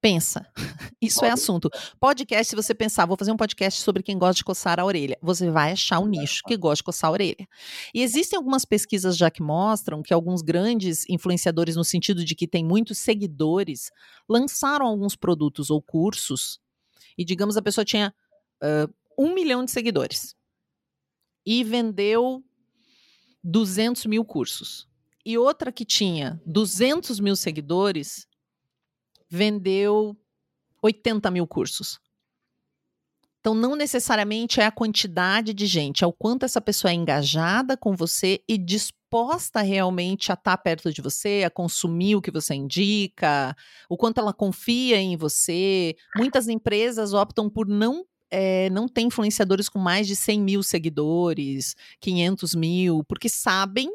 Pensa, 0.00 0.46
isso 1.00 1.22
é 1.26 1.30
assunto. 1.30 1.68
Podcast, 1.98 2.48
se 2.48 2.56
você 2.56 2.74
pensar, 2.74 3.04
vou 3.04 3.18
fazer 3.18 3.32
um 3.32 3.36
podcast 3.36 3.82
sobre 3.82 4.02
quem 4.02 4.16
gosta 4.16 4.36
de 4.36 4.44
coçar 4.44 4.80
a 4.80 4.84
orelha, 4.84 5.18
você 5.20 5.50
vai 5.50 5.72
achar 5.72 6.00
um 6.00 6.06
nicho 6.06 6.42
que 6.46 6.56
gosta 6.56 6.76
de 6.76 6.84
coçar 6.84 7.10
a 7.10 7.12
orelha. 7.12 7.46
E 7.94 8.02
existem 8.02 8.36
algumas 8.36 8.64
pesquisas 8.64 9.14
já 9.14 9.30
que 9.30 9.42
mostram 9.42 10.02
que 10.02 10.14
alguns 10.14 10.40
grandes 10.40 11.04
influenciadores, 11.06 11.76
no 11.76 11.84
sentido 11.84 12.24
de 12.24 12.34
que 12.34 12.48
tem 12.48 12.64
muitos 12.64 12.96
seguidores, 12.96 13.90
lançaram 14.26 14.86
alguns 14.86 15.14
produtos 15.16 15.68
ou 15.68 15.82
cursos, 15.82 16.58
e 17.18 17.22
digamos 17.22 17.58
a 17.58 17.62
pessoa 17.62 17.84
tinha 17.84 18.14
uh, 18.62 18.90
um 19.20 19.34
milhão 19.34 19.62
de 19.62 19.70
seguidores 19.70 20.34
e 21.44 21.62
vendeu 21.62 22.42
200 23.44 24.06
mil 24.06 24.24
cursos. 24.24 24.88
E 25.26 25.36
outra 25.36 25.70
que 25.70 25.84
tinha 25.84 26.40
200 26.46 27.20
mil 27.20 27.36
seguidores 27.36 28.26
vendeu 29.28 30.16
80 30.82 31.30
mil 31.30 31.46
cursos. 31.46 32.00
Então, 33.40 33.54
não 33.54 33.76
necessariamente 33.76 34.60
é 34.60 34.66
a 34.66 34.72
quantidade 34.72 35.52
de 35.52 35.66
gente, 35.66 36.02
é 36.02 36.06
o 36.06 36.12
quanto 36.12 36.44
essa 36.44 36.60
pessoa 36.60 36.90
é 36.90 36.94
engajada 36.94 37.76
com 37.76 37.94
você 37.94 38.42
e 38.48 38.56
disposta 38.56 39.60
realmente 39.60 40.30
a 40.30 40.34
estar 40.34 40.56
perto 40.58 40.92
de 40.92 41.02
você, 41.02 41.42
a 41.44 41.50
consumir 41.50 42.16
o 42.16 42.22
que 42.22 42.30
você 42.30 42.54
indica, 42.54 43.54
o 43.88 43.98
quanto 43.98 44.18
ela 44.18 44.32
confia 44.32 44.98
em 44.98 45.16
você. 45.16 45.94
Muitas 46.16 46.48
empresas 46.48 47.12
optam 47.12 47.48
por 47.48 47.66
não 47.66 48.06
é, 48.30 48.70
não 48.70 48.88
tem 48.88 49.06
influenciadores 49.06 49.68
com 49.68 49.78
mais 49.78 50.06
de 50.06 50.14
100 50.14 50.40
mil 50.40 50.62
seguidores, 50.62 51.74
500 52.00 52.54
mil, 52.54 53.04
porque 53.04 53.28
sabem 53.28 53.90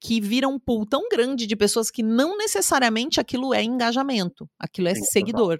que 0.00 0.20
vira 0.20 0.46
um 0.46 0.58
pool 0.58 0.84
tão 0.84 1.08
grande 1.08 1.46
de 1.46 1.56
pessoas 1.56 1.90
que 1.90 2.02
não 2.02 2.36
necessariamente 2.36 3.18
aquilo 3.18 3.54
é 3.54 3.62
engajamento, 3.62 4.48
aquilo 4.58 4.88
é 4.88 4.94
Sim, 4.94 5.04
seguidor. 5.04 5.58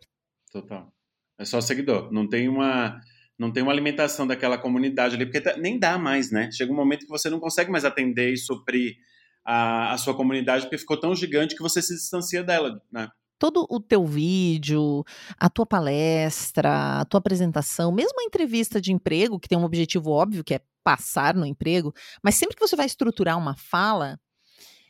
Total. 0.52 0.80
total. 0.80 0.92
É 1.38 1.44
só 1.44 1.60
seguidor. 1.60 2.12
Não 2.12 2.28
tem 2.28 2.48
uma 2.48 3.00
não 3.36 3.52
tem 3.52 3.62
uma 3.64 3.72
alimentação 3.72 4.26
daquela 4.26 4.56
comunidade 4.56 5.16
ali, 5.16 5.26
porque 5.26 5.40
tá, 5.40 5.56
nem 5.56 5.76
dá 5.76 5.98
mais, 5.98 6.30
né? 6.30 6.50
Chega 6.52 6.72
um 6.72 6.76
momento 6.76 7.00
que 7.00 7.10
você 7.10 7.28
não 7.28 7.40
consegue 7.40 7.70
mais 7.70 7.84
atender 7.84 8.32
e 8.32 8.36
suprir 8.36 8.96
a, 9.44 9.92
a 9.92 9.98
sua 9.98 10.14
comunidade, 10.14 10.64
porque 10.64 10.78
ficou 10.78 10.98
tão 10.98 11.14
gigante 11.16 11.56
que 11.56 11.62
você 11.62 11.82
se 11.82 11.94
distancia 11.94 12.44
dela, 12.44 12.80
né? 12.92 13.08
Todo 13.38 13.66
o 13.68 13.80
teu 13.80 14.06
vídeo, 14.06 15.04
a 15.38 15.48
tua 15.48 15.66
palestra, 15.66 17.00
a 17.00 17.04
tua 17.04 17.18
apresentação, 17.18 17.92
mesmo 17.92 18.20
a 18.20 18.24
entrevista 18.24 18.80
de 18.80 18.92
emprego, 18.92 19.38
que 19.38 19.48
tem 19.48 19.58
um 19.58 19.64
objetivo 19.64 20.10
óbvio, 20.10 20.44
que 20.44 20.54
é 20.54 20.60
passar 20.82 21.34
no 21.34 21.46
emprego, 21.46 21.94
mas 22.22 22.34
sempre 22.34 22.56
que 22.56 22.66
você 22.66 22.76
vai 22.76 22.86
estruturar 22.86 23.38
uma 23.38 23.56
fala, 23.56 24.20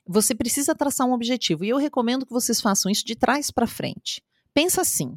você 0.06 0.34
precisa 0.34 0.74
traçar 0.74 1.06
um 1.06 1.12
objetivo. 1.12 1.64
E 1.64 1.68
eu 1.68 1.76
recomendo 1.76 2.26
que 2.26 2.32
vocês 2.32 2.60
façam 2.60 2.90
isso 2.90 3.04
de 3.04 3.14
trás 3.14 3.50
para 3.50 3.66
frente. 3.66 4.22
Pensa 4.52 4.82
assim: 4.82 5.16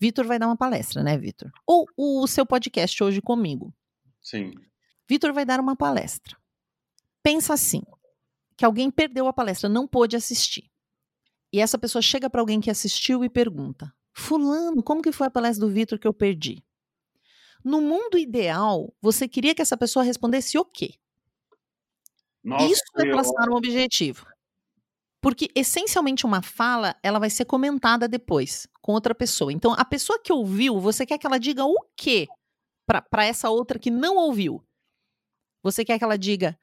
Vitor 0.00 0.26
vai 0.26 0.38
dar 0.38 0.46
uma 0.46 0.56
palestra, 0.56 1.02
né, 1.02 1.16
Vitor? 1.16 1.50
Ou 1.66 1.86
o 1.96 2.26
seu 2.26 2.44
podcast 2.44 3.02
hoje 3.02 3.22
comigo. 3.22 3.72
Sim. 4.20 4.52
Vitor 5.08 5.32
vai 5.32 5.44
dar 5.44 5.60
uma 5.60 5.76
palestra. 5.76 6.36
Pensa 7.22 7.54
assim: 7.54 7.82
que 8.56 8.64
alguém 8.64 8.90
perdeu 8.90 9.26
a 9.26 9.32
palestra, 9.32 9.68
não 9.68 9.86
pôde 9.86 10.16
assistir. 10.16 10.70
E 11.54 11.60
essa 11.60 11.78
pessoa 11.78 12.02
chega 12.02 12.28
para 12.28 12.40
alguém 12.40 12.60
que 12.60 12.68
assistiu 12.68 13.22
e 13.22 13.30
pergunta: 13.30 13.94
Fulano, 14.12 14.82
como 14.82 15.00
que 15.00 15.12
foi 15.12 15.28
a 15.28 15.30
palestra 15.30 15.64
do 15.64 15.72
Vitor 15.72 16.00
que 16.00 16.08
eu 16.08 16.12
perdi? 16.12 16.64
No 17.64 17.80
mundo 17.80 18.18
ideal, 18.18 18.92
você 19.00 19.28
queria 19.28 19.54
que 19.54 19.62
essa 19.62 19.76
pessoa 19.76 20.04
respondesse 20.04 20.58
o 20.58 20.64
quê? 20.64 20.94
Nossa, 22.42 22.66
Isso 22.66 22.82
é 22.96 23.08
traçar 23.08 23.48
um 23.48 23.54
objetivo. 23.54 24.26
Porque, 25.20 25.48
essencialmente, 25.54 26.26
uma 26.26 26.42
fala, 26.42 26.96
ela 27.04 27.20
vai 27.20 27.30
ser 27.30 27.44
comentada 27.44 28.08
depois 28.08 28.66
com 28.82 28.90
outra 28.90 29.14
pessoa. 29.14 29.52
Então, 29.52 29.74
a 29.74 29.84
pessoa 29.84 30.20
que 30.20 30.32
ouviu, 30.32 30.80
você 30.80 31.06
quer 31.06 31.18
que 31.18 31.26
ela 31.26 31.38
diga 31.38 31.64
o 31.64 31.76
quê 31.96 32.26
para 32.84 33.24
essa 33.24 33.48
outra 33.48 33.78
que 33.78 33.92
não 33.92 34.16
ouviu? 34.16 34.60
Você 35.62 35.84
quer 35.84 35.98
que 35.98 36.04
ela 36.04 36.18
diga, 36.18 36.58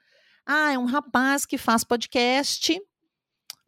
ah, 0.46 0.74
é 0.74 0.78
um 0.78 0.84
rapaz 0.84 1.46
que 1.46 1.58
faz 1.58 1.86
podcast, 1.86 2.78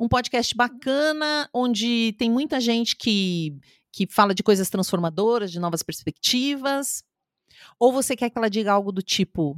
um 0.04 0.08
podcast 0.10 0.54
bacana, 0.54 1.50
onde 1.54 2.14
tem 2.20 2.30
muita 2.30 2.60
gente 2.60 2.94
que, 2.94 3.58
que 3.90 4.06
fala 4.06 4.36
de 4.36 4.44
coisas 4.44 4.70
transformadoras, 4.70 5.50
de 5.50 5.60
novas 5.60 5.82
perspectivas. 5.82 7.02
Ou 7.80 7.94
você 7.94 8.14
quer 8.14 8.30
que 8.30 8.38
ela 8.38 8.50
diga 8.50 8.74
algo 8.74 8.92
do 8.92 9.02
tipo, 9.02 9.58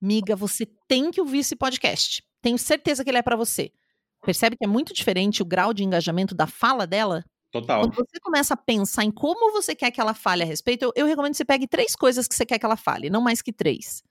miga, 0.00 0.36
você 0.36 0.64
tem 0.86 1.10
que 1.10 1.20
ouvir 1.20 1.40
esse 1.40 1.56
podcast. 1.56 2.22
Tenho 2.40 2.56
certeza 2.56 3.02
que 3.02 3.10
ele 3.10 3.18
é 3.18 3.22
para 3.22 3.34
você. 3.34 3.72
Percebe 4.24 4.56
que 4.56 4.64
é 4.64 4.68
muito 4.68 4.94
diferente 4.94 5.42
o 5.42 5.46
grau 5.46 5.74
de 5.74 5.82
engajamento 5.82 6.36
da 6.36 6.46
fala 6.46 6.86
dela? 6.86 7.24
Total. 7.50 7.80
Quando 7.80 8.08
você 8.08 8.20
começa 8.20 8.54
a 8.54 8.56
pensar 8.56 9.04
em 9.04 9.10
como 9.10 9.50
você 9.52 9.74
quer 9.74 9.90
que 9.90 10.00
ela 10.00 10.14
fale 10.14 10.44
a 10.44 10.46
respeito, 10.46 10.84
eu, 10.84 10.92
eu, 10.94 11.06
recomendo 11.06 11.32
que 11.32 11.38
você 11.38 11.44
pegue 11.44 11.66
três 11.66 11.96
coisas 11.96 12.28
que 12.28 12.34
você 12.34 12.46
quer 12.46 12.58
que 12.58 12.64
ela 12.64 12.76
fale, 12.76 13.10
não 13.10 13.20
mais 13.20 13.42
que 13.42 13.52
três. 13.52 14.04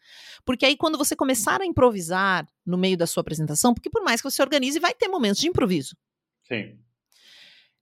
Porque 0.43 0.65
aí, 0.65 0.75
quando 0.75 0.97
você 0.97 1.15
começar 1.15 1.61
a 1.61 1.65
improvisar 1.65 2.45
no 2.65 2.77
meio 2.77 2.97
da 2.97 3.07
sua 3.07 3.21
apresentação, 3.21 3.73
porque 3.73 3.89
por 3.89 4.03
mais 4.03 4.21
que 4.21 4.29
você 4.29 4.41
organize, 4.41 4.77
vai 4.79 4.93
ter 4.93 5.07
momentos 5.07 5.39
de 5.39 5.47
improviso. 5.47 5.95
Sim. 6.43 6.77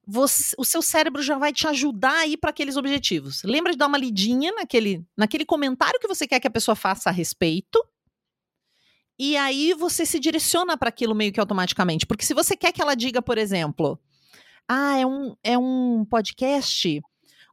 Você, 0.05 0.55
o 0.57 0.63
seu 0.63 0.81
cérebro 0.81 1.21
já 1.23 1.37
vai 1.37 1.51
te 1.51 1.67
ajudar 1.67 2.19
a 2.19 2.27
ir 2.27 2.37
para 2.37 2.51
aqueles 2.51 2.77
objetivos. 2.77 3.41
Lembra 3.43 3.71
de 3.71 3.77
dar 3.79 3.87
uma 3.87 3.97
lidinha 3.97 4.53
naquele, 4.53 5.03
naquele 5.17 5.43
comentário 5.43 5.99
que 5.99 6.07
você 6.07 6.27
quer 6.27 6.39
que 6.39 6.47
a 6.47 6.51
pessoa 6.51 6.75
faça 6.75 7.09
a 7.09 7.11
respeito 7.11 7.83
e 9.19 9.35
aí 9.35 9.73
você 9.73 10.05
se 10.05 10.19
direciona 10.19 10.77
para 10.77 10.89
aquilo 10.89 11.15
meio 11.15 11.33
que 11.33 11.39
automaticamente. 11.39 12.05
Porque 12.05 12.23
se 12.23 12.33
você 12.33 12.55
quer 12.55 12.71
que 12.71 12.81
ela 12.81 12.95
diga, 12.95 13.21
por 13.21 13.37
exemplo, 13.37 13.99
ah, 14.67 14.97
é 14.97 15.05
um, 15.05 15.35
é 15.43 15.57
um 15.57 16.05
podcast 16.05 17.01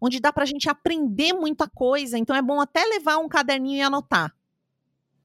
onde 0.00 0.20
dá 0.20 0.32
para 0.32 0.42
a 0.42 0.46
gente 0.46 0.68
aprender 0.68 1.32
muita 1.32 1.68
coisa, 1.68 2.18
então 2.18 2.34
é 2.36 2.42
bom 2.42 2.60
até 2.60 2.84
levar 2.84 3.18
um 3.18 3.28
caderninho 3.28 3.78
e 3.78 3.82
anotar. 3.82 4.34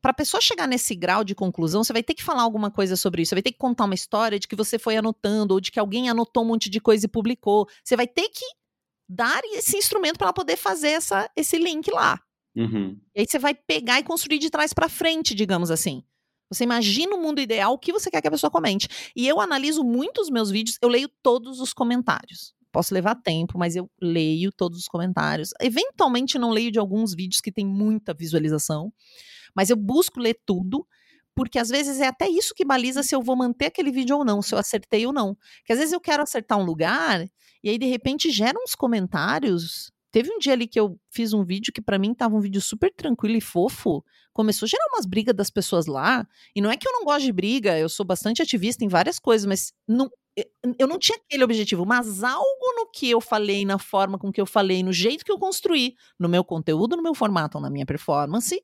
Para 0.02 0.12
a 0.12 0.14
pessoa 0.14 0.40
chegar 0.40 0.68
nesse 0.68 0.96
grau 0.96 1.26
de 1.26 1.36
conclusão, 1.36 1.84
você 1.84 1.92
vai 1.92 2.02
ter 2.02 2.14
que 2.14 2.24
falar 2.24 2.44
alguma 2.44 2.72
coisa 2.72 2.96
sobre 2.96 3.22
isso. 3.22 3.30
Você 3.30 3.36
vai 3.36 3.42
ter 3.42 3.52
que 3.52 3.58
contar 3.58 3.84
uma 3.84 3.94
história 3.94 4.40
de 4.40 4.48
que 4.48 4.56
você 4.56 4.80
foi 4.80 4.96
anotando, 4.96 5.54
ou 5.54 5.60
de 5.60 5.72
que 5.72 5.80
alguém 5.80 6.10
anotou 6.10 6.44
um 6.44 6.48
monte 6.48 6.70
de 6.70 6.80
coisa 6.80 7.06
e 7.06 7.10
publicou. 7.10 7.68
Você 7.84 7.98
vai 7.98 8.08
ter 8.08 8.30
que 8.30 8.46
dar 9.10 9.42
esse 9.46 9.76
instrumento 9.76 10.18
para 10.18 10.28
ela 10.28 10.34
poder 10.34 10.56
fazer 10.56 10.92
essa, 10.92 11.30
esse 11.36 11.58
link 11.58 11.92
lá. 11.92 12.18
Uhum. 12.56 12.98
E 13.14 13.22
aí 13.22 13.26
você 13.28 13.38
vai 13.38 13.54
pegar 13.54 14.00
e 14.00 14.04
construir 14.04 14.40
de 14.40 14.50
trás 14.50 14.74
para 14.74 14.88
frente, 14.88 15.36
digamos 15.36 15.70
assim. 15.70 16.04
Você 16.52 16.64
imagina 16.64 17.16
o 17.16 17.22
mundo 17.22 17.40
ideal, 17.40 17.74
o 17.74 17.78
que 17.78 17.92
você 17.92 18.10
quer 18.10 18.22
que 18.22 18.28
a 18.28 18.32
pessoa 18.32 18.50
comente. 18.50 18.88
E 19.16 19.28
eu 19.28 19.40
analiso 19.40 19.84
muito 19.84 20.20
os 20.20 20.30
meus 20.30 20.50
vídeos, 20.50 20.78
eu 20.82 20.90
leio 20.90 21.10
todos 21.22 21.60
os 21.60 21.74
comentários. 21.74 22.54
Posso 22.72 22.94
levar 22.94 23.16
tempo, 23.16 23.58
mas 23.58 23.76
eu 23.76 23.90
leio 24.02 24.52
todos 24.52 24.80
os 24.80 24.88
comentários. 24.88 25.50
Eventualmente 25.60 26.38
não 26.38 26.52
leio 26.52 26.72
de 26.72 26.80
alguns 26.80 27.14
vídeos 27.14 27.42
que 27.42 27.52
tem 27.52 27.66
muita 27.66 28.14
visualização, 28.14 28.92
mas 29.56 29.70
eu 29.70 29.76
busco 29.76 30.20
ler 30.20 30.40
tudo, 30.46 30.86
porque 31.36 31.58
às 31.58 31.70
vezes 31.70 32.00
é 32.00 32.08
até 32.08 32.28
isso 32.28 32.54
que 32.54 32.66
baliza 32.66 33.02
se 33.02 33.16
eu 33.16 33.22
vou 33.22 33.36
manter 33.36 33.68
aquele 33.68 33.92
vídeo 33.92 34.18
ou 34.18 34.26
não, 34.26 34.42
se 34.42 34.54
eu 34.54 34.60
acertei 34.60 35.06
ou 35.06 35.14
não. 35.14 35.36
Porque 35.60 35.74
às 35.74 35.80
vezes 35.80 35.94
eu 35.94 36.02
quero 36.02 36.22
acertar 36.22 36.60
um 36.60 36.64
lugar 36.64 37.28
e 37.64 37.70
aí 37.70 37.78
de 37.78 37.86
repente 37.86 38.32
gera 38.32 38.58
uns 38.60 38.76
comentários 38.76 39.92
Teve 40.12 40.32
um 40.32 40.40
dia 40.40 40.54
ali 40.54 40.68
que 40.68 40.80
eu 40.80 41.00
fiz 41.12 41.34
um 41.34 41.44
vídeo 41.44 41.72
que 41.72 41.82
para 41.82 42.00
mim 42.00 42.16
tava 42.16 42.36
um 42.36 42.40
vídeo 42.40 42.60
super 42.62 42.92
tranquilo 42.92 43.38
e 43.38 43.42
fofo. 43.42 44.04
Começou 44.40 44.66
a 44.66 44.70
gerar 44.70 44.86
umas 44.94 45.06
brigas 45.06 45.36
das 45.36 45.50
pessoas 45.50 45.86
lá. 45.86 46.26
E 46.56 46.62
não 46.62 46.72
é 46.72 46.78
que 46.78 46.88
eu 46.88 46.94
não 46.94 47.04
gosto 47.04 47.26
de 47.26 47.32
briga, 47.34 47.78
eu 47.78 47.90
sou 47.90 48.06
bastante 48.06 48.42
ativista 48.42 48.86
em 48.86 48.88
várias 48.88 49.20
coisas, 49.20 49.46
mas 49.46 49.74
não, 49.86 50.10
eu 50.78 50.88
não 50.88 50.98
tinha 50.98 51.18
aquele 51.18 51.44
objetivo. 51.44 51.86
Mas 51.86 52.24
algo 52.24 52.74
no 52.78 52.90
que 52.90 53.10
eu 53.10 53.20
falei, 53.20 53.66
na 53.66 53.78
forma 53.78 54.18
com 54.18 54.32
que 54.32 54.40
eu 54.40 54.46
falei, 54.46 54.82
no 54.82 54.94
jeito 54.94 55.26
que 55.26 55.32
eu 55.32 55.38
construí, 55.38 55.96
no 56.18 56.30
meu 56.30 56.44
conteúdo, 56.44 56.96
no 56.96 57.04
meu 57.04 57.14
formato, 57.14 57.60
na 57.60 57.70
minha 57.70 57.86
performance, 57.86 58.64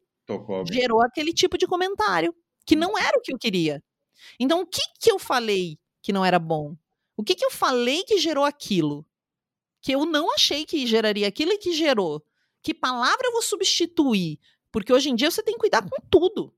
gerou 0.72 1.02
aquele 1.04 1.34
tipo 1.34 1.58
de 1.58 1.68
comentário 1.68 2.34
que 2.66 2.76
não 2.76 2.98
era 2.98 3.18
o 3.18 3.22
que 3.22 3.34
eu 3.34 3.38
queria. 3.38 3.84
Então, 4.40 4.62
o 4.62 4.66
que 4.66 4.82
que 5.02 5.12
eu 5.12 5.20
falei 5.20 5.78
que 6.02 6.14
não 6.14 6.24
era 6.24 6.40
bom? 6.40 6.76
O 7.18 7.24
que 7.24 7.36
que 7.36 7.46
eu 7.46 7.52
falei 7.52 8.04
que 8.04 8.18
gerou 8.18 8.46
aquilo? 8.46 9.06
que 9.86 9.92
eu 9.92 10.04
não 10.04 10.34
achei 10.34 10.66
que 10.66 10.88
geraria 10.88 11.28
aquilo 11.28 11.52
e 11.52 11.60
que 11.60 11.72
gerou. 11.72 12.26
Que 12.64 12.74
palavra 12.74 13.28
eu 13.28 13.32
vou 13.32 13.44
substituir? 13.44 14.40
Porque 14.76 14.92
hoje 14.92 15.10
em 15.10 15.16
dia 15.16 15.32
você 15.32 15.42
tem 15.42 15.54
que 15.54 15.62
cuidar 15.62 15.82
com 15.82 15.96
tudo. 16.10 16.54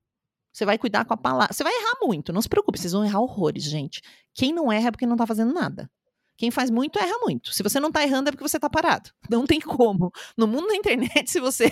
Você 0.52 0.66
vai 0.66 0.76
cuidar 0.76 1.06
com 1.06 1.14
a 1.14 1.18
palavra. 1.18 1.54
Você 1.54 1.64
vai 1.64 1.72
errar 1.72 2.00
muito, 2.02 2.34
não 2.34 2.42
se 2.42 2.50
preocupe, 2.50 2.80
vocês 2.80 2.92
vão 2.92 3.06
errar 3.06 3.20
horrores, 3.20 3.64
gente. 3.64 4.02
Quem 4.34 4.52
não 4.52 4.72
erra 4.72 4.88
é 4.88 4.92
porque 4.92 5.06
não 5.06 5.16
tá 5.16 5.28
fazendo 5.28 5.54
nada. 5.54 5.88
Quem 6.36 6.50
faz 6.50 6.72
muito, 6.72 6.98
erra 6.98 7.16
muito. 7.22 7.54
Se 7.54 7.62
você 7.62 7.80
não 7.80 7.92
tá 7.92 8.02
errando, 8.02 8.30
é 8.30 8.32
porque 8.32 8.48
você 8.48 8.60
tá 8.60 8.68
parado. 8.68 9.12
Não 9.30 9.46
tem 9.46 9.60
como. 9.60 10.12
No 10.36 10.48
mundo 10.48 10.68
da 10.68 10.76
internet, 10.76 11.30
se 11.30 11.40
você, 11.40 11.72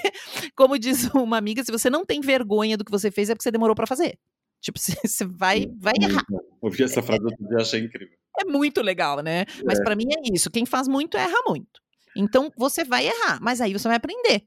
como 0.56 0.78
diz 0.78 1.06
uma 1.16 1.36
amiga, 1.38 1.64
se 1.64 1.72
você 1.72 1.90
não 1.90 2.06
tem 2.06 2.22
vergonha 2.22 2.78
do 2.78 2.86
que 2.86 2.92
você 2.92 3.10
fez, 3.10 3.30
é 3.30 3.34
porque 3.34 3.44
você 3.44 3.52
demorou 3.52 3.76
para 3.76 3.88
fazer. 3.88 4.18
Tipo, 4.62 4.78
você 4.80 5.26
vai, 5.26 5.68
vai 5.80 5.94
errar. 6.00 6.26
Ouvi 6.62 6.84
essa 6.84 7.02
frase 7.02 7.24
outro 7.24 7.48
dia, 7.48 7.58
achei 7.58 7.82
incrível 7.82 8.18
é 8.40 8.46
muito 8.46 8.82
legal, 8.82 9.22
né? 9.22 9.46
Mas 9.66 9.80
é. 9.80 9.84
para 9.84 9.96
mim 9.96 10.08
é 10.10 10.34
isso. 10.34 10.52
Quem 10.52 10.66
faz 10.66 10.88
muito 10.88 11.18
erra 11.18 11.38
muito. 11.48 11.82
Então 12.16 12.52
você 12.58 12.84
vai 12.84 13.08
errar, 13.08 13.40
mas 13.42 13.62
aí 13.62 13.74
você 13.74 13.88
vai 13.88 13.98
aprender. 13.98 14.46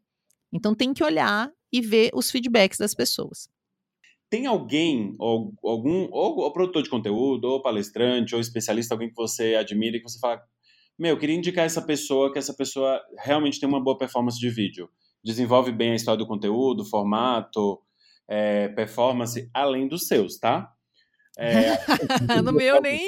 Então 0.52 0.74
tem 0.74 0.92
que 0.92 1.04
olhar 1.04 1.50
e 1.72 1.80
ver 1.80 2.10
os 2.14 2.30
feedbacks 2.30 2.78
das 2.78 2.94
pessoas. 2.94 3.48
Tem 4.30 4.46
alguém, 4.46 5.14
ou 5.18 5.54
algum, 5.64 6.08
ou, 6.10 6.38
ou 6.38 6.52
produtor 6.52 6.82
de 6.82 6.90
conteúdo, 6.90 7.46
ou 7.46 7.62
palestrante, 7.62 8.34
ou 8.34 8.40
especialista, 8.40 8.94
alguém 8.94 9.08
que 9.08 9.16
você 9.16 9.54
admira 9.54 9.96
e 9.96 10.00
que 10.00 10.08
você 10.08 10.18
fala, 10.18 10.42
meu, 10.98 11.10
eu 11.10 11.18
queria 11.18 11.36
indicar 11.36 11.64
essa 11.64 11.80
pessoa, 11.80 12.32
que 12.32 12.38
essa 12.38 12.54
pessoa 12.54 13.00
realmente 13.18 13.58
tem 13.58 13.68
uma 13.68 13.82
boa 13.82 13.96
performance 13.96 14.38
de 14.38 14.50
vídeo. 14.50 14.90
Desenvolve 15.24 15.72
bem 15.72 15.92
a 15.92 15.94
história 15.94 16.18
do 16.18 16.26
conteúdo, 16.26 16.84
formato, 16.84 17.80
é, 18.28 18.68
performance, 18.68 19.48
além 19.54 19.88
dos 19.88 20.06
seus, 20.06 20.38
tá? 20.38 20.70
É... 21.40 21.78
no 22.42 22.52
meu 22.52 22.80
nem. 22.80 23.00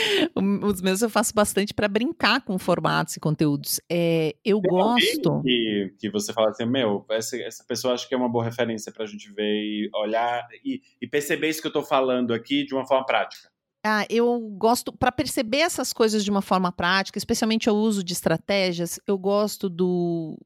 Os 0.64 0.80
meus 0.80 1.02
eu 1.02 1.10
faço 1.10 1.34
bastante 1.34 1.74
para 1.74 1.86
brincar 1.86 2.40
com 2.40 2.58
formatos 2.58 3.16
e 3.16 3.20
conteúdos. 3.20 3.78
É, 3.90 4.34
eu 4.42 4.58
Tem 4.62 4.70
gosto. 4.70 5.42
Que, 5.42 5.94
que 5.98 6.10
você 6.10 6.32
fala 6.32 6.48
assim, 6.48 6.64
meu, 6.64 7.04
essa, 7.10 7.36
essa 7.36 7.62
pessoa 7.64 7.92
acho 7.92 8.08
que 8.08 8.14
é 8.14 8.16
uma 8.16 8.28
boa 8.28 8.42
referência 8.42 8.90
para 8.90 9.04
a 9.04 9.06
gente 9.06 9.30
ver 9.30 9.62
e 9.62 9.90
olhar 9.94 10.48
e, 10.64 10.80
e 10.98 11.06
perceber 11.06 11.50
isso 11.50 11.60
que 11.60 11.66
eu 11.66 11.70
estou 11.70 11.82
falando 11.82 12.32
aqui 12.32 12.64
de 12.64 12.74
uma 12.74 12.86
forma 12.86 13.04
prática. 13.04 13.50
Ah, 13.84 14.06
eu 14.08 14.40
gosto, 14.56 14.90
para 14.90 15.12
perceber 15.12 15.58
essas 15.58 15.92
coisas 15.92 16.24
de 16.24 16.30
uma 16.30 16.42
forma 16.42 16.72
prática, 16.72 17.18
especialmente 17.18 17.68
o 17.68 17.74
uso 17.74 18.02
de 18.02 18.14
estratégias, 18.14 18.98
eu 19.06 19.18
gosto 19.18 19.68
do. 19.68 20.38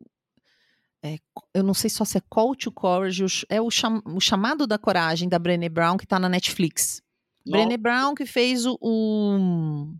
É, 1.05 1.19
eu 1.55 1.63
não 1.63 1.75
sei 1.75 1.89
só 1.89 2.05
se 2.05 2.19
é 2.19 2.23
Call 2.29 2.55
to 2.55 2.71
Courage, 2.71 3.25
é 3.49 3.61
o, 3.61 3.71
cham, 3.71 4.03
o 4.07 4.21
chamado 4.21 4.67
da 4.67 4.79
coragem 4.79 5.29
da 5.29 5.39
Brené 5.39 5.69
Brown, 5.69 5.97
que 5.97 6.05
está 6.05 6.19
na 6.19 6.29
Netflix. 6.29 7.03
Brené 7.47 7.77
Brown 7.77 8.15
que 8.15 8.27
fez 8.27 8.67
o, 8.67 8.79
o, 8.81 9.95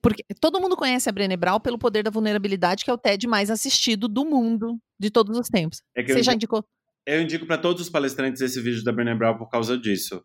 Porque 0.00 0.24
todo 0.40 0.60
mundo 0.60 0.76
conhece 0.76 1.08
a 1.08 1.12
Brené 1.12 1.36
Brown 1.36 1.60
pelo 1.60 1.78
poder 1.78 2.02
da 2.02 2.10
vulnerabilidade, 2.10 2.84
que 2.84 2.90
é 2.90 2.94
o 2.94 2.98
TED 2.98 3.26
mais 3.26 3.50
assistido 3.50 4.08
do 4.08 4.24
mundo 4.24 4.78
de 4.98 5.10
todos 5.10 5.36
os 5.38 5.48
tempos. 5.48 5.82
É 5.94 6.02
Você 6.02 6.22
já 6.22 6.34
indicou? 6.34 6.64
Eu 7.04 7.22
indico 7.22 7.46
para 7.46 7.58
todos 7.58 7.82
os 7.82 7.88
palestrantes 7.88 8.42
esse 8.42 8.60
vídeo 8.60 8.82
da 8.82 8.92
Brené 8.92 9.14
Brown 9.14 9.38
por 9.38 9.48
causa 9.48 9.78
disso. 9.78 10.24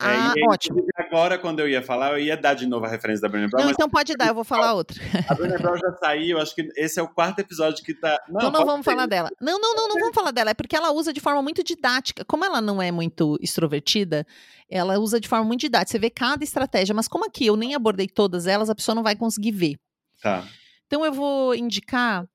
É, 0.00 0.04
ah, 0.04 0.34
é, 0.36 0.48
ótimo. 0.48 0.84
Agora, 0.96 1.38
quando 1.38 1.60
eu 1.60 1.68
ia 1.68 1.82
falar, 1.82 2.12
eu 2.12 2.18
ia 2.18 2.36
dar 2.36 2.54
de 2.54 2.66
novo 2.66 2.86
a 2.86 2.88
referência 2.88 3.22
da 3.22 3.28
Brené 3.28 3.48
Brown. 3.48 3.64
Não, 3.64 3.70
então 3.70 3.88
pode 3.88 4.14
dar, 4.14 4.28
eu 4.28 4.34
vou 4.34 4.44
falar 4.44 4.72
outra. 4.74 5.00
A 5.28 5.34
Brené 5.34 5.58
Brown 5.58 5.76
já 5.76 5.92
saiu, 5.98 6.38
acho 6.38 6.54
que 6.54 6.68
esse 6.76 6.98
é 6.98 7.02
o 7.02 7.08
quarto 7.08 7.38
episódio 7.38 7.84
que 7.84 7.94
tá. 7.94 8.18
Não, 8.28 8.40
então 8.40 8.50
não 8.50 8.66
vamos 8.66 8.84
falar 8.84 9.06
dela. 9.06 9.30
Não, 9.40 9.58
não, 9.60 9.74
não, 9.74 9.88
não 9.88 9.98
vamos 9.98 10.14
falar 10.14 10.30
dela. 10.30 10.50
É 10.50 10.54
porque 10.54 10.76
ela 10.76 10.90
usa 10.92 11.12
de 11.12 11.20
forma 11.20 11.42
muito 11.42 11.62
didática. 11.62 12.24
Como 12.24 12.44
ela 12.44 12.60
não 12.60 12.80
é 12.80 12.90
muito 12.90 13.38
extrovertida, 13.40 14.26
ela 14.68 14.98
usa 14.98 15.20
de 15.20 15.28
forma 15.28 15.44
muito 15.44 15.60
didática. 15.60 15.92
Você 15.92 15.98
vê 15.98 16.10
cada 16.10 16.42
estratégia, 16.44 16.94
mas 16.94 17.08
como 17.08 17.26
aqui 17.26 17.46
eu 17.46 17.56
nem 17.56 17.74
abordei 17.74 18.06
todas 18.06 18.46
elas, 18.46 18.70
a 18.70 18.74
pessoa 18.74 18.94
não 18.94 19.02
vai 19.02 19.16
conseguir 19.16 19.52
ver. 19.52 19.76
Tá. 20.22 20.46
Então 20.86 21.04
eu 21.04 21.12
vou 21.12 21.54
indicar 21.54 22.26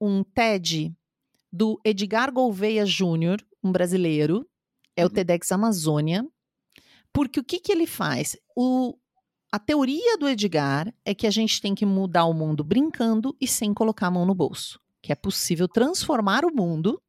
um 0.00 0.22
TED 0.24 0.92
do 1.52 1.80
Edgar 1.84 2.32
Gouveia 2.32 2.86
Júnior, 2.86 3.38
um 3.62 3.72
brasileiro, 3.72 4.46
é 4.96 5.04
o 5.04 5.08
Uhum. 5.08 5.14
TEDx 5.14 5.50
Amazônia, 5.52 6.24
porque 7.12 7.40
o 7.40 7.44
que, 7.44 7.58
que 7.58 7.72
ele 7.72 7.86
faz? 7.86 8.36
O, 8.56 8.96
a 9.52 9.58
teoria 9.58 10.16
do 10.16 10.28
Edgar 10.28 10.92
é 11.04 11.14
que 11.14 11.26
a 11.26 11.30
gente 11.30 11.60
tem 11.60 11.74
que 11.74 11.84
mudar 11.84 12.24
o 12.24 12.34
mundo 12.34 12.62
brincando 12.62 13.36
e 13.40 13.46
sem 13.46 13.74
colocar 13.74 14.06
a 14.06 14.10
mão 14.10 14.24
no 14.24 14.34
bolso, 14.34 14.80
que 15.02 15.12
é 15.12 15.14
possível 15.14 15.66
transformar 15.66 16.44
o 16.44 16.54
mundo 16.54 17.02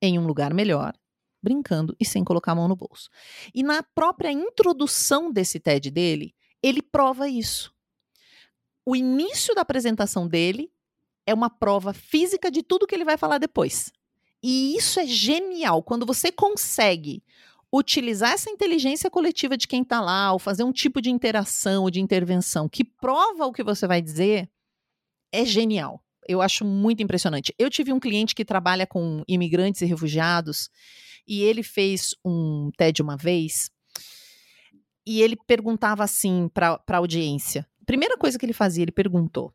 em 0.00 0.18
um 0.18 0.26
lugar 0.26 0.52
melhor, 0.52 0.94
brincando 1.42 1.96
e 2.00 2.04
sem 2.04 2.24
colocar 2.24 2.52
a 2.52 2.54
mão 2.54 2.68
no 2.68 2.76
bolso. 2.76 3.08
E 3.54 3.62
na 3.62 3.82
própria 3.82 4.32
introdução 4.32 5.30
desse 5.30 5.60
TED 5.60 5.90
dele, 5.90 6.34
ele 6.62 6.82
prova 6.82 7.28
isso. 7.28 7.72
O 8.84 8.96
início 8.96 9.54
da 9.54 9.60
apresentação 9.60 10.26
dele 10.26 10.72
é 11.26 11.34
uma 11.34 11.50
prova 11.50 11.92
física 11.92 12.50
de 12.50 12.62
tudo 12.62 12.86
que 12.86 12.94
ele 12.94 13.04
vai 13.04 13.18
falar 13.18 13.38
depois. 13.38 13.92
E 14.42 14.74
isso 14.76 14.98
é 14.98 15.06
genial. 15.06 15.82
Quando 15.82 16.06
você 16.06 16.32
consegue 16.32 17.22
utilizar 17.72 18.32
essa 18.32 18.50
inteligência 18.50 19.10
coletiva 19.10 19.56
de 19.56 19.66
quem 19.66 19.82
está 19.82 20.00
lá, 20.00 20.32
ou 20.32 20.38
fazer 20.38 20.64
um 20.64 20.72
tipo 20.72 21.00
de 21.02 21.10
interação 21.10 21.82
ou 21.82 21.90
de 21.90 22.00
intervenção 22.00 22.68
que 22.68 22.84
prova 22.84 23.46
o 23.46 23.52
que 23.52 23.62
você 23.62 23.86
vai 23.86 24.00
dizer, 24.00 24.48
é 25.32 25.44
genial. 25.44 26.02
Eu 26.26 26.42
acho 26.42 26.64
muito 26.64 27.02
impressionante. 27.02 27.54
Eu 27.58 27.70
tive 27.70 27.92
um 27.92 28.00
cliente 28.00 28.34
que 28.34 28.44
trabalha 28.44 28.86
com 28.86 29.22
imigrantes 29.26 29.80
e 29.82 29.86
refugiados, 29.86 30.70
e 31.26 31.42
ele 31.42 31.62
fez 31.62 32.14
um 32.24 32.70
TED 32.76 33.02
uma 33.02 33.16
vez, 33.16 33.70
e 35.06 35.22
ele 35.22 35.36
perguntava 35.46 36.04
assim 36.04 36.48
para 36.52 36.80
a 36.86 36.96
audiência. 36.96 37.66
Primeira 37.86 38.18
coisa 38.18 38.38
que 38.38 38.44
ele 38.44 38.52
fazia, 38.52 38.84
ele 38.84 38.92
perguntou: 38.92 39.54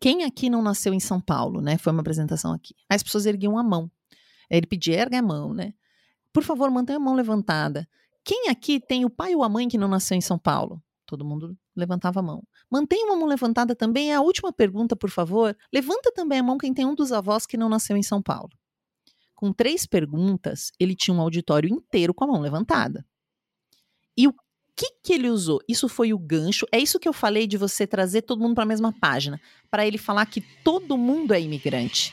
quem 0.00 0.24
aqui 0.24 0.48
não 0.48 0.62
nasceu 0.62 0.94
em 0.94 1.00
São 1.00 1.20
Paulo, 1.20 1.60
né? 1.60 1.76
Foi 1.76 1.92
uma 1.92 2.00
apresentação 2.00 2.52
aqui. 2.52 2.74
Aí 2.88 2.96
as 2.96 3.02
pessoas 3.02 3.26
erguiam 3.26 3.58
a 3.58 3.62
mão. 3.62 3.90
Ele 4.50 4.66
pedia, 4.66 4.96
ergue 4.96 5.16
a 5.16 5.22
mão, 5.22 5.52
né? 5.52 5.74
Por 6.34 6.42
favor, 6.42 6.68
mantenha 6.68 6.96
a 6.96 7.00
mão 7.00 7.14
levantada. 7.14 7.88
Quem 8.24 8.48
aqui 8.48 8.80
tem 8.80 9.04
o 9.04 9.10
pai 9.10 9.36
ou 9.36 9.44
a 9.44 9.48
mãe 9.48 9.68
que 9.68 9.78
não 9.78 9.86
nasceu 9.86 10.16
em 10.16 10.20
São 10.20 10.36
Paulo? 10.36 10.82
Todo 11.06 11.24
mundo 11.24 11.56
levantava 11.76 12.18
a 12.18 12.22
mão. 12.22 12.42
Mantenha 12.68 13.06
uma 13.06 13.16
mão 13.16 13.28
levantada 13.28 13.76
também. 13.76 14.10
É 14.10 14.16
a 14.16 14.20
última 14.20 14.52
pergunta, 14.52 14.96
por 14.96 15.10
favor. 15.10 15.56
Levanta 15.72 16.10
também 16.12 16.40
a 16.40 16.42
mão 16.42 16.58
quem 16.58 16.74
tem 16.74 16.84
um 16.84 16.94
dos 16.94 17.12
avós 17.12 17.46
que 17.46 17.56
não 17.56 17.68
nasceu 17.68 17.96
em 17.96 18.02
São 18.02 18.20
Paulo. 18.20 18.50
Com 19.32 19.52
três 19.52 19.86
perguntas, 19.86 20.72
ele 20.80 20.96
tinha 20.96 21.14
um 21.14 21.20
auditório 21.20 21.70
inteiro 21.70 22.12
com 22.12 22.24
a 22.24 22.26
mão 22.26 22.40
levantada. 22.40 23.06
E 24.16 24.26
o 24.26 24.34
que, 24.74 24.90
que 25.04 25.12
ele 25.12 25.30
usou? 25.30 25.60
Isso 25.68 25.88
foi 25.88 26.12
o 26.12 26.18
gancho. 26.18 26.66
É 26.72 26.80
isso 26.80 26.98
que 26.98 27.06
eu 27.06 27.12
falei 27.12 27.46
de 27.46 27.56
você 27.56 27.86
trazer 27.86 28.22
todo 28.22 28.42
mundo 28.42 28.56
para 28.56 28.64
a 28.64 28.66
mesma 28.66 28.92
página. 28.92 29.40
Para 29.70 29.86
ele 29.86 29.98
falar 29.98 30.26
que 30.26 30.40
todo 30.64 30.98
mundo 30.98 31.32
é 31.32 31.40
imigrante. 31.40 32.12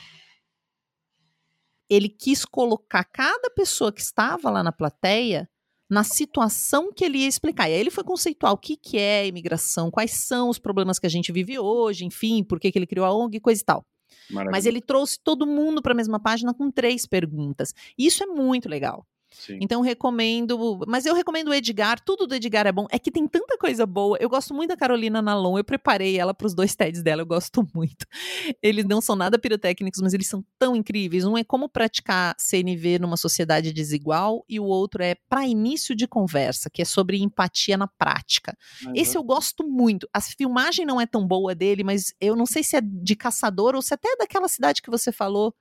Ele 1.88 2.08
quis 2.08 2.44
colocar 2.44 3.04
cada 3.04 3.50
pessoa 3.50 3.92
que 3.92 4.00
estava 4.00 4.50
lá 4.50 4.62
na 4.62 4.72
plateia 4.72 5.48
na 5.92 6.02
situação 6.02 6.90
que 6.90 7.04
ele 7.04 7.18
ia 7.18 7.28
explicar. 7.28 7.68
E 7.68 7.74
aí 7.74 7.78
ele 7.78 7.90
foi 7.90 8.02
conceituar 8.02 8.50
o 8.54 8.56
que, 8.56 8.78
que 8.78 8.96
é 8.96 9.26
imigração, 9.26 9.90
quais 9.90 10.12
são 10.12 10.48
os 10.48 10.58
problemas 10.58 10.98
que 10.98 11.06
a 11.06 11.10
gente 11.10 11.30
vive 11.30 11.58
hoje, 11.58 12.06
enfim, 12.06 12.42
por 12.42 12.58
que, 12.58 12.72
que 12.72 12.78
ele 12.78 12.86
criou 12.86 13.04
a 13.04 13.14
ONG, 13.14 13.38
coisa 13.40 13.60
e 13.60 13.64
tal. 13.64 13.84
Mas 14.50 14.64
ele 14.64 14.80
trouxe 14.80 15.18
todo 15.22 15.46
mundo 15.46 15.82
para 15.82 15.92
a 15.92 15.94
mesma 15.94 16.18
página 16.18 16.54
com 16.54 16.70
três 16.70 17.06
perguntas. 17.06 17.74
Isso 17.98 18.22
é 18.22 18.26
muito 18.26 18.70
legal. 18.70 19.06
Sim. 19.32 19.58
Então 19.60 19.80
recomendo, 19.80 20.80
mas 20.86 21.06
eu 21.06 21.14
recomendo 21.14 21.48
o 21.48 21.54
Edgar, 21.54 21.98
tudo 22.00 22.26
do 22.26 22.34
Edgar 22.34 22.66
é 22.66 22.72
bom. 22.72 22.86
É 22.90 22.98
que 22.98 23.10
tem 23.10 23.26
tanta 23.26 23.56
coisa 23.56 23.86
boa. 23.86 24.16
Eu 24.20 24.28
gosto 24.28 24.54
muito 24.54 24.70
da 24.70 24.76
Carolina 24.76 25.22
Nalon, 25.22 25.58
eu 25.58 25.64
preparei 25.64 26.18
ela 26.18 26.34
para 26.34 26.46
os 26.46 26.54
dois 26.54 26.74
TEDs 26.74 27.02
dela, 27.02 27.22
eu 27.22 27.26
gosto 27.26 27.66
muito. 27.74 28.06
Eles 28.62 28.84
não 28.84 29.00
são 29.00 29.16
nada 29.16 29.38
pirotécnicos, 29.38 30.00
mas 30.00 30.12
eles 30.12 30.26
são 30.26 30.44
tão 30.58 30.76
incríveis. 30.76 31.24
Um 31.24 31.36
é 31.36 31.44
como 31.44 31.68
praticar 31.68 32.34
CNV 32.38 32.98
numa 32.98 33.16
sociedade 33.16 33.72
desigual 33.72 34.44
e 34.48 34.60
o 34.60 34.64
outro 34.64 35.02
é 35.02 35.16
para 35.28 35.46
início 35.46 35.94
de 35.94 36.06
conversa, 36.06 36.70
que 36.70 36.82
é 36.82 36.84
sobre 36.84 37.18
empatia 37.18 37.76
na 37.76 37.88
prática. 37.88 38.56
Mas, 38.82 38.94
Esse 38.96 39.16
eu 39.16 39.22
gosto 39.22 39.66
muito. 39.66 40.08
A 40.12 40.20
filmagem 40.20 40.84
não 40.84 41.00
é 41.00 41.06
tão 41.06 41.26
boa 41.26 41.54
dele, 41.54 41.82
mas 41.82 42.14
eu 42.20 42.36
não 42.36 42.46
sei 42.46 42.62
se 42.62 42.76
é 42.76 42.80
de 42.80 43.16
caçador 43.16 43.74
ou 43.74 43.82
se 43.82 43.94
até 43.94 44.08
é 44.08 44.16
daquela 44.16 44.48
cidade 44.48 44.82
que 44.82 44.90
você 44.90 45.10
falou. 45.10 45.54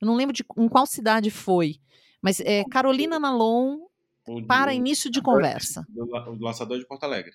Eu 0.00 0.06
não 0.06 0.14
lembro 0.14 0.34
de 0.34 0.44
em 0.56 0.68
qual 0.68 0.86
cidade 0.86 1.30
foi. 1.30 1.80
Mas 2.26 2.40
é 2.40 2.64
Carolina 2.64 3.20
Nalon 3.20 3.78
do- 4.26 4.44
para 4.48 4.74
início 4.74 5.08
de 5.08 5.22
conversa. 5.22 5.86
Do, 5.88 6.02
o 6.12 6.34
do 6.36 6.44
laçador 6.44 6.76
de 6.76 6.84
Porto 6.84 7.04
Alegre. 7.04 7.30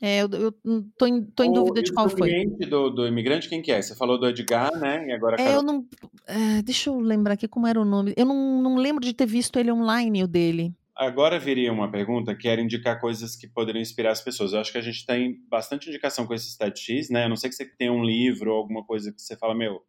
É, 0.00 0.22
eu, 0.22 0.28
eu 0.32 0.52
tô 0.96 1.06
em, 1.06 1.22
tô 1.22 1.44
em 1.44 1.50
O- 1.50 1.52
dúvida 1.52 1.82
de 1.82 1.92
qual 1.92 2.08
foi. 2.08 2.46
Do, 2.66 2.88
do 2.88 3.06
imigrante, 3.06 3.46
quem 3.46 3.60
que 3.60 3.70
é? 3.70 3.82
Você 3.82 3.94
falou 3.94 4.18
do 4.18 4.26
Edgar, 4.26 4.70
né? 4.80 5.06
E 5.08 5.12
agora 5.12 5.36
É, 5.38 5.54
eu 5.54 5.62
não. 5.62 5.86
é, 6.26 6.62
deixa 6.62 6.88
eu 6.88 6.98
lembrar 6.98 7.34
aqui 7.34 7.46
como 7.46 7.66
era 7.66 7.78
o 7.78 7.84
nome. 7.84 8.14
Eu 8.16 8.24
não, 8.24 8.62
não 8.62 8.76
lembro 8.76 9.04
de 9.04 9.12
ter 9.12 9.26
visto 9.26 9.58
ele 9.58 9.70
online, 9.70 10.24
o 10.24 10.28
dele. 10.28 10.72
Agora 10.96 11.38
viria 11.38 11.70
uma 11.70 11.90
pergunta 11.90 12.34
que 12.34 12.48
era 12.48 12.62
indicar 12.62 12.98
coisas 12.98 13.36
que 13.36 13.46
poderiam 13.46 13.82
inspirar 13.82 14.12
as 14.12 14.22
pessoas. 14.22 14.54
Eu 14.54 14.60
acho 14.60 14.72
que 14.72 14.78
a 14.78 14.82
gente 14.82 15.04
tem 15.04 15.38
bastante 15.46 15.90
indicação 15.90 16.26
com 16.26 16.32
esse 16.32 16.56
TEDx, 16.56 17.10
né? 17.10 17.24
A 17.24 17.28
não 17.28 17.36
sei 17.36 17.50
que 17.50 17.56
você 17.56 17.66
tenha 17.66 17.92
um 17.92 18.02
livro 18.02 18.50
ou 18.50 18.56
alguma 18.56 18.82
coisa 18.82 19.12
que 19.12 19.20
você 19.20 19.36
fala, 19.36 19.54
meu, 19.54 19.82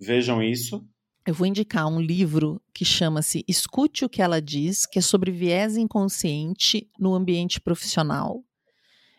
vejam 0.00 0.40
isso. 0.40 0.86
Eu 1.26 1.32
vou 1.32 1.46
indicar 1.46 1.86
um 1.86 1.98
livro 1.98 2.60
que 2.74 2.84
chama-se 2.84 3.42
Escute 3.48 4.04
o 4.04 4.10
que 4.10 4.20
ela 4.20 4.42
diz, 4.42 4.84
que 4.84 4.98
é 4.98 5.02
sobre 5.02 5.30
viés 5.30 5.74
inconsciente 5.74 6.90
no 6.98 7.14
ambiente 7.14 7.58
profissional 7.58 8.44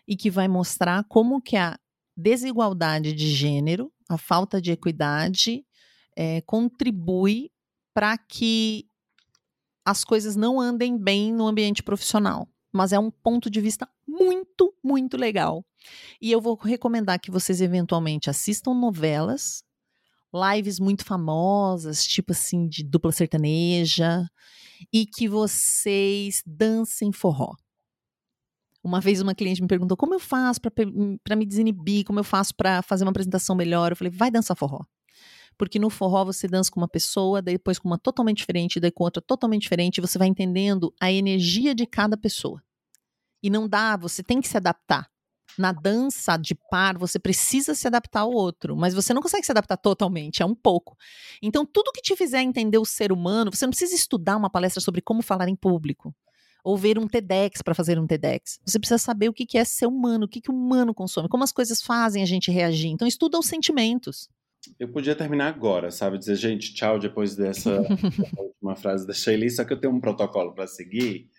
e 0.08 0.16
que 0.16 0.30
vai 0.30 0.48
mostrar 0.48 1.04
como 1.06 1.42
que 1.42 1.58
a 1.58 1.80
desigualdade 2.16 3.12
de 3.12 3.28
gênero, 3.32 3.92
a 4.08 4.20
falta 4.20 4.62
de 4.62 4.72
equidade, 4.72 5.66
eh, 6.16 6.42
contribui 6.42 7.50
para 7.92 8.16
que 8.20 8.88
as 9.84 10.04
coisas 10.04 10.36
não 10.36 10.62
andem 10.62 10.96
bem 10.96 11.34
no 11.34 11.48
ambiente 11.48 11.82
profissional. 11.82 12.48
Mas 12.72 12.94
é 12.94 13.00
um 13.00 13.10
ponto 13.10 13.50
de 13.50 13.60
vista 13.60 13.90
muito, 14.08 14.76
muito 14.84 15.18
legal. 15.18 15.66
E 16.22 16.32
eu 16.32 16.40
vou 16.40 16.56
recomendar 16.56 17.20
que 17.20 17.32
vocês 17.32 17.62
eventualmente 17.62 18.30
assistam 18.30 18.76
novelas 18.76 19.65
lives 20.36 20.80
muito 20.80 21.06
famosas, 21.06 22.04
tipo 22.04 22.34
assim, 22.34 22.68
de 22.68 22.84
dupla 22.84 23.12
sertaneja, 23.12 24.28
e 24.92 25.06
que 25.06 25.28
vocês 25.28 26.42
dancem 26.46 27.12
forró. 27.12 27.56
Uma 28.84 29.02
vez 29.02 29.22
uma 29.22 29.34
cliente 29.34 29.62
me 29.62 29.68
perguntou 29.68 29.98
como 29.98 30.14
eu 30.14 30.20
faço 30.20 30.60
para 30.62 31.36
me 31.36 31.46
desinibir, 31.46 32.06
como 32.06 32.20
eu 32.20 32.24
faço 32.24 32.54
para 32.54 32.82
fazer 32.82 33.04
uma 33.04 33.10
apresentação 33.10 33.56
melhor. 33.56 33.92
Eu 33.92 33.96
falei, 33.96 34.12
vai 34.12 34.30
dançar 34.30 34.56
forró. 34.56 34.86
Porque 35.58 35.80
no 35.80 35.90
forró 35.90 36.26
você 36.26 36.48
dança 36.48 36.70
com 36.70 36.80
uma 36.80 36.88
pessoa, 36.88 37.42
depois 37.42 37.80
com 37.80 37.88
uma 37.88 37.98
totalmente 37.98 38.38
diferente, 38.40 38.80
daí 38.80 38.92
com 38.92 39.04
outra 39.04 39.22
totalmente 39.22 39.64
diferente, 39.64 39.98
e 39.98 40.02
você 40.02 40.20
vai 40.20 40.28
entendendo 40.28 40.94
a 41.00 41.12
energia 41.12 41.74
de 41.74 41.88
cada 41.88 42.16
pessoa. 42.16 42.62
E 43.42 43.50
não 43.50 43.68
dá, 43.68 43.96
você 43.96 44.22
tem 44.22 44.40
que 44.42 44.48
se 44.48 44.58
adaptar 44.58 45.10
na 45.58 45.72
dança 45.72 46.38
de 46.38 46.56
par, 46.70 46.98
você 46.98 47.18
precisa 47.18 47.74
se 47.74 47.88
adaptar 47.88 48.22
ao 48.22 48.32
outro, 48.32 48.76
mas 48.76 48.94
você 48.94 49.14
não 49.14 49.22
consegue 49.22 49.46
se 49.46 49.52
adaptar 49.52 49.78
totalmente, 49.78 50.42
é 50.42 50.46
um 50.46 50.56
pouco. 50.56 50.98
Então, 51.42 51.66
tudo 51.66 51.92
que 51.92 52.02
te 52.02 52.16
fizer 52.16 52.42
entender 52.42 52.78
o 52.78 52.86
ser 52.86 53.12
humano, 53.12 53.52
você 53.54 53.66
não 53.66 53.72
precisa 53.72 53.96
estudar 53.96 54.38
uma 54.38 54.50
palestra 54.50 54.82
sobre 54.82 55.02
como 55.02 55.22
falar 55.22 55.48
em 55.48 55.56
público, 55.56 56.14
ou 56.64 56.76
ver 56.78 56.98
um 56.98 57.08
TEDx 57.08 57.62
para 57.62 57.76
fazer 57.76 58.00
um 58.00 58.08
TEDx. 58.08 58.60
Você 58.66 58.80
precisa 58.80 58.98
saber 58.98 59.30
o 59.30 59.34
que 59.34 59.58
é 59.58 59.64
ser 59.64 59.86
humano, 59.86 60.26
o 60.26 60.28
que, 60.28 60.42
que 60.42 60.52
o 60.52 60.54
humano 60.54 60.94
consome, 60.94 61.30
como 61.30 61.44
as 61.44 61.52
coisas 61.52 61.82
fazem 61.82 62.24
a 62.24 62.26
gente 62.26 62.52
reagir. 62.52 62.90
Então, 62.90 63.08
estuda 63.08 63.38
os 63.38 63.46
sentimentos. 63.46 64.30
Eu 64.80 64.88
podia 64.88 65.16
terminar 65.16 65.48
agora, 65.48 65.92
sabe? 65.92 66.18
Dizer, 66.18 66.36
gente, 66.36 66.74
tchau, 66.74 66.98
depois 66.98 67.36
dessa 67.36 67.82
última 68.38 68.76
frase 68.76 69.06
da 69.06 69.14
Shelly, 69.14 69.50
só 69.50 69.64
que 69.64 69.74
eu 69.74 69.80
tenho 69.80 69.94
um 69.94 70.00
protocolo 70.00 70.54
para 70.54 70.66
seguir. 70.66 71.30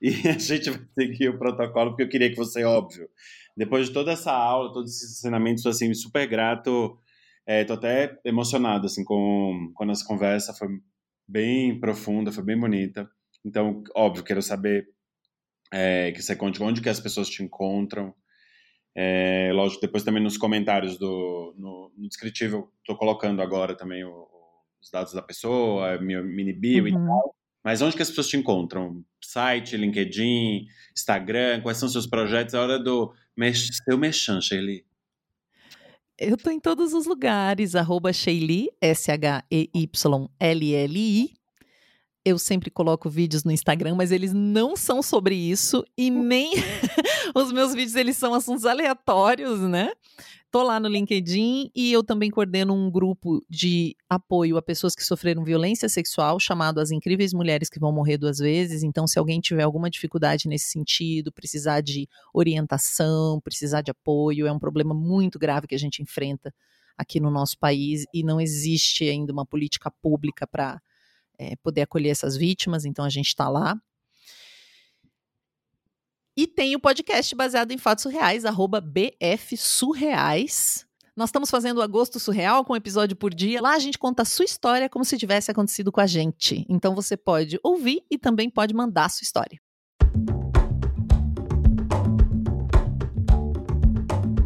E 0.00 0.08
a 0.28 0.38
gente 0.38 0.70
vai 0.70 0.80
seguir 0.98 1.28
o 1.28 1.38
protocolo, 1.38 1.90
porque 1.90 2.02
eu 2.02 2.08
queria 2.08 2.30
que 2.30 2.36
fosse 2.36 2.64
óbvio. 2.64 3.08
Depois 3.56 3.88
de 3.88 3.92
toda 3.92 4.12
essa 4.12 4.32
aula, 4.32 4.72
todos 4.72 4.90
esses 4.90 5.18
ensinamentos, 5.18 5.66
assim, 5.66 5.92
super 5.94 6.26
grato. 6.26 6.98
É, 7.46 7.64
tô 7.64 7.74
até 7.74 8.18
emocionado, 8.24 8.86
assim, 8.86 9.04
com, 9.04 9.72
com 9.74 9.84
a 9.84 9.86
nossa 9.86 10.06
conversa. 10.06 10.54
Foi 10.54 10.68
bem 11.28 11.78
profunda, 11.78 12.32
foi 12.32 12.44
bem 12.44 12.58
bonita. 12.58 13.10
Então, 13.44 13.82
óbvio, 13.94 14.24
quero 14.24 14.42
saber 14.42 14.86
é, 15.72 16.12
que 16.12 16.22
você 16.22 16.36
conte 16.36 16.62
onde 16.62 16.80
que 16.80 16.88
as 16.88 17.00
pessoas 17.00 17.28
te 17.28 17.42
encontram. 17.42 18.14
É, 18.94 19.50
lógico, 19.54 19.80
depois 19.80 20.02
também 20.04 20.22
nos 20.22 20.36
comentários 20.36 20.98
do 20.98 21.54
no, 21.56 21.90
no 21.96 22.08
descritivo, 22.08 22.56
eu 22.56 22.70
tô 22.84 22.96
colocando 22.96 23.40
agora 23.40 23.74
também 23.74 24.04
o, 24.04 24.28
os 24.82 24.90
dados 24.90 25.14
da 25.14 25.22
pessoa, 25.22 25.98
meu 25.98 26.22
mini 26.22 26.52
bio 26.52 26.84
uhum. 26.84 26.88
e 26.88 26.92
tal. 26.92 27.34
Mas 27.64 27.80
onde 27.80 27.96
que 27.96 28.02
as 28.02 28.08
pessoas 28.08 28.28
te 28.28 28.36
encontram? 28.36 29.04
Site, 29.22 29.76
LinkedIn, 29.76 30.66
Instagram? 30.96 31.62
Quais 31.62 31.78
são 31.78 31.88
seus 31.88 32.06
projetos? 32.06 32.54
É 32.54 32.58
hora 32.58 32.78
do. 32.78 33.14
Seu 33.84 33.98
mechan, 33.98 34.40
Shelly. 34.40 34.84
Eu 36.18 36.36
tô 36.36 36.50
em 36.50 36.60
todos 36.60 36.92
os 36.92 37.06
lugares, 37.06 37.74
arroba 37.74 38.12
Sheili, 38.12 38.68
S-H-E-Y-L-L-I. 38.80 39.42
Eu 42.24 42.38
sempre 42.38 42.70
coloco 42.70 43.10
vídeos 43.10 43.42
no 43.42 43.50
Instagram, 43.50 43.96
mas 43.96 44.12
eles 44.12 44.32
não 44.32 44.76
são 44.76 45.02
sobre 45.02 45.34
isso 45.34 45.84
e 45.98 46.08
nem 46.10 46.52
os 47.34 47.50
meus 47.50 47.74
vídeos 47.74 47.96
eles 47.96 48.16
são 48.16 48.32
assuntos 48.34 48.64
aleatórios, 48.64 49.58
né? 49.60 49.90
Tô 50.52 50.62
lá 50.62 50.78
no 50.78 50.86
LinkedIn 50.86 51.70
e 51.74 51.90
eu 51.90 52.04
também 52.04 52.30
coordeno 52.30 52.74
um 52.74 52.90
grupo 52.90 53.42
de 53.48 53.96
apoio 54.06 54.58
a 54.58 54.62
pessoas 54.62 54.94
que 54.94 55.02
sofreram 55.02 55.42
violência 55.42 55.88
sexual, 55.88 56.38
chamado 56.38 56.78
As 56.78 56.90
Incríveis 56.90 57.32
Mulheres 57.32 57.70
que 57.70 57.80
Vão 57.80 57.90
Morrer 57.90 58.18
Duas 58.18 58.36
Vezes. 58.38 58.82
Então, 58.82 59.06
se 59.06 59.18
alguém 59.18 59.40
tiver 59.40 59.62
alguma 59.62 59.88
dificuldade 59.88 60.46
nesse 60.46 60.66
sentido, 60.66 61.32
precisar 61.32 61.80
de 61.80 62.06
orientação, 62.34 63.40
precisar 63.40 63.80
de 63.80 63.92
apoio, 63.92 64.46
é 64.46 64.52
um 64.52 64.58
problema 64.58 64.92
muito 64.92 65.38
grave 65.38 65.66
que 65.66 65.74
a 65.74 65.78
gente 65.78 66.02
enfrenta 66.02 66.54
aqui 66.98 67.18
no 67.18 67.30
nosso 67.30 67.58
país 67.58 68.04
e 68.12 68.22
não 68.22 68.38
existe 68.38 69.08
ainda 69.08 69.32
uma 69.32 69.46
política 69.46 69.90
pública 70.02 70.46
para 70.46 70.82
é, 71.38 71.56
poder 71.62 71.80
acolher 71.80 72.10
essas 72.10 72.36
vítimas. 72.36 72.84
Então, 72.84 73.06
a 73.06 73.10
gente 73.10 73.28
está 73.28 73.48
lá. 73.48 73.80
E 76.34 76.46
tem 76.46 76.74
o 76.74 76.80
podcast 76.80 77.34
baseado 77.36 77.72
em 77.72 77.76
fatos 77.76 78.04
surreais, 78.04 78.46
arroba 78.46 78.80
BF 78.80 79.54
Surreais. 79.54 80.86
Nós 81.14 81.28
estamos 81.28 81.50
fazendo 81.50 81.82
Agosto 81.82 82.18
Surreal 82.18 82.64
com 82.64 82.72
um 82.72 82.76
episódio 82.76 83.14
por 83.14 83.34
dia. 83.34 83.60
Lá 83.60 83.74
a 83.74 83.78
gente 83.78 83.98
conta 83.98 84.22
a 84.22 84.24
sua 84.24 84.46
história 84.46 84.88
como 84.88 85.04
se 85.04 85.18
tivesse 85.18 85.50
acontecido 85.50 85.92
com 85.92 86.00
a 86.00 86.06
gente. 86.06 86.64
Então 86.70 86.94
você 86.94 87.18
pode 87.18 87.60
ouvir 87.62 88.02
e 88.10 88.16
também 88.16 88.48
pode 88.48 88.72
mandar 88.72 89.04
a 89.04 89.08
sua 89.10 89.24
história. 89.26 89.60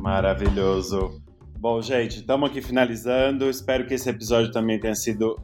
Maravilhoso. 0.00 1.22
Bom, 1.56 1.80
gente, 1.80 2.16
estamos 2.16 2.50
aqui 2.50 2.60
finalizando. 2.60 3.48
Espero 3.48 3.86
que 3.86 3.94
esse 3.94 4.10
episódio 4.10 4.50
também 4.50 4.80
tenha 4.80 4.96
sido 4.96 5.36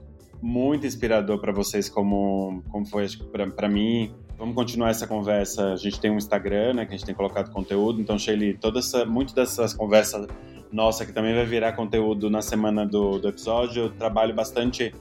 muito 0.42 0.88
inspirador 0.88 1.40
para 1.40 1.52
vocês, 1.52 1.88
como, 1.88 2.64
como 2.68 2.84
foi 2.84 3.06
para 3.54 3.68
mim. 3.68 4.12
Vamos 4.42 4.56
continuar 4.56 4.90
essa 4.90 5.06
conversa. 5.06 5.72
A 5.72 5.76
gente 5.76 6.00
tem 6.00 6.10
um 6.10 6.16
Instagram, 6.16 6.74
né, 6.74 6.84
que 6.84 6.92
a 6.92 6.96
gente 6.96 7.06
tem 7.06 7.14
colocado 7.14 7.48
conteúdo. 7.52 8.00
Então, 8.00 8.18
Shelly, 8.18 8.54
toda 8.54 8.80
essa, 8.80 9.04
muito 9.04 9.32
dessas 9.32 9.72
conversas 9.72 10.26
nossa 10.72 11.06
que 11.06 11.12
também 11.12 11.32
vai 11.32 11.46
virar 11.46 11.74
conteúdo 11.74 12.28
na 12.28 12.42
semana 12.42 12.84
do, 12.84 13.20
do 13.20 13.28
episódio. 13.28 13.84
Eu 13.84 13.90
trabalho 13.90 14.34
bastante 14.34 14.92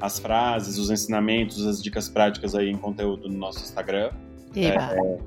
as 0.00 0.18
frases, 0.18 0.78
os 0.78 0.90
ensinamentos, 0.90 1.66
as 1.66 1.82
dicas 1.82 2.08
práticas 2.08 2.54
aí 2.54 2.70
em 2.70 2.78
conteúdo 2.78 3.28
no 3.28 3.36
nosso 3.36 3.62
Instagram. 3.62 4.12
É, 4.56 5.18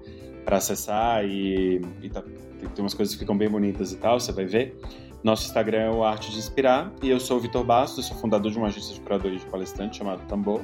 para 0.44 0.58
acessar 0.58 1.24
e, 1.24 1.80
e 2.02 2.10
tá, 2.10 2.24
tem 2.24 2.84
umas 2.84 2.96
coisas 2.96 3.14
que 3.14 3.20
ficam 3.20 3.38
bem 3.38 3.52
bonitas 3.52 3.92
e 3.92 3.98
tal, 3.98 4.20
você 4.20 4.32
vai 4.32 4.46
ver. 4.46 4.80
Nosso 5.24 5.46
Instagram 5.46 5.82
é 5.82 5.92
o 5.92 6.04
Arte 6.04 6.32
de 6.32 6.40
Inspirar 6.40 6.92
e 7.04 7.10
eu 7.12 7.20
sou 7.20 7.38
o 7.38 7.40
Vitor 7.40 7.64
Bastos, 7.64 8.08
sou 8.08 8.18
fundador 8.18 8.52
de 8.52 8.58
uma 8.58 8.66
agência 8.66 8.96
de 8.96 9.00
curadoria 9.02 9.38
de 9.38 9.46
palestrante 9.46 9.98
chamada 9.98 10.24
Tambor. 10.24 10.62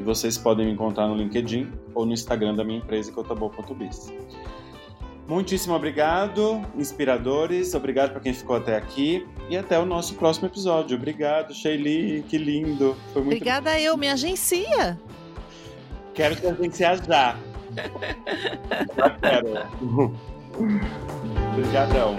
E 0.00 0.02
vocês 0.02 0.38
podem 0.38 0.64
me 0.64 0.72
encontrar 0.72 1.06
no 1.06 1.14
LinkedIn 1.14 1.70
ou 1.94 2.06
no 2.06 2.12
Instagram 2.14 2.54
da 2.54 2.64
minha 2.64 2.78
empresa, 2.78 3.12
que 3.12 3.18
é. 3.18 4.10
Muitíssimo 5.28 5.74
obrigado, 5.74 6.64
inspiradores. 6.74 7.74
Obrigado 7.74 8.12
para 8.12 8.20
quem 8.20 8.32
ficou 8.32 8.56
até 8.56 8.76
aqui. 8.76 9.28
E 9.50 9.58
até 9.58 9.78
o 9.78 9.84
nosso 9.84 10.14
próximo 10.14 10.46
episódio. 10.48 10.96
Obrigado, 10.96 11.52
Sheili. 11.52 12.22
Que 12.22 12.38
lindo. 12.38 12.96
Foi 13.12 13.22
muito... 13.22 13.36
Obrigada 13.36 13.78
eu. 13.78 13.94
Me 13.98 14.08
agencia. 14.08 14.98
Quero 16.14 16.34
te 16.34 16.46
agenciar 16.46 17.04
já. 17.04 17.36
já 18.96 19.10
quero. 19.10 20.16
Obrigadão. 21.52 22.16